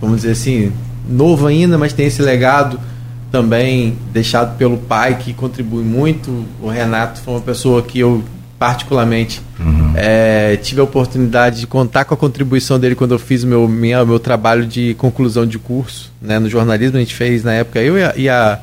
vamos 0.01 0.21
dizer 0.21 0.31
assim, 0.31 0.73
novo 1.07 1.45
ainda, 1.45 1.77
mas 1.77 1.93
tem 1.93 2.07
esse 2.07 2.23
legado 2.23 2.79
também 3.31 3.95
deixado 4.11 4.57
pelo 4.57 4.75
pai, 4.75 5.19
que 5.19 5.35
contribui 5.35 5.83
muito. 5.83 6.47
O 6.59 6.67
Renato 6.67 7.21
foi 7.21 7.35
uma 7.35 7.41
pessoa 7.41 7.83
que 7.83 7.99
eu 7.99 8.23
particularmente 8.61 9.41
uhum. 9.59 9.93
é, 9.95 10.55
tive 10.55 10.81
a 10.81 10.83
oportunidade 10.83 11.61
de 11.61 11.65
contar 11.65 12.05
com 12.05 12.13
a 12.13 12.17
contribuição 12.17 12.79
dele 12.79 12.93
quando 12.93 13.09
eu 13.09 13.17
fiz 13.17 13.41
o 13.41 13.47
meu, 13.47 13.67
minha, 13.67 14.05
meu 14.05 14.19
trabalho 14.19 14.67
de 14.67 14.93
conclusão 14.99 15.47
de 15.47 15.57
curso 15.57 16.13
né, 16.21 16.37
no 16.37 16.47
jornalismo. 16.47 16.95
A 16.95 16.99
gente 16.99 17.15
fez 17.15 17.43
na 17.43 17.53
época, 17.53 17.81
eu 17.81 17.97
e 17.97 18.03
a, 18.03 18.13
e 18.15 18.29
a 18.29 18.59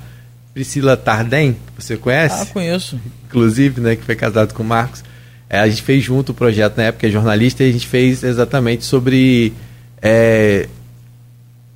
Priscila 0.54 0.96
Tardem, 0.96 1.56
você 1.76 1.96
conhece? 1.96 2.42
Ah, 2.42 2.46
conheço. 2.46 2.96
Inclusive, 3.26 3.80
né, 3.80 3.96
que 3.96 4.04
foi 4.04 4.14
casado 4.14 4.54
com 4.54 4.62
o 4.62 4.66
Marcos. 4.66 5.02
É, 5.50 5.58
a 5.58 5.68
gente 5.68 5.82
fez 5.82 6.04
junto 6.04 6.30
o 6.30 6.34
projeto 6.34 6.76
na 6.76 6.84
época, 6.84 7.04
é 7.04 7.10
jornalista, 7.10 7.64
e 7.64 7.70
a 7.70 7.72
gente 7.72 7.88
fez 7.88 8.22
exatamente 8.22 8.84
sobre 8.84 9.52
é, 10.00 10.68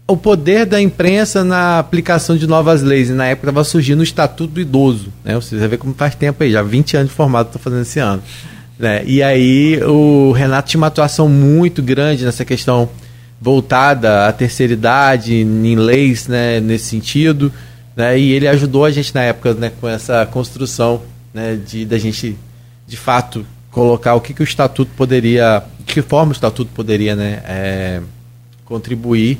o 0.06 0.16
poder 0.16 0.66
da 0.66 0.80
imprensa 0.80 1.44
na 1.44 1.78
aplicação 1.78 2.36
de 2.36 2.46
novas 2.46 2.82
leis. 2.82 3.08
E 3.08 3.12
na 3.12 3.26
época 3.26 3.48
estava 3.48 3.64
surgindo 3.64 4.00
o 4.00 4.04
Estatuto 4.04 4.54
do 4.54 4.60
Idoso. 4.60 5.12
Né? 5.24 5.34
Você 5.34 5.56
vai 5.56 5.68
ver 5.68 5.78
como 5.78 5.94
faz 5.94 6.14
tempo 6.14 6.42
aí, 6.42 6.50
já 6.50 6.62
20 6.62 6.96
anos 6.96 7.08
de 7.10 7.14
formado 7.14 7.46
estou 7.46 7.62
fazendo 7.62 7.82
esse 7.82 7.98
ano. 7.98 8.22
Né? 8.78 9.02
E 9.06 9.22
aí 9.22 9.80
o 9.84 10.32
Renato 10.32 10.70
tinha 10.70 10.78
uma 10.78 10.88
atuação 10.88 11.28
muito 11.28 11.82
grande 11.82 12.24
nessa 12.24 12.44
questão 12.44 12.88
voltada 13.40 14.28
à 14.28 14.32
terceira 14.32 14.72
idade, 14.72 15.34
em 15.34 15.76
leis 15.76 16.26
né, 16.28 16.60
nesse 16.60 16.86
sentido. 16.86 17.52
Né? 17.96 18.18
E 18.18 18.32
ele 18.32 18.48
ajudou 18.48 18.84
a 18.84 18.90
gente 18.90 19.14
na 19.14 19.22
época 19.22 19.54
né, 19.54 19.72
com 19.80 19.88
essa 19.88 20.26
construção 20.26 21.02
né, 21.32 21.58
de 21.64 21.84
da 21.84 21.96
gente, 21.96 22.36
de 22.86 22.96
fato, 22.96 23.46
colocar 23.70 24.14
o 24.14 24.20
que, 24.20 24.34
que 24.34 24.42
o 24.42 24.44
Estatuto 24.44 24.90
poderia, 24.96 25.62
de 25.84 25.94
que 25.94 26.02
forma 26.02 26.30
o 26.30 26.32
Estatuto 26.32 26.70
poderia 26.74 27.16
né, 27.16 27.42
é, 27.46 28.02
contribuir 28.64 29.38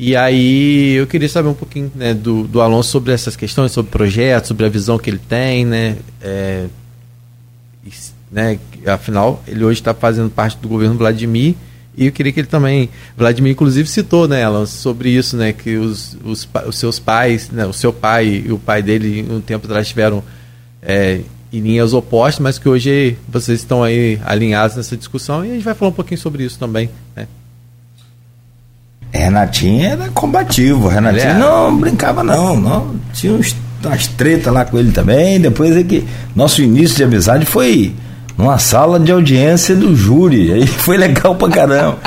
e 0.00 0.14
aí 0.14 0.92
eu 0.92 1.08
queria 1.08 1.28
saber 1.28 1.48
um 1.48 1.54
pouquinho 1.54 1.90
né, 1.92 2.14
do, 2.14 2.44
do 2.46 2.60
Alonso 2.60 2.88
sobre 2.88 3.12
essas 3.12 3.34
questões, 3.34 3.72
sobre 3.72 3.90
projetos, 3.90 4.46
sobre 4.46 4.64
a 4.64 4.68
visão 4.68 4.96
que 4.96 5.10
ele 5.10 5.18
tem, 5.18 5.64
né? 5.64 5.96
É, 6.22 6.66
né 8.30 8.60
afinal, 8.86 9.42
ele 9.48 9.64
hoje 9.64 9.80
está 9.80 9.92
fazendo 9.92 10.30
parte 10.30 10.56
do 10.58 10.68
governo 10.68 10.96
Vladimir 10.96 11.56
e 11.96 12.06
eu 12.06 12.12
queria 12.12 12.32
que 12.32 12.38
ele 12.38 12.46
também, 12.46 12.88
Vladimir 13.16 13.50
inclusive 13.50 13.88
citou, 13.88 14.28
né, 14.28 14.44
Alonso, 14.44 14.76
sobre 14.76 15.10
isso, 15.10 15.36
né, 15.36 15.52
que 15.52 15.76
os, 15.76 16.16
os, 16.24 16.48
os 16.64 16.78
seus 16.78 17.00
pais, 17.00 17.50
né, 17.50 17.66
o 17.66 17.72
seu 17.72 17.92
pai 17.92 18.44
e 18.46 18.52
o 18.52 18.58
pai 18.58 18.84
dele 18.84 19.26
um 19.28 19.40
tempo 19.40 19.66
atrás 19.66 19.88
tiveram 19.88 20.22
é, 20.80 21.22
em 21.52 21.58
linhas 21.58 21.92
opostas, 21.92 22.38
mas 22.38 22.56
que 22.56 22.68
hoje 22.68 23.16
vocês 23.28 23.58
estão 23.58 23.82
aí 23.82 24.20
alinhados 24.24 24.76
nessa 24.76 24.96
discussão 24.96 25.44
e 25.44 25.50
a 25.50 25.54
gente 25.54 25.64
vai 25.64 25.74
falar 25.74 25.90
um 25.90 25.94
pouquinho 25.94 26.20
sobre 26.20 26.44
isso 26.44 26.56
também, 26.56 26.88
né? 27.16 27.26
Renatinho 29.12 29.86
era 29.86 30.08
combativo. 30.10 30.88
Renatinho 30.88 31.30
é. 31.30 31.34
não 31.34 31.76
brincava, 31.76 32.22
não. 32.22 32.56
não. 32.56 32.94
Tinha 33.12 33.32
uns, 33.32 33.54
umas 33.82 34.06
tretas 34.06 34.52
lá 34.52 34.64
com 34.64 34.78
ele 34.78 34.92
também. 34.92 35.40
Depois 35.40 35.76
é 35.76 35.82
que. 35.82 36.04
Nosso 36.34 36.62
início 36.62 36.96
de 36.96 37.04
amizade 37.04 37.46
foi 37.46 37.94
numa 38.36 38.58
sala 38.58 39.00
de 39.00 39.10
audiência 39.10 39.74
do 39.74 39.96
júri. 39.96 40.52
Aí 40.52 40.66
foi 40.68 40.96
legal 40.96 41.34
pra 41.34 41.48
caramba. 41.48 41.98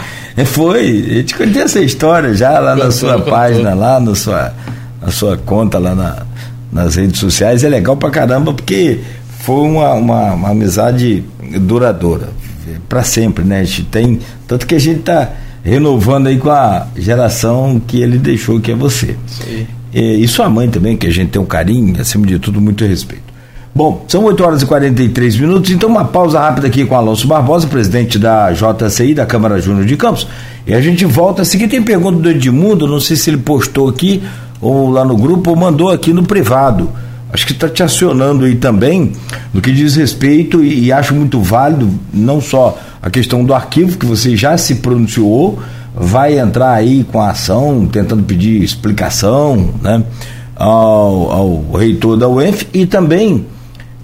foi. 0.46 1.06
Eu 1.10 1.24
te 1.24 1.36
contei 1.36 1.64
essa 1.64 1.80
história 1.80 2.34
já 2.34 2.60
lá 2.60 2.76
na 2.76 2.92
sua 2.92 3.20
página, 3.20 3.74
lá 3.74 4.00
na 4.00 4.16
sua, 4.16 4.54
na 5.02 5.12
sua 5.12 5.38
conta 5.38 5.80
lá 5.80 5.96
na, 5.96 6.24
nas 6.72 6.96
redes 6.96 7.20
sociais. 7.20 7.64
É 7.64 7.70
legal 7.70 7.98
pra 7.98 8.12
caramba 8.12 8.54
porque 8.54 9.00
foi 9.40 9.68
uma, 9.68 9.94
uma, 9.94 10.34
uma 10.34 10.50
amizade 10.52 11.24
duradoura. 11.62 12.30
para 12.88 13.04
sempre, 13.04 13.44
né? 13.44 13.62
A 13.62 13.64
gente 13.64 13.84
tem. 13.86 14.20
Tanto 14.48 14.68
que 14.68 14.76
a 14.76 14.80
gente 14.80 15.02
tá 15.02 15.30
renovando 15.64 16.28
aí 16.28 16.38
com 16.38 16.50
a 16.50 16.88
geração 16.96 17.82
que 17.86 18.02
ele 18.02 18.18
deixou, 18.18 18.60
que 18.60 18.72
é 18.72 18.76
você. 18.76 19.16
Sim. 19.28 19.68
E, 19.94 20.24
e 20.24 20.28
sua 20.28 20.50
mãe 20.50 20.70
também, 20.70 20.98
que 20.98 21.08
a 21.08 21.12
gente 21.12 21.30
tem 21.30 21.42
um 21.42 21.46
carinho, 21.46 22.00
acima 22.00 22.26
de 22.26 22.40
tudo, 22.40 22.62
muito 22.62 22.86
respeito. 22.86 23.32
Bom, 23.74 24.04
são 24.08 24.26
8 24.26 24.44
horas 24.44 24.62
e 24.62 24.66
43 24.66 25.38
minutos, 25.38 25.72
então 25.72 25.88
uma 25.88 26.04
pausa 26.04 26.40
rápida 26.40 26.68
aqui 26.68 26.84
com 26.84 26.94
Alonso 26.94 27.26
Barbosa, 27.26 27.68
presidente 27.68 28.20
da 28.20 28.52
JCI, 28.52 29.14
da 29.14 29.26
Câmara 29.26 29.62
Júnior 29.62 29.86
de 29.86 29.96
Campos. 29.96 30.28
E 30.68 30.74
a 30.74 30.82
gente 30.82 31.06
volta 31.06 31.46
seguir. 31.46 31.70
Tem 31.70 31.82
pergunta 31.82 32.20
do 32.20 32.30
Edmundo, 32.30 32.86
não 32.86 33.00
sei 33.00 33.16
se 33.16 33.30
ele 33.30 33.38
postou 33.38 33.88
aqui 33.88 34.22
ou 34.60 34.90
lá 34.90 35.06
no 35.06 35.16
grupo 35.16 35.52
ou 35.52 35.56
mandou 35.56 35.90
aqui 35.90 36.12
no 36.12 36.24
privado. 36.24 36.90
Acho 37.32 37.46
que 37.46 37.54
está 37.54 37.70
te 37.70 37.82
acionando 37.82 38.46
aí 38.46 38.56
também 38.56 39.14
no 39.54 39.62
que 39.62 39.72
diz 39.72 39.96
respeito 39.96 40.64
e, 40.64 40.86
e, 40.86 40.92
acho 40.92 41.14
muito 41.14 41.42
válido 41.42 41.90
não 42.14 42.42
só 42.42 42.78
a 43.02 43.10
questão 43.10 43.44
do 43.44 43.54
arquivo 43.54 43.98
que 43.98 44.06
você 44.06 44.36
já 44.36 44.58
se 44.58 44.76
pronunciou, 44.76 45.60
vai 45.96 46.38
entrar 46.38 46.74
aí 46.74 47.04
com 47.04 47.20
a 47.20 47.32
ação 47.32 47.88
tentando 47.92 48.24
pedir 48.24 48.64
explicação, 48.64 49.74
né, 49.82 50.04
ao, 50.56 51.32
ao 51.32 51.72
reitor 51.72 52.18
da 52.18 52.28
UENF 52.28 52.68
e 52.74 52.86
também 52.86 53.46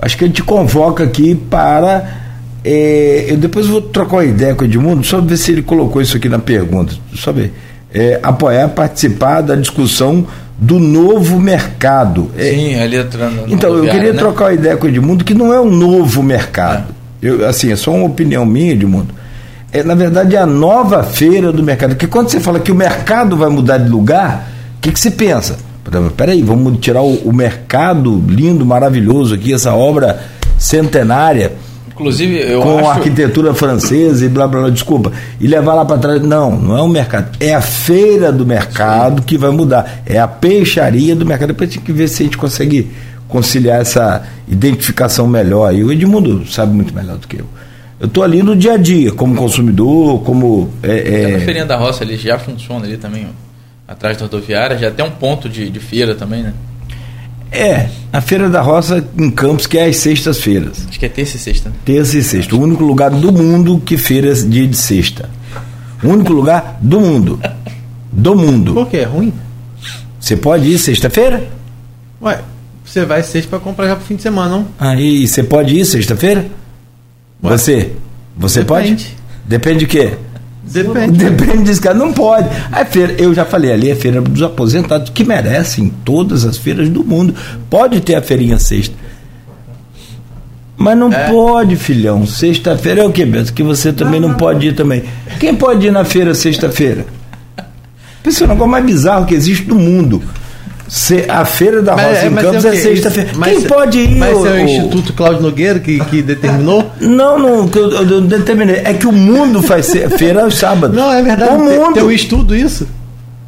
acho 0.02 0.18
que 0.18 0.24
ele 0.24 0.34
te 0.34 0.44
convoca 0.44 1.04
aqui 1.04 1.36
para 1.36 2.26
é, 2.70 3.28
eu 3.30 3.38
depois 3.38 3.66
vou 3.66 3.82
trocar 3.82 4.18
uma 4.18 4.26
ideia 4.26 4.54
com 4.54 4.64
o 4.64 4.66
Edmundo, 4.66 5.02
só 5.06 5.22
ver 5.22 5.38
se 5.38 5.54
ele 5.54 5.62
colocou 5.62 6.02
isso 6.02 6.18
aqui 6.18 6.28
na 6.28 6.38
pergunta. 6.38 6.94
Só 7.16 7.32
ver. 7.32 7.54
É, 7.94 8.20
apoiar, 8.22 8.68
participar 8.68 9.40
da 9.40 9.56
discussão 9.56 10.28
do 10.58 10.80
novo 10.80 11.40
mercado. 11.40 12.32
É, 12.36 12.52
Sim, 12.52 12.76
ali 12.76 12.98
entrando. 12.98 13.44
Então, 13.48 13.76
eu 13.76 13.90
queria 13.90 14.14
né? 14.14 14.20
trocar 14.20 14.46
uma 14.46 14.54
ideia 14.54 14.76
com 14.76 14.86
o 14.86 14.90
Edmundo, 14.90 15.24
que 15.24 15.34
não 15.34 15.54
é 15.54 15.62
um 15.62 15.70
novo 15.70 16.24
mercado. 16.24 16.96
É. 17.22 17.28
Eu, 17.28 17.48
assim, 17.48 17.72
é 17.72 17.76
só 17.76 17.92
uma 17.92 18.06
opinião 18.06 18.46
minha, 18.46 18.72
Edmundo. 18.72 19.14
É, 19.72 19.84
na 19.84 19.96
verdade, 19.96 20.36
é 20.36 20.40
a 20.40 20.46
nova 20.46 21.04
feira 21.04 21.52
do 21.52 21.62
mercado. 21.62 21.92
Porque 21.92 22.08
quando 22.08 22.30
você 22.30 22.40
fala 22.40 22.60
que 22.60 22.72
o 22.72 22.76
mercado 22.76 23.38
vai 23.38 23.50
mudar 23.50 23.78
de 23.78 23.90
lugar, 23.90 24.50
o 24.78 24.82
que, 24.82 24.92
que 24.92 25.00
se 25.00 25.12
pensa? 25.12 25.58
Peraí, 26.16 26.42
vamos 26.42 26.80
tirar 26.80 27.02
o, 27.02 27.16
o 27.16 27.34
mercado 27.34 28.22
lindo, 28.28 28.66
maravilhoso 28.66 29.36
aqui, 29.36 29.54
essa 29.54 29.74
obra 29.74 30.20
centenária 30.58 31.54
Inclusive, 31.98 32.40
eu 32.40 32.62
com 32.62 32.78
acho... 32.78 32.90
arquitetura 32.90 33.56
francesa 33.56 34.24
e 34.24 34.30
blá 34.30 34.48
blá 34.48 34.62
blá, 34.62 34.70
desculpa. 34.70 35.12
E 35.42 35.48
levar 35.48 35.74
lá 35.74 35.84
para 35.84 35.98
trás. 35.98 36.22
Não, 36.22 36.56
não 36.56 36.78
é 36.78 36.82
o 36.82 36.88
mercado. 36.88 37.36
É 37.40 37.56
a 37.56 37.62
feira 37.62 38.32
do 38.32 38.46
mercado 38.46 39.20
Sim. 39.20 39.26
que 39.26 39.38
vai 39.38 39.50
mudar. 39.50 40.04
É 40.06 40.20
a 40.20 40.28
peixaria 40.28 41.16
do 41.16 41.26
mercado. 41.26 41.48
Depois 41.50 41.72
tem 41.72 41.82
que 41.82 41.92
ver 41.92 42.08
se 42.08 42.22
a 42.22 42.26
gente 42.26 42.38
consegue 42.38 42.92
conciliar 43.28 43.82
essa 43.82 44.24
identificação 44.48 45.28
melhor. 45.28 45.74
E 45.74 45.84
o 45.84 45.92
Edmundo 45.92 46.46
sabe 46.48 46.72
muito 46.72 46.94
melhor 46.94 47.18
do 47.18 47.28
que 47.28 47.40
eu. 47.40 47.48
Eu 48.00 48.06
estou 48.06 48.24
ali 48.24 48.44
no 48.44 48.56
dia 48.56 48.74
a 48.74 48.78
dia, 48.78 49.12
como 49.12 49.36
consumidor, 49.36 50.22
como. 50.22 50.70
É, 50.84 51.32
é... 51.32 51.36
A 51.36 51.40
feirinha 51.40 51.66
da 51.66 51.76
roça 51.76 52.04
ali 52.04 52.16
já 52.16 52.38
funciona 52.38 52.86
ali 52.86 52.96
também, 52.96 53.26
ó, 53.26 53.92
atrás 53.92 54.18
da 54.18 54.26
rodoviária, 54.26 54.78
já 54.78 54.92
tem 54.92 55.04
um 55.04 55.10
ponto 55.10 55.50
de, 55.50 55.68
de 55.68 55.80
feira 55.80 56.14
também, 56.14 56.44
né? 56.44 56.54
É, 57.52 57.90
a 58.12 58.20
Feira 58.22 58.50
da 58.50 58.62
Roça 58.62 59.06
em 59.18 59.30
Campos, 59.32 59.66
que 59.66 59.78
é 59.78 59.86
às 59.86 59.98
sextas-feiras. 59.98 60.86
Acho 60.90 61.00
que 61.00 61.06
é 61.06 61.10
terça 61.10 61.38
e 61.38 61.40
sexta. 61.40 61.72
Terça 61.86 62.18
e 62.18 62.24
sexta. 62.24 62.56
O 62.56 62.62
único 62.62 62.84
lugar 62.84 63.10
do 63.10 63.32
mundo 63.32 63.82
que 63.84 63.98
feira 63.98 64.32
é 64.32 64.34
dia 64.34 64.68
de 64.68 64.76
sexta. 64.78 65.30
O 66.04 66.10
único 66.10 66.34
lugar 66.34 66.78
do 66.82 67.00
mundo. 67.00 67.40
Do 68.12 68.36
mundo. 68.36 68.74
Por 68.74 68.88
quê? 68.90 68.98
É 68.98 69.04
ruim? 69.06 69.34
Você 70.20 70.36
pode 70.36 70.68
ir 70.68 70.78
sexta-feira? 70.78 71.48
Ué, 72.22 72.42
você 72.84 73.06
vai 73.06 73.24
sexta 73.24 73.50
para 73.50 73.60
comprar 73.60 73.88
já 73.88 73.96
pro 73.96 74.06
fim 74.06 74.16
de 74.16 74.22
semana, 74.22 74.50
não? 74.58 74.68
Aí, 74.80 75.28
você 75.28 75.44
pode 75.44 75.74
ir 75.74 75.86
sexta-feira? 75.86 76.48
Você? 77.42 77.94
Você 78.36 78.64
Depende. 78.64 79.06
pode? 79.06 79.16
Depende 79.46 79.80
de 79.80 79.86
quê? 79.88 80.18
Depende. 80.68 81.18
Depende 81.18 81.64
desse 81.64 81.82
cara. 81.82 81.96
Não 81.96 82.12
pode. 82.12 82.50
A 82.72 82.86
feira, 82.86 83.14
eu 83.18 83.34
já 83.34 83.46
falei 83.46 83.72
ali, 83.72 83.92
a 83.92 83.96
feira 83.96 84.22
dos 84.22 84.42
aposentados, 84.42 85.10
que 85.10 85.24
merecem 85.24 85.92
todas 86.04 86.46
as 86.46 86.58
feiras 86.58 86.90
do 86.90 87.04
mundo. 87.04 87.34
Pode 87.70 88.02
ter 88.02 88.16
a 88.16 88.22
feirinha 88.22 88.60
sexta. 88.60 88.96
Mas 90.78 90.98
não 90.98 91.12
é. 91.12 91.30
pode, 91.30 91.76
filhão. 91.76 92.28
Sexta-feira 92.28 93.02
é 93.02 93.06
o 93.06 93.12
que, 93.12 93.26
Beto? 93.26 93.52
Que 93.52 93.64
você 93.64 93.92
também 93.92 94.20
não, 94.20 94.30
não, 94.30 94.38
pode 94.38 94.68
ir 94.68 94.76
também. 94.76 95.04
Quem 95.40 95.56
pode 95.56 95.88
ir 95.88 95.92
na 95.92 96.06
feira 96.06 96.36
sexta-feira? 96.36 97.06
Pensa 98.22 98.44
o 98.44 98.48
negócio 98.48 98.70
mais 98.70 98.86
bizarro 98.86 99.26
que 99.26 99.34
existe 99.34 99.68
no 99.68 99.76
mundo. 99.76 100.22
Se, 100.88 101.26
a 101.28 101.44
Feira 101.44 101.82
da 101.82 101.94
Roça 101.94 102.28
em 102.28 102.36
Campos 102.36 102.66
é, 102.66 102.70
é 102.70 102.76
sexta-feira. 102.76 103.30
Quem 103.44 103.62
pode 103.62 104.00
ir? 104.00 104.16
Mas 104.18 104.38
o, 104.38 104.48
é 104.48 104.52
o 104.52 104.60
Instituto 104.60 105.14
Cláudio 105.14 105.42
Nogueira 105.42 105.80
que, 105.80 106.00
que 106.06 106.22
determinou? 106.22 106.87
Não, 107.00 107.38
não, 107.38 107.68
que 107.68 107.78
eu, 107.78 107.92
eu, 107.92 108.22
determinei. 108.22 108.82
É 108.84 108.94
que 108.94 109.08
o 109.08 109.12
mundo 109.12 109.62
faz 109.62 109.92
feira 110.18 110.44
aos 110.44 110.56
sábados. 110.56 110.96
Não, 110.96 111.12
é 111.12 111.22
verdade. 111.22 111.56
O 111.56 111.60
mundo. 111.60 111.94
Tem 111.94 112.04
um 112.04 112.12
estudo 112.12 112.56
isso? 112.56 112.88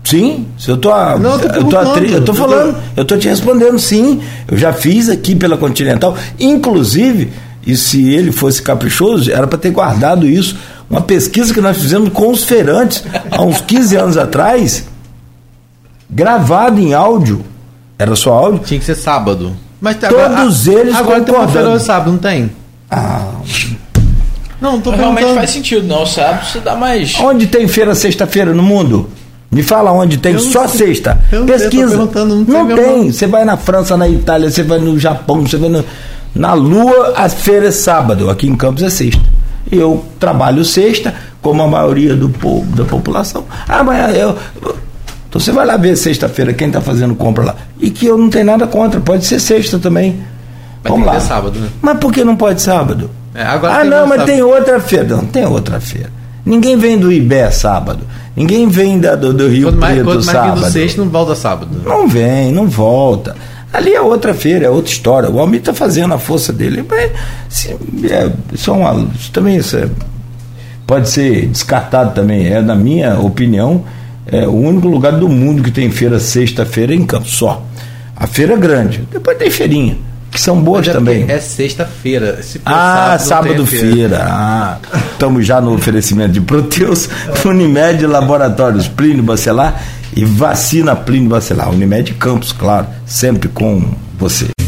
Sim, 0.04 0.48
se 0.58 0.70
eu 0.70 0.78
tô, 0.78 0.90
não, 1.18 1.34
eu 1.34 1.40
tô, 1.40 1.48
eu 1.48 1.64
tô, 1.66 1.78
atri, 1.78 2.12
eu 2.12 2.26
tô 2.26 2.34
falando, 2.34 2.76
eu 2.96 3.06
tô 3.06 3.18
te 3.18 3.28
respondendo 3.28 3.78
sim. 3.78 4.22
Eu 4.50 4.58
já 4.58 4.74
fiz 4.74 5.08
aqui 5.08 5.36
pela 5.36 5.56
Continental, 5.56 6.18
inclusive, 6.40 7.32
e 7.68 7.76
se 7.76 8.12
ele 8.12 8.32
fosse 8.32 8.62
caprichoso, 8.62 9.32
era 9.32 9.46
para 9.46 9.60
ter 9.60 9.70
guardado 9.70 10.26
isso. 10.26 10.58
Uma 10.90 11.02
pesquisa 11.02 11.54
que 11.54 11.62
nós 11.62 11.78
fizemos 11.78 12.10
com 12.12 12.32
os 12.32 12.44
feirantes 12.44 13.04
há 13.30 13.44
uns 13.44 13.62
15 13.62 13.96
anos 13.98 14.18
atrás 14.18 14.86
gravado 16.10 16.80
em 16.80 16.94
áudio. 16.94 17.46
Era 17.98 18.16
só 18.16 18.34
áudio? 18.34 18.62
Tinha 18.66 18.80
que 18.80 18.86
ser 18.86 18.96
sábado. 18.96 19.56
Mas 19.80 19.98
tá, 19.98 20.08
Todos 20.08 20.68
agora, 20.68 20.82
eles 20.82 20.96
agora 20.96 21.22
tem 21.22 21.36
uma 21.36 21.48
feira 21.48 21.80
sábado, 21.80 22.12
não 22.12 22.18
tem? 22.18 22.50
Ah. 22.90 23.32
Não, 24.60 24.82
tô 24.82 24.91
Realmente 24.91 25.34
faz 25.34 25.52
sentido, 25.52 25.88
não. 25.88 26.06
Sábado 26.06 26.45
você 26.45 26.60
dá 26.60 26.76
mais. 26.76 27.16
Onde 27.20 27.48
tem 27.48 27.68
feira 27.68 27.95
sexta-feira 27.95 28.53
no 28.53 28.64
mundo? 28.64 29.10
Me 29.52 29.64
fala 29.64 29.91
onde 29.91 30.18
tem 30.18 30.38
só 30.38 30.68
sei. 30.68 30.88
sexta. 30.88 31.20
Pesquisa. 31.48 32.10
Sei, 32.11 32.26
não, 32.26 32.45
não 32.45 32.76
tem. 32.76 33.11
Você 33.11 33.26
vai 33.26 33.45
na 33.45 33.57
França, 33.57 33.98
na 33.98 34.07
Itália, 34.07 34.49
você 34.49 34.61
vai 34.64 34.80
no 34.80 34.99
Japão, 34.99 35.41
você 35.41 35.57
vai 35.57 35.70
no... 35.70 35.84
na 36.36 36.53
Lua, 36.53 37.14
a 37.16 37.28
feira 37.30 37.68
é 37.68 37.72
sábado. 37.72 38.30
Aqui 38.30 38.48
em 38.48 38.56
Campos 38.56 38.84
é 38.84 38.90
sexta. 38.90 39.22
Eu 39.72 40.03
trabalho 40.20 40.64
sexta, 40.66 41.16
como 41.41 41.64
a 41.64 41.68
maioria 41.68 42.16
do 42.16 42.30
povo, 42.30 42.76
da 42.76 42.84
população. 42.84 43.45
Ah, 43.68 43.84
mas 43.84 44.16
eu, 44.16 44.36
então 45.30 45.40
você 45.40 45.52
vai 45.52 45.64
lá 45.64 45.78
ver 45.78 45.95
sexta-feira 45.95 46.53
quem 46.53 46.68
está 46.68 46.82
fazendo 46.82 47.14
compra 47.14 47.44
lá. 47.45 47.56
E 47.80 47.91
que 47.91 48.07
eu 48.07 48.18
não 48.18 48.30
tenho 48.30 48.45
nada 48.45 48.66
contra, 48.66 48.99
pode 48.99 49.26
ser 49.26 49.40
sexta 49.40 49.78
também. 49.78 50.20
Mas 50.84 50.92
Vamos 50.92 51.06
lá. 51.06 51.20
sábado, 51.20 51.60
né? 51.60 51.70
Mas 51.82 51.98
por 51.98 52.12
que 52.12 52.24
não 52.24 52.36
pode 52.36 52.62
sábado? 52.62 53.10
É, 53.34 53.44
ah, 53.44 53.84
não, 53.84 54.08
mas 54.08 54.20
sábado. 54.20 54.26
tem 54.26 54.42
outra 54.42 54.80
feira. 54.80 55.06
Não, 55.16 55.26
tem 55.26 55.46
outra 55.46 55.80
feira. 55.80 56.10
Ninguém 56.46 56.78
vem 56.78 56.98
do 56.98 57.12
Ibé 57.12 57.52
sábado. 57.52 58.02
Ninguém 58.36 58.68
vem 58.68 59.00
da, 59.00 59.16
do, 59.16 59.34
do 59.34 59.48
Rio 59.48 59.68
quando 59.68 59.80
Preto 59.80 59.96
mais, 59.96 60.04
quando 60.04 60.24
sábado. 60.24 60.62
Mais 60.62 60.74
sexta 60.74 61.02
não 61.02 61.10
volta 61.10 61.36
sábado. 61.36 61.82
Não 61.86 62.08
vem, 62.08 62.52
não 62.52 62.68
volta. 62.68 63.36
Ali 63.72 63.94
é 63.94 64.02
outra 64.02 64.34
feira, 64.34 64.66
é 64.66 64.70
outra 64.70 64.92
história. 64.92 65.30
O 65.30 65.40
Almir 65.40 65.60
está 65.60 65.74
fazendo 65.74 66.14
a 66.14 66.18
força 66.18 66.52
dele. 66.52 66.84
Mas, 66.90 67.12
se, 67.50 67.70
é, 68.10 68.32
isso, 68.52 68.72
uma, 68.72 69.08
isso 69.14 69.32
também 69.32 69.58
isso 69.58 69.78
é, 69.78 69.88
pode 70.88 71.10
ser 71.10 71.48
descartado 71.48 72.16
também. 72.16 72.48
É, 72.48 72.62
na 72.62 72.76
minha 72.76 73.20
opinião, 73.20 73.84
é 74.26 74.48
o 74.48 74.56
único 74.56 74.88
lugar 74.88 75.14
do 75.14 75.30
mundo 75.30 75.62
que 75.62 75.70
tem 75.70 75.92
feira 75.92 76.20
sexta-feira 76.20 76.96
em 76.96 77.06
Campos, 77.06 77.32
só. 77.32 77.64
A 78.16 78.26
feira 78.26 78.54
é 78.54 78.58
grande. 78.58 79.08
Depois 79.12 79.38
tem 79.38 79.52
feirinha, 79.52 79.98
que 80.40 80.44
são 80.45 80.61
boas 80.61 80.88
é 80.88 80.94
também. 80.94 81.26
É 81.28 81.38
sexta-feira. 81.38 82.40
Ah, 82.66 83.18
sábado-feira. 83.20 84.26
Ah, 84.26 84.78
estamos 85.11 85.45
já 85.45 85.60
no 85.60 85.74
oferecimento 85.74 86.32
de 86.32 86.40
Proteus, 86.40 87.10
Unimed 87.45 88.06
Laboratórios 88.06 88.88
Plínio 88.88 89.22
Bacelar 89.22 89.84
e 90.16 90.24
vacina 90.24 90.95
Plínio 90.95 91.30
Bacelar. 91.30 91.70
Unimed 91.70 92.14
Campos, 92.14 92.53
claro, 92.53 92.88
sempre 93.06 93.49
com 93.49 93.84
você. 94.18 94.59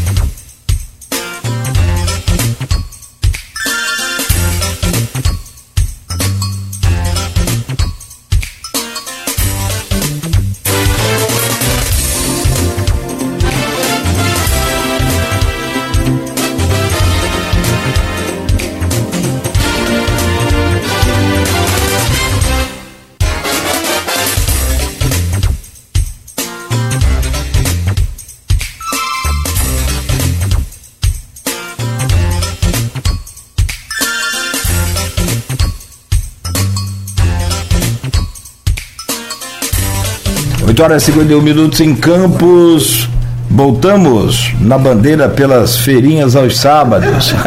Horas 40.82 41.04
e 41.04 41.12
51 41.12 41.40
minutos 41.40 41.80
em 41.80 41.94
Campos. 41.94 43.08
Voltamos 43.48 44.52
na 44.60 44.76
bandeira 44.76 45.28
pelas 45.28 45.76
feirinhas 45.76 46.34
aos 46.34 46.58
sábados. 46.58 47.32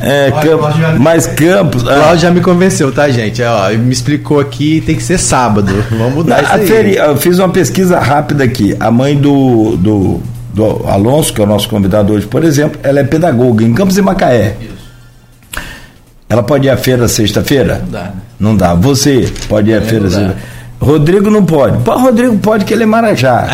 é, 0.00 0.30
campo, 0.30 1.00
mais 1.00 1.26
campos. 1.26 1.82
Ah. 1.88 1.94
Cláudio 1.94 2.18
já 2.18 2.30
me 2.30 2.40
convenceu, 2.40 2.92
tá, 2.92 3.08
gente? 3.08 3.42
Ó, 3.42 3.70
me 3.70 3.92
explicou 3.92 4.38
aqui, 4.38 4.80
tem 4.82 4.94
que 4.94 5.02
ser 5.02 5.18
sábado. 5.18 5.72
Vamos 5.90 6.14
mudar 6.14 6.44
isso 6.44 6.52
aí. 6.52 6.96
eu 6.96 7.16
fiz 7.16 7.40
uma 7.40 7.48
pesquisa 7.48 7.98
rápida 7.98 8.44
aqui. 8.44 8.76
A 8.78 8.90
mãe 8.90 9.16
do, 9.16 9.76
do, 9.78 10.22
do, 10.54 10.86
Alonso, 10.86 11.32
que 11.32 11.40
é 11.40 11.44
o 11.44 11.46
nosso 11.46 11.68
convidado 11.68 12.12
hoje, 12.12 12.26
por 12.26 12.44
exemplo, 12.44 12.78
ela 12.84 13.00
é 13.00 13.04
pedagoga 13.04 13.64
em 13.64 13.74
Campos 13.74 13.98
e 13.98 14.02
Macaé. 14.02 14.56
Isso. 14.60 14.76
Ela 16.28 16.42
pode 16.42 16.66
ir 16.66 16.70
à 16.70 16.76
feira 16.76 17.08
sexta-feira? 17.08 17.80
Não 17.82 17.90
dá. 17.90 18.02
Né? 18.02 18.12
Não 18.38 18.56
dá. 18.56 18.74
Você 18.74 19.28
pode 19.48 19.70
ir 19.70 19.74
à 19.74 19.80
feira 19.80 20.08
sexta-feira? 20.08 20.55
Rodrigo 20.80 21.30
não 21.30 21.44
pode. 21.44 21.78
Pô, 21.78 21.96
Rodrigo 21.96 22.36
pode 22.38 22.64
que 22.64 22.74
ele 22.74 22.82
é 22.82 22.86
Marajá. 22.86 23.46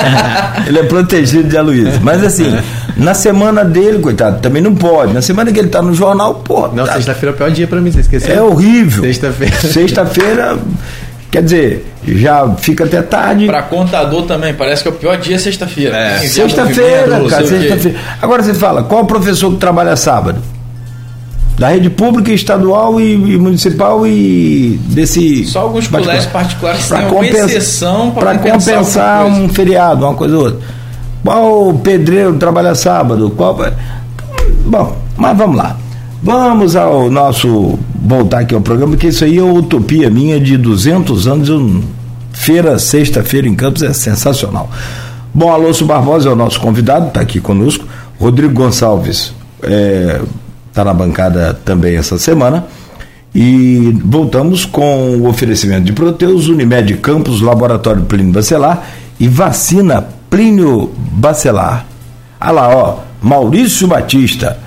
ele 0.66 0.78
é 0.78 0.82
protegido 0.82 1.48
de 1.48 1.56
Aloysio. 1.56 2.00
Mas 2.02 2.24
assim, 2.24 2.56
na 2.96 3.14
semana 3.14 3.64
dele, 3.64 3.98
coitado, 3.98 4.40
também 4.40 4.62
não 4.62 4.74
pode. 4.74 5.12
Na 5.12 5.22
semana 5.22 5.52
que 5.52 5.58
ele 5.58 5.68
tá 5.68 5.82
no 5.82 5.94
jornal, 5.94 6.34
pô. 6.36 6.68
Não, 6.68 6.86
tá- 6.86 6.94
sexta-feira 6.94 7.32
é 7.32 7.34
o 7.34 7.36
pior 7.36 7.50
dia 7.50 7.66
pra 7.66 7.80
mim, 7.80 7.90
você 7.90 8.00
esqueceu? 8.00 8.34
é 8.34 8.42
horrível. 8.42 9.02
Sexta-feira. 9.04 9.56
Sexta-feira, 9.56 10.58
quer 11.30 11.42
dizer, 11.42 11.92
já 12.06 12.48
fica 12.56 12.84
até 12.84 13.02
tarde. 13.02 13.46
Pra 13.46 13.62
contador 13.62 14.22
também, 14.22 14.54
parece 14.54 14.82
que 14.82 14.88
é 14.88 14.92
o 14.92 14.94
pior 14.94 15.16
dia 15.18 15.36
é 15.36 15.38
sexta-feira. 15.38 15.96
É. 15.96 16.18
Sexta-feira, 16.20 17.20
cara, 17.28 17.46
sexta-feira. 17.46 17.98
Agora 18.22 18.42
você 18.42 18.54
fala, 18.54 18.82
qual 18.82 19.04
professor 19.04 19.50
que 19.52 19.58
trabalha 19.58 19.94
sábado? 19.96 20.40
Da 21.58 21.68
rede 21.70 21.90
pública, 21.90 22.30
estadual 22.32 23.00
e, 23.00 23.14
e 23.14 23.36
municipal 23.36 24.06
e 24.06 24.78
desse. 24.84 25.44
Só 25.44 25.60
alguns 25.62 25.88
colégios 25.88 26.26
particulares 26.26 26.86
Pra 26.86 26.96
têm 26.98 27.06
alguma 27.06 27.24
compensa- 27.24 27.44
exceção 27.46 28.10
Pra 28.12 28.22
para 28.34 28.38
compensar 28.52 29.26
um 29.26 29.48
feriado, 29.48 30.04
uma 30.04 30.14
coisa 30.14 30.36
ou 30.36 30.44
outra. 30.44 30.60
Qual 31.24 31.74
pedreiro 31.74 32.34
trabalha 32.38 32.74
sábado? 32.76 33.30
Qual... 33.36 33.58
Bom, 34.66 34.96
mas 35.16 35.36
vamos 35.36 35.56
lá. 35.56 35.76
Vamos 36.22 36.76
ao 36.76 37.10
nosso. 37.10 37.78
Voltar 38.00 38.40
aqui 38.40 38.54
ao 38.54 38.60
programa, 38.60 38.96
que 38.96 39.08
isso 39.08 39.24
aí 39.24 39.38
é 39.38 39.42
utopia 39.42 40.08
minha 40.08 40.38
de 40.40 40.56
200 40.56 41.26
anos. 41.26 41.48
Eu, 41.48 41.82
feira, 42.32 42.78
sexta-feira 42.78 43.48
em 43.48 43.54
Campos 43.56 43.82
é 43.82 43.92
sensacional. 43.92 44.70
Bom, 45.34 45.50
Alonso 45.52 45.84
Barbosa 45.84 46.28
é 46.28 46.32
o 46.32 46.36
nosso 46.36 46.60
convidado, 46.60 47.08
está 47.08 47.20
aqui 47.20 47.40
conosco. 47.40 47.84
Rodrigo 48.20 48.54
Gonçalves 48.54 49.32
está 50.78 50.84
na 50.84 50.94
bancada 50.94 51.52
também 51.64 51.96
essa 51.96 52.16
semana. 52.18 52.64
E 53.34 53.98
voltamos 54.04 54.64
com 54.64 55.16
o 55.16 55.28
oferecimento 55.28 55.82
de 55.84 55.92
Proteus, 55.92 56.46
Unimed 56.48 56.94
Campos, 56.98 57.40
Laboratório 57.40 58.02
Plínio 58.02 58.32
Bacelar 58.32 58.84
e 59.18 59.26
vacina 59.28 60.06
Plínio 60.30 60.90
Bacelar. 60.96 61.84
Olha 62.40 62.50
lá, 62.52 62.68
ó, 62.76 62.96
Maurício 63.20 63.86
Batista. 63.88 64.58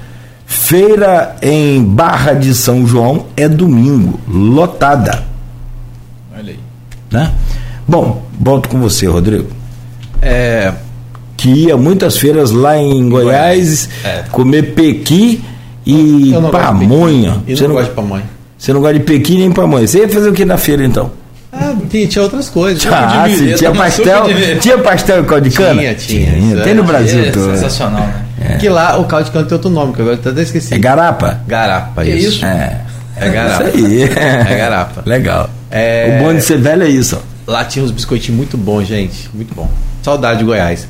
Feira 0.45 1.37
em 1.41 1.81
Barra 1.81 2.33
de 2.33 2.53
São 2.53 2.85
João 2.85 3.27
é 3.37 3.47
domingo, 3.47 4.19
lotada, 4.27 5.23
Olha 6.37 6.51
aí. 6.51 6.59
né? 7.09 7.31
Bom, 7.87 8.21
volto 8.37 8.67
com 8.67 8.77
você, 8.81 9.07
Rodrigo. 9.07 9.47
É, 10.21 10.73
Que 11.37 11.49
ia 11.49 11.77
muitas 11.77 12.17
feiras 12.17 12.51
lá 12.51 12.77
em 12.77 13.07
Goiás, 13.09 13.87
É. 14.03 14.23
comer 14.29 14.73
pequi 14.75 15.41
e 15.85 16.31
eu 16.33 16.41
pamonha. 16.49 17.37
E 17.47 17.55
Você 17.55 17.63
não 17.63 17.69
não, 17.69 17.75
gosto 17.75 17.89
de 17.89 17.95
pamonha. 17.95 18.23
você 18.57 18.73
não 18.73 18.81
gosta 18.81 18.99
de 18.99 19.05
pequi 19.05 19.37
nem 19.37 19.51
pamonha. 19.51 19.87
Você 19.87 19.99
ia 19.99 20.09
fazer 20.09 20.29
o 20.29 20.33
que 20.33 20.45
na 20.45 20.57
feira 20.57 20.83
então? 20.85 21.11
Ah, 21.53 21.73
tinha, 21.89 22.07
tinha 22.07 22.23
outras 22.23 22.47
coisas. 22.49 22.85
Ah, 22.91 23.25
sim, 23.27 23.53
tinha 23.55 23.71
pastel, 23.71 24.23
tinha 24.61 24.77
pastel 24.77 25.21
e 25.21 25.25
caldo 25.25 25.49
de 25.49 25.55
cana? 25.55 25.81
Tinha, 25.81 25.95
tinha, 25.95 26.37
isso 26.37 26.63
tem 26.63 26.73
no 26.73 26.83
é. 26.83 26.85
Brasil 26.85 27.25
É 27.25 27.31
todo. 27.31 27.51
sensacional, 27.55 28.07
né? 28.37 28.57
Que 28.59 28.69
lá 28.69 28.97
o 28.97 29.03
caldo 29.05 29.25
de 29.25 29.31
cana 29.31 29.45
tem 29.45 29.55
outro 29.55 29.69
nome, 29.69 29.93
que 29.93 30.01
agora 30.01 30.17
eu 30.23 30.31
até 30.31 30.41
esqueci. 30.41 30.73
É 30.73 30.77
garapa? 30.79 31.41
Garapa, 31.47 32.05
isso. 32.05 32.27
isso? 32.29 32.45
É. 32.45 32.79
É 33.17 33.29
garapa. 33.29 33.63
Isso 33.69 33.85
aí. 33.85 34.03
É 34.03 34.55
garapa. 34.57 35.03
Legal. 35.05 35.49
É- 35.69 36.19
O 36.21 36.23
bom 36.25 36.33
de 36.33 36.41
ser 36.41 36.57
velho 36.57 36.83
é 36.83 36.89
isso. 36.89 37.21
ó. 37.47 37.51
Lá 37.51 37.65
tinha 37.65 37.83
uns 37.83 37.91
biscoitinhos 37.91 38.37
muito 38.37 38.57
bons, 38.57 38.87
gente. 38.87 39.29
Muito 39.33 39.53
bom. 39.53 39.69
Saudade 40.01 40.39
de 40.39 40.45
Goiás. 40.45 40.87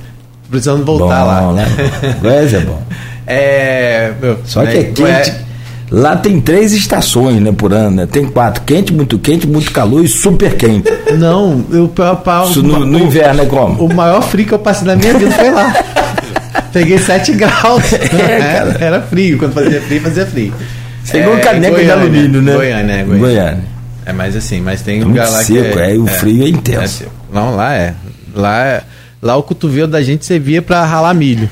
Precisando 0.49 0.85
voltar 0.85 1.22
bom, 1.23 1.27
lá. 1.51 1.53
né? 1.53 1.65
Goiás 2.22 2.53
é 2.53 2.59
bom. 2.59 2.81
É. 3.27 4.11
Meu, 4.22 4.38
Só 4.45 4.64
né, 4.64 4.72
que 4.72 4.77
é 4.77 4.84
quente. 4.84 5.02
Goiás- 5.02 5.35
Lá 5.93 6.15
tem 6.15 6.39
três 6.39 6.72
estações, 6.72 7.41
né, 7.41 7.52
por 7.52 7.73
ano, 7.73 7.98
né? 7.98 8.06
Tem 8.10 8.26
quatro: 8.26 8.64
quente, 8.64 8.93
muito 8.93 9.19
quente, 9.19 9.45
muito 9.45 9.72
calor 9.73 10.02
e 10.06 10.07
super 10.07 10.56
quente. 10.56 10.89
Não, 11.18 11.65
eu, 11.69 11.89
pa- 11.89 12.15
pa- 12.15 12.45
Isso 12.45 12.64
no, 12.64 12.85
no 12.85 12.98
inverno 12.98 13.41
é 13.41 13.45
como? 13.45 13.84
O 13.85 13.93
maior 13.93 14.22
frio 14.22 14.45
que 14.45 14.53
eu 14.53 14.60
passei 14.60 14.88
na 14.88 14.95
minha 14.95 15.14
vida 15.14 15.31
foi 15.31 15.52
lá. 15.52 15.73
Peguei 16.72 16.98
7 16.98 17.34
graus. 17.34 17.91
É, 17.93 18.39
cara. 18.39 18.77
Era 18.80 19.02
frio. 19.02 19.38
Quando 19.38 19.52
fazia 19.53 19.81
frio, 19.81 20.02
fazia 20.02 20.26
frio. 20.26 20.53
Você 21.03 21.18
igual 21.19 21.35
É, 21.35 21.39
caneca 21.41 21.65
de 21.77 21.84
Goiânia. 21.84 21.93
alumínio, 21.93 22.41
né? 22.41 22.53
Goiânia, 22.53 22.93
é, 22.93 23.03
Goiânia. 23.03 23.19
Goiânia. 23.27 23.64
É 24.06 24.14
mais 24.14 24.35
assim, 24.38 24.61
mas 24.61 24.81
tem 24.81 25.02
É 25.02 25.03
lugar 25.03 25.30
lá 25.30 25.43
seco, 25.43 25.73
que 25.73 25.80
é, 25.80 25.95
é, 25.95 25.98
o 25.98 26.07
frio 26.07 26.45
é 26.45 26.48
intenso. 26.48 26.81
é 26.84 26.88
seco. 26.88 27.11
Não, 27.34 27.53
lá 27.53 27.76
é. 27.76 27.93
Lá 28.34 28.64
é. 28.65 28.81
Lá 29.22 29.35
o 29.35 29.43
cotovelo 29.43 29.89
da 29.89 30.02
gente 30.02 30.26
servia 30.26 30.61
pra 30.61 30.85
ralar 30.85 31.14
milho. 31.14 31.49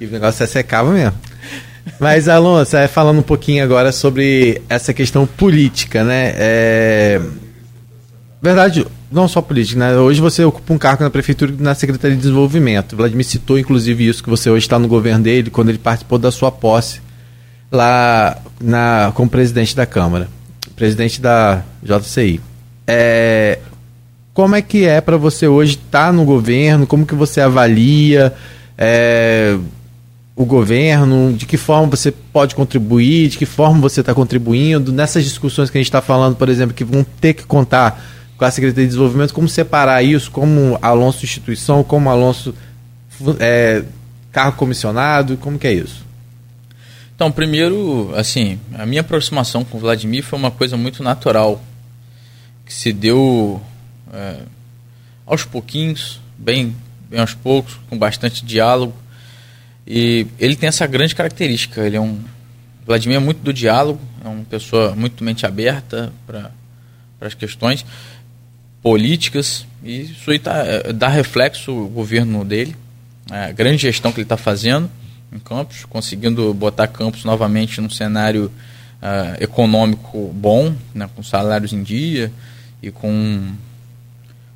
E 0.00 0.06
o 0.06 0.10
negócio 0.10 0.42
é 0.42 0.46
secava 0.46 0.92
mesmo. 0.92 1.14
Mas, 2.00 2.28
Alonso, 2.28 2.76
é, 2.76 2.88
falando 2.88 3.18
um 3.18 3.22
pouquinho 3.22 3.62
agora 3.62 3.92
sobre 3.92 4.60
essa 4.68 4.92
questão 4.92 5.26
política, 5.26 6.04
né? 6.04 6.32
É... 6.36 7.20
Verdade, 8.42 8.86
não 9.10 9.28
só 9.28 9.40
política, 9.40 9.78
né? 9.78 9.96
Hoje 9.96 10.20
você 10.20 10.44
ocupa 10.44 10.74
um 10.74 10.78
cargo 10.78 11.04
na 11.04 11.10
prefeitura 11.10 11.54
na 11.58 11.74
Secretaria 11.74 12.16
de 12.16 12.22
Desenvolvimento. 12.22 12.92
O 12.92 12.96
Vladimir 12.96 13.24
citou, 13.24 13.58
inclusive, 13.58 14.06
isso, 14.06 14.22
que 14.22 14.28
você 14.28 14.50
hoje 14.50 14.66
está 14.66 14.78
no 14.78 14.88
governo 14.88 15.24
dele, 15.24 15.50
quando 15.50 15.68
ele 15.68 15.78
participou 15.78 16.18
da 16.18 16.30
sua 16.30 16.50
posse 16.50 17.00
lá 17.70 18.38
na, 18.60 19.12
como 19.14 19.30
presidente 19.30 19.74
da 19.74 19.86
Câmara, 19.86 20.28
presidente 20.74 21.20
da 21.20 21.62
JCI. 21.82 22.40
É, 22.86 23.58
como 24.34 24.54
é 24.54 24.62
que 24.62 24.84
é 24.84 25.00
para 25.00 25.16
você 25.16 25.48
hoje 25.48 25.72
estar 25.72 26.12
no 26.12 26.24
governo? 26.24 26.86
Como 26.86 27.06
que 27.06 27.14
você 27.14 27.40
avalia 27.40 28.34
é, 28.76 29.56
o 30.36 30.44
governo? 30.44 31.32
De 31.32 31.46
que 31.46 31.56
forma 31.56 31.88
você 31.88 32.12
pode 32.12 32.54
contribuir? 32.54 33.28
De 33.28 33.38
que 33.38 33.46
forma 33.46 33.80
você 33.80 34.00
está 34.00 34.14
contribuindo? 34.14 34.92
Nessas 34.92 35.24
discussões 35.24 35.70
que 35.70 35.78
a 35.78 35.80
gente 35.80 35.88
está 35.88 36.02
falando, 36.02 36.36
por 36.36 36.50
exemplo, 36.50 36.74
que 36.74 36.84
vão 36.84 37.04
ter 37.20 37.32
que 37.32 37.44
contar 37.44 38.04
com 38.36 38.44
a 38.44 38.50
Secretaria 38.50 38.84
de 38.84 38.88
Desenvolvimento, 38.88 39.32
como 39.32 39.48
separar 39.48 40.02
isso 40.02 40.30
como 40.30 40.78
Alonso 40.82 41.24
instituição, 41.24 41.82
como 41.82 42.10
Alonso 42.10 42.54
é, 43.40 43.82
cargo 44.30 44.58
comissionado? 44.58 45.38
Como 45.38 45.58
que 45.58 45.66
é 45.66 45.72
isso? 45.72 46.04
Então, 47.14 47.32
primeiro, 47.32 48.12
assim, 48.14 48.60
a 48.74 48.84
minha 48.84 49.00
aproximação 49.00 49.64
com 49.64 49.78
o 49.78 49.80
Vladimir 49.80 50.22
foi 50.22 50.38
uma 50.38 50.50
coisa 50.50 50.76
muito 50.76 51.02
natural, 51.02 51.62
que 52.66 52.74
se 52.74 52.92
deu 52.92 53.58
é, 54.12 54.40
aos 55.24 55.42
pouquinhos, 55.42 56.20
bem, 56.36 56.76
bem 57.08 57.20
aos 57.20 57.32
poucos, 57.32 57.80
com 57.88 57.96
bastante 57.96 58.44
diálogo. 58.44 58.92
E 59.86 60.26
ele 60.38 60.56
tem 60.56 60.68
essa 60.68 60.86
grande 60.86 61.14
característica. 61.14 61.80
Ele 61.82 61.96
é 61.96 62.00
um 62.00 62.18
Vladimir 62.86 63.16
é 63.16 63.20
muito 63.20 63.42
do 63.42 63.52
diálogo, 63.52 64.00
é 64.24 64.28
uma 64.28 64.44
pessoa 64.44 64.94
muito 64.94 65.24
mente 65.24 65.44
aberta 65.44 66.12
para 66.24 66.52
as 67.20 67.34
questões 67.34 67.84
políticas 68.80 69.66
e 69.82 70.02
isso 70.02 70.30
aí 70.30 70.38
tá, 70.38 70.58
é, 70.64 70.92
dá 70.92 71.08
reflexo 71.08 71.72
o 71.72 71.88
governo 71.88 72.44
dele, 72.44 72.76
a 73.28 73.50
grande 73.50 73.78
gestão 73.78 74.12
que 74.12 74.18
ele 74.18 74.24
está 74.24 74.36
fazendo 74.36 74.88
em 75.32 75.38
Campos, 75.40 75.84
conseguindo 75.84 76.54
botar 76.54 76.86
Campos 76.86 77.24
novamente 77.24 77.80
num 77.80 77.90
cenário 77.90 78.52
uh, 79.02 79.42
econômico 79.42 80.32
bom, 80.32 80.72
né, 80.94 81.10
com 81.16 81.24
salários 81.24 81.72
em 81.72 81.82
dia 81.82 82.30
e 82.80 82.92
com 82.92 83.50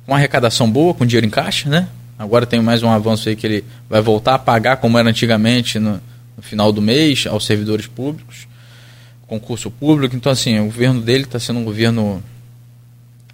uma 0.07 0.15
arrecadação 0.15 0.71
boa, 0.71 0.93
com 0.93 1.05
dinheiro 1.05 1.27
em 1.27 1.29
caixa, 1.29 1.69
né? 1.69 1.89
Agora 2.21 2.45
tem 2.45 2.61
mais 2.61 2.83
um 2.83 2.89
avanço 2.91 3.29
aí 3.29 3.35
que 3.35 3.47
ele 3.47 3.63
vai 3.89 3.99
voltar 3.99 4.35
a 4.35 4.39
pagar 4.39 4.77
como 4.77 4.95
era 4.95 5.09
antigamente 5.09 5.79
no, 5.79 5.99
no 6.37 6.43
final 6.43 6.71
do 6.71 6.79
mês 6.79 7.25
aos 7.25 7.47
servidores 7.47 7.87
públicos, 7.87 8.47
concurso 9.25 9.71
público. 9.71 10.15
Então, 10.15 10.31
assim, 10.31 10.59
o 10.59 10.65
governo 10.65 11.01
dele 11.01 11.23
está 11.23 11.39
sendo 11.39 11.59
um 11.59 11.63
governo 11.63 12.21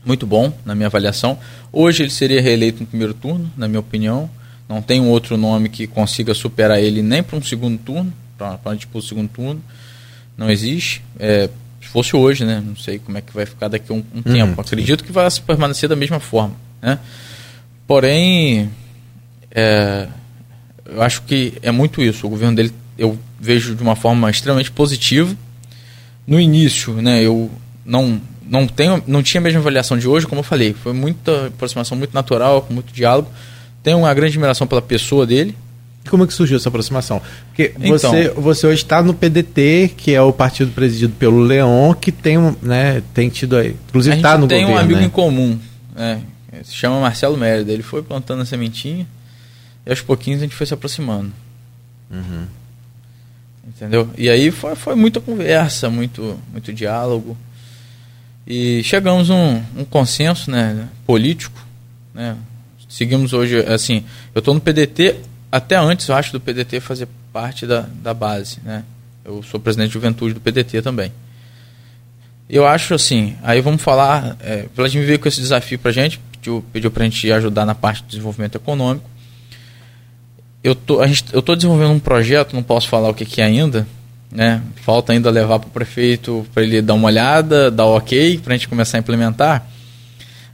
muito 0.05 0.25
bom, 0.25 0.53
na 0.65 0.73
minha 0.73 0.87
avaliação. 0.87 1.37
Hoje 1.69 2.03
ele 2.03 2.09
seria 2.09 2.41
reeleito 2.41 2.79
no 2.79 2.87
primeiro 2.87 3.13
turno, 3.13 3.51
na 3.57 3.67
minha 3.67 3.81
opinião. 3.81 4.29
Não 4.69 4.81
tem 4.81 5.01
um 5.01 5.09
outro 5.09 5.35
nome 5.35 5.67
que 5.67 5.85
consiga 5.85 6.33
superar 6.33 6.79
ele 6.79 7.01
nem 7.01 7.21
para 7.21 7.37
um 7.37 7.43
segundo 7.43 7.77
turno, 7.79 8.13
para 8.37 8.73
disputar 8.73 9.03
o 9.03 9.05
segundo 9.05 9.27
turno. 9.27 9.61
Não 10.37 10.49
existe. 10.49 11.03
É, 11.19 11.49
se 11.81 11.89
fosse 11.89 12.15
hoje, 12.15 12.45
né? 12.45 12.63
Não 12.65 12.77
sei 12.77 12.99
como 12.99 13.17
é 13.17 13.21
que 13.21 13.33
vai 13.33 13.45
ficar 13.45 13.67
daqui 13.67 13.91
a 13.91 13.95
um, 13.95 13.97
um 13.97 14.23
uhum, 14.25 14.33
tempo. 14.33 14.61
Acredito 14.61 15.03
que 15.03 15.11
vai 15.11 15.27
permanecer 15.45 15.89
da 15.89 15.95
mesma 15.97 16.21
forma, 16.21 16.55
né? 16.81 16.97
Porém, 17.87 18.69
é, 19.49 20.07
eu 20.85 21.01
acho 21.01 21.21
que 21.23 21.53
é 21.61 21.71
muito 21.71 22.01
isso. 22.01 22.27
O 22.27 22.29
governo 22.29 22.55
dele 22.55 22.71
eu 22.97 23.17
vejo 23.39 23.73
de 23.75 23.81
uma 23.81 23.95
forma 23.95 24.29
extremamente 24.29 24.71
positiva. 24.71 25.33
No 26.25 26.39
início, 26.39 26.93
né, 26.93 27.23
eu 27.23 27.49
não 27.85 28.21
não 28.49 28.67
tenho 28.67 29.01
não 29.07 29.23
tinha 29.23 29.39
a 29.39 29.43
mesma 29.43 29.59
avaliação 29.59 29.97
de 29.97 30.07
hoje, 30.07 30.27
como 30.27 30.39
eu 30.39 30.43
falei, 30.43 30.73
foi 30.73 30.93
muita 30.93 31.47
aproximação 31.47 31.97
muito 31.97 32.13
natural, 32.13 32.61
com 32.63 32.73
muito 32.73 32.93
diálogo. 32.93 33.29
Tenho 33.81 33.99
uma 33.99 34.13
grande 34.13 34.33
admiração 34.33 34.67
pela 34.67 34.81
pessoa 34.81 35.25
dele. 35.25 35.55
Como 36.09 36.23
é 36.23 36.27
que 36.27 36.33
surgiu 36.33 36.55
essa 36.57 36.69
aproximação? 36.69 37.21
Porque 37.47 37.73
então, 37.77 38.11
você, 38.11 38.29
você 38.29 38.67
hoje 38.67 38.83
está 38.83 39.01
no 39.01 39.13
PDT, 39.13 39.91
que 39.95 40.13
é 40.13 40.21
o 40.21 40.31
partido 40.31 40.71
presidido 40.71 41.13
pelo 41.19 41.39
Leon, 41.39 41.93
que 41.93 42.11
tem, 42.11 42.37
né, 42.61 43.03
tem 43.13 43.29
tido 43.29 43.57
aí. 43.57 43.75
Inclusive 43.89 44.15
está 44.15 44.37
no 44.37 44.47
tem 44.47 44.61
governo. 44.61 44.79
um 44.79 44.83
amigo 44.83 44.99
né? 44.99 45.05
em 45.05 45.09
comum, 45.09 45.59
né? 45.93 46.21
Se 46.63 46.73
chama 46.73 46.99
Marcelo 46.99 47.37
Mérida. 47.37 47.71
Ele 47.71 47.83
foi 47.83 48.01
plantando 48.01 48.41
a 48.41 48.45
sementinha 48.45 49.07
e 49.85 49.89
aos 49.89 50.01
pouquinhos 50.01 50.41
a 50.41 50.43
gente 50.43 50.55
foi 50.55 50.65
se 50.65 50.73
aproximando. 50.73 51.31
Uhum. 52.11 52.45
Entendeu? 53.67 54.09
E 54.17 54.29
aí 54.29 54.51
foi, 54.51 54.75
foi 54.75 54.95
muita 54.95 55.19
conversa, 55.19 55.89
muito, 55.89 56.39
muito 56.51 56.73
diálogo. 56.73 57.37
E 58.45 58.81
chegamos 58.83 59.29
a 59.29 59.33
um, 59.33 59.63
um 59.77 59.85
consenso 59.85 60.49
né, 60.49 60.87
político. 61.05 61.65
Né? 62.13 62.37
Seguimos 62.87 63.33
hoje, 63.33 63.59
assim, 63.59 64.03
eu 64.33 64.39
estou 64.39 64.53
no 64.53 64.61
PDT, 64.61 65.17
até 65.51 65.75
antes, 65.75 66.07
eu 66.07 66.15
acho, 66.15 66.31
do 66.31 66.39
PDT 66.39 66.79
fazer 66.79 67.07
parte 67.33 67.65
da, 67.65 67.81
da 67.81 68.13
base. 68.13 68.59
Né? 68.63 68.83
Eu 69.23 69.43
sou 69.43 69.59
presidente 69.59 69.87
de 69.87 69.93
juventude 69.93 70.33
do 70.33 70.39
PDT 70.39 70.81
também. 70.81 71.11
Eu 72.49 72.65
acho 72.65 72.93
assim, 72.93 73.35
aí 73.43 73.59
vamos 73.59 73.81
falar, 73.81 74.37
é, 74.39 74.65
Vladimir 74.73 75.05
veio 75.05 75.19
com 75.19 75.27
esse 75.27 75.41
desafio 75.41 75.77
para 75.77 75.91
a 75.91 75.93
gente, 75.93 76.17
pediu, 76.71 76.91
para 76.91 77.03
a 77.03 77.05
gente 77.05 77.31
ajudar 77.31 77.65
na 77.65 77.75
parte 77.75 78.03
do 78.03 78.09
desenvolvimento 78.09 78.55
econômico. 78.55 79.09
Eu 80.63 80.75
tô, 80.75 81.01
a 81.01 81.07
gente, 81.07 81.25
eu 81.31 81.41
tô 81.41 81.55
desenvolvendo 81.55 81.91
um 81.91 81.99
projeto, 81.99 82.53
não 82.53 82.63
posso 82.63 82.87
falar 82.87 83.09
o 83.09 83.13
que, 83.13 83.25
que 83.25 83.41
é 83.41 83.45
ainda, 83.45 83.87
né? 84.31 84.61
Falta 84.83 85.13
ainda 85.13 85.29
levar 85.29 85.59
para 85.59 85.67
o 85.67 85.71
prefeito 85.71 86.45
para 86.53 86.63
ele 86.63 86.81
dar 86.81 86.93
uma 86.93 87.07
olhada, 87.07 87.71
dar 87.71 87.85
ok, 87.85 88.39
para 88.39 88.53
a 88.53 88.57
gente 88.57 88.67
começar 88.67 88.97
a 88.97 88.99
implementar. 88.99 89.67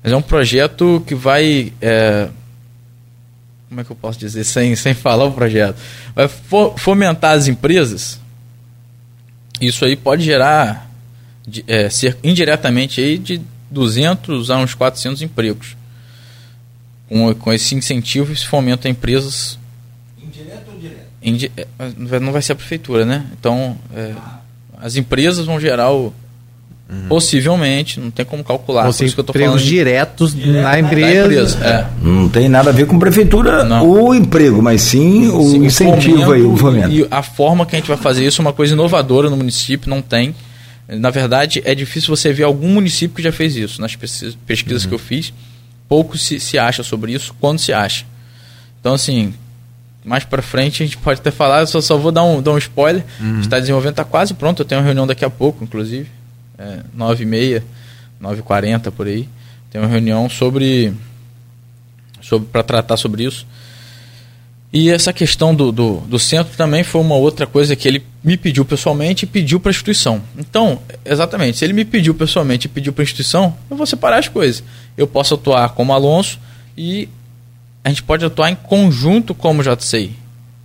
Mas 0.04 0.12
é 0.12 0.16
um 0.16 0.22
projeto 0.22 1.04
que 1.08 1.16
vai. 1.16 1.72
É, 1.82 2.28
como 3.70 3.82
é 3.82 3.84
que 3.84 3.92
eu 3.92 3.96
posso 3.96 4.20
dizer 4.20 4.44
sem, 4.44 4.76
sem 4.76 4.94
falar 4.94 5.26
o 5.26 5.32
projeto? 5.32 5.78
Vai 6.14 6.28
fomentar 6.78 7.32
as 7.32 7.48
empresas. 7.48 8.20
Isso 9.60 9.86
aí 9.86 9.96
pode 9.96 10.24
gerar 10.24 10.92
de, 11.48 11.64
é, 11.68 11.90
ser 11.90 12.18
indiretamente 12.24 13.02
aí 13.02 13.18
de 13.18 13.42
200 13.72 14.52
a 14.52 14.58
uns 14.58 14.74
400 14.74 15.22
empregos. 15.22 15.76
Com, 17.14 17.36
com 17.36 17.54
esse 17.54 17.76
incentivo, 17.76 18.34
esse 18.34 18.48
fomento 18.48 18.88
a 18.88 18.90
empresas. 18.90 19.60
Indireto 20.18 20.72
ou 20.74 20.80
direto? 20.80 21.04
Indi, 21.22 21.52
é, 21.56 22.20
não 22.20 22.32
vai 22.32 22.42
ser 22.42 22.54
a 22.54 22.56
prefeitura, 22.56 23.06
né? 23.06 23.26
Então, 23.40 23.78
é, 23.96 24.14
as 24.82 24.96
empresas 24.96 25.46
vão 25.46 25.60
gerar 25.60 25.92
o. 25.92 26.14
Uhum. 26.90 27.08
Possivelmente, 27.08 28.00
não 28.00 28.12
tem 28.12 28.26
como 28.26 28.44
calcular. 28.44 28.86
Você 28.86 29.06
isso 29.06 29.16
que 29.16 29.22
eu 29.22 29.24
tô 29.24 29.32
falando 29.32 29.58
diretos 29.58 30.36
de, 30.36 30.52
na 30.52 30.78
empresa. 30.78 31.26
empresa 31.26 31.66
é. 31.66 31.88
Não 32.02 32.28
tem 32.28 32.50
nada 32.50 32.72
a 32.72 32.74
ver 32.74 32.86
com 32.86 33.00
prefeitura 33.00 33.64
não. 33.64 33.90
o 33.90 34.14
emprego, 34.14 34.62
mas 34.62 34.82
sim 34.82 35.30
o 35.30 35.50
sim, 35.50 35.66
incentivo 35.66 36.18
o 36.18 36.26
fomento, 36.26 36.32
aí, 36.34 36.42
o 36.42 36.58
fomento. 36.58 36.90
E 36.90 37.08
a 37.10 37.24
forma 37.24 37.66
que 37.66 37.76
a 37.76 37.80
gente 37.80 37.88
vai 37.88 37.98
fazer 37.98 38.26
isso 38.26 38.42
é 38.42 38.44
uma 38.44 38.52
coisa 38.52 38.74
inovadora 38.74 39.30
no 39.30 39.38
município, 39.38 39.90
não 39.90 40.02
tem. 40.02 40.36
Na 40.88 41.10
verdade, 41.10 41.62
é 41.64 41.74
difícil 41.74 42.14
você 42.16 42.34
ver 42.34 42.44
algum 42.44 42.68
município 42.68 43.16
que 43.16 43.24
já 43.24 43.32
fez 43.32 43.56
isso. 43.56 43.82
Nas 43.82 43.96
pesquisas 43.96 44.84
uhum. 44.84 44.90
que 44.90 44.96
eu 44.96 45.00
fiz, 45.00 45.34
pouco 45.94 46.18
se, 46.18 46.40
se 46.40 46.58
acha 46.58 46.82
sobre 46.82 47.14
isso, 47.14 47.36
quando 47.40 47.60
se 47.60 47.72
acha. 47.72 48.04
Então, 48.80 48.96
assim, 48.96 49.32
mais 50.04 50.24
para 50.24 50.42
frente 50.42 50.82
a 50.82 50.86
gente 50.88 50.98
pode 50.98 51.20
até 51.20 51.30
falar, 51.30 51.60
eu 51.60 51.68
só, 51.68 51.80
só 51.82 51.96
vou 51.96 52.12
dar 52.12 52.24
um, 52.24 52.42
dar 52.42 52.50
um 52.50 52.58
spoiler. 52.58 53.06
Uhum. 53.22 53.42
Está 53.42 53.60
desenvolvendo, 53.60 53.92
está 53.92 54.04
quase 54.04 54.34
pronto. 54.34 54.64
Eu 54.64 54.66
tenho 54.66 54.82
uma 54.82 54.86
reunião 54.86 55.06
daqui 55.06 55.24
a 55.24 55.30
pouco, 55.30 55.64
inclusive, 55.64 56.10
é, 56.58 56.80
9h30, 56.98 57.62
9h40 58.20 58.90
por 58.90 59.06
aí. 59.06 59.30
Tem 59.70 59.80
uma 59.80 59.88
reunião 59.88 60.28
sobre, 60.28 60.92
sobre 62.20 62.48
para 62.52 62.64
tratar 62.64 62.98
sobre 62.98 63.26
isso. 63.26 63.46
E 64.74 64.90
essa 64.90 65.14
questão 65.14 65.54
do, 65.54 65.72
do, 65.72 65.98
do, 66.00 66.18
centro 66.18 66.58
também 66.58 66.84
foi 66.84 67.02
uma 67.02 67.14
outra 67.14 67.46
coisa 67.46 67.76
que 67.76 67.88
ele 67.88 68.04
me 68.24 68.38
pediu 68.38 68.64
pessoalmente 68.64 69.26
e 69.26 69.28
pediu 69.28 69.60
para 69.60 69.70
a 69.70 69.74
instituição. 69.74 70.22
Então, 70.38 70.80
exatamente, 71.04 71.58
se 71.58 71.66
ele 71.66 71.74
me 71.74 71.84
pediu 71.84 72.16
pessoalmente 72.16 72.68
e 72.68 72.70
pediu 72.70 72.94
para 72.94 73.02
a 73.02 73.06
instituição, 73.06 73.56
eu 73.70 73.76
vou 73.76 73.86
separar 73.86 74.18
as 74.18 74.30
coisas. 74.30 74.64
Eu 74.98 75.06
posso 75.06 75.34
atuar 75.34 75.70
como 75.70 75.92
Alonso 75.92 76.40
e 76.78 77.10
a 77.84 77.90
gente 77.90 78.02
pode 78.02 78.24
atuar 78.24 78.50
em 78.50 78.56
conjunto 78.56 79.36
como 79.36 79.62
JCI, 79.62 80.16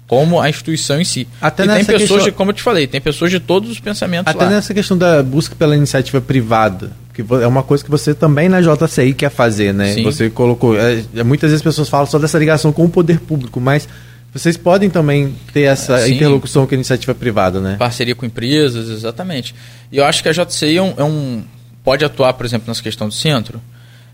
como 0.07 0.41
a 0.41 0.49
instituição 0.49 1.01
em 1.01 1.05
si. 1.05 1.27
Até 1.41 1.65
e 1.65 1.67
tem 1.67 1.85
pessoas, 1.85 2.03
questão... 2.03 2.25
de, 2.25 2.33
como 2.33 2.51
eu 2.51 2.55
te 2.55 2.63
falei, 2.63 2.87
tem 2.87 3.01
pessoas 3.01 3.31
de 3.31 3.41
todos 3.41 3.71
os 3.71 3.81
pensamentos 3.81 4.33
Até 4.33 4.45
lá. 4.45 4.51
nessa 4.51 4.73
questão 4.73 4.97
da 4.97 5.21
busca 5.21 5.57
pela 5.57 5.77
iniciativa 5.77 6.21
privada, 6.21 6.93
que 7.13 7.25
é 7.43 7.47
uma 7.47 7.65
coisa 7.65 7.83
que 7.83 7.91
você 7.91 8.15
também 8.15 8.49
na 8.49 8.61
JCI 8.61 9.15
quer 9.15 9.31
fazer, 9.31 9.75
né? 9.75 9.95
Sim. 9.95 10.05
Você 10.05 10.31
colocou. 10.31 10.79
É, 10.79 11.03
é, 11.17 11.25
muitas 11.25 11.51
vezes 11.51 11.61
as 11.61 11.65
pessoas 11.65 11.89
falam 11.89 12.07
só 12.07 12.21
dessa 12.21 12.39
ligação 12.39 12.73
com 12.73 12.85
o 12.85 12.89
poder 12.89 13.19
público, 13.19 13.61
mas 13.61 13.89
vocês 14.33 14.57
podem 14.57 14.91
também 14.91 15.35
ter 15.53 15.63
essa 15.63 15.99
Sim. 16.01 16.15
interlocução 16.15 16.67
com 16.67 16.75
a 16.75 16.77
iniciativa 16.77 17.15
privada, 17.15 17.61
né? 17.61 17.77
Parceria 17.79 18.15
com 18.15 18.27
empresas, 18.27 18.89
exatamente. 18.89 19.55
E 19.91 19.97
eu 19.97 20.05
acho 20.05 20.23
que 20.23 20.29
a 20.29 20.33
JCI 20.33 20.77
é 20.77 20.83
um, 20.83 20.95
é 20.99 21.05
um 21.05 21.45
pode 21.83 22.05
atuar, 22.05 22.35
por 22.35 22.45
exemplo, 22.45 22.69
nessa 22.69 22.83
questão 22.83 23.09
do 23.09 23.15
centro, 23.15 23.61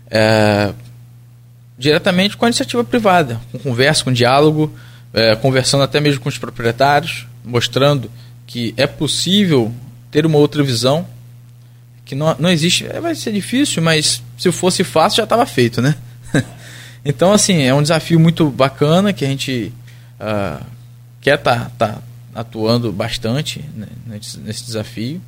é, 0.09 0.71
diretamente 1.77 2.37
com 2.37 2.45
a 2.45 2.47
iniciativa 2.47 2.83
privada, 2.83 3.39
com 3.51 3.59
conversa, 3.59 4.03
com 4.03 4.13
diálogo, 4.13 4.73
é, 5.13 5.35
conversando 5.35 5.83
até 5.83 5.99
mesmo 5.99 6.21
com 6.21 6.29
os 6.29 6.37
proprietários, 6.37 7.27
mostrando 7.43 8.09
que 8.47 8.73
é 8.77 8.87
possível 8.87 9.73
ter 10.09 10.25
uma 10.25 10.37
outra 10.37 10.63
visão 10.63 11.05
que 12.05 12.15
não, 12.15 12.33
não 12.39 12.49
existe. 12.49 12.85
É, 12.85 13.01
vai 13.01 13.15
ser 13.15 13.33
difícil, 13.33 13.83
mas 13.83 14.23
se 14.37 14.51
fosse 14.51 14.83
fácil 14.83 15.17
já 15.17 15.23
estava 15.23 15.45
feito, 15.45 15.81
né? 15.81 15.95
então, 17.03 17.33
assim, 17.33 17.63
é 17.63 17.73
um 17.73 17.81
desafio 17.81 18.19
muito 18.19 18.49
bacana 18.49 19.11
que 19.11 19.25
a 19.25 19.27
gente 19.27 19.73
uh, 20.19 20.63
quer 21.21 21.37
estar 21.37 21.71
tá, 21.77 21.87
tá 21.93 22.01
atuando 22.33 22.91
bastante 22.91 23.63
né, 23.75 23.87
nesse, 24.05 24.65
desafio. 24.65 25.21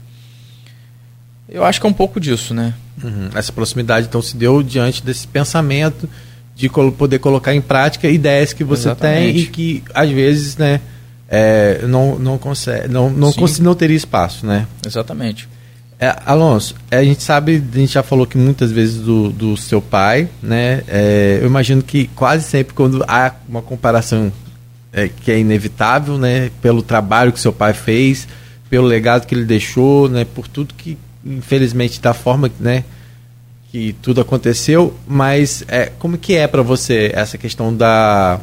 Eu 1.47 1.63
acho 1.63 1.79
que 1.79 1.87
é 1.87 1.89
um 1.89 1.93
pouco 1.93 2.19
disso, 2.19 2.53
né? 2.53 2.73
Uhum. 3.01 3.29
Essa 3.33 3.53
proximidade, 3.53 4.07
então, 4.07 4.21
se 4.21 4.35
deu 4.35 4.61
diante 4.61 5.01
desse 5.01 5.25
pensamento 5.27 6.09
de 6.55 6.67
poder 6.69 7.19
colocar 7.19 7.53
em 7.53 7.61
prática 7.61 8.09
ideias 8.09 8.51
que 8.51 8.63
você 8.63 8.89
Exatamente. 8.89 9.33
tem 9.33 9.37
e 9.37 9.45
que, 9.45 9.83
às 9.93 10.09
vezes, 10.09 10.57
né, 10.57 10.81
é, 11.29 11.85
não, 11.87 12.17
não 12.17 12.37
consegue, 12.37 12.87
não, 12.87 13.09
não, 13.09 13.31
consegue, 13.31 13.63
não 13.63 13.75
teria 13.75 13.95
espaço, 13.95 14.45
né? 14.45 14.67
Exatamente. 14.85 15.47
É, 15.99 16.15
Alonso, 16.25 16.75
a 16.91 17.03
gente 17.03 17.23
sabe, 17.23 17.63
a 17.73 17.77
gente 17.77 17.93
já 17.93 18.03
falou 18.03 18.27
que 18.27 18.37
muitas 18.37 18.71
vezes 18.71 19.01
do, 19.01 19.31
do 19.31 19.57
seu 19.57 19.81
pai, 19.81 20.29
né? 20.41 20.83
É, 20.87 21.39
eu 21.41 21.47
imagino 21.47 21.81
que 21.81 22.07
quase 22.15 22.43
sempre 22.43 22.73
quando 22.73 23.03
há 23.07 23.33
uma 23.47 23.61
comparação 23.61 24.31
é, 24.91 25.07
que 25.07 25.31
é 25.31 25.39
inevitável, 25.39 26.17
né? 26.17 26.51
Pelo 26.61 26.81
trabalho 26.81 27.31
que 27.31 27.39
seu 27.39 27.53
pai 27.53 27.73
fez, 27.73 28.27
pelo 28.69 28.85
legado 28.85 29.25
que 29.25 29.35
ele 29.35 29.45
deixou, 29.45 30.09
né? 30.09 30.25
Por 30.25 30.47
tudo 30.47 30.73
que, 30.73 30.97
infelizmente, 31.25 32.01
da 32.01 32.13
forma, 32.13 32.51
né? 32.59 32.83
Que 33.71 33.93
tudo 34.01 34.21
aconteceu, 34.21 34.97
mas 35.07 35.63
é, 35.67 35.87
como 35.99 36.17
que 36.17 36.35
é 36.35 36.47
para 36.47 36.61
você 36.61 37.11
essa 37.13 37.37
questão 37.37 37.75
da 37.75 38.39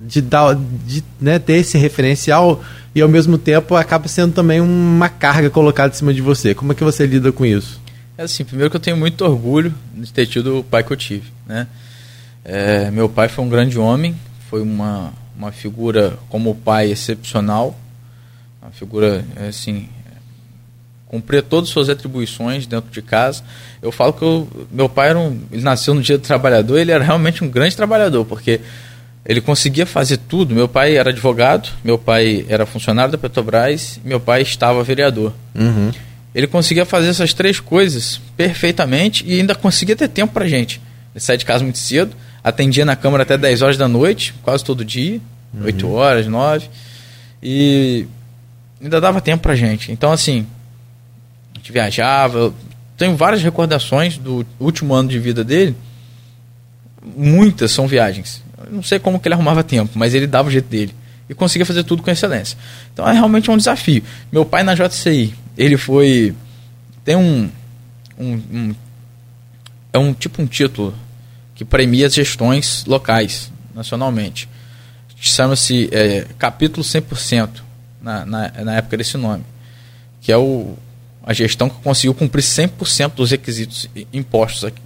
de, 0.00 0.20
dar, 0.20 0.54
de 0.54 1.02
né, 1.20 1.38
ter 1.38 1.54
esse 1.54 1.78
referencial 1.78 2.62
e 2.94 3.00
ao 3.00 3.08
mesmo 3.08 3.38
tempo 3.38 3.74
acaba 3.74 4.08
sendo 4.08 4.32
também 4.32 4.60
uma 4.60 5.08
carga 5.08 5.48
colocada 5.50 5.94
em 5.94 5.96
cima 5.96 6.12
de 6.12 6.20
você. 6.20 6.54
Como 6.54 6.72
é 6.72 6.74
que 6.74 6.84
você 6.84 7.06
lida 7.06 7.32
com 7.32 7.44
isso? 7.44 7.80
É 8.18 8.22
assim, 8.22 8.44
primeiro 8.44 8.70
que 8.70 8.76
eu 8.76 8.80
tenho 8.80 8.96
muito 8.96 9.24
orgulho 9.24 9.74
de 9.94 10.12
ter 10.12 10.26
tido 10.26 10.58
o 10.58 10.64
pai 10.64 10.82
que 10.82 10.92
eu 10.92 10.96
tive, 10.96 11.30
né? 11.46 11.66
É, 12.44 12.90
meu 12.90 13.08
pai 13.08 13.28
foi 13.28 13.44
um 13.44 13.48
grande 13.48 13.78
homem, 13.78 14.14
foi 14.48 14.62
uma, 14.62 15.12
uma 15.36 15.52
figura 15.52 16.18
como 16.28 16.54
pai 16.54 16.90
excepcional, 16.90 17.78
uma 18.62 18.70
figura 18.70 19.24
assim 19.48 19.88
cumpria 21.06 21.42
todas 21.42 21.68
as 21.68 21.72
suas 21.72 21.88
atribuições 21.88 22.66
dentro 22.66 22.90
de 22.90 23.00
casa. 23.00 23.42
Eu 23.80 23.92
falo 23.92 24.12
que 24.12 24.22
eu, 24.22 24.48
meu 24.70 24.88
pai 24.88 25.10
era 25.10 25.18
um, 25.18 25.40
ele 25.52 25.62
nasceu 25.62 25.94
no 25.94 26.02
dia 26.02 26.18
do 26.18 26.22
trabalhador, 26.22 26.78
ele 26.78 26.90
era 26.90 27.02
realmente 27.02 27.44
um 27.44 27.48
grande 27.48 27.76
trabalhador, 27.76 28.24
porque 28.24 28.60
ele 29.24 29.40
conseguia 29.40 29.86
fazer 29.86 30.18
tudo. 30.18 30.54
Meu 30.54 30.68
pai 30.68 30.96
era 30.96 31.10
advogado, 31.10 31.70
meu 31.82 31.98
pai 31.98 32.44
era 32.48 32.66
funcionário 32.66 33.12
da 33.12 33.18
Petrobras, 33.18 34.00
meu 34.04 34.20
pai 34.20 34.42
estava 34.42 34.82
vereador. 34.82 35.32
Uhum. 35.54 35.90
Ele 36.34 36.46
conseguia 36.46 36.84
fazer 36.84 37.08
essas 37.08 37.32
três 37.32 37.60
coisas 37.60 38.20
perfeitamente 38.36 39.24
e 39.26 39.38
ainda 39.40 39.54
conseguia 39.54 39.96
ter 39.96 40.08
tempo 40.08 40.34
para 40.34 40.46
gente. 40.46 40.80
Ele 41.14 41.20
saía 41.20 41.38
de 41.38 41.46
casa 41.46 41.64
muito 41.64 41.78
cedo, 41.78 42.14
atendia 42.48 42.84
na 42.84 42.96
Câmara 42.96 43.24
até 43.24 43.36
10 43.36 43.62
horas 43.62 43.76
da 43.76 43.88
noite, 43.88 44.34
quase 44.42 44.64
todo 44.64 44.84
dia, 44.84 45.20
uhum. 45.52 45.64
8 45.64 45.90
horas, 45.90 46.26
9. 46.26 46.68
E 47.42 48.06
ainda 48.80 49.00
dava 49.00 49.20
tempo 49.20 49.42
para 49.42 49.54
gente. 49.54 49.92
Então, 49.92 50.12
assim, 50.12 50.46
a 51.54 51.58
gente 51.58 51.72
viajava. 51.72 52.38
Eu 52.38 52.54
tenho 52.96 53.16
várias 53.16 53.42
recordações 53.42 54.16
do 54.16 54.46
último 54.58 54.94
ano 54.94 55.08
de 55.08 55.18
vida 55.18 55.44
dele. 55.44 55.76
Muitas 57.16 57.70
são 57.70 57.86
viagens 57.86 58.46
não 58.70 58.82
sei 58.82 58.98
como 58.98 59.18
que 59.18 59.28
ele 59.28 59.34
arrumava 59.34 59.62
tempo, 59.62 59.92
mas 59.94 60.14
ele 60.14 60.26
dava 60.26 60.48
o 60.48 60.50
jeito 60.50 60.68
dele. 60.68 60.94
E 61.28 61.34
conseguia 61.34 61.66
fazer 61.66 61.84
tudo 61.84 62.02
com 62.02 62.10
excelência. 62.10 62.56
Então 62.92 63.08
é 63.08 63.12
realmente 63.12 63.50
um 63.50 63.56
desafio. 63.56 64.02
Meu 64.30 64.44
pai 64.44 64.62
na 64.62 64.74
JCI, 64.74 65.34
ele 65.56 65.76
foi. 65.76 66.34
Tem 67.04 67.16
um. 67.16 67.50
um, 68.18 68.32
um 68.52 68.74
é 69.92 69.98
um 69.98 70.12
tipo 70.12 70.42
um 70.42 70.46
título 70.46 70.94
que 71.56 71.64
premia 71.64 72.06
as 72.06 72.14
gestões 72.14 72.84
locais, 72.86 73.50
nacionalmente. 73.74 74.48
Chama-se 75.18 75.88
é, 75.90 76.26
Capítulo 76.38 76.84
100%, 76.84 77.48
na, 78.00 78.24
na, 78.24 78.52
na 78.64 78.74
época 78.76 78.98
desse 78.98 79.16
nome. 79.16 79.42
Que 80.20 80.30
é 80.30 80.36
o, 80.36 80.76
a 81.24 81.32
gestão 81.32 81.68
que 81.68 81.76
conseguiu 81.82 82.14
cumprir 82.14 82.42
100% 82.42 83.14
dos 83.14 83.30
requisitos 83.30 83.88
impostos 84.12 84.64
aqui, 84.64 84.80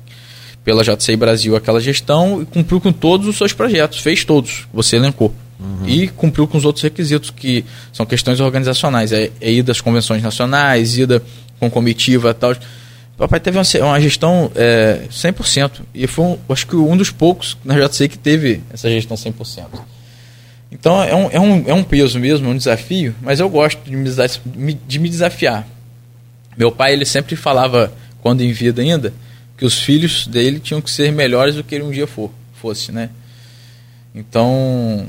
pela 0.65 0.85
JCI 0.85 1.17
Brasil 1.17 1.57
aquela 1.57 1.81
gestão 1.81 2.43
e 2.43 2.47
cumpriu 2.47 2.81
com 2.81 2.93
todos 2.93 3.27
os 3.27 3.37
seus 3.37 3.53
projetos, 3.53 3.99
fez 3.99 4.25
todos, 4.25 4.67
você 4.73 4.97
elencou. 4.97 5.35
Uhum. 5.59 5.87
E 5.87 6.09
cumpriu 6.09 6.47
com 6.47 6.57
os 6.57 6.65
outros 6.65 6.83
requisitos, 6.83 7.31
que 7.31 7.65
são 7.93 8.07
questões 8.07 8.41
organizacionais. 8.41 9.13
É, 9.13 9.31
é 9.41 9.53
ida 9.53 9.73
às 9.73 9.81
convenções 9.81 10.23
nacionais, 10.23 10.97
ida 10.97 11.23
com 11.59 11.71
comitiva 11.71 12.31
e 12.31 12.35
tal. 12.35 12.57
Meu 13.21 13.29
pai 13.29 13.39
teve 13.39 13.59
uma, 13.59 13.87
uma 13.87 14.01
gestão 14.01 14.51
é, 14.55 15.03
100%. 15.11 15.83
E 15.93 16.07
foi, 16.07 16.25
um, 16.25 16.39
acho 16.49 16.67
que, 16.67 16.75
um 16.75 16.97
dos 16.97 17.11
poucos 17.11 17.55
na 17.63 17.79
JCI 17.79 18.09
que 18.09 18.17
teve 18.17 18.63
essa 18.73 18.89
gestão 18.89 19.15
100%. 19.15 19.67
Então 20.73 21.03
é 21.03 21.15
um, 21.15 21.31
é, 21.31 21.39
um, 21.39 21.69
é 21.69 21.75
um 21.75 21.85
peso 21.85 22.19
mesmo, 22.19 22.49
é 22.49 22.51
um 22.51 22.57
desafio, 22.57 23.15
mas 23.21 23.39
eu 23.39 23.51
gosto 23.51 23.79
de 23.85 23.95
me, 23.95 24.73
de 24.73 24.99
me 24.99 25.11
desafiar. 25.11 25.69
Meu 26.57 26.73
pai, 26.73 26.95
ele 26.95 27.05
sempre 27.05 27.37
falava, 27.37 27.93
quando 28.23 28.41
em 28.41 28.53
vida 28.53 28.81
ainda, 28.81 29.13
que 29.59 29.67
os 29.67 29.79
filhos 29.79 30.27
dele 30.27 30.59
tinham 30.59 30.81
que 30.81 30.91
ser 30.91 31.13
melhores 31.13 31.57
do 31.57 31.63
que 31.63 31.75
ele 31.75 31.85
um 31.85 31.91
dia 31.91 32.07
for, 32.07 32.31
fosse, 32.55 32.91
né? 32.91 33.11
Então, 34.15 35.07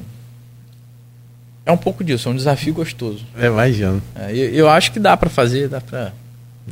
é 1.66 1.72
um 1.72 1.78
pouco 1.78 2.04
disso, 2.04 2.28
é 2.28 2.32
um 2.32 2.36
desafio 2.36 2.74
gostoso. 2.74 3.26
É, 3.38 3.48
imagino. 3.48 4.02
É, 4.16 4.32
eu, 4.32 4.50
eu 4.54 4.70
acho 4.70 4.92
que 4.92 5.00
dá 5.00 5.16
para 5.16 5.30
fazer, 5.30 5.70
dá 5.70 5.80
para 5.80 6.12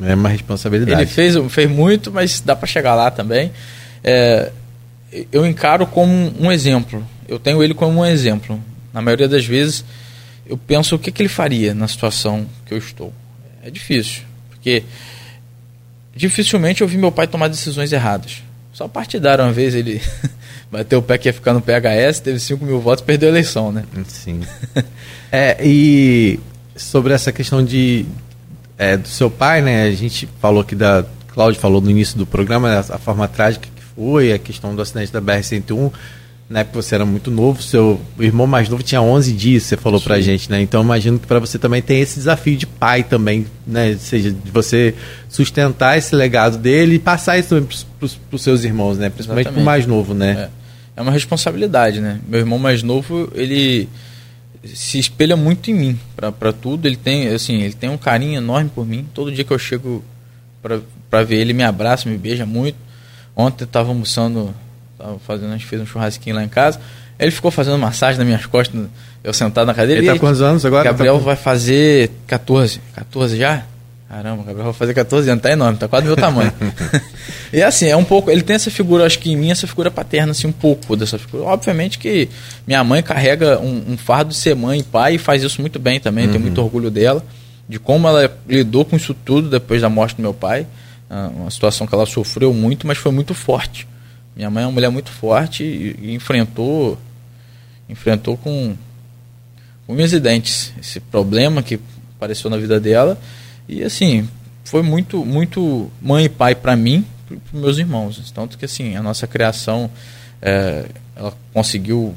É 0.01 0.13
uma 0.13 0.29
responsabilidade. 0.29 1.01
Ele 1.01 1.09
fez, 1.09 1.35
fez 1.49 1.69
muito, 1.69 2.11
mas 2.11 2.39
dá 2.41 2.55
para 2.55 2.67
chegar 2.67 2.95
lá 2.95 3.09
também. 3.09 3.51
É, 4.03 4.51
eu 5.31 5.45
encaro 5.45 5.85
como 5.85 6.33
um 6.39 6.51
exemplo. 6.51 7.05
Eu 7.27 7.39
tenho 7.39 7.63
ele 7.63 7.73
como 7.73 7.99
um 7.99 8.05
exemplo. 8.05 8.61
Na 8.93 9.01
maioria 9.01 9.27
das 9.27 9.45
vezes, 9.45 9.83
eu 10.45 10.57
penso 10.57 10.95
o 10.95 10.99
que, 10.99 11.11
que 11.11 11.21
ele 11.21 11.29
faria 11.29 11.73
na 11.73 11.87
situação 11.87 12.45
que 12.65 12.73
eu 12.73 12.77
estou. 12.77 13.13
É 13.63 13.69
difícil, 13.69 14.23
porque 14.49 14.83
dificilmente 16.15 16.81
eu 16.81 16.87
vi 16.87 16.97
meu 16.97 17.11
pai 17.11 17.27
tomar 17.27 17.47
decisões 17.47 17.91
erradas. 17.91 18.41
Só 18.73 18.87
partidário, 18.87 19.43
uma 19.43 19.51
vez 19.51 19.75
ele 19.75 20.01
bateu 20.71 20.99
o 20.99 21.03
pé 21.03 21.17
que 21.17 21.27
ia 21.27 21.33
ficar 21.33 21.53
no 21.53 21.61
PHS, 21.61 22.21
teve 22.21 22.39
5 22.39 22.63
mil 22.63 22.79
votos 22.79 23.03
perdeu 23.03 23.29
a 23.29 23.31
eleição, 23.31 23.71
né? 23.71 23.83
Sim. 24.07 24.41
é, 25.31 25.57
e 25.63 26.39
sobre 26.75 27.13
essa 27.13 27.31
questão 27.31 27.63
de 27.63 28.05
é, 28.79 28.97
do 28.97 29.07
seu 29.07 29.29
pai, 29.29 29.61
né? 29.61 29.83
A 29.83 29.91
gente 29.91 30.27
falou 30.41 30.61
aqui 30.61 30.73
da. 30.73 31.05
Cláudio 31.33 31.61
falou 31.61 31.79
no 31.79 31.91
início 31.91 32.17
do 32.17 32.25
programa 32.25 32.69
né, 32.69 32.83
a 32.89 32.97
forma 32.97 33.27
trágica 33.27 33.67
que 33.73 33.83
foi, 33.95 34.33
a 34.33 34.39
questão 34.39 34.75
do 34.75 34.81
acidente 34.81 35.13
da 35.13 35.21
BR-101 35.21 35.91
na 36.49 36.61
época 36.61 36.81
você 36.81 36.95
era 36.95 37.05
muito 37.05 37.29
novo, 37.29 37.61
seu 37.61 38.01
irmão 38.19 38.47
mais 38.47 38.67
novo 38.67 38.81
tinha 38.81 38.99
11 38.99 39.31
dias, 39.33 39.63
você 39.63 39.77
falou 39.77 39.99
Sim. 39.99 40.05
pra 40.05 40.19
gente, 40.19 40.49
né? 40.49 40.59
Então 40.59 40.81
imagino 40.81 41.19
que 41.19 41.27
para 41.27 41.37
você 41.37 41.59
também 41.59 41.79
tem 41.79 42.01
esse 42.01 42.15
desafio 42.15 42.57
de 42.57 42.65
pai 42.65 43.03
também, 43.03 43.45
né? 43.67 43.91
Ou 43.91 43.99
seja, 43.99 44.31
de 44.31 44.51
você 44.51 44.95
sustentar 45.29 45.95
esse 45.95 46.15
legado 46.15 46.57
dele 46.57 46.95
e 46.95 46.99
passar 46.99 47.37
isso 47.37 47.49
também 47.49 47.69
pros, 47.99 48.15
pros 48.15 48.41
seus 48.41 48.63
irmãos, 48.63 48.97
né? 48.97 49.09
Principalmente 49.11 49.45
Exatamente. 49.45 49.63
pro 49.63 49.71
mais 49.71 49.85
novo, 49.85 50.15
né? 50.15 50.49
É. 50.95 50.99
é 50.99 51.01
uma 51.03 51.11
responsabilidade, 51.11 52.01
né? 52.01 52.19
Meu 52.27 52.39
irmão 52.39 52.57
mais 52.57 52.81
novo, 52.81 53.31
ele 53.35 53.87
se 54.63 54.99
espelha 54.99 55.35
muito 55.35 55.71
em 55.71 55.73
mim 55.73 55.99
para 56.15 56.53
tudo. 56.53 56.87
Ele 56.87 56.97
tem, 56.97 57.27
assim, 57.27 57.61
ele 57.61 57.73
tem 57.73 57.89
um 57.89 57.97
carinho 57.97 58.37
enorme 58.37 58.69
por 58.73 58.85
mim. 58.85 59.07
Todo 59.13 59.31
dia 59.31 59.43
que 59.43 59.51
eu 59.51 59.59
chego 59.59 60.03
para 60.61 61.23
ver 61.23 61.37
ele, 61.37 61.53
me 61.53 61.63
abraça, 61.63 62.09
me 62.09 62.17
beija 62.17 62.45
muito. 62.45 62.77
Ontem 63.35 63.63
eu 63.63 63.65
estava 63.65 63.89
almoçando 63.89 64.53
Tava 64.99 65.17
fazendo, 65.19 65.51
a 65.51 65.53
gente 65.53 65.65
fez 65.65 65.81
um 65.81 65.85
churrasquinho 65.85 66.35
lá 66.35 66.43
em 66.43 66.49
casa. 66.49 66.79
Ele 67.17 67.31
ficou 67.31 67.49
fazendo 67.49 67.77
massagem 67.77 68.17
nas 68.17 68.27
minhas 68.27 68.45
costas, 68.45 68.87
eu 69.23 69.33
sentado 69.33 69.65
na 69.65 69.73
cadeira. 69.73 70.01
Ele 70.01 70.11
tá 70.11 70.19
quantos 70.19 70.41
anos 70.41 70.65
agora? 70.65 70.83
Gabriel 70.83 71.17
tá 71.17 71.23
vai 71.23 71.35
fazer 71.37 72.11
14. 72.27 72.81
14 72.93 73.37
já? 73.37 73.63
Caramba, 74.09 74.37
Gabriel 74.37 74.63
vai 74.65 74.73
fazer 74.73 74.95
14 74.95 75.29
anos, 75.29 75.43
tá 75.43 75.51
enorme, 75.51 75.77
tá 75.77 75.87
quase 75.87 76.05
do 76.05 76.07
meu 76.07 76.17
tamanho. 76.17 76.51
e 77.53 77.61
assim, 77.61 77.85
é 77.85 77.95
um 77.95 78.03
pouco. 78.03 78.31
Ele 78.31 78.41
tem 78.41 78.55
essa 78.55 78.71
figura, 78.71 79.05
acho 79.05 79.19
que 79.19 79.31
em 79.31 79.37
mim, 79.37 79.51
essa 79.51 79.67
figura 79.67 79.91
paterna, 79.91 80.31
assim, 80.31 80.47
um 80.47 80.51
pouco 80.51 80.95
dessa 80.95 81.19
figura. 81.19 81.43
Obviamente 81.43 81.99
que 81.99 82.27
minha 82.65 82.83
mãe 82.83 83.03
carrega 83.03 83.59
um, 83.59 83.91
um 83.93 83.97
fardo 83.97 84.31
de 84.31 84.35
ser 84.35 84.55
mãe 84.55 84.79
e 84.79 84.83
pai 84.83 85.15
e 85.15 85.17
faz 85.19 85.43
isso 85.43 85.61
muito 85.61 85.77
bem 85.77 85.99
também, 85.99 86.25
uhum. 86.25 86.31
tenho 86.31 86.43
muito 86.43 86.59
orgulho 86.59 86.89
dela, 86.89 87.23
de 87.67 87.77
como 87.77 88.07
ela 88.07 88.35
lidou 88.47 88.83
com 88.83 88.95
isso 88.95 89.13
tudo 89.13 89.47
depois 89.47 89.83
da 89.83 89.89
morte 89.89 90.15
do 90.15 90.23
meu 90.23 90.33
pai. 90.33 90.65
Ah, 91.07 91.29
uma 91.35 91.51
situação 91.51 91.85
que 91.85 91.93
ela 91.93 92.07
sofreu 92.07 92.51
muito, 92.51 92.87
mas 92.87 92.97
foi 92.97 93.11
muito 93.11 93.35
forte. 93.35 93.87
Minha 94.35 94.49
mãe 94.49 94.63
é 94.63 94.65
uma 94.65 94.73
mulher 94.73 94.89
muito 94.89 95.11
forte 95.11 95.63
e, 95.63 95.95
e 96.01 96.15
enfrentou 96.15 96.97
enfrentou 97.87 98.37
com 98.37 98.75
unhas 99.87 100.13
e 100.13 100.19
dentes 100.19 100.73
esse 100.79 100.99
problema 100.99 101.61
que 101.61 101.79
apareceu 102.15 102.49
na 102.49 102.57
vida 102.57 102.79
dela 102.79 103.19
e 103.69 103.83
assim 103.83 104.27
foi 104.65 104.81
muito 104.81 105.23
muito 105.23 105.89
mãe 106.01 106.25
e 106.25 106.29
pai 106.29 106.55
para 106.55 106.75
mim 106.75 107.05
para 107.27 107.59
meus 107.59 107.77
irmãos 107.77 108.31
tanto 108.31 108.57
que 108.57 108.65
assim 108.65 108.95
a 108.95 109.01
nossa 109.01 109.27
criação 109.27 109.89
é, 110.41 110.87
ela 111.15 111.33
conseguiu 111.53 112.15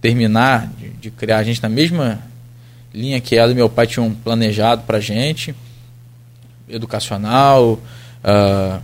terminar 0.00 0.70
de, 0.78 0.88
de, 0.90 1.10
criar 1.10 1.38
a 1.38 1.44
gente 1.44 1.62
na 1.62 1.68
mesma 1.68 2.18
linha 2.92 3.20
que 3.20 3.36
ela 3.36 3.52
e 3.52 3.54
meu 3.54 3.68
pai 3.68 3.86
tinham 3.86 4.12
planejado 4.12 4.82
para 4.82 5.00
gente 5.00 5.54
educacional 6.68 7.78
uh, 8.24 8.82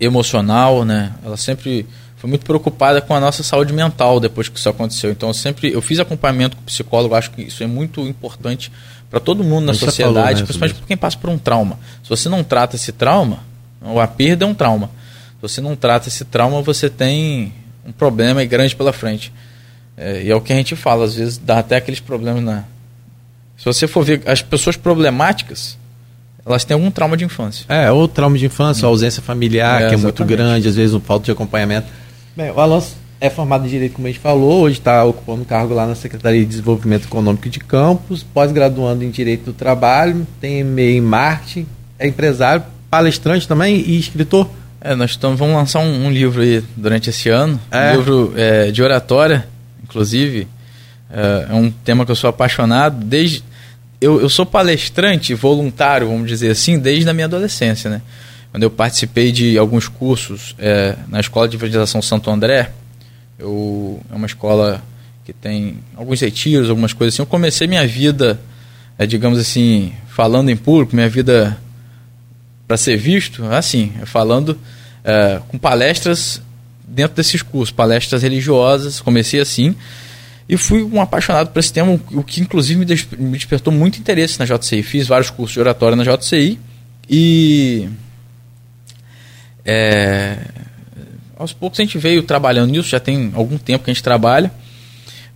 emocional, 0.00 0.84
né? 0.84 1.12
Ela 1.22 1.36
sempre 1.36 1.86
foi 2.20 2.28
muito 2.28 2.44
preocupada 2.44 3.00
com 3.00 3.14
a 3.14 3.20
nossa 3.20 3.42
saúde 3.42 3.72
mental 3.72 4.20
depois 4.20 4.46
que 4.46 4.58
isso 4.58 4.68
aconteceu. 4.68 5.10
Então 5.10 5.30
eu 5.30 5.34
sempre 5.34 5.72
eu 5.72 5.80
fiz 5.80 5.98
acompanhamento 5.98 6.54
com 6.54 6.62
o 6.62 6.66
psicólogo, 6.66 7.14
acho 7.14 7.30
que 7.30 7.40
isso 7.40 7.62
é 7.62 7.66
muito 7.66 8.06
importante 8.06 8.70
para 9.08 9.18
todo 9.18 9.42
mundo 9.42 9.64
na 9.64 9.74
sociedade, 9.74 10.14
falou, 10.14 10.34
né, 10.34 10.44
principalmente 10.44 10.74
para 10.76 10.86
quem 10.86 10.96
passa 10.98 11.16
por 11.16 11.30
um 11.30 11.38
trauma. 11.38 11.78
Se 12.02 12.10
você 12.10 12.28
não 12.28 12.44
trata 12.44 12.76
esse 12.76 12.92
trauma, 12.92 13.38
a 13.82 14.06
perda 14.06 14.44
é 14.44 14.48
um 14.48 14.52
trauma. 14.52 14.88
Se 15.36 15.42
você 15.42 15.60
não 15.62 15.74
trata 15.74 16.08
esse 16.08 16.22
trauma, 16.26 16.60
você 16.60 16.90
tem 16.90 17.54
um 17.86 17.90
problema 17.90 18.44
grande 18.44 18.76
pela 18.76 18.92
frente. 18.92 19.32
É, 19.96 20.22
e 20.22 20.30
é 20.30 20.36
o 20.36 20.42
que 20.42 20.52
a 20.52 20.56
gente 20.56 20.76
fala, 20.76 21.06
às 21.06 21.14
vezes 21.14 21.38
dá 21.38 21.58
até 21.60 21.76
aqueles 21.76 22.00
problemas 22.00 22.44
na. 22.44 22.64
Se 23.56 23.64
você 23.64 23.86
for 23.86 24.04
ver 24.04 24.22
as 24.26 24.42
pessoas 24.42 24.76
problemáticas, 24.76 25.78
elas 26.44 26.64
têm 26.64 26.74
algum 26.74 26.90
trauma 26.90 27.16
de 27.16 27.24
infância. 27.24 27.64
É, 27.66 27.90
ou 27.90 28.06
trauma 28.06 28.36
de 28.36 28.44
infância, 28.44 28.86
ou 28.86 28.92
ausência 28.92 29.22
familiar, 29.22 29.82
é, 29.82 29.88
que 29.88 29.94
é 29.94 29.96
muito 29.96 30.24
grande, 30.24 30.68
às 30.68 30.76
vezes 30.76 31.00
falta 31.02 31.24
de 31.24 31.30
acompanhamento. 31.30 31.86
Bem, 32.40 32.52
o 32.52 32.58
Alonso 32.58 32.96
é 33.20 33.28
formado 33.28 33.66
em 33.66 33.68
Direito, 33.68 33.92
como 33.92 34.06
a 34.06 34.10
gente 34.10 34.18
falou, 34.18 34.62
hoje 34.62 34.78
está 34.78 35.04
ocupando 35.04 35.44
cargo 35.44 35.74
lá 35.74 35.86
na 35.86 35.94
Secretaria 35.94 36.40
de 36.40 36.46
Desenvolvimento 36.46 37.04
Econômico 37.04 37.50
de 37.50 37.60
Campos, 37.60 38.22
pós-graduando 38.22 39.04
em 39.04 39.10
Direito 39.10 39.44
do 39.44 39.52
Trabalho, 39.52 40.26
tem 40.40 40.60
e-mail 40.60 40.96
em 40.96 41.00
marketing, 41.02 41.66
é 41.98 42.08
empresário, 42.08 42.62
palestrante 42.88 43.46
também 43.46 43.76
e 43.76 43.98
escritor. 43.98 44.48
É, 44.80 44.94
nós 44.94 45.10
estamos, 45.10 45.38
vamos 45.38 45.54
lançar 45.54 45.80
um, 45.80 46.06
um 46.06 46.10
livro 46.10 46.40
aí 46.40 46.64
durante 46.74 47.10
esse 47.10 47.28
ano, 47.28 47.60
é. 47.70 47.92
um 47.92 47.96
livro 47.96 48.32
é, 48.34 48.70
de 48.70 48.82
oratória, 48.82 49.46
inclusive, 49.84 50.48
é, 51.12 51.46
é 51.50 51.54
um 51.54 51.70
tema 51.70 52.06
que 52.06 52.10
eu 52.10 52.16
sou 52.16 52.30
apaixonado, 52.30 53.04
desde 53.04 53.44
eu, 54.00 54.18
eu 54.18 54.30
sou 54.30 54.46
palestrante 54.46 55.34
voluntário, 55.34 56.08
vamos 56.08 56.26
dizer 56.26 56.52
assim, 56.52 56.78
desde 56.78 57.06
a 57.10 57.12
minha 57.12 57.26
adolescência, 57.26 57.90
né? 57.90 58.00
Quando 58.50 58.64
eu 58.64 58.70
participei 58.70 59.30
de 59.30 59.56
alguns 59.56 59.86
cursos 59.86 60.54
é, 60.58 60.96
na 61.08 61.20
Escola 61.20 61.48
de 61.48 61.56
Evangelização 61.56 62.02
Santo 62.02 62.30
André, 62.30 62.72
eu, 63.38 64.00
é 64.10 64.14
uma 64.14 64.26
escola 64.26 64.82
que 65.24 65.32
tem 65.32 65.78
alguns 65.96 66.20
retiros, 66.20 66.68
algumas 66.68 66.92
coisas 66.92 67.14
assim. 67.14 67.22
Eu 67.22 67.26
comecei 67.26 67.66
minha 67.66 67.86
vida, 67.86 68.40
é, 68.98 69.06
digamos 69.06 69.38
assim, 69.38 69.92
falando 70.08 70.50
em 70.50 70.56
público, 70.56 70.94
minha 70.94 71.08
vida 71.08 71.56
para 72.66 72.76
ser 72.76 72.96
visto, 72.96 73.44
assim, 73.46 73.92
falando 74.04 74.58
é, 75.04 75.40
com 75.48 75.58
palestras 75.58 76.42
dentro 76.86 77.16
desses 77.16 77.42
cursos, 77.42 77.70
palestras 77.72 78.22
religiosas. 78.22 79.00
Comecei 79.00 79.40
assim. 79.40 79.74
E 80.48 80.56
fui 80.56 80.82
um 80.82 81.00
apaixonado 81.00 81.50
por 81.50 81.60
esse 81.60 81.72
tema, 81.72 82.00
o 82.12 82.24
que 82.24 82.40
inclusive 82.40 82.84
me, 82.84 83.26
me 83.26 83.38
despertou 83.38 83.72
muito 83.72 84.00
interesse 84.00 84.38
na 84.40 84.44
JCI. 84.44 84.82
Fiz 84.82 85.06
vários 85.06 85.30
cursos 85.30 85.54
de 85.54 85.60
oratória 85.60 85.94
na 85.94 86.02
JCI 86.02 86.58
e 87.08 87.88
é, 89.64 90.38
aos 91.36 91.52
poucos 91.52 91.80
a 91.80 91.82
gente 91.82 91.98
veio 91.98 92.22
trabalhando 92.22 92.70
nisso, 92.70 92.88
já 92.88 93.00
tem 93.00 93.32
algum 93.34 93.58
tempo 93.58 93.84
que 93.84 93.90
a 93.90 93.94
gente 93.94 94.02
trabalha, 94.02 94.50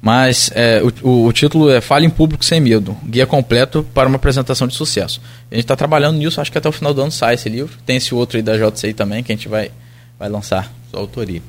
mas 0.01 0.51
é, 0.55 0.83
o, 1.03 1.27
o, 1.27 1.33
título 1.33 1.71
é 1.71 1.81
Fale 1.81 2.05
em 2.05 2.11
Público 2.11 2.45
Sem 2.45 2.61
Medo, 2.61 2.95
Guia 3.05 3.27
Completo 3.27 3.87
para 3.95 4.07
uma 4.07 4.17
Apresentação 4.17 4.67
de 4.69 4.75
Sucesso. 4.75 5.19
A 5.51 5.55
gente 5.55 5.65
está 5.65 5.75
trabalhando 5.75 6.19
nisso, 6.19 6.43
acho 6.43 6.53
que 6.53 6.59
até 6.59 6.69
o 6.69 6.73
final 6.73 6.93
do 6.93 7.01
ano 7.01 7.11
sai 7.11 7.37
esse 7.37 7.49
livro. 7.49 7.79
Tem 7.87 7.97
esse 7.97 8.15
outro 8.15 8.37
aí 8.37 8.43
da 8.43 8.55
JCI 8.55 8.93
também, 8.93 9.23
que 9.23 9.33
a 9.33 9.35
gente 9.35 9.49
vai, 9.49 9.71
vai 10.19 10.29
lançar. 10.29 10.71
Sua 10.91 11.01
autoria. 11.01 11.41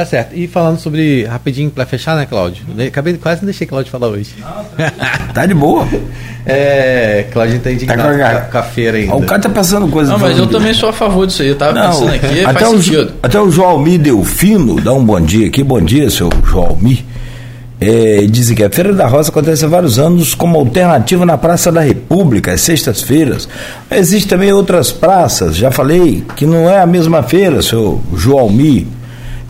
Tá 0.00 0.06
certo. 0.06 0.34
E 0.34 0.46
falando 0.46 0.78
sobre, 0.78 1.24
rapidinho, 1.24 1.70
para 1.70 1.84
fechar, 1.84 2.16
né, 2.16 2.24
Cláudio? 2.24 2.64
Acabei, 2.88 3.18
quase 3.18 3.42
não 3.42 3.46
deixei 3.46 3.66
Cláudio 3.66 3.92
falar 3.92 4.08
hoje. 4.08 4.34
tá 5.34 5.44
de 5.44 5.52
boa. 5.52 5.86
É, 6.46 7.26
Cláudio 7.30 7.60
tá 7.60 7.70
indignado 7.70 8.02
tá 8.02 8.16
com, 8.16 8.24
a, 8.24 8.40
com 8.40 8.58
a 8.58 8.62
feira 8.62 8.96
ainda. 8.96 9.14
O 9.14 9.26
cara 9.26 9.42
tá 9.42 9.50
passando 9.50 9.88
coisa. 9.88 10.12
Não, 10.12 10.18
mas 10.18 10.38
eu 10.38 10.46
também 10.46 10.72
sou 10.72 10.88
a 10.88 10.92
favor 10.94 11.26
disso 11.26 11.42
aí. 11.42 11.48
Eu 11.48 11.56
tava 11.56 11.74
não, 11.74 11.90
pensando 11.90 12.14
aqui, 12.14 12.44
até 12.46 12.60
faz 12.60 12.72
o, 12.72 12.82
sentido. 12.82 13.12
Até 13.22 13.38
o 13.38 13.50
Joalmi 13.50 13.98
Delfino 13.98 14.80
dá 14.80 14.94
um 14.94 15.04
bom 15.04 15.20
dia 15.20 15.48
aqui. 15.48 15.62
Bom 15.62 15.82
dia, 15.82 16.08
seu 16.08 16.30
Joalmi. 16.46 17.04
É, 17.78 18.24
dizem 18.26 18.56
que 18.56 18.64
a 18.64 18.70
Feira 18.70 18.94
da 18.94 19.06
Roça 19.06 19.28
acontece 19.28 19.66
há 19.66 19.68
vários 19.68 19.98
anos 19.98 20.34
como 20.34 20.58
alternativa 20.58 21.26
na 21.26 21.36
Praça 21.36 21.70
da 21.70 21.82
República, 21.82 22.52
às 22.52 22.62
sextas-feiras. 22.62 23.46
Existem 23.90 24.30
também 24.30 24.50
outras 24.50 24.90
praças, 24.90 25.56
já 25.56 25.70
falei, 25.70 26.24
que 26.36 26.46
não 26.46 26.70
é 26.70 26.80
a 26.80 26.86
mesma 26.86 27.22
feira, 27.22 27.60
seu 27.60 28.00
Joalmi. 28.16 28.99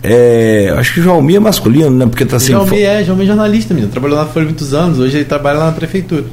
É, 0.03 0.75
acho 0.79 0.95
que 0.95 1.01
o 1.01 1.03
João 1.03 1.29
é 1.29 1.39
masculino, 1.39 1.91
né? 1.91 2.07
Porque 2.07 2.25
tá 2.25 2.39
sem. 2.39 2.55
João 2.55 2.67
é, 2.73 3.05
João 3.05 3.21
é 3.21 3.25
jornalista, 3.27 3.75
menino. 3.75 3.93
Trabalhou 3.93 4.19
lá 4.19 4.25
por 4.25 4.43
muitos 4.43 4.73
anos, 4.73 4.99
hoje 4.99 5.19
ele 5.19 5.25
trabalha 5.25 5.59
lá 5.59 5.67
na 5.67 5.73
prefeitura. 5.73 6.25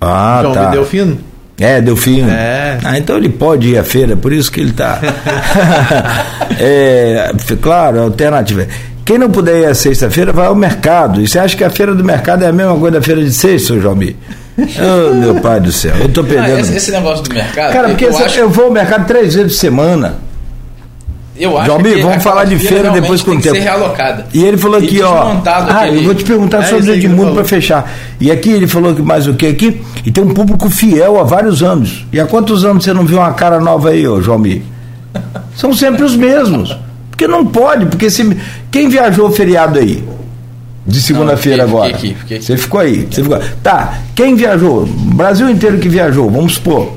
Ah, 0.00 0.40
João 0.42 0.54
tá. 0.54 0.70
Delfino? 0.70 1.18
É, 1.60 1.80
Delfim. 1.80 2.22
É. 2.30 2.78
Ah, 2.84 2.96
então 2.96 3.16
ele 3.16 3.28
pode 3.28 3.68
ir 3.68 3.78
à 3.78 3.82
feira, 3.82 4.16
por 4.16 4.32
isso 4.32 4.50
que 4.50 4.60
ele 4.60 4.70
está. 4.70 5.00
é, 6.60 7.32
claro, 7.60 8.02
alternativa. 8.02 8.66
Quem 9.04 9.18
não 9.18 9.28
puder 9.30 9.62
ir 9.62 9.66
à 9.66 9.74
sexta-feira 9.74 10.32
vai 10.32 10.46
ao 10.46 10.54
mercado. 10.54 11.20
E 11.20 11.26
você 11.26 11.38
acha 11.38 11.56
que 11.56 11.64
a 11.64 11.70
feira 11.70 11.94
do 11.94 12.04
mercado 12.04 12.44
é 12.44 12.48
a 12.48 12.52
mesma 12.52 12.76
coisa 12.76 12.98
da 13.00 13.02
feira 13.02 13.22
de 13.24 13.32
sexta, 13.32 13.68
seu 13.68 13.80
Jomir? 13.80 14.14
oh, 14.58 15.14
meu 15.14 15.34
pai 15.36 15.60
do 15.60 15.72
céu, 15.72 15.96
eu 15.96 16.08
tô 16.08 16.20
Ah, 16.20 16.24
perdendo. 16.24 16.60
esse, 16.60 16.76
esse 16.76 16.90
negócio 16.92 17.24
do 17.24 17.32
mercado. 17.34 17.72
Cara, 17.72 17.88
porque 17.88 18.04
eu, 18.04 18.10
eu, 18.10 18.18
acho, 18.18 18.38
eu 18.38 18.50
vou 18.50 18.66
ao 18.66 18.70
mercado 18.70 19.06
três 19.06 19.34
vezes 19.34 19.52
por 19.54 19.58
semana. 19.58 20.18
Eu 21.38 21.56
acho 21.58 21.76
que 21.78 22.02
vamos 22.02 22.22
falar 22.22 22.44
de 22.44 22.58
feira 22.58 22.90
depois 22.90 23.22
com 23.22 23.32
o 23.32 23.40
tempo. 23.40 23.54
ser 23.56 23.62
realocada. 23.62 24.26
E 24.34 24.44
ele 24.44 24.56
falou 24.56 24.80
E 24.80 24.84
aqui, 24.86 25.02
ó. 25.02 25.32
Ah, 25.46 25.82
aquele- 25.82 25.98
eu 26.00 26.04
vou 26.04 26.14
te 26.14 26.24
perguntar 26.24 26.58
É 26.58 26.62
sobre 26.64 26.92
Edmundo 26.92 27.32
para 27.34 27.44
fechar. 27.44 27.90
E 28.20 28.30
aqui 28.30 28.50
ele 28.50 28.66
falou 28.66 28.94
que 28.94 29.02
mais 29.02 29.26
o 29.26 29.34
que 29.34 29.46
aqui? 29.46 29.80
E 30.04 30.10
tem 30.10 30.22
um 30.24 30.34
público 30.34 30.68
fiel 30.70 31.18
há 31.20 31.24
vários 31.24 31.62
anos. 31.62 32.04
E 32.12 32.18
há 32.20 32.26
quantos 32.26 32.64
anos 32.64 32.84
você 32.84 32.92
não 32.92 33.04
viu 33.04 33.18
uma 33.18 33.32
cara 33.32 33.60
nova 33.60 33.90
aí, 33.90 34.06
ô 34.06 34.20
Joalmir? 34.20 34.62
São 35.54 35.72
sempre 35.72 36.04
os 36.04 36.16
mesmos. 36.16 36.76
Porque 37.10 37.26
não 37.26 37.44
pode, 37.44 37.86
porque 37.86 38.08
se. 38.10 38.36
Quem 38.70 38.88
viajou 38.88 39.30
feriado 39.32 39.78
aí? 39.78 40.04
De 40.86 41.02
segunda-feira 41.02 41.64
agora. 41.64 41.92
fiquei 41.94 42.10
aqui, 42.10 42.20
fiquei 42.20 42.36
aqui. 42.38 42.46
Você 42.46 42.56
ficou 42.56 42.80
aí. 42.80 43.06
Você 43.10 43.22
ficou... 43.22 43.38
Tá, 43.62 43.98
quem 44.14 44.34
viajou? 44.34 44.86
Brasil 44.86 45.50
inteiro 45.50 45.78
que 45.78 45.88
viajou, 45.88 46.30
vamos 46.30 46.54
supor. 46.54 46.92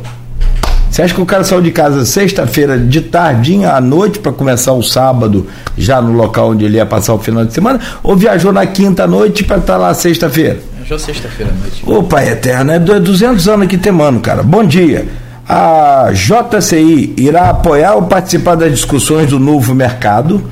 Você 0.92 1.04
acha 1.04 1.14
que 1.16 1.22
o 1.22 1.26
cara 1.26 1.44
saiu 1.46 1.62
de 1.62 1.72
casa 1.72 2.06
sexta-feira 2.06 2.78
de 2.78 3.00
tardinha 3.00 3.72
à 3.72 3.80
noite 3.80 4.20
para 4.20 4.34
começar 4.34 4.74
o 4.74 4.84
sábado, 4.84 5.48
já 5.78 6.02
no 6.02 6.12
local 6.12 6.50
onde 6.50 6.66
ele 6.66 6.76
ia 6.76 6.86
passar 6.86 7.14
o 7.14 7.20
final 7.20 7.46
de 7.46 7.54
semana? 7.54 7.80
Ou 8.04 8.14
viajou 8.16 8.52
na 8.52 8.66
quinta 8.66 9.08
noite 9.08 9.44
para 9.46 9.58
estar 9.58 9.78
lá 9.78 9.94
sexta-feira? 9.94 10.60
Já 10.86 11.00
sexta-feira 11.00 11.50
à 11.52 11.56
noite. 11.62 11.82
Ô 11.88 12.04
Pai 12.04 12.28
Eterno, 12.30 12.74
é 12.74 12.80
du- 12.80 13.00
200 13.00 13.48
anos 13.48 13.66
aqui 13.68 13.78
temando, 13.78 14.20
cara. 14.20 14.44
Bom 14.44 14.66
dia. 14.66 15.08
A 15.48 16.10
JCI 16.14 17.14
irá 17.18 17.50
apoiar 17.50 17.96
ou 17.96 18.04
participar 18.04 18.56
das 18.56 18.72
discussões 18.72 19.30
do 19.30 19.40
novo 19.40 19.74
mercado, 19.74 20.44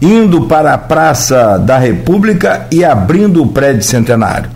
indo 0.00 0.42
para 0.46 0.72
a 0.72 0.78
Praça 0.78 1.58
da 1.58 1.76
República 1.76 2.66
e 2.70 2.82
abrindo 2.82 3.42
o 3.42 3.46
prédio 3.48 3.82
centenário. 3.82 4.48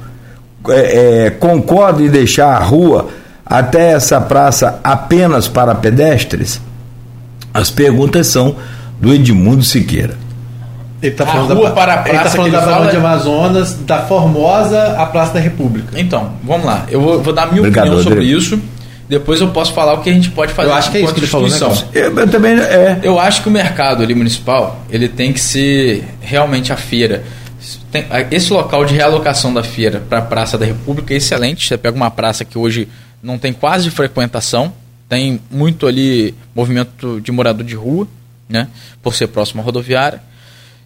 É, 0.70 1.26
é, 1.26 1.30
concorda 1.30 2.02
em 2.02 2.08
deixar 2.08 2.48
a 2.54 2.58
rua 2.58 3.08
até 3.48 3.92
essa 3.92 4.20
praça 4.20 4.80
apenas 4.82 5.48
para 5.48 5.74
pedestres? 5.74 6.60
As 7.52 7.70
perguntas 7.70 8.26
são 8.26 8.56
do 9.00 9.12
Edmundo 9.12 9.62
Siqueira. 9.62 10.14
Ele 11.00 11.12
tá 11.14 11.24
A 11.24 11.26
falando 11.28 11.54
rua 11.54 11.68
da, 11.68 11.74
para 11.74 11.92
a 11.94 11.96
ele 12.00 12.04
tá 12.16 12.20
praça 12.22 12.36
falando 12.36 12.50
que 12.50 12.56
da 12.56 12.62
fala- 12.62 12.90
de 12.90 12.96
Amazonas, 12.96 13.74
da 13.74 13.98
Formosa 14.02 14.96
à 14.98 15.06
Praça 15.06 15.34
da 15.34 15.40
República. 15.40 15.98
Então, 16.00 16.32
vamos 16.42 16.66
lá. 16.66 16.86
Eu 16.90 17.00
vou, 17.00 17.22
vou 17.22 17.32
dar 17.32 17.46
minha 17.46 17.60
Obrigado, 17.60 17.84
opinião 17.86 18.02
sobre 18.02 18.18
Rodrigo. 18.20 18.38
isso. 18.38 18.60
Depois 19.08 19.40
eu 19.40 19.48
posso 19.48 19.72
falar 19.72 19.94
o 19.94 20.02
que 20.02 20.10
a 20.10 20.12
gente 20.12 20.30
pode 20.30 20.52
fazer 20.52 20.68
Eu 20.68 20.74
acho 20.74 20.90
que 20.90 20.98
é 20.98 21.00
isso 21.00 21.14
que 21.14 21.20
ele 21.20 21.26
falou, 21.28 21.48
né. 21.48 21.56
Eu, 21.94 22.14
eu 22.18 22.28
também 22.28 22.58
é. 22.58 22.98
Eu 23.02 23.18
acho 23.18 23.42
que 23.42 23.48
o 23.48 23.50
mercado 23.52 24.02
ali 24.02 24.14
municipal 24.14 24.80
ele 24.90 25.08
tem 25.08 25.32
que 25.32 25.40
ser 25.40 26.04
realmente 26.20 26.72
a 26.72 26.76
feira. 26.76 27.22
Tem- 27.90 28.04
esse 28.30 28.52
local 28.52 28.84
de 28.84 28.92
realocação 28.94 29.54
da 29.54 29.62
feira 29.62 30.02
para 30.08 30.18
a 30.18 30.22
Praça 30.22 30.58
da 30.58 30.66
República 30.66 31.14
é 31.14 31.16
excelente. 31.16 31.66
Você 31.66 31.78
pega 31.78 31.96
uma 31.96 32.10
praça 32.10 32.44
que 32.44 32.58
hoje 32.58 32.86
não 33.22 33.38
tem 33.38 33.52
quase 33.52 33.90
frequentação, 33.90 34.72
tem 35.08 35.40
muito 35.50 35.86
ali 35.86 36.34
movimento 36.54 37.20
de 37.20 37.32
morador 37.32 37.64
de 37.64 37.74
rua, 37.74 38.06
né? 38.48 38.68
Por 39.02 39.14
ser 39.14 39.28
próximo 39.28 39.60
à 39.60 39.64
rodoviária. 39.64 40.22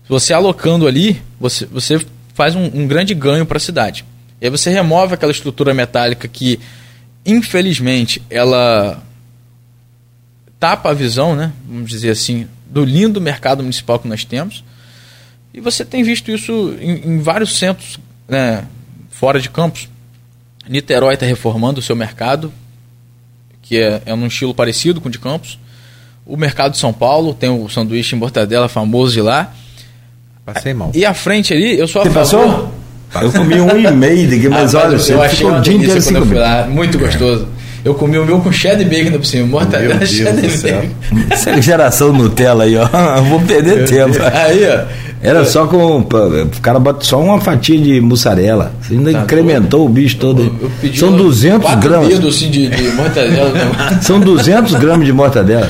Você 0.09 0.33
alocando 0.33 0.87
ali, 0.87 1.21
você, 1.41 1.67
você 1.67 2.05
faz 2.35 2.55
um, 2.55 2.65
um 2.65 2.87
grande 2.87 3.15
ganho 3.15 3.47
para 3.47 3.57
a 3.57 3.61
cidade. 3.61 4.05
E 4.41 4.47
aí 4.47 4.51
você 4.51 4.71
remove 4.71 5.15
aquela 5.15 5.33
estrutura 5.33 5.73
metálica 5.73 6.27
que, 6.27 6.59
infelizmente, 7.25 8.23
ela 8.29 9.03
tapa 10.59 10.91
a 10.91 10.95
visão, 10.95 11.35
né? 11.35 11.53
Vamos 11.67 11.91
dizer 11.91 12.11
assim, 12.11 12.49
do 12.67 12.85
lindo 12.85 13.21
mercado 13.21 13.63
municipal 13.63 13.99
que 13.99 14.09
nós 14.09 14.25
temos. 14.25 14.65
E 15.53 15.61
você 15.61 15.85
tem 15.85 16.03
visto 16.03 16.31
isso 16.31 16.77
em, 16.81 17.15
em 17.15 17.19
vários 17.21 17.59
centros 17.59 17.99
né, 18.29 18.65
fora 19.11 19.41
de 19.41 19.51
campos. 19.51 19.89
Niterói 20.69 21.15
está 21.15 21.27
reformando 21.27 21.81
o 21.81 21.83
seu 21.83 21.97
mercado, 21.97 22.53
que 23.61 23.79
é, 23.79 24.03
é 24.07 24.15
num 24.15 24.27
estilo 24.27 24.55
parecido 24.55 25.01
com 25.01 25.09
o 25.09 25.11
de 25.11 25.19
Campos. 25.19 25.59
O 26.25 26.37
mercado 26.37 26.73
de 26.73 26.79
São 26.79 26.93
Paulo 26.93 27.35
tem 27.35 27.51
o 27.51 27.69
sanduíche 27.69 28.15
em 28.15 28.19
mortadela 28.19 28.69
famoso 28.69 29.13
de 29.13 29.21
lá. 29.21 29.53
Passei 30.45 30.73
mal. 30.73 30.91
E 30.95 31.05
à 31.05 31.15
frente 31.15 31.53
ali, 31.53 31.79
eu 31.79 31.89
sou 31.89 32.03
a 32.03 32.05
Você 32.05 32.11
favor... 32.11 32.47
passou? 32.47 32.83
Eu 33.21 33.31
comi 33.31 33.61
um 33.61 33.77
e 33.77 33.91
meio 33.91 34.51
mas 34.51 34.75
Ah, 34.75 34.85
olha, 34.85 34.95
eu 34.95 34.99
você 34.99 35.13
achei 35.13 35.37
ficou 35.37 35.53
o 35.53 35.61
dia 35.61 35.75
inteiro 35.75 36.03
quando 36.03 36.17
eu 36.17 36.27
fui 36.27 36.39
lá, 36.39 36.67
muito 36.67 36.99
gostoso. 36.99 37.47
Eu 37.85 37.95
comi 37.95 38.17
o 38.17 38.25
meu 38.25 38.39
com 38.39 38.53
cheddar 38.53 38.81
e 38.83 38.85
bacon 38.85 39.19
por 39.19 39.27
cima, 39.27 39.47
mortadela, 39.47 39.95
Deus 39.95 40.11
cheddar 40.11 40.45
e 40.45 40.49
bacon. 40.59 40.89
Essa 41.31 41.61
geração 41.61 42.13
Nutella 42.13 42.65
aí, 42.65 42.77
ó. 42.77 42.87
Vou 43.23 43.41
perder 43.41 43.85
tempo. 43.89 44.17
Aí, 44.33 44.65
ó. 44.69 45.13
Era 45.21 45.45
só 45.45 45.67
com. 45.67 45.99
O 46.01 46.61
cara 46.61 46.79
bota 46.81 47.05
só 47.05 47.21
uma 47.21 47.41
fatia 47.41 47.79
de 47.79 48.01
mussarela. 48.01 48.73
Você 48.83 48.95
ainda 48.95 49.13
Tá 49.13 49.21
incrementou 49.23 49.87
o 49.87 49.89
bicho 49.89 50.17
todo. 50.17 50.43
Eu 50.61 50.71
pedi 50.81 50.99
São 50.99 51.11
um- 51.11 51.17
200 51.17 51.63
quatro 51.71 51.89
gramas. 51.89 52.09
dedos 52.09 52.35
assim 52.37 52.51
de, 52.51 52.69
de 52.69 52.83
mortadela. 52.91 53.51
né? 53.51 53.99
São 54.03 54.19
200 54.21 54.75
gramas 54.75 55.07
de 55.07 55.13
mortadela. 55.13 55.69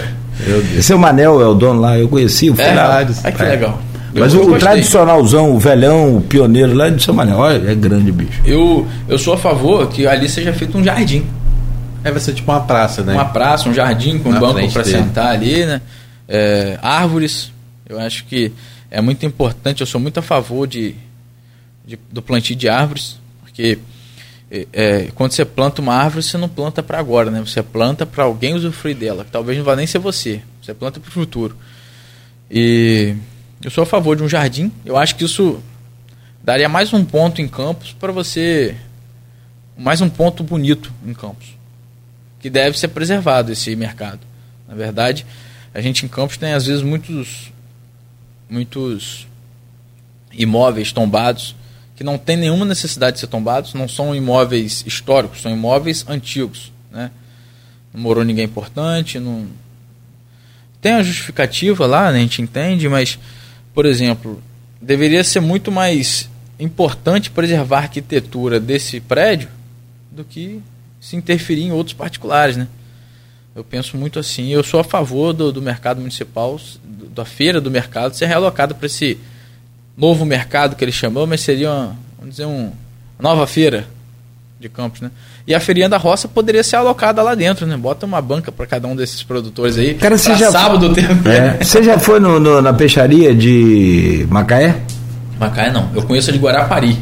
Esse 0.76 0.92
é 0.92 0.96
o 0.96 0.98
Manel, 0.98 1.40
é 1.40 1.46
o 1.46 1.54
dono 1.54 1.80
lá. 1.80 1.98
Eu 1.98 2.08
conheci, 2.08 2.46
eu 2.48 2.54
fui 2.56 2.64
É, 2.64 2.72
lá. 2.74 3.00
ah, 3.24 3.30
que 3.32 3.42
É. 3.42 3.46
legal. 3.46 3.78
Mas 4.14 4.34
Eu- 4.34 4.40
o, 4.40 4.44
eu 4.50 4.54
o 4.54 4.58
tradicionalzão, 4.58 5.50
o 5.54 5.58
velhão, 5.58 6.16
o 6.16 6.20
pioneiro 6.22 6.74
lá 6.74 6.88
é 6.88 6.90
do 6.90 7.00
seu 7.02 7.12
Manel. 7.14 7.36
Olha, 7.38 7.70
é 7.70 7.74
grande 7.74 8.10
bicho. 8.12 8.40
Eu, 8.46 8.86
eu 9.08 9.18
sou 9.18 9.34
a 9.34 9.36
favor 9.38 9.86
que 9.88 10.06
ali 10.06 10.28
seja 10.28 10.52
feito 10.52 10.76
um 10.76 10.82
jardim. 10.84 11.24
Aí 12.04 12.10
vai 12.10 12.20
ser 12.20 12.34
tipo 12.34 12.50
uma 12.50 12.60
praça, 12.62 13.02
né? 13.02 13.12
Uma 13.14 13.26
praça, 13.26 13.68
um 13.68 13.74
jardim 13.74 14.18
com 14.18 14.30
Na 14.30 14.40
banco 14.40 14.72
para 14.72 14.82
sentar 14.84 15.28
ali, 15.28 15.64
né? 15.66 15.80
É, 16.28 16.78
árvores. 16.82 17.52
Eu 17.88 17.98
acho 18.00 18.24
que 18.24 18.52
é 18.90 19.00
muito 19.00 19.24
importante. 19.26 19.80
Eu 19.80 19.86
sou 19.86 20.00
muito 20.00 20.18
a 20.18 20.22
favor 20.22 20.66
de, 20.66 20.94
de- 21.84 21.98
do 22.10 22.20
plantio 22.22 22.56
de 22.56 22.68
árvores, 22.68 23.18
porque 23.42 23.78
é, 24.50 24.66
é, 24.72 25.08
quando 25.14 25.32
você 25.32 25.44
planta 25.44 25.80
uma 25.82 25.94
árvore, 25.94 26.22
você 26.22 26.36
não 26.38 26.48
planta 26.48 26.82
para 26.82 26.98
agora, 26.98 27.30
né? 27.30 27.40
Você 27.40 27.62
planta 27.62 28.04
para 28.06 28.24
alguém 28.24 28.54
usufruir 28.54 28.96
dela. 28.96 29.24
que 29.24 29.30
Talvez 29.30 29.56
não 29.58 29.64
vá 29.64 29.76
nem 29.76 29.86
ser 29.86 29.98
você. 29.98 30.40
Você 30.62 30.72
planta 30.74 30.98
para 31.00 31.08
o 31.08 31.12
futuro. 31.12 31.56
E 32.50 33.14
eu 33.62 33.70
sou 33.70 33.82
a 33.82 33.86
favor 33.86 34.16
de 34.16 34.22
um 34.22 34.28
jardim. 34.28 34.70
Eu 34.84 34.96
acho 34.96 35.14
que 35.16 35.24
isso 35.24 35.60
daria 36.42 36.68
mais 36.68 36.92
um 36.92 37.04
ponto 37.04 37.40
em 37.40 37.48
Campos 37.48 37.92
para 37.92 38.10
você. 38.12 38.74
Mais 39.76 40.00
um 40.00 40.08
ponto 40.08 40.42
bonito 40.44 40.92
em 41.06 41.14
Campos. 41.14 41.56
Que 42.42 42.50
deve 42.50 42.78
ser 42.78 42.88
preservado 42.88 43.50
esse 43.50 43.74
mercado. 43.74 44.20
Na 44.68 44.74
verdade, 44.74 45.24
a 45.72 45.80
gente 45.80 46.04
em 46.04 46.08
Campos 46.08 46.36
tem 46.36 46.52
às 46.52 46.66
vezes 46.66 46.82
muitos. 46.82 47.50
Muitos 48.50 49.26
imóveis 50.30 50.92
tombados 50.92 51.54
que 51.96 52.04
não 52.04 52.18
tem 52.18 52.36
nenhuma 52.36 52.64
necessidade 52.64 53.14
de 53.14 53.20
ser 53.20 53.26
tombados, 53.28 53.74
não 53.74 53.86
são 53.86 54.14
imóveis 54.14 54.82
históricos, 54.86 55.40
são 55.40 55.52
imóveis 55.52 56.04
antigos, 56.08 56.72
né? 56.90 57.10
Não 57.94 58.00
morou 58.00 58.24
ninguém 58.24 58.44
importante, 58.44 59.18
não 59.18 59.46
tem 60.80 60.92
a 60.92 61.02
justificativa 61.02 61.86
lá, 61.86 62.10
né, 62.10 62.18
a 62.18 62.22
gente 62.22 62.42
entende, 62.42 62.88
mas 62.88 63.18
por 63.74 63.86
exemplo, 63.86 64.42
deveria 64.80 65.22
ser 65.24 65.40
muito 65.40 65.70
mais 65.70 66.28
importante 66.58 67.30
preservar 67.30 67.78
a 67.78 67.82
arquitetura 67.82 68.60
desse 68.60 69.00
prédio 69.00 69.48
do 70.10 70.24
que 70.24 70.60
se 71.02 71.16
interferir 71.16 71.64
em 71.64 71.72
outros 71.72 71.94
particulares, 71.94 72.56
né? 72.56 72.68
Eu 73.56 73.64
penso 73.64 73.96
muito 73.96 74.18
assim. 74.18 74.48
Eu 74.48 74.62
sou 74.62 74.78
a 74.80 74.84
favor 74.84 75.32
do, 75.32 75.50
do 75.52 75.60
mercado 75.60 75.98
municipal, 75.98 76.58
do- 76.84 77.06
da 77.06 77.24
feira 77.24 77.60
do 77.60 77.70
mercado, 77.70 78.14
ser 78.16 78.26
realocada 78.26 78.72
para 78.72 78.86
esse 78.86 79.18
novo 79.96 80.24
mercado 80.24 80.76
que 80.76 80.84
ele 80.84 80.92
chamou, 80.92 81.26
mas 81.26 81.40
seria, 81.40 81.70
uma, 81.70 81.96
vamos 82.18 82.30
dizer, 82.36 82.46
um, 82.46 82.70
uma 83.18 83.30
nova 83.30 83.46
feira 83.46 83.86
de 84.60 84.68
campos, 84.68 85.00
né? 85.00 85.10
E 85.44 85.52
a 85.54 85.58
feirinha 85.60 85.88
da 85.88 85.96
roça 85.98 86.28
poderia 86.28 86.62
ser 86.62 86.76
alocada 86.76 87.20
lá 87.20 87.34
dentro, 87.34 87.66
né? 87.66 87.76
Bota 87.76 88.06
uma 88.06 88.22
banca 88.22 88.52
para 88.52 88.64
cada 88.64 88.86
um 88.86 88.94
desses 88.94 89.22
produtores 89.24 89.76
aí. 89.76 89.94
Cara, 89.94 90.16
você 90.16 90.36
já- 90.36 90.52
sábado 90.52 90.94
ter 90.94 91.04
É. 91.28 91.62
Você 91.64 91.82
já 91.82 91.98
foi 91.98 92.20
no- 92.20 92.38
no- 92.38 92.62
na 92.62 92.72
peixaria 92.72 93.34
de 93.34 94.24
Macaé? 94.30 94.80
Macaé 95.38 95.72
não. 95.72 95.90
Eu 95.94 96.04
conheço 96.04 96.30
a 96.30 96.32
de 96.32 96.38
Guarapari. 96.38 96.96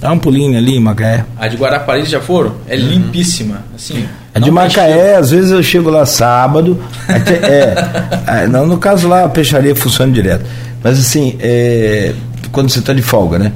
Dá 0.00 0.10
um 0.12 0.18
pulinho 0.18 0.56
ali 0.56 0.76
em 0.76 0.80
Macaé. 0.80 1.24
A 1.38 1.46
de 1.46 1.56
Guarapari 1.56 2.04
já 2.06 2.20
foram? 2.20 2.54
É 2.66 2.74
limpíssima. 2.74 3.62
Assim, 3.74 4.06
A 4.34 4.38
de 4.38 4.46
não 4.46 4.54
Macaé, 4.54 5.16
às 5.16 5.30
vezes 5.30 5.50
eu 5.50 5.62
chego 5.62 5.90
lá 5.90 6.06
sábado. 6.06 6.82
até- 7.06 7.34
é, 8.26 8.46
não, 8.48 8.66
no 8.66 8.78
caso 8.78 9.06
lá 9.08 9.24
a 9.24 9.28
peixaria 9.28 9.76
funciona 9.76 10.10
direto. 10.10 10.44
Mas 10.82 10.98
assim, 10.98 11.36
é, 11.38 12.14
quando 12.50 12.70
você 12.70 12.78
está 12.78 12.94
de 12.94 13.02
folga, 13.02 13.38
né? 13.38 13.52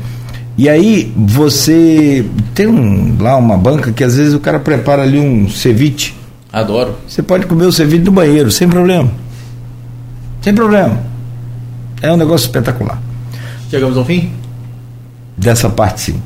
E 0.58 0.68
aí 0.68 1.10
você 1.16 2.24
tem 2.54 2.66
um, 2.66 3.16
lá 3.18 3.36
uma 3.36 3.56
banca 3.56 3.90
que 3.90 4.04
às 4.04 4.16
vezes 4.16 4.34
o 4.34 4.38
cara 4.38 4.60
prepara 4.60 5.02
ali 5.02 5.18
um 5.18 5.48
ceviche. 5.48 6.14
Adoro. 6.52 6.94
Você 7.08 7.22
pode 7.22 7.46
comer 7.46 7.64
o 7.64 7.72
ceviche 7.72 8.02
no 8.04 8.12
banheiro, 8.12 8.50
sem 8.52 8.68
problema. 8.68 9.10
Sem 10.42 10.54
problema. 10.54 11.00
É 12.02 12.12
um 12.12 12.16
negócio 12.18 12.44
espetacular. 12.46 13.00
Chegamos 13.70 13.96
ao 13.96 14.04
fim? 14.04 14.30
Dessa 15.36 15.68
parte 15.70 16.00
sim. 16.02 16.22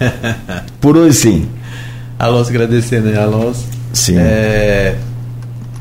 Por 0.80 0.96
hoje 0.96 1.16
sim. 1.16 1.48
Alonso 2.18 2.50
agradecendo 2.50 3.08
aí, 3.08 3.16
Alonso. 3.16 3.64
Sim. 3.92 4.16
É, 4.18 4.96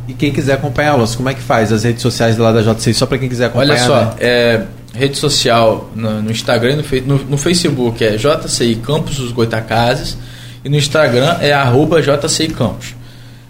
e 0.08 0.14
quem 0.14 0.32
quiser 0.32 0.54
acompanhar, 0.54 0.92
Alonso, 0.92 1.18
como 1.18 1.30
é 1.30 1.34
que 1.34 1.42
faz? 1.42 1.72
As 1.72 1.84
redes 1.84 2.02
sociais 2.02 2.38
lá 2.38 2.52
da 2.52 2.62
JCI, 2.62 2.94
só 2.94 3.06
para 3.06 3.18
quem 3.18 3.28
quiser 3.30 3.46
acompanhar. 3.48 3.74
Olha 3.74 3.84
só, 3.84 4.02
né? 4.06 4.12
é, 4.20 4.62
rede 4.94 5.18
social 5.18 5.90
no, 5.96 6.22
no 6.22 6.32
Instagram 6.32 6.82
e 6.92 7.02
no, 7.02 7.18
no- 7.18 7.24
no 7.32 7.38
Facebook 7.38 8.04
é 8.04 8.16
JCI 8.18 8.76
Campos 8.76 9.18
dos 9.18 9.32
Goitacazes 9.32 10.18
e 10.64 10.70
no 10.70 10.76
Instagram 10.78 11.38
é 11.42 11.52
arroba 11.54 12.02
JCI 12.02 12.48
Campos. 12.50 12.96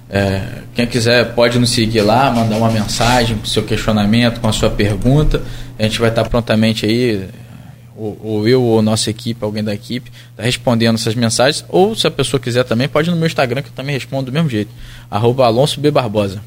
É, 0.10 0.42
quem 0.74 0.88
quiser 0.88 1.34
pode 1.34 1.60
nos 1.60 1.70
seguir 1.72 2.02
lá, 2.02 2.32
mandar 2.32 2.56
uma 2.56 2.72
mensagem 2.72 3.36
com 3.38 3.46
seu 3.46 3.64
questionamento, 3.64 4.40
com 4.40 4.48
a 4.48 4.54
sua 4.54 4.70
pergunta. 4.70 5.42
A 5.78 5.84
gente 5.84 6.00
vai 6.00 6.10
estar 6.10 6.24
prontamente 6.30 6.86
aí, 6.86 7.28
ou, 7.98 8.18
ou 8.24 8.48
eu 8.48 8.62
ou 8.62 8.82
nossa 8.82 9.10
equipe, 9.10 9.44
alguém 9.44 9.64
da 9.64 9.74
equipe, 9.74 10.12
tá 10.36 10.44
respondendo 10.44 10.96
essas 10.96 11.16
mensagens. 11.16 11.66
Ou 11.70 11.96
se 11.96 12.06
a 12.08 12.12
pessoa 12.12 12.40
quiser 12.40 12.64
também, 12.64 12.88
pode 12.88 13.10
ir 13.10 13.12
no 13.12 13.18
meu 13.18 13.26
Instagram 13.28 13.62
que 13.62 13.70
eu 13.70 13.74
também 13.76 13.94
respondo 13.96 14.28
do 14.28 14.32
mesmo 14.32 14.50
jeito. 14.50 14.70
Arroba 15.10 15.46
Alonso 15.46 15.80
B. 15.80 15.90
Barbosa. 15.92 16.40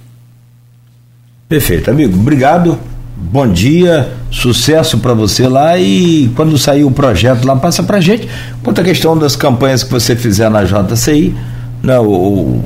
Perfeito, 1.49 1.91
amigo. 1.91 2.19
Obrigado. 2.19 2.79
Bom 3.17 3.47
dia, 3.53 4.11
sucesso 4.31 4.97
para 4.99 5.13
você 5.13 5.47
lá 5.47 5.77
e 5.77 6.31
quando 6.35 6.57
sair 6.57 6.85
o 6.85 6.91
projeto 6.91 7.45
lá, 7.47 7.55
passa 7.57 7.83
pra 7.83 8.01
gente. 8.01 8.27
Quanto 8.63 8.81
à 8.81 8.85
questão 8.85 9.19
das 9.19 9.37
campanhas 9.37 9.83
que 9.85 9.91
você 9.91 10.17
fizer 10.17 10.49
na 10.49 10.63
JCI, 10.65 11.35
né, 11.83 11.99
o, 11.99 12.63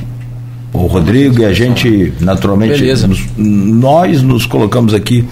o 0.72 0.78
Rodrigo 0.86 1.40
e 1.40 1.44
a 1.44 1.52
gente, 1.52 2.12
naturalmente, 2.20 2.78
nos- 3.08 3.26
nós 3.36 4.22
nos 4.22 4.46
colocamos 4.46 4.94
aqui 4.94 5.26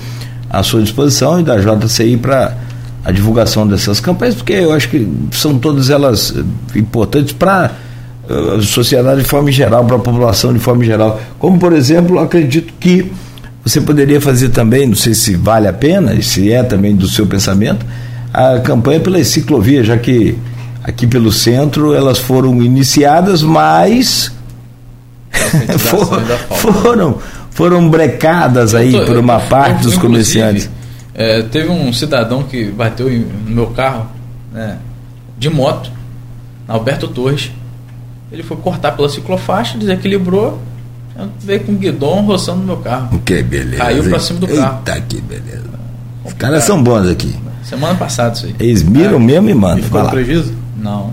à 0.51 0.63
sua 0.65 0.83
disposição 0.83 1.39
e 1.39 1.45
da 1.45 1.57
JCI 1.57 2.17
para 2.17 2.57
a 3.05 3.11
divulgação 3.11 3.67
dessas 3.67 3.99
campanhas, 4.01 4.35
porque 4.37 4.53
eu 4.53 4.73
acho 4.73 4.89
que 4.89 5.07
são 5.33 5.59
todas 5.59 5.91
elas 5.91 6.35
eh, 6.37 6.79
importantes 6.79 7.33
para 7.33 7.73
a 8.59 8.63
sociedade 8.63 9.23
de 9.23 9.29
forma 9.29 9.51
geral, 9.51 9.85
para 9.85 9.97
a 9.97 9.99
população 9.99 10.53
de 10.53 10.61
forma 10.61 10.85
geral. 10.85 11.21
Como, 11.39 11.59
por 11.59 11.73
exemplo, 11.73 12.19
acredito 12.21 12.73
que 12.79 13.11
você 13.65 13.81
poderia 13.81 14.21
fazer 14.21 14.51
também, 14.51 14.87
não 14.87 14.95
sei 14.97 15.15
se 15.15 15.35
vale 15.35 15.67
a 15.69 15.73
pena, 15.73 16.15
e 16.15 16.23
se 16.23 16.53
é 16.53 16.63
também 16.63 16.95
do 16.95 17.09
seu 17.09 17.27
pensamento, 17.27 17.85
a 18.33 18.61
campanha 18.61 19.01
pelas 19.01 19.27
ciclovias, 19.29 19.87
já 19.87 19.97
que 19.99 20.39
aqui 20.85 21.07
pelo 21.07 21.31
centro 21.33 21.93
elas 21.95 22.19
foram 22.19 22.63
iniciadas, 22.63 23.43
mas 23.43 24.33
for- 25.79 26.19
ainda 26.19 26.37
falta. 26.39 26.55
foram, 26.55 27.19
foram 27.51 27.89
brecadas 27.91 28.75
aí 28.75 28.93
tô- 28.93 29.05
por 29.05 29.17
uma 29.19 29.41
parte 29.41 29.85
eu, 29.85 29.91
dos 29.91 29.99
comerciantes. 29.99 30.71
É, 31.15 31.43
teve 31.43 31.69
um 31.69 31.93
cidadão 31.93 32.43
que 32.43 32.65
bateu 32.71 33.13
em- 33.13 33.21
no 33.47 33.51
meu 33.51 33.67
carro, 33.69 34.07
né, 34.53 34.79
de 35.39 35.49
moto, 35.51 35.91
na 36.67 36.75
Alberto 36.75 37.09
Torres. 37.09 37.51
Ele 38.31 38.43
foi 38.43 38.57
cortar 38.57 38.93
pela 38.93 39.09
ciclofaixa, 39.09 39.77
desequilibrou, 39.77 40.61
veio 41.41 41.61
com 41.61 41.75
guidão 41.75 42.25
roçando 42.25 42.61
no 42.61 42.65
meu 42.67 42.77
carro. 42.79 43.21
Que 43.25 43.43
beleza. 43.43 43.77
Caiu 43.77 44.05
pra 44.05 44.19
cima 44.19 44.41
do 44.41 44.49
carro. 44.49 44.79
Eita, 44.87 45.01
que 45.03 45.21
beleza. 45.21 45.63
Os 46.25 46.33
caras 46.35 46.65
são 46.65 46.83
bons 46.83 47.09
aqui. 47.09 47.35
Semana 47.63 47.95
passada 47.95 48.35
isso 48.35 48.47
aí. 48.47 48.55
Eles 48.59 48.83
miram 48.83 49.19
mesmo 49.21 49.51
e 49.51 49.55
mandam. 49.55 49.83
Ficou 49.85 50.09
prejuízo? 50.09 50.55
Não, 50.79 51.13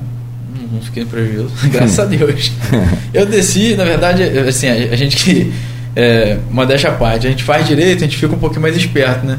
não 0.72 0.82
fiquei 0.82 1.04
no 1.04 1.10
prejuízo, 1.10 1.50
graças 1.72 2.00
a 2.00 2.06
Deus. 2.06 2.52
Eu 3.14 3.26
desci, 3.26 3.76
na 3.76 3.84
verdade, 3.84 4.24
assim, 4.24 4.68
a, 4.70 4.74
a 4.74 4.96
gente 4.96 5.18
que. 5.18 5.54
É, 5.96 6.38
modéstia 6.52 6.92
à 6.92 6.94
parte, 6.94 7.28
a 7.28 7.30
gente 7.30 7.44
faz 7.44 7.68
direito, 7.68 7.98
a 7.98 8.08
gente 8.08 8.16
fica 8.16 8.34
um 8.34 8.40
pouquinho 8.40 8.62
mais 8.62 8.78
esperto, 8.78 9.26
né? 9.26 9.38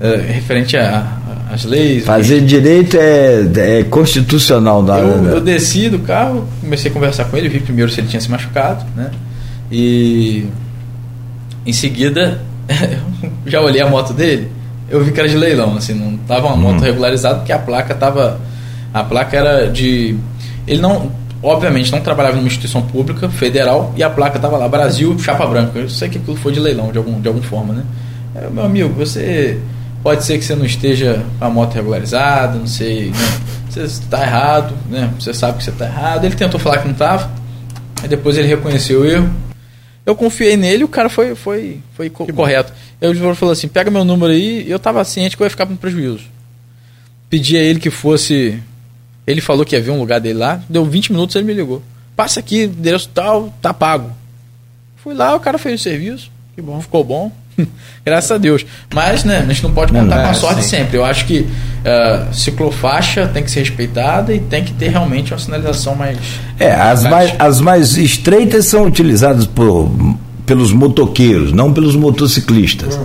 É, 0.00 0.16
referente 0.16 0.76
às 0.76 1.64
leis. 1.64 2.04
Fazer 2.04 2.40
direito 2.40 2.96
é, 2.96 3.78
é 3.78 3.84
constitucional 3.84 4.82
da 4.82 4.98
Eu, 4.98 5.24
eu 5.24 5.40
desci 5.40 5.88
do 5.88 6.00
carro, 6.00 6.48
comecei 6.60 6.90
a 6.90 6.94
conversar 6.94 7.26
com 7.26 7.36
ele, 7.36 7.48
vi 7.48 7.60
primeiro 7.60 7.90
se 7.90 8.00
ele 8.00 8.08
tinha 8.08 8.20
se 8.20 8.30
machucado, 8.30 8.84
né? 8.96 9.10
E 9.70 10.46
em 11.64 11.72
seguida, 11.72 12.40
já 13.46 13.60
olhei 13.60 13.80
a 13.80 13.88
moto 13.88 14.12
dele, 14.12 14.50
eu 14.90 15.02
vi 15.02 15.12
que 15.12 15.20
era 15.20 15.28
de 15.28 15.36
leilão, 15.36 15.76
assim, 15.76 15.94
não 15.94 16.16
tava 16.18 16.48
uma 16.48 16.56
moto 16.56 16.82
regularizada 16.82 17.36
porque 17.36 17.52
a 17.52 17.58
placa 17.58 17.94
tava 17.94 18.40
a 18.92 19.02
placa 19.02 19.36
era 19.36 19.70
de 19.70 20.16
ele 20.66 20.80
não, 20.80 21.10
obviamente 21.42 21.90
não 21.90 22.00
trabalhava 22.00 22.36
numa 22.36 22.46
instituição 22.46 22.82
pública 22.82 23.28
federal 23.28 23.92
e 23.96 24.02
a 24.02 24.10
placa 24.10 24.38
tava 24.38 24.56
lá 24.56 24.68
Brasil 24.68 25.16
chapa 25.18 25.46
branca. 25.46 25.78
Eu 25.78 25.88
sei 25.88 26.08
que 26.08 26.18
aquilo 26.18 26.36
foi 26.36 26.52
de 26.52 26.60
leilão 26.60 26.90
de 26.92 26.98
algum 26.98 27.20
de 27.20 27.28
alguma 27.28 27.44
forma, 27.44 27.74
né? 27.74 27.84
É, 28.34 28.48
meu 28.48 28.64
amigo, 28.64 28.88
você 28.94 29.58
pode 30.04 30.24
ser 30.24 30.38
que 30.38 30.44
você 30.44 30.54
não 30.54 30.64
esteja 30.64 31.24
com 31.38 31.44
a 31.44 31.50
moto 31.50 31.74
regularizada, 31.74 32.56
não 32.58 32.66
sei, 32.68 33.06
né? 33.10 33.16
Você 33.68 33.80
está 33.80 34.22
errado, 34.22 34.72
né? 34.88 35.12
Você 35.18 35.34
sabe 35.34 35.58
que 35.58 35.64
você 35.64 35.70
está 35.70 35.86
errado. 35.86 36.24
Ele 36.24 36.36
tentou 36.36 36.60
falar 36.60 36.78
que 36.78 36.84
não 36.84 36.92
estava, 36.92 37.28
aí 38.00 38.08
depois 38.08 38.38
ele 38.38 38.46
reconheceu 38.46 39.00
o 39.00 39.04
erro. 39.04 39.28
Eu 40.06 40.14
confiei 40.14 40.56
nele 40.56 40.82
e 40.82 40.84
o 40.84 40.88
cara 40.88 41.08
foi, 41.08 41.34
foi, 41.34 41.80
foi 41.94 42.08
co- 42.10 42.32
correto. 42.32 42.72
Eu 43.00 43.34
falou 43.34 43.52
assim: 43.52 43.66
pega 43.66 43.90
meu 43.90 44.04
número 44.04 44.32
aí, 44.32 44.70
eu 44.70 44.76
estava 44.76 45.02
ciente 45.02 45.36
que 45.36 45.42
eu 45.42 45.46
ia 45.46 45.50
ficar 45.50 45.66
com 45.66 45.74
prejuízo. 45.74 46.24
Pedi 47.28 47.56
a 47.56 47.60
ele 47.62 47.80
que 47.80 47.90
fosse. 47.90 48.62
Ele 49.26 49.40
falou 49.40 49.64
que 49.64 49.74
ia 49.74 49.80
ver 49.82 49.90
um 49.90 49.98
lugar 49.98 50.20
dele 50.20 50.38
lá, 50.38 50.62
deu 50.68 50.84
20 50.84 51.10
minutos 51.10 51.34
ele 51.34 51.46
me 51.46 51.54
ligou. 51.54 51.82
Passa 52.14 52.38
aqui, 52.40 52.64
endereço 52.64 53.08
tal, 53.12 53.52
tá 53.62 53.72
pago. 53.72 54.10
Fui 54.98 55.14
lá, 55.14 55.34
o 55.34 55.40
cara 55.40 55.58
fez 55.58 55.80
o 55.80 55.82
serviço. 55.82 56.30
Que 56.54 56.60
bom. 56.62 56.80
Ficou 56.80 57.02
bom. 57.02 57.32
Graças 58.04 58.30
a 58.30 58.38
Deus. 58.38 58.64
Mas, 58.92 59.24
né, 59.24 59.38
a 59.38 59.46
gente 59.46 59.62
não 59.62 59.72
pode 59.72 59.92
contar 59.92 60.16
não, 60.16 60.22
com 60.22 60.28
a 60.28 60.32
é, 60.32 60.34
sorte 60.34 60.62
sim. 60.62 60.70
sempre. 60.70 60.98
Eu 60.98 61.04
acho 61.04 61.24
que 61.26 61.46
ah, 61.84 62.28
ciclofaixa 62.32 63.26
tem 63.28 63.42
que 63.42 63.50
ser 63.50 63.60
respeitada 63.60 64.34
e 64.34 64.40
tem 64.40 64.64
que 64.64 64.72
ter 64.72 64.88
realmente 64.88 65.32
uma 65.32 65.38
sinalização 65.38 65.94
mais. 65.94 66.18
É, 66.58 66.72
as 66.72 67.02
mais, 67.04 67.34
as 67.38 67.60
mais 67.60 67.96
estreitas 67.96 68.66
são 68.66 68.84
utilizadas 68.84 69.46
por, 69.46 69.90
pelos 70.46 70.72
motoqueiros, 70.72 71.52
não 71.52 71.72
pelos 71.72 71.94
motociclistas. 71.94 72.98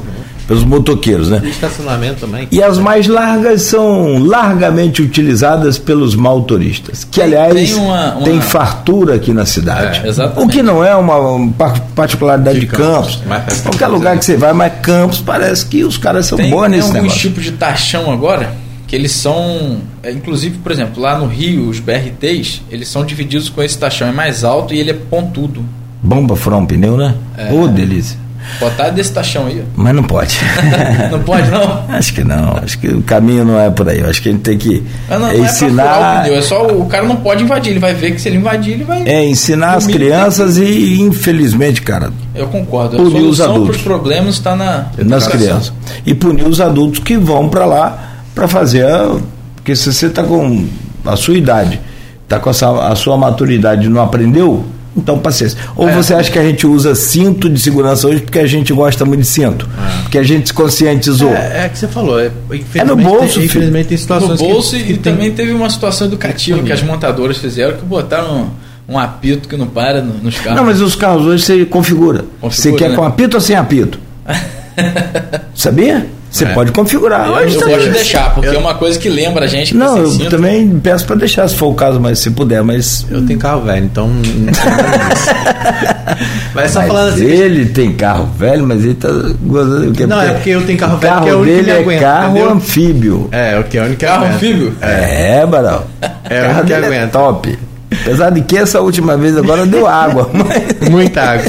Pelos 0.50 0.64
motoqueiros, 0.66 1.30
né? 1.30 1.42
E 1.46 1.50
estacionamento 1.50 2.22
também. 2.22 2.48
E 2.52 2.62
as 2.62 2.78
mais 2.80 3.08
largas 3.08 3.62
são 3.62 4.18
largamente 4.18 5.00
utilizadas 5.02 5.78
pelos 5.78 6.16
motoristas, 6.16 7.04
que 7.10 7.22
aliás 7.22 7.54
tem 7.54 7.74
uma- 7.76 8.16
uma- 8.16 8.24
tem 8.24 8.42
fartura 8.42 9.14
aqui 9.14 9.32
na 9.32 9.46
cidade. 9.46 10.02
É, 10.04 10.10
exatamente. 10.10 10.44
o 10.44 10.50
que 10.50 10.64
não 10.64 10.84
é 10.84 10.96
uma 10.96 11.48
par- 11.52 11.80
particularidade 11.96 12.60
de, 12.60 12.66
De 12.66 12.72
Campos. 12.72 13.18
Campos, 13.18 13.62
Qualquer 13.62 13.86
tem 13.86 13.88
lugar 13.96 14.18
que 14.18 14.26
você 14.26 14.36
vai, 14.36 14.52
mas 14.52 14.74
Campos 14.82 15.20
parece 15.20 15.66
que 15.68 15.84
os 15.84 15.98
caras 15.98 16.26
são 16.26 16.38
Tem, 16.38 16.50
bons 16.50 16.62
tem 16.64 16.70
nesse 16.72 16.82
alguns 16.88 17.02
negócio. 17.04 17.22
tipos 17.22 17.44
de 17.44 17.52
taxão 17.52 18.12
agora 18.12 18.52
que 18.88 18.96
eles 18.96 19.12
são, 19.12 19.78
é, 20.02 20.12
inclusive, 20.12 20.58
por 20.58 20.72
exemplo, 20.72 21.00
lá 21.00 21.16
no 21.20 21.28
Rio, 21.28 21.70
os 21.70 21.80
BRTs, 21.80 22.64
eles 22.72 22.88
são 22.88 23.06
divididos 23.06 23.48
com 23.50 23.62
esse 23.62 23.78
taxão 23.78 24.08
é 24.08 24.12
mais 24.12 24.44
alto 24.44 24.74
e 24.74 24.80
ele 24.80 24.90
é 24.90 24.94
pontudo. 24.96 25.64
Bomba 26.02 26.36
um 26.58 26.66
pneu, 26.66 26.98
né? 26.98 27.14
É. 27.38 27.54
Ô, 27.54 27.68
delícia. 27.68 28.18
Botar 28.60 28.90
desse 28.90 29.12
taxão 29.14 29.46
aí. 29.48 29.64
Mas 29.76 29.96
não 29.96 30.04
pode. 30.04 30.38
Não 31.12 31.20
pode, 31.22 31.50
não? 31.50 31.86
Acho 31.90 32.14
que 32.14 32.24
não, 32.24 32.58
acho 32.64 32.78
que 32.80 32.88
o 32.88 33.02
caminho 33.02 33.44
não 33.46 33.60
é 33.60 33.70
por 33.70 33.88
aí. 33.88 34.02
Acho 34.02 34.22
que 34.22 34.30
a 34.30 34.32
gente 34.32 34.42
tem 34.42 34.58
que 34.58 34.84
Mas 35.10 35.20
não, 35.20 35.28
não 35.28 35.34
é 35.34 35.38
ensinar, 35.38 36.24
pneu, 36.24 36.36
é 36.38 36.42
só 36.42 36.68
o 36.68 36.86
cara 36.86 37.04
não 37.08 37.16
pode 37.18 37.44
invadir, 37.44 37.72
ele 37.72 37.80
vai 37.80 37.94
ver 37.94 38.12
que 38.12 38.22
se 38.22 38.28
ele 38.30 38.38
invadir, 38.38 38.74
ele 38.74 38.84
vai. 38.84 39.04
é, 39.08 39.26
ensinar 39.26 39.74
as 39.76 39.86
crianças 39.88 40.58
e, 40.58 41.00
infelizmente, 41.02 41.82
cara, 41.82 42.12
Eu 42.36 42.48
concordo. 42.48 42.96
A 42.98 43.00
Punir 43.04 43.22
os 43.24 43.40
adultos. 43.42 43.78
os 43.78 43.82
problemas 43.82 44.36
está 44.36 44.56
na 44.56 44.88
nas 44.98 45.24
educação. 45.24 45.30
crianças. 45.32 45.74
E 46.06 46.14
punir 46.14 46.48
os 46.48 46.60
adultos 46.62 47.00
que 47.00 47.18
vão 47.18 47.50
para 47.50 47.66
lá 47.66 48.10
para 48.36 48.48
fazer. 48.48 48.86
A, 48.86 49.16
porque 49.56 49.76
se 49.76 49.92
você 49.92 50.08
está 50.08 50.24
com 50.24 50.66
a 51.06 51.16
sua 51.16 51.36
idade, 51.38 51.80
está 52.24 52.40
com 52.40 52.50
a 52.50 52.54
sua, 52.54 52.92
a 52.92 52.96
sua 52.96 53.18
maturidade 53.18 53.86
e 53.86 53.90
não 53.90 54.02
aprendeu, 54.02 54.66
então 54.98 55.18
paciência. 55.20 55.58
Ou 55.76 55.88
É. 55.88 55.94
você 55.96 56.14
acha 56.14 56.32
que 56.32 56.38
a 56.40 56.44
gente 56.44 56.66
usa 56.68 56.94
cinto 56.96 57.50
de 57.50 57.60
segurança 57.60 58.08
hoje 58.08 58.22
porque 58.22 58.40
a 58.40 58.48
gente 58.48 58.74
gosta 58.74 59.06
muito 59.06 59.22
de 59.22 59.28
cinto? 59.28 59.70
Porque 60.04 60.18
a 60.18 60.24
gente 60.24 60.48
se 60.48 60.54
conscientizou. 60.54 61.32
É, 61.34 61.66
é 61.66 61.70
que 61.70 61.78
você 61.78 61.88
falou. 61.88 62.20
É, 62.20 62.32
É 62.76 62.84
no 62.84 62.96
bolso, 62.96 63.36
tem, 63.36 63.46
infelizmente 63.46 63.88
tem 63.90 63.98
No 63.98 64.02
situações 64.02 64.40
bolso 64.42 64.72
que, 64.76 64.82
e 64.82 64.86
que 64.86 64.94
tem- 64.98 65.14
também 65.14 65.32
teve 65.32 65.52
uma 65.54 65.70
situação 65.70 66.08
educativa 66.08 66.62
que 66.64 66.72
as 66.74 66.82
montadoras 66.84 67.38
fizeram 67.38 67.78
que 67.78 67.86
botaram 67.86 68.52
um, 68.88 68.94
um 68.96 68.98
apito 69.00 69.48
que 69.48 69.56
não 69.56 69.68
para 69.68 70.02
no- 70.02 70.16
nos 70.16 70.38
carros. 70.40 70.56
Não, 70.60 70.66
mas 70.66 70.82
os 70.82 70.96
carros 70.96 71.26
hoje 71.26 71.44
você 71.44 71.66
configura. 71.66 72.26
Configura, 72.42 72.52
você 72.52 72.72
quer 72.74 72.90
né? 72.90 72.96
com 72.96 73.04
apito 73.04 73.38
ou 73.38 73.42
sem 73.42 73.56
apito? 73.56 74.00
Sabia? 75.54 76.08
Você 76.32 76.46
É. 76.46 76.54
pode 76.54 76.72
configurar. 76.72 77.28
eu, 77.28 77.36
eu 77.50 77.60
gosto 77.62 77.80
de 77.86 77.90
deixar, 77.90 78.34
porque 78.36 78.50
eu- 78.50 78.54
é 78.54 78.58
uma 78.58 78.76
coisa 78.76 79.00
que 79.00 79.10
lembra 79.10 79.46
a 79.46 79.48
gente 79.48 79.72
que 79.72 79.78
Não, 79.78 79.98
eu 79.98 80.08
sinta. 80.12 80.30
também 80.30 80.80
peço 80.80 81.06
para 81.06 81.16
deixar, 81.16 81.48
se 81.48 81.56
for 81.56 81.68
o 81.68 81.74
caso, 81.74 82.00
mas 82.00 82.20
se 82.20 82.30
puder, 82.30 82.62
mas. 82.64 83.06
Eu 83.10 83.26
tenho 83.26 83.40
carro 83.40 83.62
velho, 83.62 83.86
então. 83.86 84.10
disso. 84.22 84.62
Mas 86.54 86.72
só 86.72 86.80
Mas 86.80 86.88
falando 86.88 87.14
assim. 87.14 87.26
ele 87.26 87.66
tem 87.68 87.94
carro 87.94 88.26
velho, 88.38 88.66
mas 88.66 88.84
ele 88.84 88.96
tá 88.96 89.08
gozando 89.42 89.90
o 89.90 89.94
que 89.94 90.06
Não, 90.06 90.20
é 90.22 90.32
porque 90.34 90.50
eu 90.50 90.66
tenho 90.66 90.78
carro 90.78 90.96
o 90.96 90.98
velho, 91.00 91.14
carro 91.14 91.24
que 91.26 91.30
é 91.30 91.34
o 91.34 91.40
único 91.40 91.56
que 91.58 91.64
dele 91.64 91.72
é 91.78 91.80
aguenta, 91.82 92.02
carro 92.02 92.32
entendeu? 92.32 92.50
anfíbio. 92.54 93.30
É, 93.32 93.60
o 93.60 93.64
que 93.64 93.78
é 93.78 93.82
o 93.82 93.86
único 93.86 94.00
que 94.00 94.06
Carro 94.06 94.20
aguenta. 94.26 94.36
anfíbio? 94.36 94.74
É, 94.82 95.46
Barão. 95.46 95.84
É, 96.30 96.60
o 96.62 96.66
que 96.66 96.74
é 96.74 96.78
aguenta. 96.78 97.08
top. 97.08 97.60
Apesar 98.02 98.30
de 98.32 98.42
que 98.42 98.58
essa 98.58 98.82
última 98.82 99.16
vez 99.16 99.38
agora 99.38 99.66
deu 99.66 99.88
água. 99.88 100.30
Mas... 100.34 100.90
Muita 100.90 101.22
água. 101.22 101.46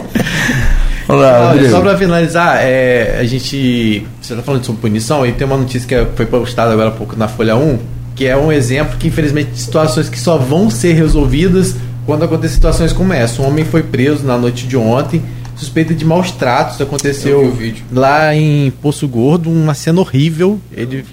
Vamos 1.10 1.24
lá, 1.24 1.40
Olha, 1.40 1.48
Rodrigo. 1.48 1.70
só 1.70 1.80
pra 1.80 1.96
finalizar, 1.98 2.58
é, 2.60 3.18
a 3.18 3.24
gente. 3.24 4.06
Você 4.20 4.34
tá 4.34 4.42
falando 4.42 4.64
sobre 4.64 4.80
punição 4.80 5.26
e 5.26 5.32
tem 5.32 5.46
uma 5.46 5.56
notícia 5.56 5.86
que 5.86 6.16
foi 6.16 6.26
postada 6.26 6.72
agora 6.72 6.88
há 6.88 6.92
pouco 6.92 7.16
na 7.16 7.26
Folha 7.26 7.56
1, 7.56 7.78
que 8.14 8.26
é 8.26 8.36
um 8.36 8.52
exemplo 8.52 8.96
que, 8.96 9.08
infelizmente, 9.08 9.50
de 9.50 9.58
situações 9.58 10.08
que 10.08 10.18
só 10.18 10.38
vão 10.38 10.70
ser 10.70 10.92
resolvidas 10.92 11.74
quando 12.06 12.24
acontecem 12.24 12.54
situações 12.54 12.92
como 12.92 13.12
essa. 13.12 13.42
Um 13.42 13.48
homem 13.48 13.64
foi 13.64 13.82
preso 13.82 14.24
na 14.24 14.38
noite 14.38 14.66
de 14.66 14.76
ontem, 14.76 15.20
suspeita 15.56 15.92
de 15.92 16.04
maus 16.04 16.30
tratos. 16.30 16.80
Aconteceu 16.80 17.56
lá 17.92 18.34
em 18.34 18.70
Poço 18.80 19.08
Gordo, 19.08 19.50
uma 19.50 19.74
cena 19.74 20.00
horrível. 20.00 20.60
Ele, 20.72 21.04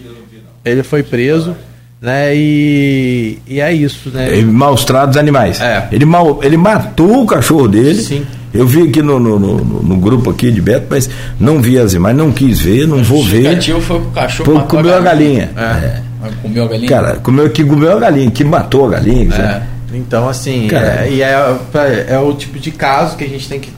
ele 0.63 0.83
foi 0.83 1.01
preso. 1.01 1.55
Né, 1.99 2.35
e, 2.35 3.39
e 3.47 3.59
é 3.59 3.73
isso, 3.73 4.11
né? 4.11 4.29
Ele, 4.29 4.45
maus 4.45 4.85
tratos 4.85 5.17
animais. 5.17 5.59
É. 5.59 5.87
Ele, 5.91 6.05
mal, 6.05 6.39
ele 6.43 6.55
matou 6.55 7.23
o 7.23 7.25
cachorro 7.25 7.67
dele. 7.67 8.03
Sim. 8.03 8.23
Eu 8.53 8.65
vi 8.65 8.83
aqui 8.83 9.01
no, 9.01 9.19
no, 9.19 9.37
no, 9.37 9.57
no 9.57 9.97
grupo 9.97 10.29
aqui 10.29 10.51
de 10.51 10.61
Beto, 10.61 10.87
mas 10.89 11.09
não 11.39 11.61
vi 11.61 11.77
as 11.77 11.93
imagens, 11.93 12.17
não 12.17 12.31
quis 12.31 12.59
ver, 12.59 12.87
não 12.87 13.03
vou 13.03 13.23
ver. 13.23 13.57
O 13.57 13.81
foi 13.81 13.97
o 13.97 14.05
cachorro 14.11 14.51
Pô, 14.53 14.65
comeu 14.67 14.95
a 14.95 14.99
galinha. 14.99 15.51
A 15.55 15.61
galinha. 15.63 16.03
É. 16.23 16.31
Comeu 16.41 16.63
a 16.63 16.67
galinha? 16.67 16.89
Cara, 16.89 17.15
comeu 17.17 17.49
que 17.49 17.63
comeu 17.63 17.91
a 17.95 17.99
galinha, 17.99 18.31
que 18.31 18.43
matou 18.43 18.87
a 18.87 18.91
galinha. 18.91 19.33
É. 19.35 19.61
Então, 19.93 20.27
assim, 20.27 20.67
é, 20.71 21.09
e 21.09 21.21
é, 21.21 22.05
é 22.09 22.19
o 22.19 22.33
tipo 22.33 22.59
de 22.59 22.71
caso 22.71 23.15
que 23.15 23.23
a 23.23 23.27
gente 23.27 23.47
tem 23.47 23.59
que. 23.59 23.71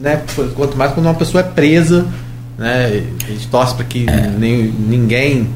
Né, 0.00 0.20
quanto 0.56 0.76
mais 0.76 0.92
quando 0.92 1.06
uma 1.06 1.14
pessoa 1.14 1.40
é 1.40 1.44
presa, 1.44 2.06
né, 2.58 3.04
a 3.24 3.30
gente 3.30 3.46
torce 3.48 3.74
para 3.74 3.84
que 3.84 4.06
É. 4.08 4.32
nem, 4.38 4.64
ninguém 4.64 5.48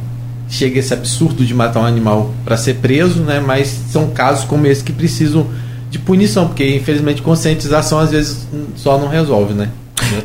chegue 0.49 0.77
a 0.77 0.81
esse 0.81 0.95
absurdo 0.95 1.45
de 1.45 1.53
matar 1.55 1.81
um 1.81 1.85
animal 1.85 2.33
para 2.45 2.57
ser 2.57 2.75
preso, 2.77 3.21
né, 3.21 3.43
mas 3.45 3.69
são 3.91 4.09
casos 4.11 4.45
como 4.45 4.67
esse 4.67 4.83
que 4.83 4.93
precisam 4.93 5.47
de 5.91 5.99
punição, 5.99 6.47
porque 6.49 6.77
infelizmente 6.77 7.23
conscientização 7.23 7.99
às 7.99 8.11
vezes 8.11 8.47
só 8.77 8.99
não 8.99 9.09
resolve, 9.09 9.55
né? 9.55 9.69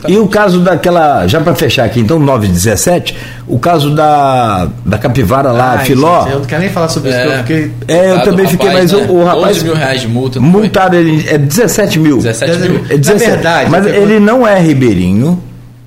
E 0.07 0.18
o 0.18 0.27
caso 0.27 0.60
daquela, 0.61 1.27
já 1.27 1.41
para 1.41 1.53
fechar 1.56 1.84
aqui, 1.84 1.99
então 1.99 2.18
917, 2.19 3.18
o 3.48 3.60
caso 3.60 3.90
da, 3.94 4.69
da 4.85 4.98
capivara 4.98 5.52
lá, 5.52 5.76
Ai, 5.80 5.85
Filó. 5.85 6.22
gente, 6.22 6.31
eu 6.34 6.40
não 6.40 6.45
quero 6.45 6.61
nem 6.61 6.69
falar 6.72 6.88
sobre 6.88 7.10
É. 7.11 7.26
isso, 7.27 7.38
porque 7.38 7.69
É, 7.88 8.10
eu 8.11 8.15
Ah, 8.15 8.18
do 8.19 8.23
também 8.23 8.48
fiquei, 8.48 8.68
rapaz, 8.69 8.91
mas 8.94 9.02
né? 9.02 9.07
o, 9.10 9.14
o 9.15 9.26
rapaz. 9.26 9.57
11 9.57 9.64
mil 9.65 9.76
reais 9.76 10.02
de 10.02 10.07
multa. 10.07 10.40
Multaram 10.40 10.98
ele, 10.98 11.26
é 11.27 11.38
17 11.38 11.99
mil. 11.99 12.18
17 12.18 12.60
mil. 12.69 12.85
É 12.90 12.98
17. 12.98 13.30
Na 13.30 13.35
verdade, 13.35 13.69
mas 13.72 13.85
ele 13.88 14.19
não 14.19 14.48
é 14.48 14.57
ribeirinho. 14.60 15.41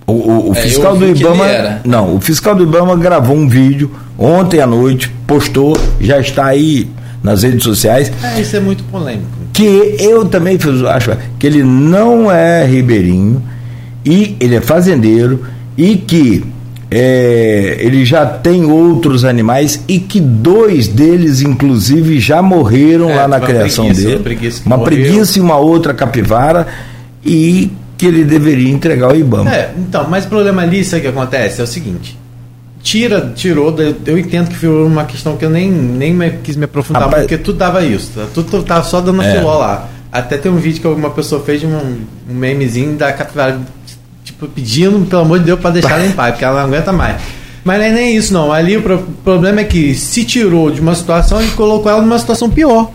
O, 0.07 0.13
o- 0.13 0.51
o 0.51 0.53
É, 0.53 0.57
fiscal 0.57 0.93
eu 0.95 0.99
do 0.99 1.07
Ibama. 1.09 1.45
Não, 1.85 2.15
o 2.17 2.21
fiscal 2.21 2.55
do 2.55 2.63
Ibama 2.65 2.95
gravou 2.97 3.35
um 3.37 3.49
vídeo 3.49 3.91
ontem 4.19 4.61
à 4.61 4.67
noite, 4.67 5.11
postou, 5.27 5.77
já 6.01 6.19
está 6.21 6.45
aí 6.47 6.89
nas 7.23 7.43
redes 7.45 7.63
sociais. 7.65 8.13
é, 8.23 8.41
isso 8.41 8.55
é 8.57 8.61
muito 8.61 8.85
polêmico. 8.85 9.36
Que 9.57 9.97
eu 9.99 10.27
também 10.27 10.59
acho 10.95 11.17
que 11.39 11.47
ele 11.47 11.63
não 11.63 12.31
é 12.31 12.65
ribeirinho 12.67 13.43
e 14.05 14.37
ele 14.39 14.55
é 14.57 14.61
fazendeiro 14.61 15.45
e 15.79 15.97
que 15.97 16.45
é, 16.91 17.77
ele 17.81 18.05
já 18.05 18.25
tem 18.27 18.65
outros 18.71 19.25
animais 19.25 19.81
e 19.89 19.99
que 19.99 20.21
dois 20.21 20.87
deles 20.87 21.41
inclusive 21.41 22.21
já 22.21 22.41
morreram 22.43 23.11
É, 23.11 23.17
lá 23.17 23.27
na 23.29 23.41
criação 23.41 23.87
preguiça, 23.87 24.03
dele 24.05 24.17
uma 24.17 24.23
preguiça 24.23 24.63
uma 24.67 24.77
morreu. 24.77 24.95
preguiça 24.95 25.39
e 25.39 25.43
uma 25.43 25.57
outra 25.57 25.93
capivara 25.95 26.67
e 27.25 27.71
que 27.99 28.07
ele 28.07 28.25
deveria 28.25 28.71
entregar 28.71 29.07
ao 29.07 29.17
IBAMA 29.17 29.51
É, 29.51 29.73
então, 29.79 30.07
mas 30.09 30.27
o 30.27 30.29
problema 30.29 30.63
ali, 30.63 30.85
sabe 30.85 31.01
o 31.01 31.03
que 31.03 31.09
acontece? 31.09 31.61
É 31.61 31.65
o 31.65 31.67
seguinte. 31.67 32.17
Tira, 32.87 33.33
tirou, 33.35 33.75
eu 34.07 34.17
entendo 34.17 34.49
que 34.49 34.55
foi 34.55 34.69
uma 34.85 35.05
questão 35.05 35.37
que 35.37 35.45
eu 35.45 35.51
nem, 35.51 35.69
nem 35.69 36.15
me- 36.15 36.31
quis 36.45 36.55
me 36.55 36.67
aprofundar, 36.67 37.03
Rapaz- 37.03 37.23
porque 37.25 37.37
tudo 37.37 37.59
dava 37.59 37.85
isso, 37.85 38.13
tá? 38.15 38.27
tudo 38.33 38.63
tava 38.63 38.85
só 38.85 39.01
dando 39.01 39.23
É. 39.23 39.33
filó 39.33 39.59
lá. 39.59 39.89
Até 40.13 40.39
tem 40.39 40.53
um 40.53 40.57
vídeo 40.59 40.81
que 40.81 40.87
uma 40.87 41.11
pessoa 41.11 41.43
fez 41.43 41.59
de 41.63 41.67
um, 41.67 41.77
um 42.31 42.33
memezinho 42.33 42.95
da 42.97 43.13
capivara, 43.13 43.59
tipo, 44.23 44.47
pedindo, 44.47 45.05
pelo 45.07 45.23
amor 45.23 45.41
de 45.41 45.47
Deus, 45.47 45.59
pra 45.59 45.71
deixar 45.71 45.99
ela 45.99 46.07
em 46.07 46.13
paz, 46.13 46.31
porque 46.31 46.45
ela 46.45 46.61
não 46.61 46.69
aguenta 46.69 46.93
mais. 46.93 47.21
Mas 47.65 47.79
não 47.81 47.87
é 47.87 47.91
nem 47.91 48.17
isso, 48.17 48.33
não. 48.33 48.53
Ali 48.53 48.77
o 48.77 48.83
pro- 48.83 49.05
problema 49.25 49.63
é 49.63 49.65
que 49.65 49.93
se 49.97 50.25
tirou 50.25 50.71
de 50.71 50.81
uma 50.81 50.95
situação 50.95 51.43
e 51.43 51.49
colocou 51.49 51.91
ela 51.91 52.01
numa 52.01 52.21
situação 52.21 52.49
pior. 52.49 52.93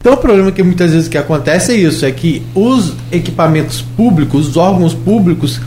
Então 0.00 0.14
o 0.14 0.16
problema 0.16 0.50
que 0.50 0.62
muitas 0.62 0.92
vezes 0.92 1.08
que 1.08 1.18
acontece 1.18 1.72
é 1.72 1.76
isso, 1.76 2.06
é 2.06 2.10
que 2.10 2.42
os 2.54 2.94
equipamentos 3.12 3.82
públicos, 3.82 4.48
os 4.48 4.56
órgãos 4.56 4.94
públicos, 4.94 5.60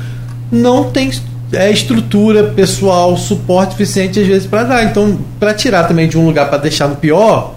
não 0.51 0.89
têm 0.89 1.11
é, 1.51 1.71
estrutura, 1.71 2.43
pessoal, 2.43 3.17
suporte 3.17 3.71
suficiente 3.71 4.19
às 4.19 4.27
vezes 4.27 4.47
para 4.47 4.63
dar. 4.63 4.83
Então, 4.83 5.19
para 5.39 5.53
tirar 5.53 5.85
também 5.85 6.07
de 6.07 6.17
um 6.17 6.25
lugar 6.25 6.49
para 6.49 6.57
deixar 6.59 6.87
no 6.87 6.95
pior, 6.95 7.55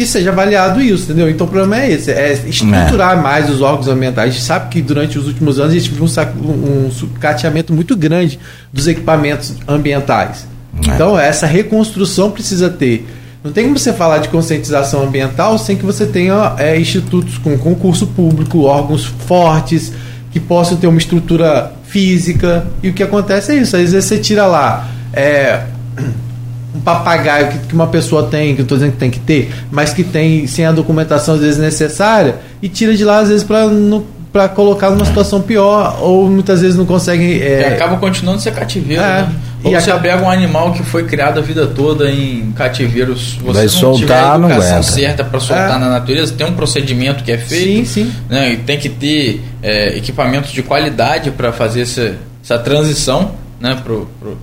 que 0.00 0.06
seja 0.06 0.30
avaliado 0.30 0.80
isso, 0.80 1.04
entendeu? 1.04 1.28
Então 1.28 1.46
o 1.46 1.50
problema 1.50 1.82
é 1.82 1.92
esse, 1.92 2.10
é 2.10 2.32
estruturar 2.32 3.22
mais 3.22 3.50
os 3.50 3.60
órgãos 3.60 3.86
ambientais. 3.86 4.30
A 4.30 4.32
gente 4.32 4.44
sabe 4.44 4.70
que 4.70 4.80
durante 4.80 5.18
os 5.18 5.26
últimos 5.26 5.58
anos 5.58 5.74
a 5.74 5.78
gente 5.78 5.90
viu 5.90 6.04
um, 6.04 6.48
um, 6.48 6.86
um 6.86 6.90
sucateamento 6.90 7.74
muito 7.74 7.94
grande 7.94 8.38
dos 8.72 8.88
equipamentos 8.88 9.56
ambientais. 9.68 10.46
É. 10.88 10.94
Então 10.94 11.18
essa 11.18 11.46
reconstrução 11.46 12.30
precisa 12.30 12.70
ter. 12.70 13.06
Não 13.44 13.52
tem 13.52 13.64
como 13.64 13.78
você 13.78 13.92
falar 13.92 14.18
de 14.18 14.30
conscientização 14.30 15.02
ambiental 15.02 15.58
sem 15.58 15.76
que 15.76 15.84
você 15.84 16.06
tenha 16.06 16.54
é, 16.56 16.80
institutos 16.80 17.36
com 17.36 17.58
concurso 17.58 18.06
público, 18.06 18.62
órgãos 18.62 19.04
fortes, 19.04 19.92
que 20.32 20.40
possam 20.40 20.78
ter 20.78 20.86
uma 20.86 20.98
estrutura 20.98 21.72
física. 21.90 22.66
E 22.82 22.88
o 22.88 22.92
que 22.92 23.02
acontece 23.02 23.52
é 23.52 23.56
isso. 23.56 23.76
Às 23.76 23.92
vezes 23.92 24.04
você 24.04 24.18
tira 24.18 24.46
lá 24.46 24.88
é, 25.12 25.60
um 26.74 26.80
papagaio 26.80 27.48
que, 27.48 27.58
que 27.66 27.74
uma 27.74 27.88
pessoa 27.88 28.28
tem, 28.28 28.54
que 28.54 28.60
eu 28.60 28.64
estou 28.64 28.78
dizendo 28.78 28.92
que 28.92 28.98
tem 28.98 29.10
que 29.10 29.20
ter, 29.20 29.52
mas 29.70 29.92
que 29.92 30.04
tem 30.04 30.46
sem 30.46 30.64
a 30.64 30.72
documentação 30.72 31.34
às 31.34 31.40
vezes 31.40 31.58
necessária, 31.58 32.36
e 32.62 32.68
tira 32.68 32.94
de 32.96 33.04
lá 33.04 33.18
às 33.18 33.28
vezes 33.28 33.44
para 33.44 34.48
colocar 34.48 34.90
numa 34.90 35.04
situação 35.04 35.42
pior, 35.42 35.98
ou 36.00 36.30
muitas 36.30 36.60
vezes 36.60 36.76
não 36.76 36.86
conseguem. 36.86 37.32
E 37.32 37.42
É, 37.42 37.74
acaba 37.74 37.96
continuando 37.96 38.38
a 38.38 38.42
ser 38.42 38.52
cativeiro. 38.52 39.02
É. 39.02 39.22
Né? 39.22 39.32
E 39.62 39.66
Ou 39.66 39.72
você 39.78 39.90
acaba- 39.90 40.00
pega 40.02 40.22
um 40.22 40.30
animal 40.30 40.72
que 40.72 40.82
foi 40.82 41.04
criado 41.04 41.38
a 41.38 41.42
vida 41.42 41.66
toda 41.66 42.10
em 42.10 42.50
cativeiro, 42.52 43.14
se 43.18 43.36
você 43.40 43.52
Vai 43.52 43.62
não 43.64 43.68
soltar, 43.68 43.98
tiver 44.00 44.14
a 44.18 44.38
não 44.38 44.48
educação 44.50 44.72
aguenta. 44.78 44.92
certa 44.92 45.24
para 45.24 45.38
soltar 45.40 45.76
É. 45.76 45.78
na 45.78 45.90
natureza, 45.90 46.32
tem 46.34 46.46
um 46.46 46.54
procedimento 46.54 47.22
que 47.22 47.30
é 47.32 47.36
feito. 47.38 47.86
Sim, 47.88 48.04
sim. 48.06 48.12
Né? 48.28 48.52
E 48.52 48.56
tem 48.58 48.78
que 48.78 48.88
ter 48.88 49.42
é, 49.62 49.96
equipamentos 49.98 50.50
de 50.52 50.62
qualidade 50.62 51.30
para 51.30 51.52
fazer 51.52 51.82
essa, 51.82 52.14
essa 52.42 52.58
transição. 52.58 53.32
Né? 53.60 53.76
Pro, 53.84 54.08
pro- 54.18 54.38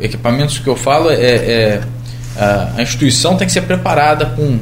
equipamentos 0.00 0.58
que 0.58 0.66
eu 0.68 0.74
falo 0.76 1.10
é, 1.10 1.14
é 1.14 1.80
a, 2.36 2.72
a 2.78 2.82
instituição 2.82 3.36
tem 3.36 3.46
que 3.46 3.52
ser 3.52 3.62
preparada 3.62 4.26
com 4.26 4.58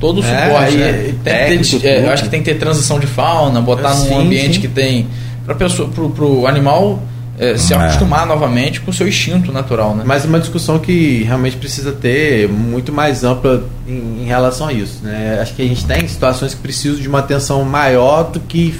todo 0.00 0.20
o 0.20 0.24
É, 0.24 0.44
suporte. 0.46 0.74
e- 0.74 0.78
né? 0.78 0.90
e 0.90 0.94
Tem 1.02 1.12
que 1.12 1.18
técnico, 1.22 1.80
ter, 1.80 1.88
é, 1.88 2.04
eu 2.06 2.10
acho 2.10 2.22
que 2.24 2.28
tem 2.28 2.42
que 2.42 2.52
ter 2.52 2.58
transição 2.58 2.98
de 2.98 3.06
fauna, 3.06 3.60
botar 3.60 3.92
Sim, 3.94 4.08
num 4.10 4.20
ambiente 4.20 4.54
sim. 4.54 4.60
que 4.60 4.68
tem 4.68 5.06
para 5.44 5.54
pessoa 5.54 5.88
pro, 5.88 6.10
pro 6.10 6.46
animal 6.46 7.00
é, 7.40 7.56
se 7.56 7.72
É. 7.72 7.76
acostumar 7.76 8.26
novamente 8.26 8.80
com 8.82 8.90
o 8.90 8.94
seu 8.94 9.08
instinto 9.08 9.50
natural, 9.50 9.96
né? 9.96 10.04
Mas 10.06 10.24
é 10.24 10.28
uma 10.28 10.38
discussão 10.38 10.78
que 10.78 11.22
realmente 11.22 11.56
precisa 11.56 11.90
ter 11.90 12.46
muito 12.48 12.92
mais 12.92 13.24
ampla 13.24 13.64
em, 13.88 14.22
em 14.22 14.24
relação 14.26 14.68
a 14.68 14.72
isso. 14.72 15.00
Né? 15.02 15.38
Acho 15.40 15.54
que 15.54 15.62
a 15.62 15.66
gente 15.66 15.84
tem 15.86 16.06
situações 16.06 16.54
que 16.54 16.60
precisam 16.60 17.00
de 17.00 17.08
uma 17.08 17.20
atenção 17.20 17.64
maior 17.64 18.24
do 18.24 18.38
que. 18.40 18.74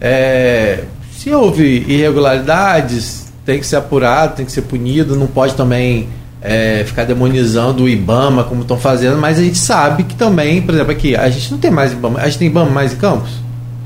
é, 0.00 0.84
se 1.12 1.30
houve 1.34 1.84
irregularidades, 1.88 3.32
tem 3.44 3.58
que 3.58 3.66
ser 3.66 3.76
apurado, 3.76 4.36
tem 4.36 4.46
que 4.46 4.52
ser 4.52 4.62
punido, 4.62 5.16
não 5.16 5.26
pode 5.26 5.54
também 5.54 6.08
é, 6.40 6.84
ficar 6.86 7.04
demonizando 7.04 7.84
o 7.84 7.88
Ibama 7.88 8.44
como 8.44 8.62
estão 8.62 8.78
fazendo, 8.78 9.16
mas 9.18 9.38
a 9.38 9.42
gente 9.42 9.58
sabe 9.58 10.04
que 10.04 10.14
também, 10.14 10.62
por 10.62 10.74
exemplo, 10.74 10.92
aqui, 10.92 11.16
a 11.16 11.28
gente 11.28 11.50
não 11.50 11.58
tem 11.58 11.70
mais 11.70 11.92
Ibama. 11.92 12.20
A 12.20 12.26
gente 12.26 12.38
tem 12.38 12.46
Ibama 12.48 12.70
mais 12.70 12.92
em 12.92 12.96
Campos? 12.96 13.30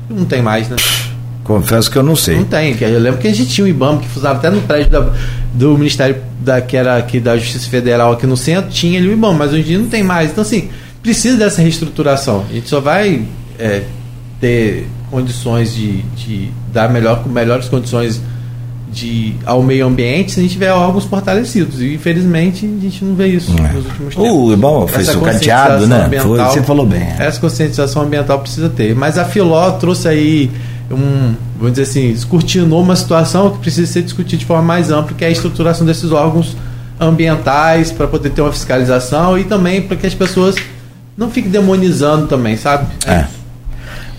Não 0.09 0.25
tem 0.25 0.41
mais, 0.41 0.69
né? 0.69 0.75
Confesso 1.55 1.89
que 1.91 1.97
eu 1.97 2.03
não 2.03 2.15
sei 2.15 2.37
Não 2.37 2.45
tem, 2.45 2.75
eu 2.79 2.99
lembro 2.99 3.19
que 3.19 3.27
a 3.27 3.33
gente 3.33 3.49
tinha 3.49 3.65
um 3.65 3.67
IBAMA 3.67 3.99
que 3.99 4.07
usava 4.17 4.37
até 4.39 4.49
no 4.49 4.61
prédio 4.61 4.89
da- 4.91 5.13
do 5.53 5.77
Ministério 5.77 6.17
da, 6.39 6.61
que 6.61 6.75
era 6.77 6.97
aqui 6.97 7.19
da 7.19 7.37
Justiça 7.37 7.69
Federal 7.69 8.13
aqui 8.13 8.25
no 8.25 8.37
centro, 8.37 8.69
tinha 8.71 8.99
ali 8.99 9.07
o 9.09 9.13
IBAMA, 9.13 9.33
mas 9.39 9.51
hoje 9.51 9.61
em 9.61 9.65
dia 9.65 9.79
não 9.79 9.87
tem 9.87 10.03
mais. 10.03 10.31
Então, 10.31 10.41
assim, 10.41 10.69
precisa 11.01 11.37
dessa 11.37 11.61
reestruturação. 11.61 12.45
A 12.49 12.53
gente 12.53 12.67
só 12.69 12.79
vai 12.79 13.23
é, 13.59 13.83
ter 14.39 14.87
condições 15.09 15.73
de, 15.73 16.01
de 16.15 16.49
dar 16.73 16.89
melhor, 16.89 17.27
melhores 17.27 17.67
condições 17.67 18.21
de, 18.91 19.35
ao 19.45 19.61
meio 19.63 19.85
ambiente 19.85 20.31
se 20.33 20.39
a 20.39 20.43
gente 20.43 20.51
tiver 20.53 20.71
órgãos 20.71 21.05
fortalecidos. 21.05 21.81
E 21.81 21.93
infelizmente 21.93 22.65
a 22.65 22.81
gente 22.81 23.03
não 23.05 23.15
vê 23.15 23.27
isso 23.27 23.51
É. 23.57 23.73
nos 23.73 23.85
últimos 23.85 24.15
tempos. 24.15 24.31
o 24.31 24.53
IBAMA 24.53 24.87
foi 24.87 25.01
Essa 25.01 25.13
sucateado 25.13 25.87
né 25.87 26.09
Foi- 26.21 26.37
você 26.39 26.61
falou 26.63 26.85
bem 26.85 27.07
essa 27.17 27.39
conscientização 27.39 28.01
ambiental 28.03 28.39
precisa 28.39 28.67
ter. 28.69 28.93
Mas 28.95 29.17
a 29.17 29.25
Filó 29.25 29.71
trouxe 29.71 30.07
aí 30.07 30.51
um, 30.91 31.35
vamos 31.57 31.71
dizer 31.73 31.83
assim, 31.83 32.11
descortinou 32.11 32.81
uma 32.81 32.95
situação 32.95 33.51
que 33.51 33.59
precisa 33.59 33.91
ser 33.91 34.01
discutida 34.03 34.37
de 34.37 34.45
forma 34.45 34.63
mais 34.63 34.91
ampla, 34.91 35.15
que 35.15 35.23
é 35.23 35.27
a 35.27 35.31
estruturação 35.31 35.85
desses 35.85 36.11
órgãos 36.11 36.55
ambientais 36.99 37.91
para 37.91 38.07
poder 38.07 38.29
ter 38.29 38.41
uma 38.41 38.51
fiscalização 38.51 39.37
e 39.37 39.43
também 39.43 39.81
para 39.81 39.97
que 39.97 40.05
as 40.05 40.13
pessoas 40.13 40.55
não 41.17 41.29
fiquem 41.29 41.51
demonizando 41.51 42.27
também, 42.27 42.55
sabe? 42.55 42.85
É. 43.07 43.25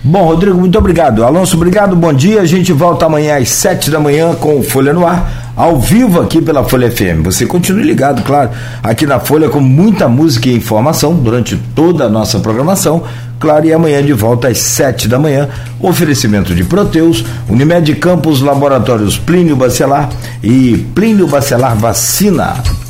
Bom, 0.03 0.25
Rodrigo, 0.25 0.57
muito 0.57 0.77
obrigado. 0.77 1.23
Alonso, 1.23 1.55
obrigado, 1.55 1.95
bom 1.95 2.11
dia. 2.11 2.41
A 2.41 2.45
gente 2.45 2.73
volta 2.73 3.05
amanhã 3.05 3.37
às 3.37 3.49
sete 3.49 3.89
da 3.89 3.99
manhã 3.99 4.35
com 4.35 4.61
Folha 4.61 4.91
no 4.91 5.07
Ar, 5.07 5.42
ao 5.55 5.79
vivo 5.79 6.19
aqui 6.19 6.41
pela 6.41 6.63
Folha 6.63 6.91
FM. 6.91 7.23
Você 7.23 7.45
continue 7.45 7.83
ligado, 7.83 8.23
claro, 8.23 8.51
aqui 8.81 9.05
na 9.05 9.19
Folha 9.19 9.49
com 9.49 9.59
muita 9.59 10.07
música 10.07 10.49
e 10.49 10.55
informação 10.55 11.13
durante 11.15 11.57
toda 11.75 12.05
a 12.05 12.09
nossa 12.09 12.39
programação. 12.39 13.03
Claro, 13.39 13.65
e 13.65 13.73
amanhã 13.73 14.01
de 14.01 14.13
volta 14.13 14.47
às 14.47 14.59
sete 14.59 15.07
da 15.07 15.19
manhã. 15.19 15.49
Oferecimento 15.79 16.55
de 16.55 16.63
Proteus, 16.63 17.25
Unimed 17.49 17.93
Campos, 17.95 18.39
Laboratórios 18.39 19.17
Plínio 19.17 19.55
Bacelar 19.55 20.09
e 20.41 20.85
Plínio 20.95 21.27
Bacelar 21.27 21.75
Vacina. 21.75 22.82